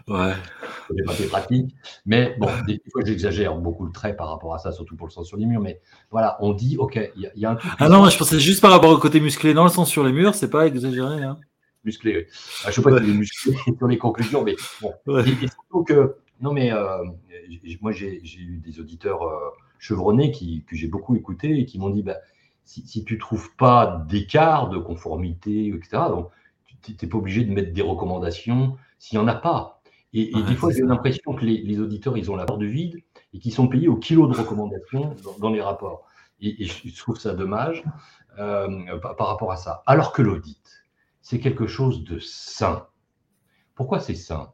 Ouais. 0.07 0.33
n'est 0.91 1.03
pas 1.03 1.13
pratique. 1.29 1.75
Mais 2.05 2.35
bon, 2.37 2.49
des 2.67 2.81
fois, 2.91 3.03
j'exagère 3.05 3.55
beaucoup 3.55 3.85
le 3.85 3.91
trait 3.91 4.15
par 4.15 4.29
rapport 4.29 4.53
à 4.53 4.57
ça, 4.57 4.71
surtout 4.71 4.95
pour 4.95 5.07
le 5.07 5.11
sang 5.11 5.23
sur 5.23 5.37
les 5.37 5.45
murs. 5.45 5.61
Mais 5.61 5.79
voilà, 6.11 6.37
on 6.41 6.53
dit, 6.53 6.77
OK, 6.77 6.99
il 7.15 7.31
y, 7.35 7.45
a 7.45 7.51
un 7.51 7.57
Ah 7.79 7.89
non, 7.89 8.09
je 8.09 8.17
pensais 8.17 8.39
juste 8.39 8.61
par 8.61 8.71
rapport 8.71 8.91
au 8.91 8.97
côté 8.97 9.19
musclé. 9.19 9.53
Dans 9.53 9.63
le 9.63 9.69
sang 9.69 9.85
sur 9.85 10.03
les 10.03 10.11
murs, 10.11 10.35
c'est 10.35 10.49
pas 10.49 10.67
exagéré. 10.67 11.23
Hein 11.23 11.37
musclé. 11.83 12.27
Je 12.63 12.67
ne 12.67 12.71
sais 12.71 12.81
pas 12.81 13.03
si 13.03 13.09
est 13.09 13.13
musclé 13.13 13.55
sur 13.77 13.87
les 13.87 13.97
conclusions, 13.97 14.43
mais 14.43 14.55
bon. 14.81 14.93
surtout 15.05 15.83
que, 15.83 16.15
non, 16.41 16.53
mais 16.53 16.71
euh, 16.71 17.03
moi, 17.81 17.91
j'ai 17.91 18.21
eu 18.23 18.61
des 18.63 18.79
auditeurs 18.79 19.23
euh, 19.23 19.49
chevronnés 19.79 20.31
qui, 20.31 20.63
que 20.65 20.75
j'ai 20.75 20.87
beaucoup 20.87 21.15
écoutés 21.15 21.59
et 21.59 21.65
qui 21.65 21.79
m'ont 21.79 21.89
dit 21.89 22.03
bah, 22.03 22.17
si, 22.65 22.85
si, 22.87 23.03
tu 23.03 23.15
ne 23.15 23.19
trouves 23.19 23.53
pas 23.55 24.05
d'écart 24.07 24.69
de 24.69 24.77
conformité, 24.77 25.67
etc., 25.67 26.03
donc 26.09 26.29
tu 26.81 26.93
n'es 27.01 27.09
pas 27.09 27.17
obligé 27.17 27.43
de 27.43 27.53
mettre 27.53 27.73
des 27.73 27.81
recommandations 27.81 28.77
s'il 28.99 29.19
n'y 29.19 29.23
en 29.23 29.27
a 29.27 29.35
pas. 29.35 29.81
Et, 30.15 30.31
des 30.43 30.55
fois, 30.55 30.71
j'ai 30.71 30.83
l'impression 30.83 31.33
que 31.33 31.43
les, 31.43 31.79
auditeurs, 31.79 32.17
ils 32.17 32.29
ont 32.29 32.35
la 32.35 32.45
peur 32.45 32.59
du 32.59 32.69
vide 32.69 33.01
et 33.33 33.39
qu'ils 33.39 33.51
sont 33.51 33.67
payés 33.67 33.87
au 33.87 33.95
kilo 33.95 34.27
de 34.27 34.37
recommandations 34.37 35.15
dans, 35.39 35.49
les 35.49 35.61
rapports. 35.61 36.05
Et, 36.39 36.65
je 36.65 36.97
trouve 36.97 37.17
ça 37.17 37.33
dommage 37.33 37.83
euh, 38.37 38.99
par 38.99 39.27
rapport 39.27 39.51
à 39.51 39.57
ça. 39.57 39.81
Alors 39.87 40.13
que 40.13 40.21
l'audit, 40.21 40.82
c'est 41.23 41.39
quelque 41.39 41.65
chose 41.65 42.03
de 42.03 42.19
sain. 42.19 42.85
Pourquoi 43.73 43.99
c'est 43.99 44.13
sain? 44.13 44.51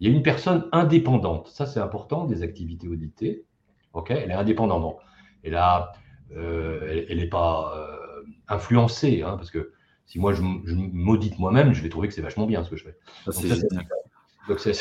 Il 0.00 0.08
y 0.08 0.12
a 0.12 0.14
une 0.14 0.22
personne 0.22 0.68
indépendante, 0.72 1.48
ça 1.48 1.64
c'est 1.64 1.80
important 1.80 2.26
des 2.26 2.42
activités 2.42 2.88
auditées. 2.88 3.46
Ok, 3.94 4.10
elle 4.10 4.30
est 4.30 4.34
indépendante. 4.34 4.98
Euh, 5.46 7.06
elle 7.08 7.18
n'est 7.18 7.28
pas 7.28 7.72
euh, 7.74 8.22
influencée, 8.48 9.22
hein, 9.22 9.36
parce 9.36 9.50
que 9.50 9.72
si 10.06 10.18
moi 10.18 10.34
je, 10.34 10.42
m'audite 10.42 11.38
moi-même, 11.38 11.72
je 11.72 11.82
vais 11.82 11.88
trouver 11.88 12.08
que 12.08 12.14
c'est 12.14 12.20
vachement 12.20 12.46
bien 12.46 12.64
ce 12.64 12.70
que 12.70 12.76
je 12.76 12.84
fais. 12.84 12.96
Donc, 13.26 14.60
c'est 14.60 14.74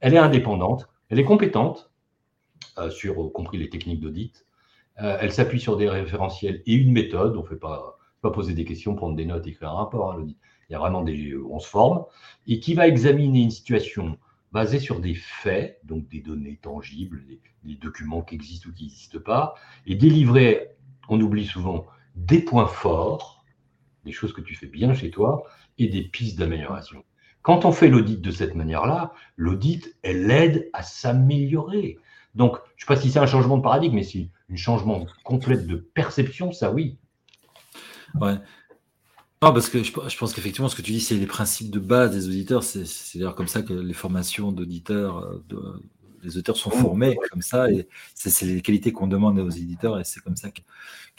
elle 0.00 0.14
est 0.14 0.18
indépendante, 0.18 0.88
elle 1.10 1.18
est 1.18 1.24
compétente 1.24 1.92
euh, 2.78 2.90
sur, 2.90 3.32
compris 3.32 3.58
les 3.58 3.68
techniques 3.68 4.00
d'audit. 4.00 4.46
elle 4.96 5.32
s'appuie 5.32 5.60
sur 5.60 5.76
des 5.76 5.88
référentiels 5.88 6.62
et 6.66 6.74
une 6.74 6.92
méthode. 6.92 7.36
On 7.36 7.42
ne 7.42 7.46
fait 7.46 7.56
pas, 7.56 7.98
pas 8.22 8.30
poser 8.30 8.54
des 8.54 8.64
questions, 8.64 8.94
prendre 8.94 9.14
des 9.16 9.26
notes, 9.26 9.46
écrire 9.46 9.70
un 9.70 9.74
rapport. 9.74 10.12
Hein, 10.12 10.16
l'audit 10.16 10.38
il 10.68 10.72
y 10.72 10.76
a 10.76 10.78
vraiment 10.78 11.02
des, 11.02 11.34
on 11.36 11.58
se 11.58 11.68
forme, 11.68 12.04
et 12.46 12.60
qui 12.60 12.74
va 12.74 12.86
examiner 12.88 13.42
une 13.42 13.50
situation 13.50 14.18
basée 14.52 14.78
sur 14.78 15.00
des 15.00 15.14
faits, 15.14 15.80
donc 15.84 16.08
des 16.08 16.20
données 16.20 16.58
tangibles, 16.62 17.24
des, 17.64 17.74
documents 17.74 18.22
qui 18.22 18.36
existent 18.36 18.70
ou 18.70 18.72
qui 18.72 18.84
n'existent 18.84 19.18
pas, 19.18 19.54
et 19.86 19.96
délivrer, 19.96 20.68
on 21.08 21.20
oublie 21.20 21.46
souvent, 21.46 21.86
des 22.14 22.40
points 22.40 22.66
forts, 22.66 23.44
des 24.04 24.12
choses 24.12 24.32
que 24.32 24.40
tu 24.40 24.54
fais 24.54 24.66
bien 24.66 24.94
chez 24.94 25.10
toi, 25.10 25.44
et 25.78 25.88
des 25.88 26.02
pistes 26.02 26.38
d'amélioration. 26.38 27.04
Quand 27.42 27.64
on 27.64 27.72
fait 27.72 27.88
l'audit 27.88 28.20
de 28.20 28.30
cette 28.30 28.54
manière-là, 28.54 29.12
l'audit, 29.36 29.96
elle 30.02 30.30
aide 30.30 30.70
à 30.72 30.82
s'améliorer. 30.82 31.98
Donc, 32.34 32.56
je 32.76 32.84
ne 32.84 32.86
sais 32.86 32.94
pas 32.94 32.96
si 32.96 33.10
c'est 33.10 33.18
un 33.18 33.26
changement 33.26 33.58
de 33.58 33.62
paradigme, 33.62 33.96
mais 33.96 34.02
si 34.02 34.30
un 34.52 34.56
changement 34.56 35.04
complet 35.24 35.58
de 35.58 35.76
perception, 35.76 36.52
ça 36.52 36.70
oui. 36.70 36.96
Ouais. 38.14 38.36
Non, 39.44 39.52
parce 39.52 39.68
que 39.68 39.82
je, 39.82 39.92
pense 39.92 40.32
qu'effectivement, 40.32 40.68
ce 40.68 40.76
que 40.76 40.82
tu 40.82 40.92
dis, 40.92 41.00
c'est 41.00 41.16
les 41.16 41.26
principes 41.26 41.70
de 41.70 41.78
base 41.78 42.12
des 42.12 42.28
auditeurs. 42.28 42.62
C'est 42.62 42.84
d'ailleurs 43.16 43.34
comme 43.34 43.46
ça 43.46 43.60
que 43.62 43.74
les 43.74 43.92
formations 43.92 44.52
d'auditeurs, 44.52 45.38
les 46.22 46.38
auteurs 46.38 46.56
sont 46.56 46.70
formés 46.70 47.18
comme 47.30 47.42
ça, 47.42 47.70
et 47.70 47.86
c'est 48.14 48.46
les 48.46 48.62
qualités 48.62 48.90
qu'on 48.92 49.06
demande 49.06 49.38
aux 49.38 49.50
éditeurs, 49.50 50.00
et 50.00 50.04
c'est 50.04 50.20
comme 50.20 50.36
ça 50.36 50.50
que, 50.50 50.62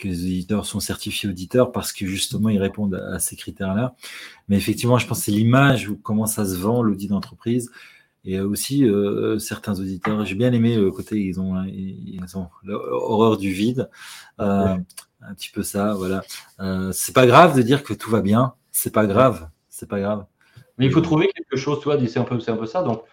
les 0.02 0.26
éditeurs 0.26 0.66
sont 0.66 0.80
certifiés 0.80 1.28
auditeurs, 1.28 1.72
parce 1.72 1.92
que 1.92 2.04
justement, 2.04 2.48
ils 2.48 2.58
répondent 2.58 2.96
à, 2.96 3.18
ces 3.18 3.36
critères-là. 3.36 3.94
Mais 4.48 4.56
effectivement, 4.56 4.98
je 4.98 5.06
pense 5.06 5.20
que 5.20 5.24
c'est 5.26 5.30
l'image, 5.30 5.90
comment 6.02 6.26
ça 6.26 6.44
se 6.44 6.56
vend, 6.56 6.82
l'audit 6.82 7.08
d'entreprise, 7.08 7.70
et 8.26 8.40
aussi 8.40 8.84
euh, 8.84 9.38
certains 9.38 9.78
auditeurs. 9.78 10.24
J'ai 10.24 10.34
bien 10.34 10.52
aimé 10.52 10.76
le 10.76 10.90
côté, 10.90 11.16
ils 11.16 11.40
ont, 11.40 11.62
ils 11.64 12.36
ont 12.36 12.48
l'horreur 12.64 13.38
du 13.38 13.52
vide, 13.52 13.88
euh, 14.40 14.76
un 15.20 15.34
petit 15.34 15.50
peu 15.50 15.62
ça, 15.62 15.94
voilà. 15.94 16.22
Euh, 16.60 16.90
c'est 16.92 17.14
pas 17.14 17.26
grave 17.26 17.56
de 17.56 17.62
dire 17.62 17.84
que 17.84 17.94
tout 17.94 18.10
va 18.10 18.20
bien, 18.20 18.54
c'est 18.72 18.92
pas 18.92 19.06
grave, 19.06 19.48
c'est 19.68 19.88
pas 19.88 20.00
grave. 20.00 20.26
Mais 20.76 20.86
il 20.86 20.92
faut 20.92 21.00
trouver 21.00 21.30
quelque 21.34 21.56
chose, 21.56 21.78
tu 21.78 21.84
vois, 21.84 21.98
c'est 22.06 22.18
un 22.18 22.24
peu, 22.24 22.38
c'est 22.40 22.50
un 22.50 22.56
peu 22.56 22.66
ça. 22.66 22.82
Donc 22.82 23.04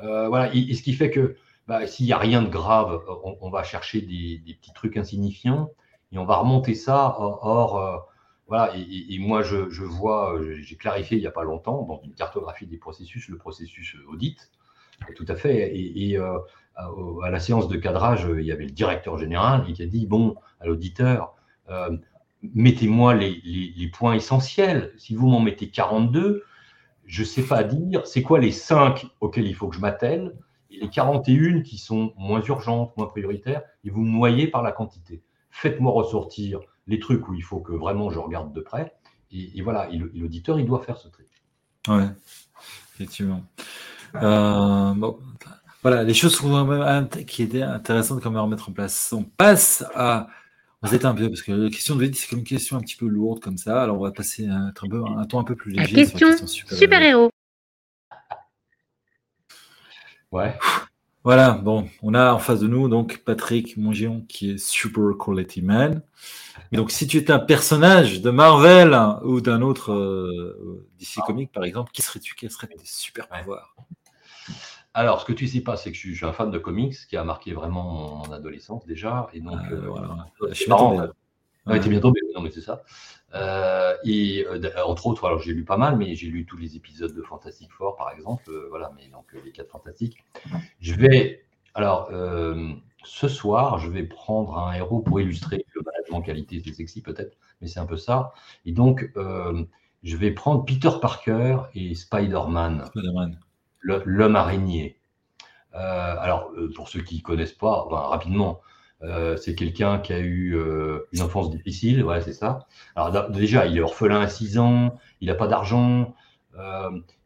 voilà, 0.00 0.52
et, 0.54 0.74
ce 0.74 0.82
qui 0.82 0.94
fait 0.94 1.10
que 1.10 1.36
bah, 1.68 1.86
s'il 1.86 2.06
n'y 2.06 2.12
a 2.12 2.18
rien 2.18 2.42
de 2.42 2.48
grave, 2.48 3.00
on, 3.40 3.50
va 3.50 3.62
chercher 3.62 4.00
des, 4.00 4.54
petits 4.54 4.72
trucs 4.72 4.96
insignifiants 4.96 5.70
et 6.10 6.18
on 6.18 6.24
va 6.24 6.36
remonter 6.36 6.74
ça. 6.74 7.14
Or, 7.18 8.08
voilà, 8.48 8.72
et, 8.74 9.18
moi 9.18 9.42
je, 9.42 9.68
je 9.68 9.84
vois, 9.84 10.40
j'ai 10.62 10.76
clarifié 10.76 11.18
il 11.18 11.20
n'y 11.20 11.26
a 11.26 11.30
pas 11.30 11.44
longtemps 11.44 11.82
dans 11.82 12.00
une 12.02 12.14
cartographie 12.14 12.66
des 12.66 12.78
processus, 12.78 13.28
le 13.28 13.36
processus 13.36 13.96
audit. 14.08 14.50
Tout 15.16 15.26
à 15.28 15.36
fait. 15.36 15.72
Et, 15.74 16.18
euh, 16.18 16.38
à, 16.76 17.30
la 17.30 17.40
séance 17.40 17.68
de 17.68 17.76
cadrage, 17.76 18.26
il 18.38 18.44
y 18.44 18.52
avait 18.52 18.64
le 18.64 18.70
directeur 18.70 19.18
général 19.18 19.64
qui 19.72 19.82
a 19.82 19.86
dit 19.86 20.06
bon, 20.06 20.36
à 20.60 20.66
l'auditeur, 20.66 21.34
euh, 21.68 21.96
mettez-moi 22.42 23.14
les, 23.14 23.90
points 23.92 24.14
essentiels. 24.14 24.92
Si 24.96 25.14
vous 25.14 25.28
m'en 25.28 25.40
mettez 25.40 25.68
42, 25.68 26.44
je 27.06 27.20
ne 27.20 27.26
sais 27.26 27.42
pas 27.42 27.64
dire 27.64 28.06
c'est 28.06 28.22
quoi 28.22 28.38
les 28.38 28.52
5 28.52 29.06
auxquels 29.20 29.46
il 29.46 29.54
faut 29.54 29.68
que 29.68 29.76
je 29.76 29.80
m'attelle 29.80 30.34
et 30.70 30.78
les 30.80 30.88
41 30.88 31.60
qui 31.60 31.78
sont 31.78 32.14
moins 32.16 32.40
urgentes, 32.42 32.96
moins 32.96 33.06
prioritaires, 33.06 33.62
et 33.84 33.90
vous 33.90 34.02
me 34.02 34.10
noyez 34.10 34.46
par 34.46 34.62
la 34.62 34.72
quantité. 34.72 35.22
Faites-moi 35.50 35.92
ressortir 35.92 36.60
les 36.86 36.98
trucs 36.98 37.28
où 37.28 37.34
il 37.34 37.42
faut 37.42 37.60
que 37.60 37.72
vraiment 37.72 38.10
je 38.10 38.18
regarde 38.18 38.52
de 38.52 38.60
près. 38.60 38.94
Et, 39.30 39.62
voilà, 39.62 39.88
l'auditeur, 40.14 40.58
il 40.58 40.66
doit 40.66 40.82
faire 40.82 40.98
ce 40.98 41.08
tri. 41.08 41.24
Ouais, 41.88 42.08
effectivement. 42.94 43.42
Euh, 44.16 44.94
voilà, 45.82 46.04
les 46.04 46.14
choses 46.14 46.40
qui 47.26 47.42
étaient 47.42 47.62
intéressantes 47.62 48.22
quand 48.22 48.30
même 48.30 48.38
à 48.38 48.42
remettre 48.42 48.68
en 48.68 48.72
place. 48.72 49.12
On 49.12 49.24
passe 49.24 49.84
à. 49.94 50.28
On 50.84 50.88
êtes 50.88 51.04
un 51.04 51.14
peu, 51.14 51.28
parce 51.28 51.42
que 51.42 51.52
la 51.52 51.70
question 51.70 51.94
de 51.94 52.10
c'est 52.12 52.28
comme 52.28 52.40
une 52.40 52.44
question 52.44 52.76
un 52.76 52.80
petit 52.80 52.96
peu 52.96 53.06
lourde 53.06 53.40
comme 53.40 53.56
ça. 53.56 53.82
Alors 53.82 54.00
on 54.00 54.02
va 54.02 54.10
passer 54.10 54.48
à 54.48 54.54
un, 54.54 54.72
peu, 54.72 55.02
un 55.04 55.24
ton 55.26 55.38
un 55.38 55.44
peu 55.44 55.54
plus 55.54 55.70
léger. 55.70 55.96
La 55.96 56.06
question, 56.06 56.46
super-héros. 56.46 57.30
ouais. 60.32 60.58
Voilà, 61.24 61.52
bon, 61.52 61.88
on 62.02 62.14
a 62.14 62.32
en 62.32 62.40
face 62.40 62.58
de 62.58 62.66
nous 62.66 62.88
donc 62.88 63.18
Patrick 63.18 63.76
Mongion 63.76 64.24
qui 64.28 64.50
est 64.50 64.58
Super 64.58 65.16
Quality 65.16 65.62
Man. 65.62 66.02
donc 66.72 66.90
si 66.90 67.06
tu 67.06 67.16
étais 67.16 67.32
un 67.32 67.38
personnage 67.38 68.20
de 68.22 68.30
Marvel 68.30 68.98
ou 69.22 69.40
d'un 69.40 69.62
autre 69.62 69.92
euh, 69.92 70.84
DC 70.98 71.20
Comics 71.24 71.52
par 71.52 71.62
exemple, 71.62 71.92
qui 71.92 72.02
serais-tu? 72.02 72.34
Quels 72.34 72.50
seraient 72.50 72.66
tes 72.66 72.76
super 72.82 73.28
pouvoirs? 73.28 73.76
Alors, 74.94 75.20
ce 75.20 75.24
que 75.24 75.32
tu 75.32 75.46
sais 75.46 75.62
pas, 75.62 75.76
c'est 75.76 75.90
que 75.90 75.96
je 75.96 76.12
suis, 76.14 76.26
un 76.26 76.32
fan 76.32 76.50
de 76.50 76.58
comics 76.58 76.94
qui 77.08 77.16
a 77.16 77.24
marqué 77.24 77.54
vraiment 77.54 78.24
mon 78.24 78.32
adolescence 78.32 78.84
déjà. 78.86 79.28
Et 79.32 79.40
donc, 79.40 79.58
ah, 79.58 79.72
euh, 79.72 79.86
voilà. 79.86 80.26
je 80.50 80.54
suis 80.54 80.68
marrant. 80.68 81.08
Ouais, 81.64 81.78
t'es 81.78 81.88
bien 81.88 82.00
tombé, 82.00 82.20
non 82.34 82.40
mais 82.40 82.50
c'est 82.50 82.60
ça. 82.60 82.82
Euh, 83.34 83.94
et 84.04 84.44
euh, 84.48 84.60
entre 84.84 85.06
autres, 85.06 85.24
alors 85.26 85.38
j'ai 85.38 85.54
lu 85.54 85.64
pas 85.64 85.76
mal, 85.76 85.96
mais 85.96 86.16
j'ai 86.16 86.26
lu 86.26 86.44
tous 86.44 86.56
les 86.56 86.74
épisodes 86.76 87.14
de 87.14 87.22
Fantastic 87.22 87.70
Four, 87.70 87.94
par 87.96 88.10
exemple. 88.10 88.50
voilà, 88.68 88.92
mais 88.96 89.08
donc 89.08 89.26
les 89.44 89.52
quatre 89.52 89.70
fantastiques. 89.70 90.18
Je 90.80 90.94
vais, 90.94 91.44
alors, 91.74 92.10
ce 93.04 93.28
soir, 93.28 93.78
je 93.78 93.88
vais 93.88 94.02
prendre 94.02 94.58
un 94.58 94.72
héros 94.74 95.00
pour 95.00 95.20
illustrer 95.20 95.64
le 95.74 95.82
management 95.82 96.20
qualité, 96.20 96.60
c'est 96.64 96.74
sexy 96.74 97.00
peut-être, 97.00 97.36
mais 97.60 97.68
c'est 97.68 97.80
un 97.80 97.86
peu 97.86 97.96
ça. 97.96 98.32
Et 98.66 98.72
donc, 98.72 99.10
je 100.02 100.16
vais 100.16 100.32
prendre 100.32 100.64
Peter 100.64 100.90
Parker 101.00 101.58
et 101.74 101.94
Spider-Man. 101.94 102.86
Spider-Man 102.86 103.38
l'homme 103.82 104.36
araignée. 104.36 104.98
Euh, 105.74 106.16
alors, 106.18 106.50
euh, 106.56 106.70
pour 106.74 106.88
ceux 106.88 107.02
qui 107.02 107.16
ne 107.16 107.22
connaissent 107.22 107.52
pas, 107.52 107.86
rapidement, 107.90 108.60
euh, 109.02 109.36
c'est 109.36 109.54
quelqu'un 109.54 109.98
qui 109.98 110.12
a 110.12 110.20
eu 110.20 110.56
une 111.12 111.22
enfance 111.22 111.50
difficile, 111.50 112.04
ouais, 112.04 112.20
c'est 112.20 112.32
ça. 112.32 112.66
Alors 112.94 113.30
déjà, 113.30 113.66
il 113.66 113.76
est 113.76 113.80
orphelin 113.80 114.20
à 114.20 114.28
6 114.28 114.58
ans, 114.58 114.98
il 115.20 115.28
n'a 115.28 115.34
pas 115.34 115.48
d'argent, 115.48 116.14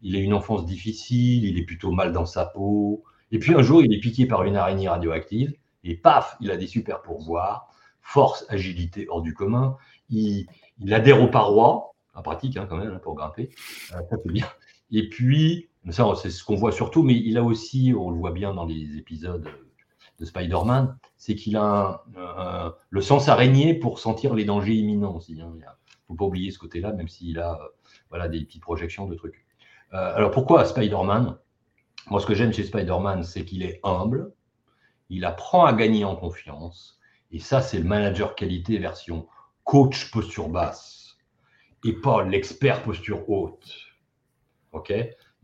il 0.03 0.17
a 0.17 0.19
une 0.19 0.35
enfance 0.35 0.65
difficile, 0.65 1.45
il 1.45 1.59
est 1.59 1.65
plutôt 1.65 1.91
mal 1.91 2.13
dans 2.13 2.27
sa 2.27 2.47
peau. 2.47 3.05
Et 3.33 3.39
puis 3.39 3.55
un 3.55 3.63
jour, 3.63 3.83
il 3.83 3.93
est 3.93 4.01
piqué 4.01 4.27
par 4.27 4.45
une 4.45 4.57
araignée 4.57 4.89
radioactive, 4.89 5.55
et 5.85 5.97
paf, 5.97 6.37
il 6.41 6.51
a 6.51 6.57
des 6.57 6.67
super 6.67 7.03
pourvoirs, 7.03 7.69
force, 8.01 8.47
agilité 8.49 9.07
hors 9.09 9.23
du 9.23 9.35
commun. 9.35 9.77
Il, 10.09 10.47
adhère 10.93 11.21
aux 11.21 11.29
parois, 11.29 11.93
pratique 12.23 12.57
hein, 12.57 12.67
quand 12.69 12.77
même, 12.77 12.95
hein, 12.95 13.01
pour 13.03 13.15
grimper, 13.15 13.51
ça 13.89 14.01
c'est 14.11 14.33
bien. 14.33 14.47
Et 14.93 15.09
puis, 15.09 15.69
ça, 15.93 16.07
c'est 16.21 16.31
ce 16.31 16.45
qu'on 16.45 16.57
voit 16.57 16.73
surtout, 16.73 17.03
mais 17.03 17.15
il 17.15 17.39
a 17.39 17.43
aussi, 17.45 17.95
on 17.97 18.11
le 18.11 18.19
voit 18.19 18.33
bien 18.33 18.55
dans 18.55 18.65
les 18.65 18.97
épisodes 18.97 19.49
de 20.19 20.25
Spider-Man, 20.25 20.97
c'est 21.17 21.35
qu'il 21.35 21.57
a 21.57 22.05
le 22.91 23.01
sens 23.01 23.29
araignée 23.29 23.75
pour 23.75 23.99
sentir 23.99 24.35
les 24.35 24.45
dangers 24.45 24.75
imminents 24.75 25.17
aussi. 25.17 25.41
Hein. 25.41 25.53
Il 25.55 25.59
ne 25.59 25.65
faut 26.09 26.15
pas 26.15 26.25
oublier 26.25 26.51
ce 26.51 26.59
côté-là, 26.59 26.93
même 26.93 27.09
s'il 27.09 27.39
a 27.39 27.59
voilà, 28.11 28.29
des 28.29 28.45
petites 28.45 28.63
projections 28.63 29.07
de 29.07 29.15
trucs. 29.15 29.45
Euh, 29.93 30.17
alors 30.17 30.31
pourquoi 30.31 30.65
Spider-Man? 30.65 31.37
Moi, 32.09 32.21
ce 32.21 32.27
que 32.27 32.35
j'aime 32.35 32.53
chez 32.53 32.65
Spider-Man, 32.65 33.25
c'est 33.25 33.45
qu'il 33.45 33.63
est 33.63 33.81
humble, 33.83 34.33
il 35.09 35.25
apprend 35.25 35.65
à 35.65 35.73
gagner 35.73 36.05
en 36.05 36.17
confiance, 36.17 36.99
et 37.33 37.39
ça, 37.39 37.61
c'est 37.61 37.79
le 37.79 37.85
manager 37.85 38.35
qualité 38.35 38.79
version 38.79 39.27
coach 39.65 40.11
posture 40.13 40.49
basse, 40.49 41.17
et 41.85 41.93
pas 41.93 42.25
l'expert 42.25 42.83
posture 42.83 43.29
haute. 43.29 43.73
OK? 44.73 44.93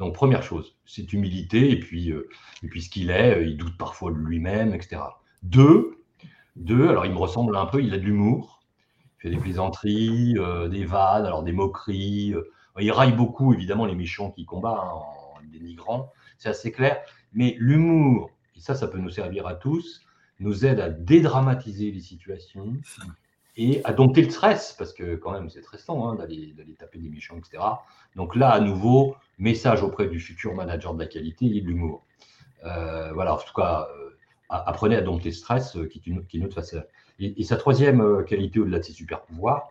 Donc, 0.02 0.14
première 0.14 0.42
chose, 0.42 0.74
c'est 0.84 1.12
humilité, 1.12 1.70
et 1.70 1.78
puis, 1.78 2.10
euh, 2.10 2.28
et 2.64 2.66
puis 2.66 2.82
ce 2.82 2.90
qu'il 2.90 3.08
est, 3.10 3.36
euh, 3.36 3.46
il 3.46 3.56
doute 3.56 3.78
parfois 3.78 4.10
de 4.10 4.16
lui-même, 4.16 4.74
etc. 4.74 5.00
Deux, 5.44 6.02
deux, 6.56 6.88
alors 6.88 7.06
il 7.06 7.12
me 7.12 7.18
ressemble 7.18 7.54
un 7.54 7.66
peu, 7.66 7.80
il 7.80 7.94
a 7.94 7.98
de 7.98 8.02
l'humour, 8.02 8.64
il 8.98 9.22
fait 9.22 9.30
des 9.30 9.36
plaisanteries, 9.36 10.34
euh, 10.38 10.66
des 10.66 10.84
vannes, 10.84 11.24
alors 11.24 11.44
des 11.44 11.52
moqueries. 11.52 12.34
il 12.80 12.90
raille 12.90 13.12
beaucoup, 13.12 13.54
évidemment, 13.54 13.86
les 13.86 13.94
méchants 13.94 14.32
qui 14.32 14.44
combattent 14.44 14.76
hein, 14.76 14.90
en 14.90 15.34
dénigrant, 15.52 16.10
c'est 16.36 16.48
assez 16.48 16.72
clair. 16.72 17.00
Mais 17.32 17.54
l'humour, 17.60 18.30
et 18.56 18.60
ça, 18.60 18.74
ça 18.74 18.88
peut 18.88 18.98
nous 18.98 19.10
servir 19.10 19.46
à 19.46 19.54
tous, 19.54 20.02
nous 20.40 20.66
aide 20.66 20.80
à 20.80 20.88
dédramatiser 20.90 21.92
les 21.92 22.00
situations 22.00 22.74
et 23.56 23.82
à 23.84 23.92
dompter 23.92 24.22
le 24.22 24.30
stress, 24.30 24.74
parce 24.78 24.92
que 24.92 25.16
quand 25.16 25.32
même, 25.32 25.50
c'est 25.50 25.60
stressant 25.60 26.08
hein, 26.08 26.14
d'aller 26.14 26.54
taper 26.78 26.98
des 26.98 27.10
méchants, 27.10 27.36
etc. 27.36 27.62
Donc 28.16 28.34
là, 28.34 28.50
à 28.50 28.60
nouveau, 28.60 29.16
message 29.38 29.82
auprès 29.82 30.06
du 30.06 30.20
futur 30.20 30.54
manager 30.54 30.94
de 30.94 31.00
la 31.00 31.06
qualité 31.06 31.46
et 31.46 31.60
de 31.60 31.66
l'humour. 31.66 32.04
Euh, 32.64 33.12
voilà, 33.12 33.34
en 33.34 33.38
tout 33.38 33.52
cas, 33.54 33.88
euh, 33.96 34.10
apprenez 34.48 34.96
à 34.96 35.02
dompter 35.02 35.30
le 35.30 35.34
stress, 35.34 35.76
euh, 35.76 35.86
qui 35.86 35.98
est 35.98 36.06
une, 36.06 36.24
qui 36.26 36.40
est 36.40 36.44
autre 36.44 36.54
facette. 36.54 36.88
Et, 37.18 37.44
sa 37.44 37.56
troisième 37.56 38.24
qualité 38.24 38.58
au-delà 38.58 38.78
de 38.78 38.84
ses 38.84 38.92
super 38.92 39.22
pouvoirs, 39.22 39.68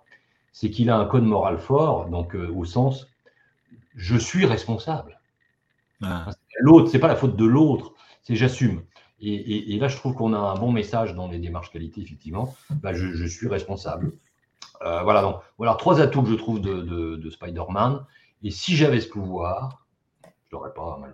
c'est 0.53 0.69
qu'il 0.69 0.89
a 0.89 0.97
un 0.97 1.05
code 1.05 1.23
moral 1.23 1.57
fort, 1.57 2.07
donc 2.09 2.35
au 2.35 2.65
sens 2.65 3.07
je 3.95 4.15
suis 4.15 4.45
responsable. 4.45 5.19
Ah. 6.01 6.29
L'autre, 6.59 6.89
c'est 6.89 6.99
pas 6.99 7.09
la 7.09 7.15
faute 7.15 7.35
de 7.35 7.45
l'autre, 7.45 7.93
c'est 8.21 8.35
j'assume. 8.35 8.83
Et, 9.21 9.77
là, 9.77 9.87
je 9.87 9.97
trouve 9.97 10.15
qu'on 10.15 10.33
a 10.33 10.39
un 10.39 10.55
bon 10.55 10.71
message 10.71 11.13
dans 11.13 11.27
les 11.27 11.37
démarches 11.37 11.71
qualité, 11.71 12.01
effectivement. 12.01 12.55
Bah, 12.81 12.93
je, 12.93 13.25
suis 13.25 13.47
responsable. 13.47 14.13
voilà, 14.81 15.21
donc 15.21 15.37
voilà 15.57 15.75
trois 15.75 16.01
atouts 16.01 16.23
que 16.23 16.29
je 16.29 16.35
trouve 16.35 16.59
de, 16.59 16.81
de 17.15 17.29
Spider-Man. 17.29 18.05
Et 18.43 18.49
si 18.49 18.75
j'avais 18.75 18.99
ce 18.99 19.07
pouvoir, 19.07 19.85
je 20.23 20.55
l'aurais 20.55 20.73
pas 20.73 20.97
mal 20.97 21.13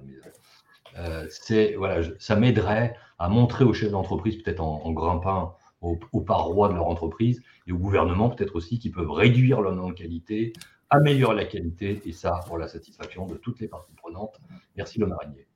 euh, 0.98 1.28
c'est 1.30 1.76
voilà, 1.76 2.02
ça 2.20 2.36
m'aiderait 2.36 2.96
à 3.20 3.30
montrer 3.30 3.64
aux 3.64 3.74
chefs 3.74 3.92
d'entreprise, 3.92 4.42
peut-être 4.42 4.62
en, 4.62 4.92
grimpant 4.92 5.56
aux, 5.82 6.22
parois 6.22 6.70
de 6.70 6.74
leur 6.74 6.88
entreprise, 6.88 7.42
et 7.68 7.72
au 7.72 7.78
gouvernement 7.78 8.30
peut-être 8.30 8.56
aussi, 8.56 8.80
qu'ils 8.80 8.92
peuvent 8.92 9.12
réduire 9.12 9.62
leur 9.62 9.76
nom 9.76 9.90
de 9.90 9.94
qualité, 9.94 10.54
améliorer 10.90 11.36
la 11.36 11.46
qualité, 11.46 12.02
et 12.06 12.12
ça 12.14 12.40
pour 12.48 12.58
la 12.58 12.68
satisfaction 12.68 13.28
de 13.28 13.36
toutes 13.36 13.60
les 13.60 13.68
parties 13.68 13.94
prenantes. 13.94 14.40
Merci 14.76 15.00
le 15.00 15.08
marinier. 15.08 15.48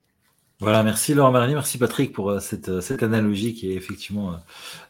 Voilà, 0.61 0.83
merci 0.83 1.15
Laurent 1.15 1.31
Marani, 1.31 1.55
merci 1.55 1.79
Patrick 1.79 2.13
pour 2.13 2.29
euh, 2.29 2.39
cette, 2.39 2.69
euh, 2.69 2.81
cette, 2.81 3.01
analogie 3.01 3.55
qui 3.55 3.71
est 3.71 3.75
effectivement 3.75 4.29
euh, 4.29 4.35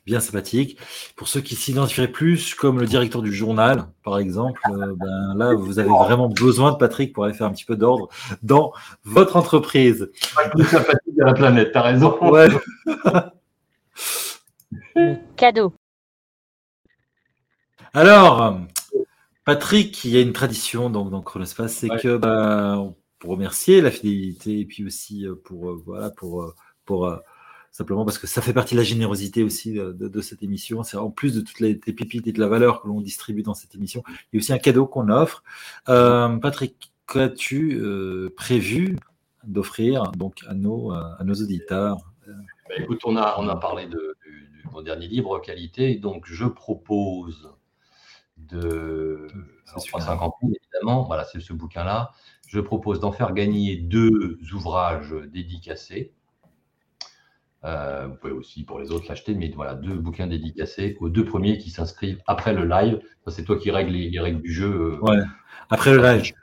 bien 0.06 0.20
sympathique. 0.20 0.78
Pour 1.16 1.30
ceux 1.30 1.40
qui 1.40 1.56
s'identifieraient 1.56 2.10
plus 2.10 2.54
comme 2.56 2.78
le 2.78 2.86
directeur 2.86 3.22
du 3.22 3.34
journal, 3.34 3.86
par 4.04 4.20
exemple, 4.20 4.60
ben 4.70 5.34
là, 5.38 5.54
vous 5.54 5.80
avez 5.80 5.88
vraiment 5.88 6.28
besoin 6.28 6.74
de 6.74 6.76
Patrick 6.76 7.14
pour 7.14 7.24
aller 7.24 7.34
faire 7.34 7.48
un 7.48 7.54
petit 7.54 7.64
peu 7.64 7.78
d'ordre 7.78 8.10
dans 8.44 8.74
votre 9.06 9.38
entreprise. 9.38 10.12
Plus 10.52 10.66
sympathique 10.66 11.18
à 11.22 11.26
la 11.28 11.34
planète, 11.34 11.72
t'as 11.72 11.84
raison. 11.84 12.20
Cadeau. 15.38 15.74
Alors, 17.94 18.60
Patrick, 19.46 20.04
il 20.04 20.12
y 20.12 20.18
a 20.18 20.22
une 20.22 20.34
tradition 20.34 20.90
donc, 20.90 21.12
dans 21.12 21.22
Chronospace, 21.22 21.76
c'est 21.76 21.88
que 21.88 22.18
bah, 22.18 22.84
pour 23.22 23.30
remercier 23.30 23.82
la 23.82 23.92
fidélité 23.92 24.60
et 24.60 24.66
puis 24.66 24.84
aussi 24.84 25.28
euh, 25.28 25.36
pour 25.36 25.70
euh, 25.70 25.82
voilà 25.86 26.10
pour 26.10 26.42
euh, 26.42 26.56
pour 26.86 27.16
simplement 27.70 28.04
parce 28.04 28.18
que 28.18 28.28
ça 28.28 28.42
fait 28.42 28.52
partie 28.52 28.74
de 28.74 28.80
la 28.80 28.84
générosité 28.84 29.44
aussi 29.44 29.76
de, 29.76 30.22
cette 30.22 30.44
émission. 30.44 30.84
C'est 30.84 30.98
en 30.98 31.10
plus 31.10 31.34
de 31.34 31.40
toutes 31.40 31.62
les, 31.62 31.76
pépites 31.76 32.28
et 32.28 32.34
de 32.34 32.40
la 32.40 32.48
valeur 32.48 32.82
que 32.82 32.88
l'on 32.90 33.00
distribue 33.00 33.44
dans 33.44 33.54
cette 33.54 33.76
émission, 33.76 34.04
il 34.08 34.36
y 34.36 34.38
a 34.38 34.40
aussi 34.40 34.52
un 34.52 34.58
cadeau 34.58 34.88
qu'on 34.88 35.08
offre. 35.08 35.42
Euh, 35.88 36.36
Patrick, 36.38 36.92
qu'as-tu 37.08 37.80
euh, 37.80 38.34
prévu 38.36 38.98
d'offrir 39.46 40.12
donc 40.12 40.42
à 40.50 40.54
nos, 40.54 40.92
à 40.92 41.20
nos 41.24 41.36
auditeurs? 41.36 42.12
Bah, 42.28 42.76
Écoute, 42.78 43.00
on 43.06 43.16
a, 43.16 43.36
on 43.38 43.48
a 43.48 43.56
parlé 43.56 43.86
de, 43.86 44.18
mon 44.74 44.82
dernier 44.82 45.08
livre, 45.08 45.40
Qualité, 45.40 45.96
donc 45.96 46.26
je 46.26 46.46
propose 46.46 47.54
de 48.38 49.28
350 49.68 50.36
000, 50.42 50.54
évidemment, 50.62 51.04
voilà, 51.04 51.24
c'est 51.26 51.40
ce 51.40 51.54
bouquin-là. 51.54 52.12
Je 52.52 52.60
propose 52.60 53.00
d'en 53.00 53.14
faire 53.14 53.34
gagner 53.34 53.78
deux 53.78 54.38
ouvrages 54.54 55.16
dédicacés. 55.32 56.12
Euh, 57.64 58.08
vous 58.08 58.16
pouvez 58.16 58.34
aussi 58.34 58.64
pour 58.64 58.80
les 58.80 58.92
autres 58.92 59.06
l'acheter, 59.08 59.36
mais 59.36 59.50
voilà, 59.56 59.76
deux 59.76 59.94
bouquins 59.94 60.28
dédicacés 60.28 60.98
aux 61.00 61.08
deux 61.08 61.24
premiers 61.24 61.60
qui 61.60 61.70
s'inscrivent 61.70 62.20
après 62.28 62.54
le 62.54 62.66
live. 62.66 63.00
C'est 63.28 63.46
toi 63.46 63.58
qui 63.58 63.72
règles 63.72 63.94
les, 63.94 64.20
règles 64.20 64.42
du 64.42 64.52
jeu. 64.52 64.70
Euh, 64.70 65.00
ouais, 65.00 65.20
après 65.70 65.94
le 65.94 66.02
live. 66.02 66.34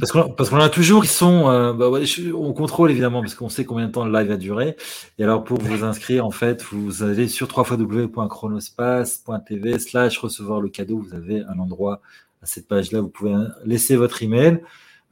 Parce 0.00 0.10
qu'on 0.50 0.58
a 0.58 0.68
toujours 0.68 1.02
qui 1.02 1.08
sont, 1.08 1.48
euh, 1.48 1.72
bah 1.72 1.88
on 2.34 2.52
contrôle 2.52 2.90
évidemment 2.90 3.20
parce 3.20 3.36
qu'on 3.36 3.48
sait 3.48 3.64
combien 3.64 3.86
de 3.86 3.92
temps 3.92 4.04
le 4.04 4.12
live 4.12 4.26
va 4.26 4.36
durer. 4.36 4.74
Et 5.20 5.22
alors 5.22 5.44
pour 5.44 5.60
vous 5.60 5.84
inscrire, 5.84 6.26
en 6.26 6.32
fait, 6.32 6.64
vous 6.64 7.04
allez 7.04 7.28
sur 7.28 7.46
www.chronospace.tv 7.56 9.78
slash 9.78 10.18
recevoir 10.18 10.60
le 10.60 10.70
cadeau. 10.70 10.98
Vous 10.98 11.14
avez 11.14 11.42
un 11.42 11.60
endroit 11.60 12.00
à 12.42 12.46
cette 12.46 12.66
page-là. 12.66 13.00
Vous 13.00 13.10
pouvez 13.10 13.36
laisser 13.64 13.94
votre 13.94 14.24
email, 14.24 14.60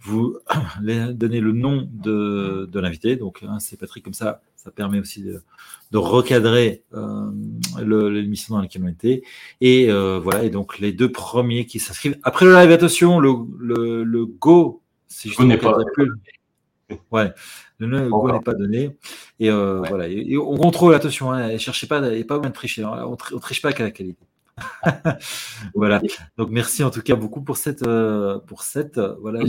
vous 0.03 0.39
donner 0.81 1.41
le 1.41 1.53
nom 1.53 1.89
de, 1.93 2.69
de 2.71 2.81
l'invité. 2.81 3.17
Donc 3.17 3.43
hein, 3.47 3.59
c'est 3.61 3.79
Patrick 3.79 4.05
comme 4.05 4.15
ça. 4.15 4.43
Ça 4.57 4.71
permet 4.71 5.01
aussi 5.01 5.25
de, 5.25 5.43
recadrer 5.93 6.85
euh, 6.95 7.31
l'émission 7.81 8.55
dans 8.55 8.61
laquelle 8.61 8.85
on 8.85 8.89
était. 8.89 9.23
Et 9.61 9.91
euh, 9.91 10.21
voilà, 10.21 10.45
et 10.45 10.51
donc 10.51 10.79
les 10.79 10.93
deux 10.93 11.11
premiers 11.11 11.67
qui 11.67 11.81
s'inscrivent. 11.81 12.17
Après 12.23 12.47
le 12.47 12.55
live, 12.55 12.71
attention, 12.71 13.19
le, 13.19 13.35
le, 13.59 14.25
Go, 14.25 14.83
si 15.09 15.31
je 15.31 15.43
ne 15.43 15.57
pas. 15.57 15.77
Ouais, 17.11 17.33
le, 17.79 18.09
Go 18.09 18.31
n'est 18.31 18.41
pas 18.41 18.55
donné. 18.55 18.97
Et 19.41 19.51
euh, 19.51 19.83
voilà, 19.89 20.07
et, 20.09 20.37
on 20.37 20.57
contrôle, 20.57 20.95
attention, 20.95 21.33
hein, 21.33 21.59
cherchez 21.59 21.89
pas, 21.89 21.99
il 22.07 22.15
n'y 22.15 22.21
a 22.21 22.25
pas 22.25 22.39
de 22.39 22.49
tricher. 22.51 22.85
Hein. 22.85 23.05
on, 23.07 23.13
ne 23.13 23.41
triche 23.41 23.63
pas 23.63 23.73
qu'à 23.73 23.83
la 23.83 23.91
qualité. 23.91 24.23
voilà. 25.75 26.01
Donc 26.37 26.51
merci 26.51 26.83
en 26.85 26.91
tout 26.91 27.03
cas 27.03 27.17
beaucoup 27.17 27.43
pour 27.43 27.57
cette 27.57 27.85
pour 28.47 28.63
cette 28.63 28.99
voilà 29.21 29.41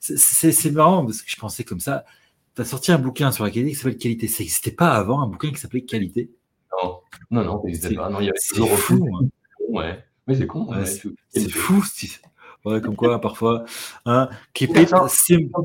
C'est 0.00 0.70
marrant 0.70 1.04
parce 1.04 1.22
que 1.22 1.30
je 1.30 1.36
pensais 1.36 1.64
comme 1.64 1.80
ça 1.80 2.04
tu 2.54 2.62
as 2.62 2.64
sorti 2.64 2.92
un 2.92 2.98
bouquin 2.98 3.32
sur 3.32 3.44
la 3.44 3.50
qualité 3.50 3.70
qui 3.72 3.76
s'appelle 3.76 3.98
Qualité. 3.98 4.28
Ça 4.28 4.40
n'existait 4.40 4.72
pas 4.72 4.92
avant, 4.92 5.22
un 5.22 5.26
bouquin 5.26 5.50
qui 5.50 5.58
s'appait 5.58 5.82
Qualité 5.82 6.30
Non, 6.82 7.00
non, 7.30 7.44
non, 7.44 7.60
ça 7.60 7.66
n'existait 7.66 7.94
pas. 7.94 8.10
c'est 8.36 8.66
fou. 8.66 9.08
Hein. 9.14 9.26
Ouais. 9.68 10.04
Mais 10.26 10.36
c'est 10.36 10.46
con. 10.46 10.68
c'est 10.84 11.50
fou. 11.50 11.82
Ouais, 12.64 12.80
comme 12.80 12.94
quoi, 12.94 13.20
parfois. 13.20 13.64
Hein, 14.06 14.28
keep, 14.52 14.76
it 14.76 14.92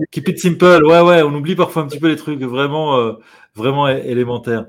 keep, 0.09 0.27
it 0.29 0.39
simple. 0.39 0.83
Ouais, 0.83 1.01
ouais, 1.01 1.21
on 1.21 1.33
oublie 1.35 1.55
parfois 1.55 1.83
un 1.83 1.87
petit 1.87 1.99
peu 1.99 2.07
les 2.07 2.15
trucs 2.15 2.41
vraiment, 2.41 2.97
euh, 2.97 3.13
vraiment 3.53 3.87
élémentaires. 3.87 4.65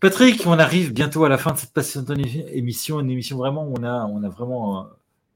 Patrick, 0.00 0.46
on 0.46 0.58
arrive 0.58 0.92
bientôt 0.92 1.24
à 1.24 1.28
la 1.28 1.38
fin 1.38 1.52
de 1.52 1.58
cette 1.58 1.72
passionnante 1.72 2.10
émission, 2.52 3.00
une 3.00 3.10
émission 3.10 3.36
vraiment 3.36 3.66
où 3.66 3.74
on 3.78 3.84
a, 3.84 4.28
vraiment 4.28 4.80
euh, 4.80 4.84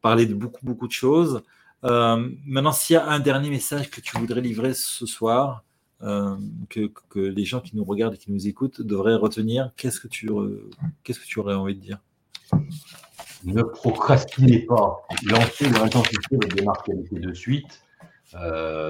parlé 0.00 0.26
de 0.26 0.34
beaucoup, 0.34 0.64
beaucoup 0.64 0.86
de 0.86 0.92
choses. 0.92 1.42
Euh, 1.84 2.28
maintenant, 2.46 2.72
s'il 2.72 2.94
y 2.94 2.96
a 2.96 3.06
un 3.06 3.20
dernier 3.20 3.50
message 3.50 3.90
que 3.90 4.00
tu 4.00 4.18
voudrais 4.18 4.40
livrer 4.40 4.74
ce 4.74 5.06
soir, 5.06 5.64
euh, 6.02 6.36
que, 6.68 6.90
les 7.14 7.44
gens 7.44 7.60
qui 7.60 7.76
nous 7.76 7.84
regardent 7.84 8.14
et 8.14 8.18
qui 8.18 8.32
nous 8.32 8.46
écoutent 8.48 8.82
devraient 8.82 9.14
retenir 9.14 9.70
Qu'est-ce 9.76 10.00
que 10.00 10.08
tu, 10.08 10.28
que 10.28 11.12
tu 11.12 11.38
aurais 11.38 11.54
envie 11.54 11.74
de 11.74 11.80
dire? 11.80 11.98
Ne 13.44 13.62
procrastinez 13.62 14.60
pas. 14.60 15.06
Lancez 15.26 15.68
l'intensité 15.68 16.38
démarche 16.54 16.84
qualité 16.84 17.18
de 17.18 17.32
suite. 17.34 17.82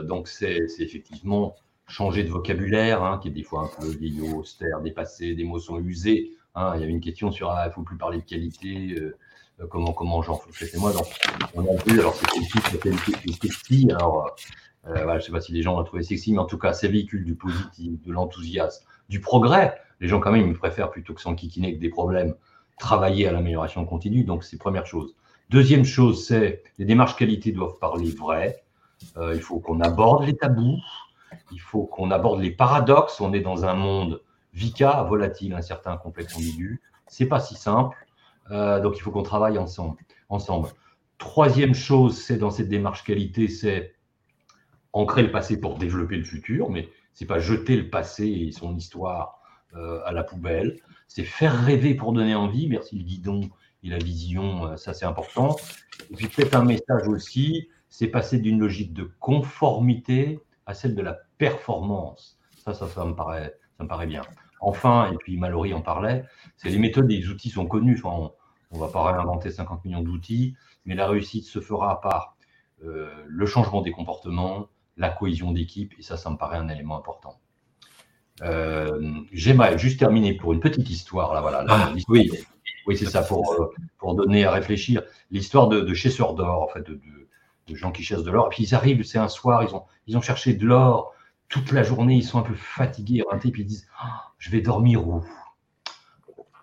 Donc, 0.04 0.28
c'est, 0.28 0.58
effectivement 0.78 1.56
changer 1.86 2.24
de 2.24 2.30
vocabulaire, 2.30 3.02
hein, 3.02 3.18
qui 3.22 3.28
est 3.28 3.32
des 3.32 3.42
fois 3.42 3.62
un 3.62 3.80
peu 3.80 3.88
vieillot, 3.88 4.38
austère, 4.38 4.80
dépassé, 4.80 5.34
des 5.34 5.44
mots 5.44 5.58
sont 5.58 5.78
usés. 5.78 6.32
Hein. 6.54 6.72
Il 6.74 6.80
y 6.80 6.82
avait 6.84 6.92
une 6.92 7.00
question 7.00 7.30
sur 7.30 7.50
ah, 7.50 7.64
il 7.64 7.68
ne 7.68 7.72
faut 7.72 7.82
plus 7.82 7.96
parler 7.96 8.18
de 8.18 8.24
qualité. 8.24 8.94
Euh, 8.98 9.16
comment 9.70 9.92
comment 9.92 10.20
j'en 10.20 10.36
fais 10.50 10.76
moi 10.78 10.92
donc 10.92 11.06
on 11.54 11.60
a 11.60 11.82
vu 11.86 12.00
alors 12.00 12.16
c'est 12.16 12.26
la 12.72 12.78
qualité 12.78 13.14
c'est 13.40 13.92
alors 13.92 14.34
euh, 14.86 15.08
je 15.10 15.14
ne 15.14 15.20
sais 15.20 15.32
pas 15.32 15.40
si 15.40 15.52
les 15.52 15.62
gens 15.62 15.76
vont 15.76 15.84
trouver 15.84 16.02
sexy, 16.02 16.32
mais 16.32 16.38
en 16.38 16.44
tout 16.44 16.58
cas, 16.58 16.72
ça 16.72 16.88
véhicule 16.88 17.24
du 17.24 17.34
positif, 17.34 18.02
de 18.02 18.12
l'enthousiasme, 18.12 18.84
du 19.08 19.20
progrès. 19.20 19.74
Les 20.00 20.08
gens, 20.08 20.20
quand 20.20 20.32
même, 20.32 20.46
ils 20.46 20.58
préfèrent 20.58 20.90
plutôt 20.90 21.14
que 21.14 21.20
s'enquiquiner 21.20 21.68
avec 21.68 21.80
des 21.80 21.88
problèmes, 21.88 22.34
travailler 22.78 23.26
à 23.26 23.32
l'amélioration 23.32 23.84
continue. 23.86 24.24
Donc, 24.24 24.44
c'est 24.44 24.58
première 24.58 24.86
chose. 24.86 25.14
Deuxième 25.50 25.84
chose, 25.84 26.26
c'est 26.26 26.62
les 26.78 26.84
démarches 26.84 27.16
qualité 27.16 27.52
doivent 27.52 27.78
parler 27.78 28.10
vrai. 28.10 28.64
Euh, 29.16 29.34
il 29.34 29.40
faut 29.40 29.58
qu'on 29.58 29.80
aborde 29.80 30.24
les 30.24 30.36
tabous. 30.36 30.78
Il 31.52 31.60
faut 31.60 31.84
qu'on 31.84 32.10
aborde 32.10 32.40
les 32.40 32.50
paradoxes. 32.50 33.20
On 33.20 33.32
est 33.32 33.40
dans 33.40 33.64
un 33.64 33.74
monde 33.74 34.22
VICA, 34.52 35.02
volatile, 35.04 35.54
incertain, 35.54 35.96
complexe, 35.96 36.36
ambigu. 36.36 36.80
C'est 37.06 37.26
pas 37.26 37.40
si 37.40 37.54
simple. 37.54 37.96
Euh, 38.50 38.80
donc, 38.80 38.96
il 38.96 39.00
faut 39.00 39.10
qu'on 39.10 39.22
travaille 39.22 39.58
ensemble. 39.58 39.98
ensemble. 40.28 40.68
Troisième 41.18 41.74
chose, 41.74 42.20
c'est 42.20 42.36
dans 42.36 42.50
cette 42.50 42.68
démarche 42.68 43.04
qualité, 43.04 43.48
c'est 43.48 43.94
ancrer 44.92 45.22
le 45.22 45.30
passé 45.30 45.60
pour 45.60 45.78
développer 45.78 46.16
le 46.16 46.24
futur, 46.24 46.70
mais 46.70 46.88
c'est 47.12 47.26
pas 47.26 47.38
jeter 47.38 47.76
le 47.76 47.90
passé 47.90 48.26
et 48.26 48.52
son 48.52 48.76
histoire 48.76 49.40
euh, 49.76 50.00
à 50.04 50.12
la 50.12 50.22
poubelle. 50.22 50.80
C'est 51.08 51.24
faire 51.24 51.64
rêver 51.64 51.94
pour 51.94 52.12
donner 52.12 52.34
envie. 52.34 52.68
Merci 52.68 52.96
le 52.96 53.04
guidon 53.04 53.50
et 53.82 53.88
la 53.88 53.98
vision, 53.98 54.66
euh, 54.66 54.76
ça 54.76 54.94
c'est 54.94 55.04
important. 55.04 55.56
Et 56.10 56.14
puis 56.14 56.28
peut-être 56.28 56.54
un 56.54 56.64
message 56.64 57.06
aussi, 57.08 57.68
c'est 57.88 58.08
passer 58.08 58.38
d'une 58.38 58.58
logique 58.58 58.92
de 58.92 59.10
conformité 59.20 60.40
à 60.66 60.74
celle 60.74 60.94
de 60.94 61.02
la 61.02 61.18
performance. 61.38 62.38
Ça, 62.64 62.74
ça, 62.74 62.88
ça 62.88 63.04
me 63.04 63.14
paraît, 63.14 63.54
ça 63.76 63.84
me 63.84 63.88
paraît 63.88 64.06
bien. 64.06 64.22
Enfin, 64.60 65.12
et 65.12 65.16
puis 65.16 65.36
Mallory 65.36 65.74
en 65.74 65.82
parlait, 65.82 66.24
c'est 66.56 66.70
les 66.70 66.78
méthodes 66.78 67.10
et 67.10 67.18
les 67.18 67.28
outils 67.28 67.50
sont 67.50 67.66
connus. 67.66 68.00
Enfin, 68.02 68.32
on 68.70 68.76
ne 68.76 68.80
va 68.80 68.88
pas 68.88 69.02
réinventer 69.04 69.50
50 69.50 69.84
millions 69.84 70.02
d'outils, 70.02 70.56
mais 70.84 70.94
la 70.94 71.06
réussite 71.06 71.44
se 71.44 71.60
fera 71.60 72.00
par 72.00 72.36
euh, 72.82 73.10
le 73.26 73.46
changement 73.46 73.82
des 73.82 73.92
comportements, 73.92 74.68
la 74.96 75.10
cohésion 75.10 75.52
d'équipe, 75.52 75.92
et 75.98 76.02
ça, 76.02 76.16
ça 76.16 76.30
me 76.30 76.36
paraît 76.36 76.58
un 76.58 76.68
élément 76.68 76.96
important. 76.98 77.38
Euh, 78.42 79.20
J'aimerais 79.32 79.78
juste 79.78 79.98
terminer 79.98 80.34
pour 80.34 80.52
une 80.52 80.60
petite 80.60 80.88
histoire. 80.90 81.34
Là, 81.34 81.40
voilà, 81.40 81.64
ah, 81.68 81.92
oui, 82.08 82.30
oui 82.86 82.96
c'est 82.96 83.06
ça, 83.06 83.22
pour, 83.22 83.52
euh, 83.52 83.72
pour 83.98 84.14
donner 84.14 84.44
à 84.44 84.50
réfléchir. 84.50 85.02
L'histoire 85.30 85.68
de, 85.68 85.80
de 85.80 85.94
chasseurs 85.94 86.34
d'or, 86.34 86.62
en 86.62 86.68
fait, 86.68 86.82
de, 86.82 87.00
de, 87.68 87.74
gens 87.74 87.92
qui 87.92 88.02
chassent 88.02 88.24
de 88.24 88.30
l'or. 88.30 88.46
Et 88.46 88.50
puis 88.50 88.64
ils 88.64 88.74
arrivent, 88.74 89.02
c'est 89.04 89.18
un 89.18 89.28
soir, 89.28 89.62
ils 89.62 89.74
ont, 89.74 89.84
ils 90.06 90.16
ont 90.16 90.22
cherché 90.22 90.54
de 90.54 90.66
l'or 90.66 91.12
toute 91.54 91.70
la 91.70 91.84
journée, 91.84 92.16
ils 92.16 92.24
sont 92.24 92.40
un 92.40 92.42
peu 92.42 92.56
fatigués, 92.56 93.22
et 93.44 93.50
puis 93.52 93.62
ils 93.62 93.66
disent 93.66 93.86
ah, 94.00 94.32
Je 94.38 94.50
vais 94.50 94.60
dormir 94.60 95.06
où? 95.06 95.24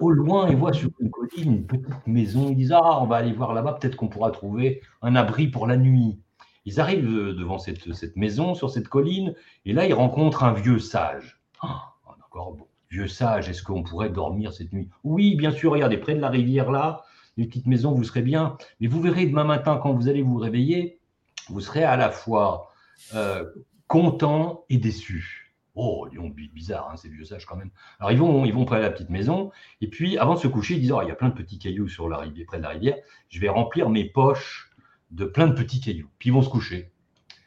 Au 0.01 0.09
loin, 0.09 0.49
ils 0.49 0.57
voient 0.57 0.73
sur 0.73 0.89
une 0.99 1.09
colline 1.09 1.53
une 1.53 1.65
petite 1.65 2.07
maison. 2.07 2.49
Ils 2.49 2.57
disent 2.57 2.73
Ah, 2.73 3.01
on 3.01 3.05
va 3.05 3.15
aller 3.15 3.31
voir 3.31 3.53
là-bas, 3.53 3.77
peut-être 3.79 3.95
qu'on 3.95 4.09
pourra 4.09 4.31
trouver 4.31 4.81
un 5.01 5.15
abri 5.15 5.47
pour 5.47 5.65
la 5.65 5.77
nuit. 5.77 6.19
Ils 6.65 6.81
arrivent 6.81 7.07
euh, 7.07 7.33
devant 7.33 7.57
cette, 7.57 7.87
maison, 8.17 8.53
sur 8.53 8.69
cette 8.69 8.89
colline, 8.89 9.33
et 9.63 9.71
là, 9.71 9.87
ils 9.87 9.93
rencontrent 9.93 10.43
un 10.43 10.51
vieux 10.51 10.79
sage. 10.79 11.41
Ah, 11.61 11.93
d'accord. 12.19 12.57
Vieux 12.89 13.07
sage, 13.07 13.47
est-ce 13.47 13.63
qu'on 13.63 13.83
pourrait 13.83 14.09
dormir 14.09 14.51
cette 14.51 14.73
nuit? 14.73 14.89
Oui, 15.05 15.35
bien 15.35 15.51
sûr, 15.51 15.71
regardez, 15.71 15.99
près 15.99 16.15
de 16.15 16.19
la 16.19 16.29
rivière 16.29 16.69
là, 16.69 17.05
une 17.37 17.47
petite 17.47 17.65
maison, 17.65 17.93
vous 17.93 18.03
serez 18.03 18.23
bien. 18.23 18.57
Mais 18.81 18.87
vous 18.87 18.99
verrez 18.99 19.25
demain 19.25 19.45
matin, 19.45 19.79
quand 19.81 19.93
vous 19.93 20.09
allez 20.09 20.21
vous 20.21 20.35
réveiller, 20.35 20.99
vous 21.47 21.61
serez 21.61 21.85
à 21.85 21.95
la 21.95 22.11
fois 22.11 22.67
euh, 23.15 23.45
content 23.91 24.63
et 24.69 24.77
déçu. 24.77 25.53
Oh, 25.75 26.07
bizarre, 26.53 26.89
hein, 26.91 26.95
ces 26.95 27.09
vieux 27.09 27.25
sages 27.25 27.45
quand 27.45 27.57
même. 27.57 27.71
Alors 27.99 28.13
ils 28.13 28.17
vont, 28.17 28.45
ils 28.45 28.53
vont 28.53 28.63
près 28.63 28.77
de 28.77 28.83
la 28.83 28.89
petite 28.89 29.09
maison, 29.09 29.51
et 29.81 29.89
puis 29.89 30.17
avant 30.17 30.35
de 30.35 30.39
se 30.39 30.47
coucher, 30.47 30.75
ils 30.75 30.79
disent, 30.79 30.93
oh, 30.93 31.01
il 31.01 31.09
y 31.09 31.11
a 31.11 31.15
plein 31.15 31.27
de 31.27 31.33
petits 31.33 31.59
cailloux 31.59 31.89
sur 31.89 32.07
la 32.07 32.17
rivière, 32.17 32.45
près 32.47 32.57
de 32.57 32.63
la 32.63 32.69
rivière, 32.69 32.95
je 33.27 33.41
vais 33.41 33.49
remplir 33.49 33.89
mes 33.89 34.05
poches 34.05 34.71
de 35.11 35.25
plein 35.25 35.47
de 35.47 35.53
petits 35.53 35.81
cailloux. 35.81 36.07
Puis 36.19 36.29
ils 36.29 36.31
vont 36.31 36.41
se 36.41 36.47
coucher. 36.47 36.93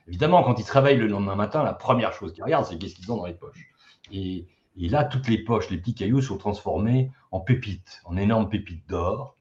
Évidemment, 0.07 0.43
quand 0.43 0.59
ils 0.59 0.67
se 0.67 0.73
réveillent 0.73 0.99
le 0.99 1.07
lendemain 1.07 1.35
matin, 1.35 1.63
la 1.63 1.73
première 1.73 2.13
chose 2.13 2.35
qu'ils 2.35 2.45
regardent, 2.45 2.67
c'est 2.67 2.77
qu'est-ce 2.77 2.95
qu'ils 2.95 3.11
ont 3.11 3.17
dans 3.17 3.27
les 3.27 3.33
poches. 3.33 3.71
Et, 4.13 4.47
là, 4.77 5.03
toutes 5.03 5.29
les 5.29 5.39
poches, 5.39 5.71
les 5.71 5.79
petits 5.79 5.95
cailloux 5.95 6.21
sont 6.21 6.37
transformés 6.37 7.11
en 7.31 7.41
pépites, 7.41 8.03
en 8.05 8.19
énormes 8.19 8.51
pépites 8.51 8.87
d'or. 8.87 9.35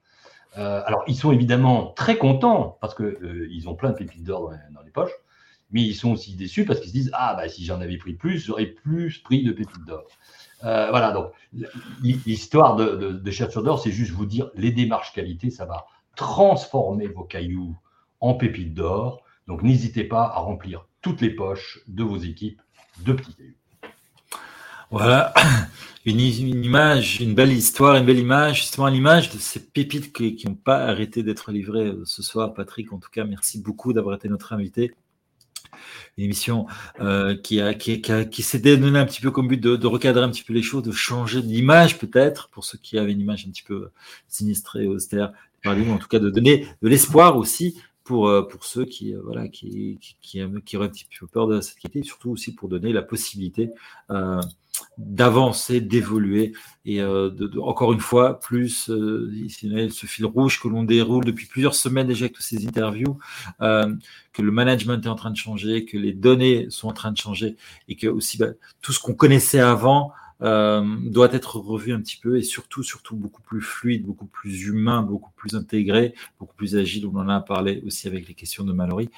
Euh, 0.56 0.80
alors, 0.86 1.04
ils 1.06 1.16
sont 1.16 1.32
évidemment 1.32 1.92
très 1.92 2.16
contents 2.16 2.78
parce 2.80 2.94
qu'ils 2.94 3.04
euh, 3.04 3.66
ont 3.68 3.74
plein 3.74 3.90
de 3.90 3.96
pépites 3.96 4.24
d'or 4.24 4.54
dans, 4.70 4.80
les 4.80 4.90
poches, 4.90 5.12
mais 5.70 5.82
ils 5.82 5.94
sont 5.94 6.12
aussi 6.12 6.34
déçus 6.36 6.64
parce 6.64 6.80
qu'ils 6.80 6.90
se 6.90 6.94
disent 6.94 7.10
Ah, 7.12 7.34
bah, 7.34 7.48
si 7.48 7.64
j'en 7.64 7.80
avais 7.80 7.96
pris 7.96 8.14
plus, 8.14 8.46
j'aurais 8.46 8.66
plus 8.66 9.18
pris 9.18 9.42
de 9.42 9.52
pépites 9.52 9.84
d'or. 9.86 10.06
Euh, 10.64 10.88
voilà, 10.90 11.12
donc 11.12 11.32
l'histoire 12.02 12.76
de, 12.76 12.96
de, 12.96 13.12
de 13.12 13.60
d'or, 13.62 13.80
c'est 13.80 13.92
juste 13.92 14.12
vous 14.12 14.24
dire 14.24 14.50
les 14.54 14.70
démarches 14.70 15.12
qualité, 15.12 15.50
ça 15.50 15.66
va 15.66 15.86
transformer 16.16 17.06
vos 17.06 17.24
cailloux 17.24 17.76
en 18.20 18.34
pépites 18.34 18.72
d'or. 18.72 19.22
Donc 19.46 19.62
n'hésitez 19.62 20.04
pas 20.04 20.22
à 20.22 20.38
remplir 20.38 20.86
toutes 21.02 21.20
les 21.20 21.30
poches 21.30 21.80
de 21.86 22.02
vos 22.02 22.16
équipes 22.16 22.62
de 23.04 23.12
petits 23.12 23.34
cailloux. 23.34 23.54
Voilà, 24.90 25.34
une, 26.06 26.20
image, 26.20 27.20
une 27.20 27.34
belle 27.34 27.52
histoire, 27.52 27.96
une 27.96 28.06
belle 28.06 28.18
image, 28.18 28.60
justement 28.60 28.86
l'image 28.86 29.30
de 29.30 29.38
ces 29.38 29.60
pépites 29.60 30.12
qui 30.12 30.46
n'ont 30.46 30.54
pas 30.54 30.84
arrêté 30.84 31.22
d'être 31.22 31.50
livrées 31.50 31.88
euh, 31.88 32.02
ce 32.04 32.22
soir. 32.22 32.54
Patrick, 32.54 32.92
en 32.92 32.98
tout 32.98 33.10
cas, 33.10 33.24
merci 33.24 33.60
beaucoup 33.60 33.92
d'avoir 33.92 34.16
été 34.16 34.28
notre 34.28 34.52
invité. 34.52 34.94
Une 36.16 36.24
émission 36.24 36.66
euh, 37.00 37.36
qui, 37.36 37.60
a, 37.60 37.74
qui, 37.74 38.00
qui, 38.00 38.42
s'est 38.42 38.58
donné 38.58 38.98
un 38.98 39.06
petit 39.06 39.20
peu 39.20 39.30
comme 39.30 39.48
but 39.48 39.60
de, 39.60 39.86
recadrer 39.86 40.24
un 40.24 40.30
petit 40.30 40.44
peu 40.44 40.52
les 40.52 40.62
choses, 40.62 40.82
de 40.82 40.92
changer 40.92 41.42
d'image 41.42 41.98
peut-être, 41.98 42.48
pour 42.48 42.64
ceux 42.64 42.78
qui 42.78 42.98
avaient 42.98 43.12
une 43.12 43.20
image 43.20 43.46
un 43.46 43.50
petit 43.50 43.62
peu 43.62 43.90
sinistrée, 44.28 44.86
austère, 44.86 45.32
en 45.66 45.98
tout 45.98 46.08
cas 46.08 46.18
de 46.18 46.30
donner 46.30 46.66
de 46.82 46.88
l'espoir 46.88 47.36
aussi 47.36 47.76
pour, 48.04 48.28
euh, 48.28 48.42
pour 48.42 48.64
ceux 48.64 48.84
qui, 48.84 49.14
euh, 49.14 49.20
voilà, 49.24 49.48
qui, 49.48 49.98
qui, 50.00 50.16
qui, 50.20 50.42
qui, 50.64 50.76
auraient 50.76 50.86
un 50.86 50.90
petit 50.90 51.06
peu 51.18 51.26
peur 51.26 51.48
de 51.48 51.60
cette 51.60 51.78
qualité, 51.78 52.02
surtout 52.02 52.30
aussi 52.30 52.54
pour 52.54 52.68
donner 52.68 52.92
la 52.92 53.02
possibilité 53.02 53.70
euh, 54.10 54.40
d'avancer, 54.98 55.80
d'évoluer, 55.80 56.52
et 56.84 57.00
euh, 57.00 57.30
encore 57.62 57.92
une 57.92 58.00
fois, 58.00 58.40
plus 58.40 58.90
euh, 58.90 59.30
ce 59.90 60.06
fil 60.06 60.26
rouge 60.26 60.60
que 60.60 60.68
l'on 60.68 60.82
déroule 60.82 61.24
depuis 61.24 61.46
plusieurs 61.46 61.74
semaines 61.74 62.06
déjà 62.06 62.24
avec 62.24 62.34
toutes 62.34 62.44
ces 62.44 62.66
interviews, 62.66 63.18
euh, 63.60 63.94
que 64.32 64.42
le 64.42 64.50
management 64.50 65.04
est 65.04 65.08
en 65.08 65.14
train 65.14 65.30
de 65.30 65.36
changer, 65.36 65.84
que 65.84 65.96
les 65.96 66.12
données 66.12 66.66
sont 66.70 66.88
en 66.88 66.92
train 66.92 67.12
de 67.12 67.16
changer, 67.16 67.56
et 67.88 67.96
que 67.96 68.06
aussi 68.06 68.38
bah, 68.38 68.48
tout 68.82 68.92
ce 68.92 69.00
qu'on 69.00 69.14
connaissait 69.14 69.60
avant, 69.60 70.12
doit 70.40 71.32
être 71.32 71.56
revu 71.56 71.92
un 71.92 72.00
petit 72.00 72.16
peu 72.16 72.38
et 72.38 72.42
surtout, 72.42 72.82
surtout 72.82 73.16
beaucoup 73.16 73.42
plus 73.42 73.60
fluide, 73.60 74.04
beaucoup 74.04 74.26
plus 74.26 74.66
humain, 74.66 75.02
beaucoup 75.02 75.30
plus 75.36 75.54
intégré, 75.54 76.14
beaucoup 76.38 76.54
plus 76.54 76.76
agile. 76.76 77.06
On 77.06 77.16
en 77.16 77.28
a 77.28 77.40
parlé 77.40 77.82
aussi 77.86 78.08
avec 78.08 78.28
les 78.28 78.34
questions 78.34 78.64
de 78.64 78.72
Mallory. 78.72 79.10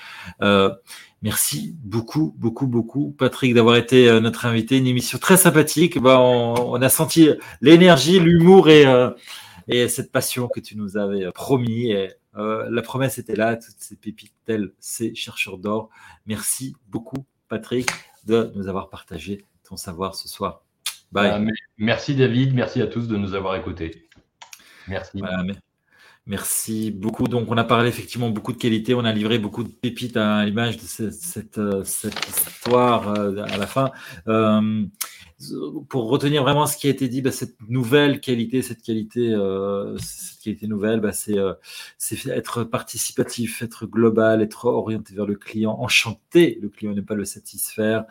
Euh, 0.43 0.73
merci 1.23 1.75
beaucoup, 1.83 2.35
beaucoup, 2.39 2.67
beaucoup, 2.67 3.15
Patrick, 3.19 3.55
d'avoir 3.55 3.77
été 3.77 4.09
euh, 4.09 4.21
notre 4.21 4.47
invité. 4.47 4.79
Une 4.79 4.87
émission 4.87 5.19
très 5.19 5.37
sympathique. 5.37 6.01
Bah, 6.01 6.21
on, 6.21 6.81
a 6.81 6.89
senti 6.89 7.31
l'énergie, 7.61 8.21
l'humour 8.21 8.69
et, 8.69 8.87
euh, 8.87 9.11
et 9.69 9.89
cette 9.89 10.13
passion 10.13 10.49
que 10.49 10.61
tu 10.61 10.77
nous 10.77 10.97
avais 10.97 11.31
promis. 11.33 11.91
Et, 11.91 12.11
euh, 12.37 12.69
la 12.71 12.83
promesse 12.83 13.19
était 13.19 13.37
là, 13.37 13.57
toutes 13.57 13.77
ces 13.79 13.97
pépites 13.97 14.35
telles 14.45 14.73
ces 14.79 15.15
chercheurs 15.15 15.59
d'or. 15.59 15.89
Merci 16.27 16.77
beaucoup, 16.89 17.25
Patrick, 17.49 17.89
de 18.27 18.53
nous 18.55 18.69
avoir 18.69 18.91
partagé 18.91 19.45
ton 19.65 19.77
savoir 19.77 20.15
ce 20.15 20.29
soir. 20.29 20.66
Euh, 21.15 21.51
merci 21.79 22.15
David, 22.15 22.55
merci 22.55 22.83
à 22.83 22.87
tous 22.87 23.09
de 23.09 23.17
nous 23.17 23.35
avoir 23.35 23.57
écoutés. 23.57 24.09
Merci. 24.89 25.23
merci 26.27 26.91
beaucoup. 26.91 27.27
Donc, 27.29 27.51
on 27.51 27.57
a 27.57 27.65
parlé 27.65 27.89
effectivement 27.89 28.31
beaucoup 28.31 28.53
de 28.53 28.59
qualité, 28.59 28.95
on 28.95 29.05
a 29.05 29.13
livré 29.13 29.39
beaucoup 29.39 29.65
de 29.65 29.69
pépites 29.69 30.17
à 30.17 30.45
l'image 30.45 30.77
de 30.77 30.83
cette, 30.83 31.59
euh, 31.59 31.83
histoire 31.83 33.09
euh, 33.09 33.45
à 33.45 33.57
la 33.57 33.67
fin. 33.67 33.91
pour 35.89 36.09
retenir 36.09 36.43
vraiment 36.43 36.67
ce 36.67 36.77
qui 36.77 36.87
a 36.87 36.91
été 36.91 37.09
dit, 37.09 37.23
bah, 37.23 37.33
cette 37.33 37.57
nouvelle 37.69 38.21
qualité, 38.21 38.63
cette 38.63 38.83
qualité, 38.83 39.35
cette 39.99 40.41
qualité 40.43 40.67
nouvelle, 40.67 41.01
bah, 41.01 41.13
c'est 41.13 41.37
être 42.29 42.65
participatif, 42.65 43.63
être 43.63 43.87
global, 43.87 44.43
être 44.43 44.67
orienté 44.67 45.15
vers 45.15 45.27
le 45.27 45.37
client, 45.37 45.77
enchanter 45.81 46.59
le 46.61 46.69
client, 46.69 46.95
ne 46.95 47.01
pas 47.01 47.15
le 47.15 47.25
satisfaire, 47.25 48.05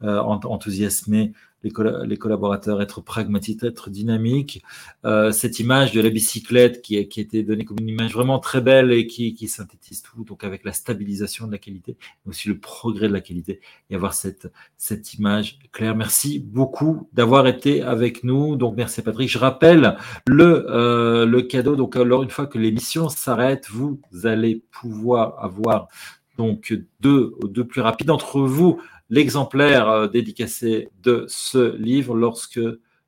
enthousiasmer 0.00 1.32
les, 1.62 2.16
collaborateurs, 2.16 2.80
être 2.80 3.00
pragmatiques, 3.00 3.62
être 3.64 3.90
dynamiques. 3.90 4.62
Euh, 5.04 5.32
cette 5.32 5.58
image 5.58 5.92
de 5.92 6.00
la 6.00 6.10
bicyclette 6.10 6.82
qui 6.82 7.06
qui 7.08 7.20
été 7.20 7.42
donnée 7.42 7.64
comme 7.64 7.78
une 7.80 7.88
image 7.88 8.12
vraiment 8.12 8.38
très 8.38 8.60
belle 8.60 8.92
et 8.92 9.06
qui, 9.06 9.34
qui, 9.34 9.48
synthétise 9.48 10.02
tout, 10.02 10.24
donc 10.24 10.44
avec 10.44 10.64
la 10.64 10.72
stabilisation 10.72 11.46
de 11.46 11.52
la 11.52 11.58
qualité, 11.58 11.96
mais 12.24 12.30
aussi 12.30 12.48
le 12.48 12.58
progrès 12.58 13.08
de 13.08 13.12
la 13.12 13.20
qualité, 13.20 13.60
et 13.90 13.94
avoir 13.94 14.14
cette, 14.14 14.50
cette 14.76 15.14
image 15.14 15.58
claire. 15.72 15.96
Merci 15.96 16.38
beaucoup 16.38 17.08
d'avoir 17.12 17.46
été 17.46 17.82
avec 17.82 18.24
nous. 18.24 18.56
Donc 18.56 18.76
merci 18.76 19.02
Patrick. 19.02 19.28
Je 19.28 19.38
rappelle 19.38 19.96
le, 20.26 20.66
euh, 20.70 21.26
le 21.26 21.42
cadeau. 21.42 21.76
Donc 21.76 21.96
alors 21.96 22.22
une 22.22 22.30
fois 22.30 22.46
que 22.46 22.58
l'émission 22.58 23.08
s'arrête, 23.08 23.68
vous 23.70 24.00
allez 24.24 24.62
pouvoir 24.70 25.42
avoir 25.42 25.88
donc 26.36 26.72
deux, 27.00 27.34
deux 27.42 27.66
plus 27.66 27.80
rapides 27.80 28.06
d'entre 28.06 28.40
vous 28.40 28.80
l'exemplaire 29.10 29.88
euh, 29.88 30.08
dédicacé 30.08 30.88
de 31.02 31.24
ce 31.28 31.76
livre 31.76 32.14
lorsque 32.14 32.60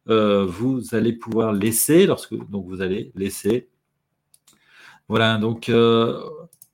euh, 0.08 0.44
vous 0.46 0.94
allez 0.94 1.12
pouvoir 1.12 1.52
laisser, 1.52 2.06
lorsque 2.06 2.34
donc 2.50 2.66
vous 2.66 2.80
allez 2.80 3.12
laisser. 3.14 3.68
Voilà, 5.08 5.38
donc 5.38 5.68
euh, 5.68 6.22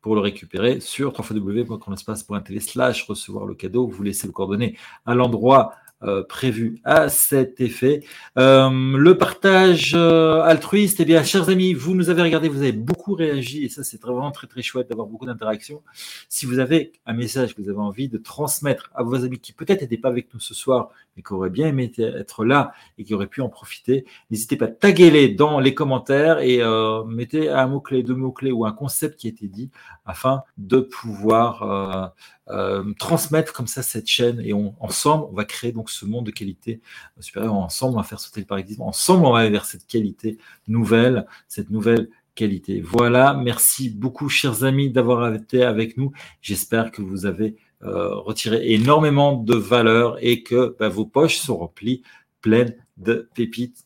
pour 0.01 0.15
le 0.15 0.21
récupérer 0.21 0.81
sur 0.81 1.13
www.espace.tv 1.19 2.61
slash 2.61 3.03
recevoir 3.05 3.47
le 3.47 3.55
cadeau, 3.55 3.89
vous 3.89 4.03
laissez 4.03 4.27
le 4.27 4.33
coordonnées 4.33 4.77
à 5.05 5.15
l'endroit 5.15 5.75
euh, 6.03 6.23
prévu 6.23 6.79
à 6.85 7.09
cet 7.09 7.59
effet. 7.59 8.05
Euh, 8.37 8.99
le 8.99 9.17
partage 9.17 9.95
euh, 9.95 10.43
altruiste, 10.43 11.01
eh 11.01 11.07
bien, 11.07 11.25
chers 11.25 11.49
amis, 11.49 11.73
vous 11.73 11.95
nous 11.95 12.11
avez 12.11 12.21
regardé, 12.21 12.51
vous 12.51 12.59
avez 12.59 12.73
beaucoup 12.73 13.15
réagi, 13.15 13.65
et 13.65 13.71
ça, 13.71 13.83
c'est 13.83 13.99
vraiment 13.99 14.31
très, 14.31 14.47
très 14.47 14.61
chouette 14.61 14.91
d'avoir 14.91 15.07
beaucoup 15.07 15.25
d'interactions. 15.25 15.83
Si 16.29 16.45
vous 16.45 16.59
avez 16.59 16.93
un 17.07 17.15
message 17.15 17.55
que 17.55 17.63
vous 17.63 17.71
avez 17.71 17.79
envie 17.79 18.09
de 18.09 18.19
transmettre 18.19 18.91
à 18.95 19.03
vos 19.03 19.25
amis 19.25 19.39
qui 19.39 19.55
peut-être 19.55 19.81
n'étaient 19.81 19.97
pas 19.97 20.11
avec 20.11 20.35
nous 20.35 20.41
ce 20.41 20.53
soir, 20.53 20.91
mais 21.17 21.23
qui 21.23 21.33
auraient 21.33 21.51
bien 21.51 21.69
aimé 21.69 21.91
être 21.99 22.45
là 22.45 22.73
et 22.99 23.05
qui 23.05 23.15
auraient 23.15 23.27
pu 23.27 23.41
en 23.41 23.49
profiter, 23.49 24.05
n'hésitez 24.31 24.57
pas, 24.57 24.69
taguez-les 24.69 25.29
dans 25.29 25.61
les 25.61 25.75
commentaires 25.75 26.39
et 26.41 26.61
mettez 27.07 27.49
un 27.49 27.67
mot-clé, 27.67 28.03
deux 28.03 28.15
mots-clés 28.15 28.53
ou 28.53 28.67
un 28.67 28.73
concept 28.73 29.19
qui 29.19 29.27
a 29.27 29.31
été 29.31 29.49
dit 29.49 29.71
afin 30.05 30.43
de 30.59 30.81
pouvoir 30.81 32.13
euh, 32.49 32.85
transmettre 33.01 33.53
comme 33.53 33.67
ça 33.67 33.83
cette 33.83 34.07
chaîne 34.07 34.41
et 34.41 34.53
ensemble, 34.53 35.27
on 35.31 35.35
va 35.35 35.45
créer 35.45 35.73
donc 35.73 35.91
ce 35.91 36.05
monde 36.05 36.27
de 36.27 36.31
qualité 36.31 36.81
supérieure. 37.19 37.55
Ensemble, 37.55 37.95
on 37.95 38.01
va 38.01 38.05
faire 38.05 38.21
sauter 38.21 38.41
le 38.41 38.47
paradigme. 38.47 38.83
Ensemble, 38.83 39.27
on 39.27 39.33
va 39.33 39.41
aller 39.41 39.51
vers 39.51 39.65
cette 39.65 39.87
qualité 39.87 40.39
nouvelle, 40.69 41.27
cette 41.49 41.71
nouvelle 41.71 42.09
qualité. 42.37 42.81
Voilà, 42.81 43.35
merci 43.35 43.91
beaucoup, 43.91 44.29
chers 44.29 44.63
amis, 44.63 44.91
d'avoir 44.91 45.35
été 45.35 45.65
avec 45.65 45.97
nous. 45.97 46.13
J'espère 46.41 46.93
que 46.93 47.03
vous 47.03 47.27
avez 47.27 47.57
euh, 47.83 48.15
retirer 48.15 48.73
énormément 48.73 49.35
de 49.35 49.55
valeur 49.55 50.17
et 50.23 50.43
que 50.43 50.75
bah, 50.79 50.89
vos 50.89 51.05
poches 51.05 51.37
sont 51.37 51.59
remplies 51.59 52.03
pleines 52.41 52.75
de 52.97 53.29
pépites. 53.35 53.85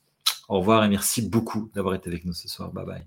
Au 0.49 0.61
revoir 0.61 0.85
et 0.85 0.89
merci 0.89 1.23
beaucoup 1.23 1.71
d'avoir 1.75 1.95
été 1.95 2.09
avec 2.09 2.25
nous 2.25 2.33
ce 2.33 2.49
soir. 2.49 2.71
Bye 2.73 2.87
bye. 2.87 3.05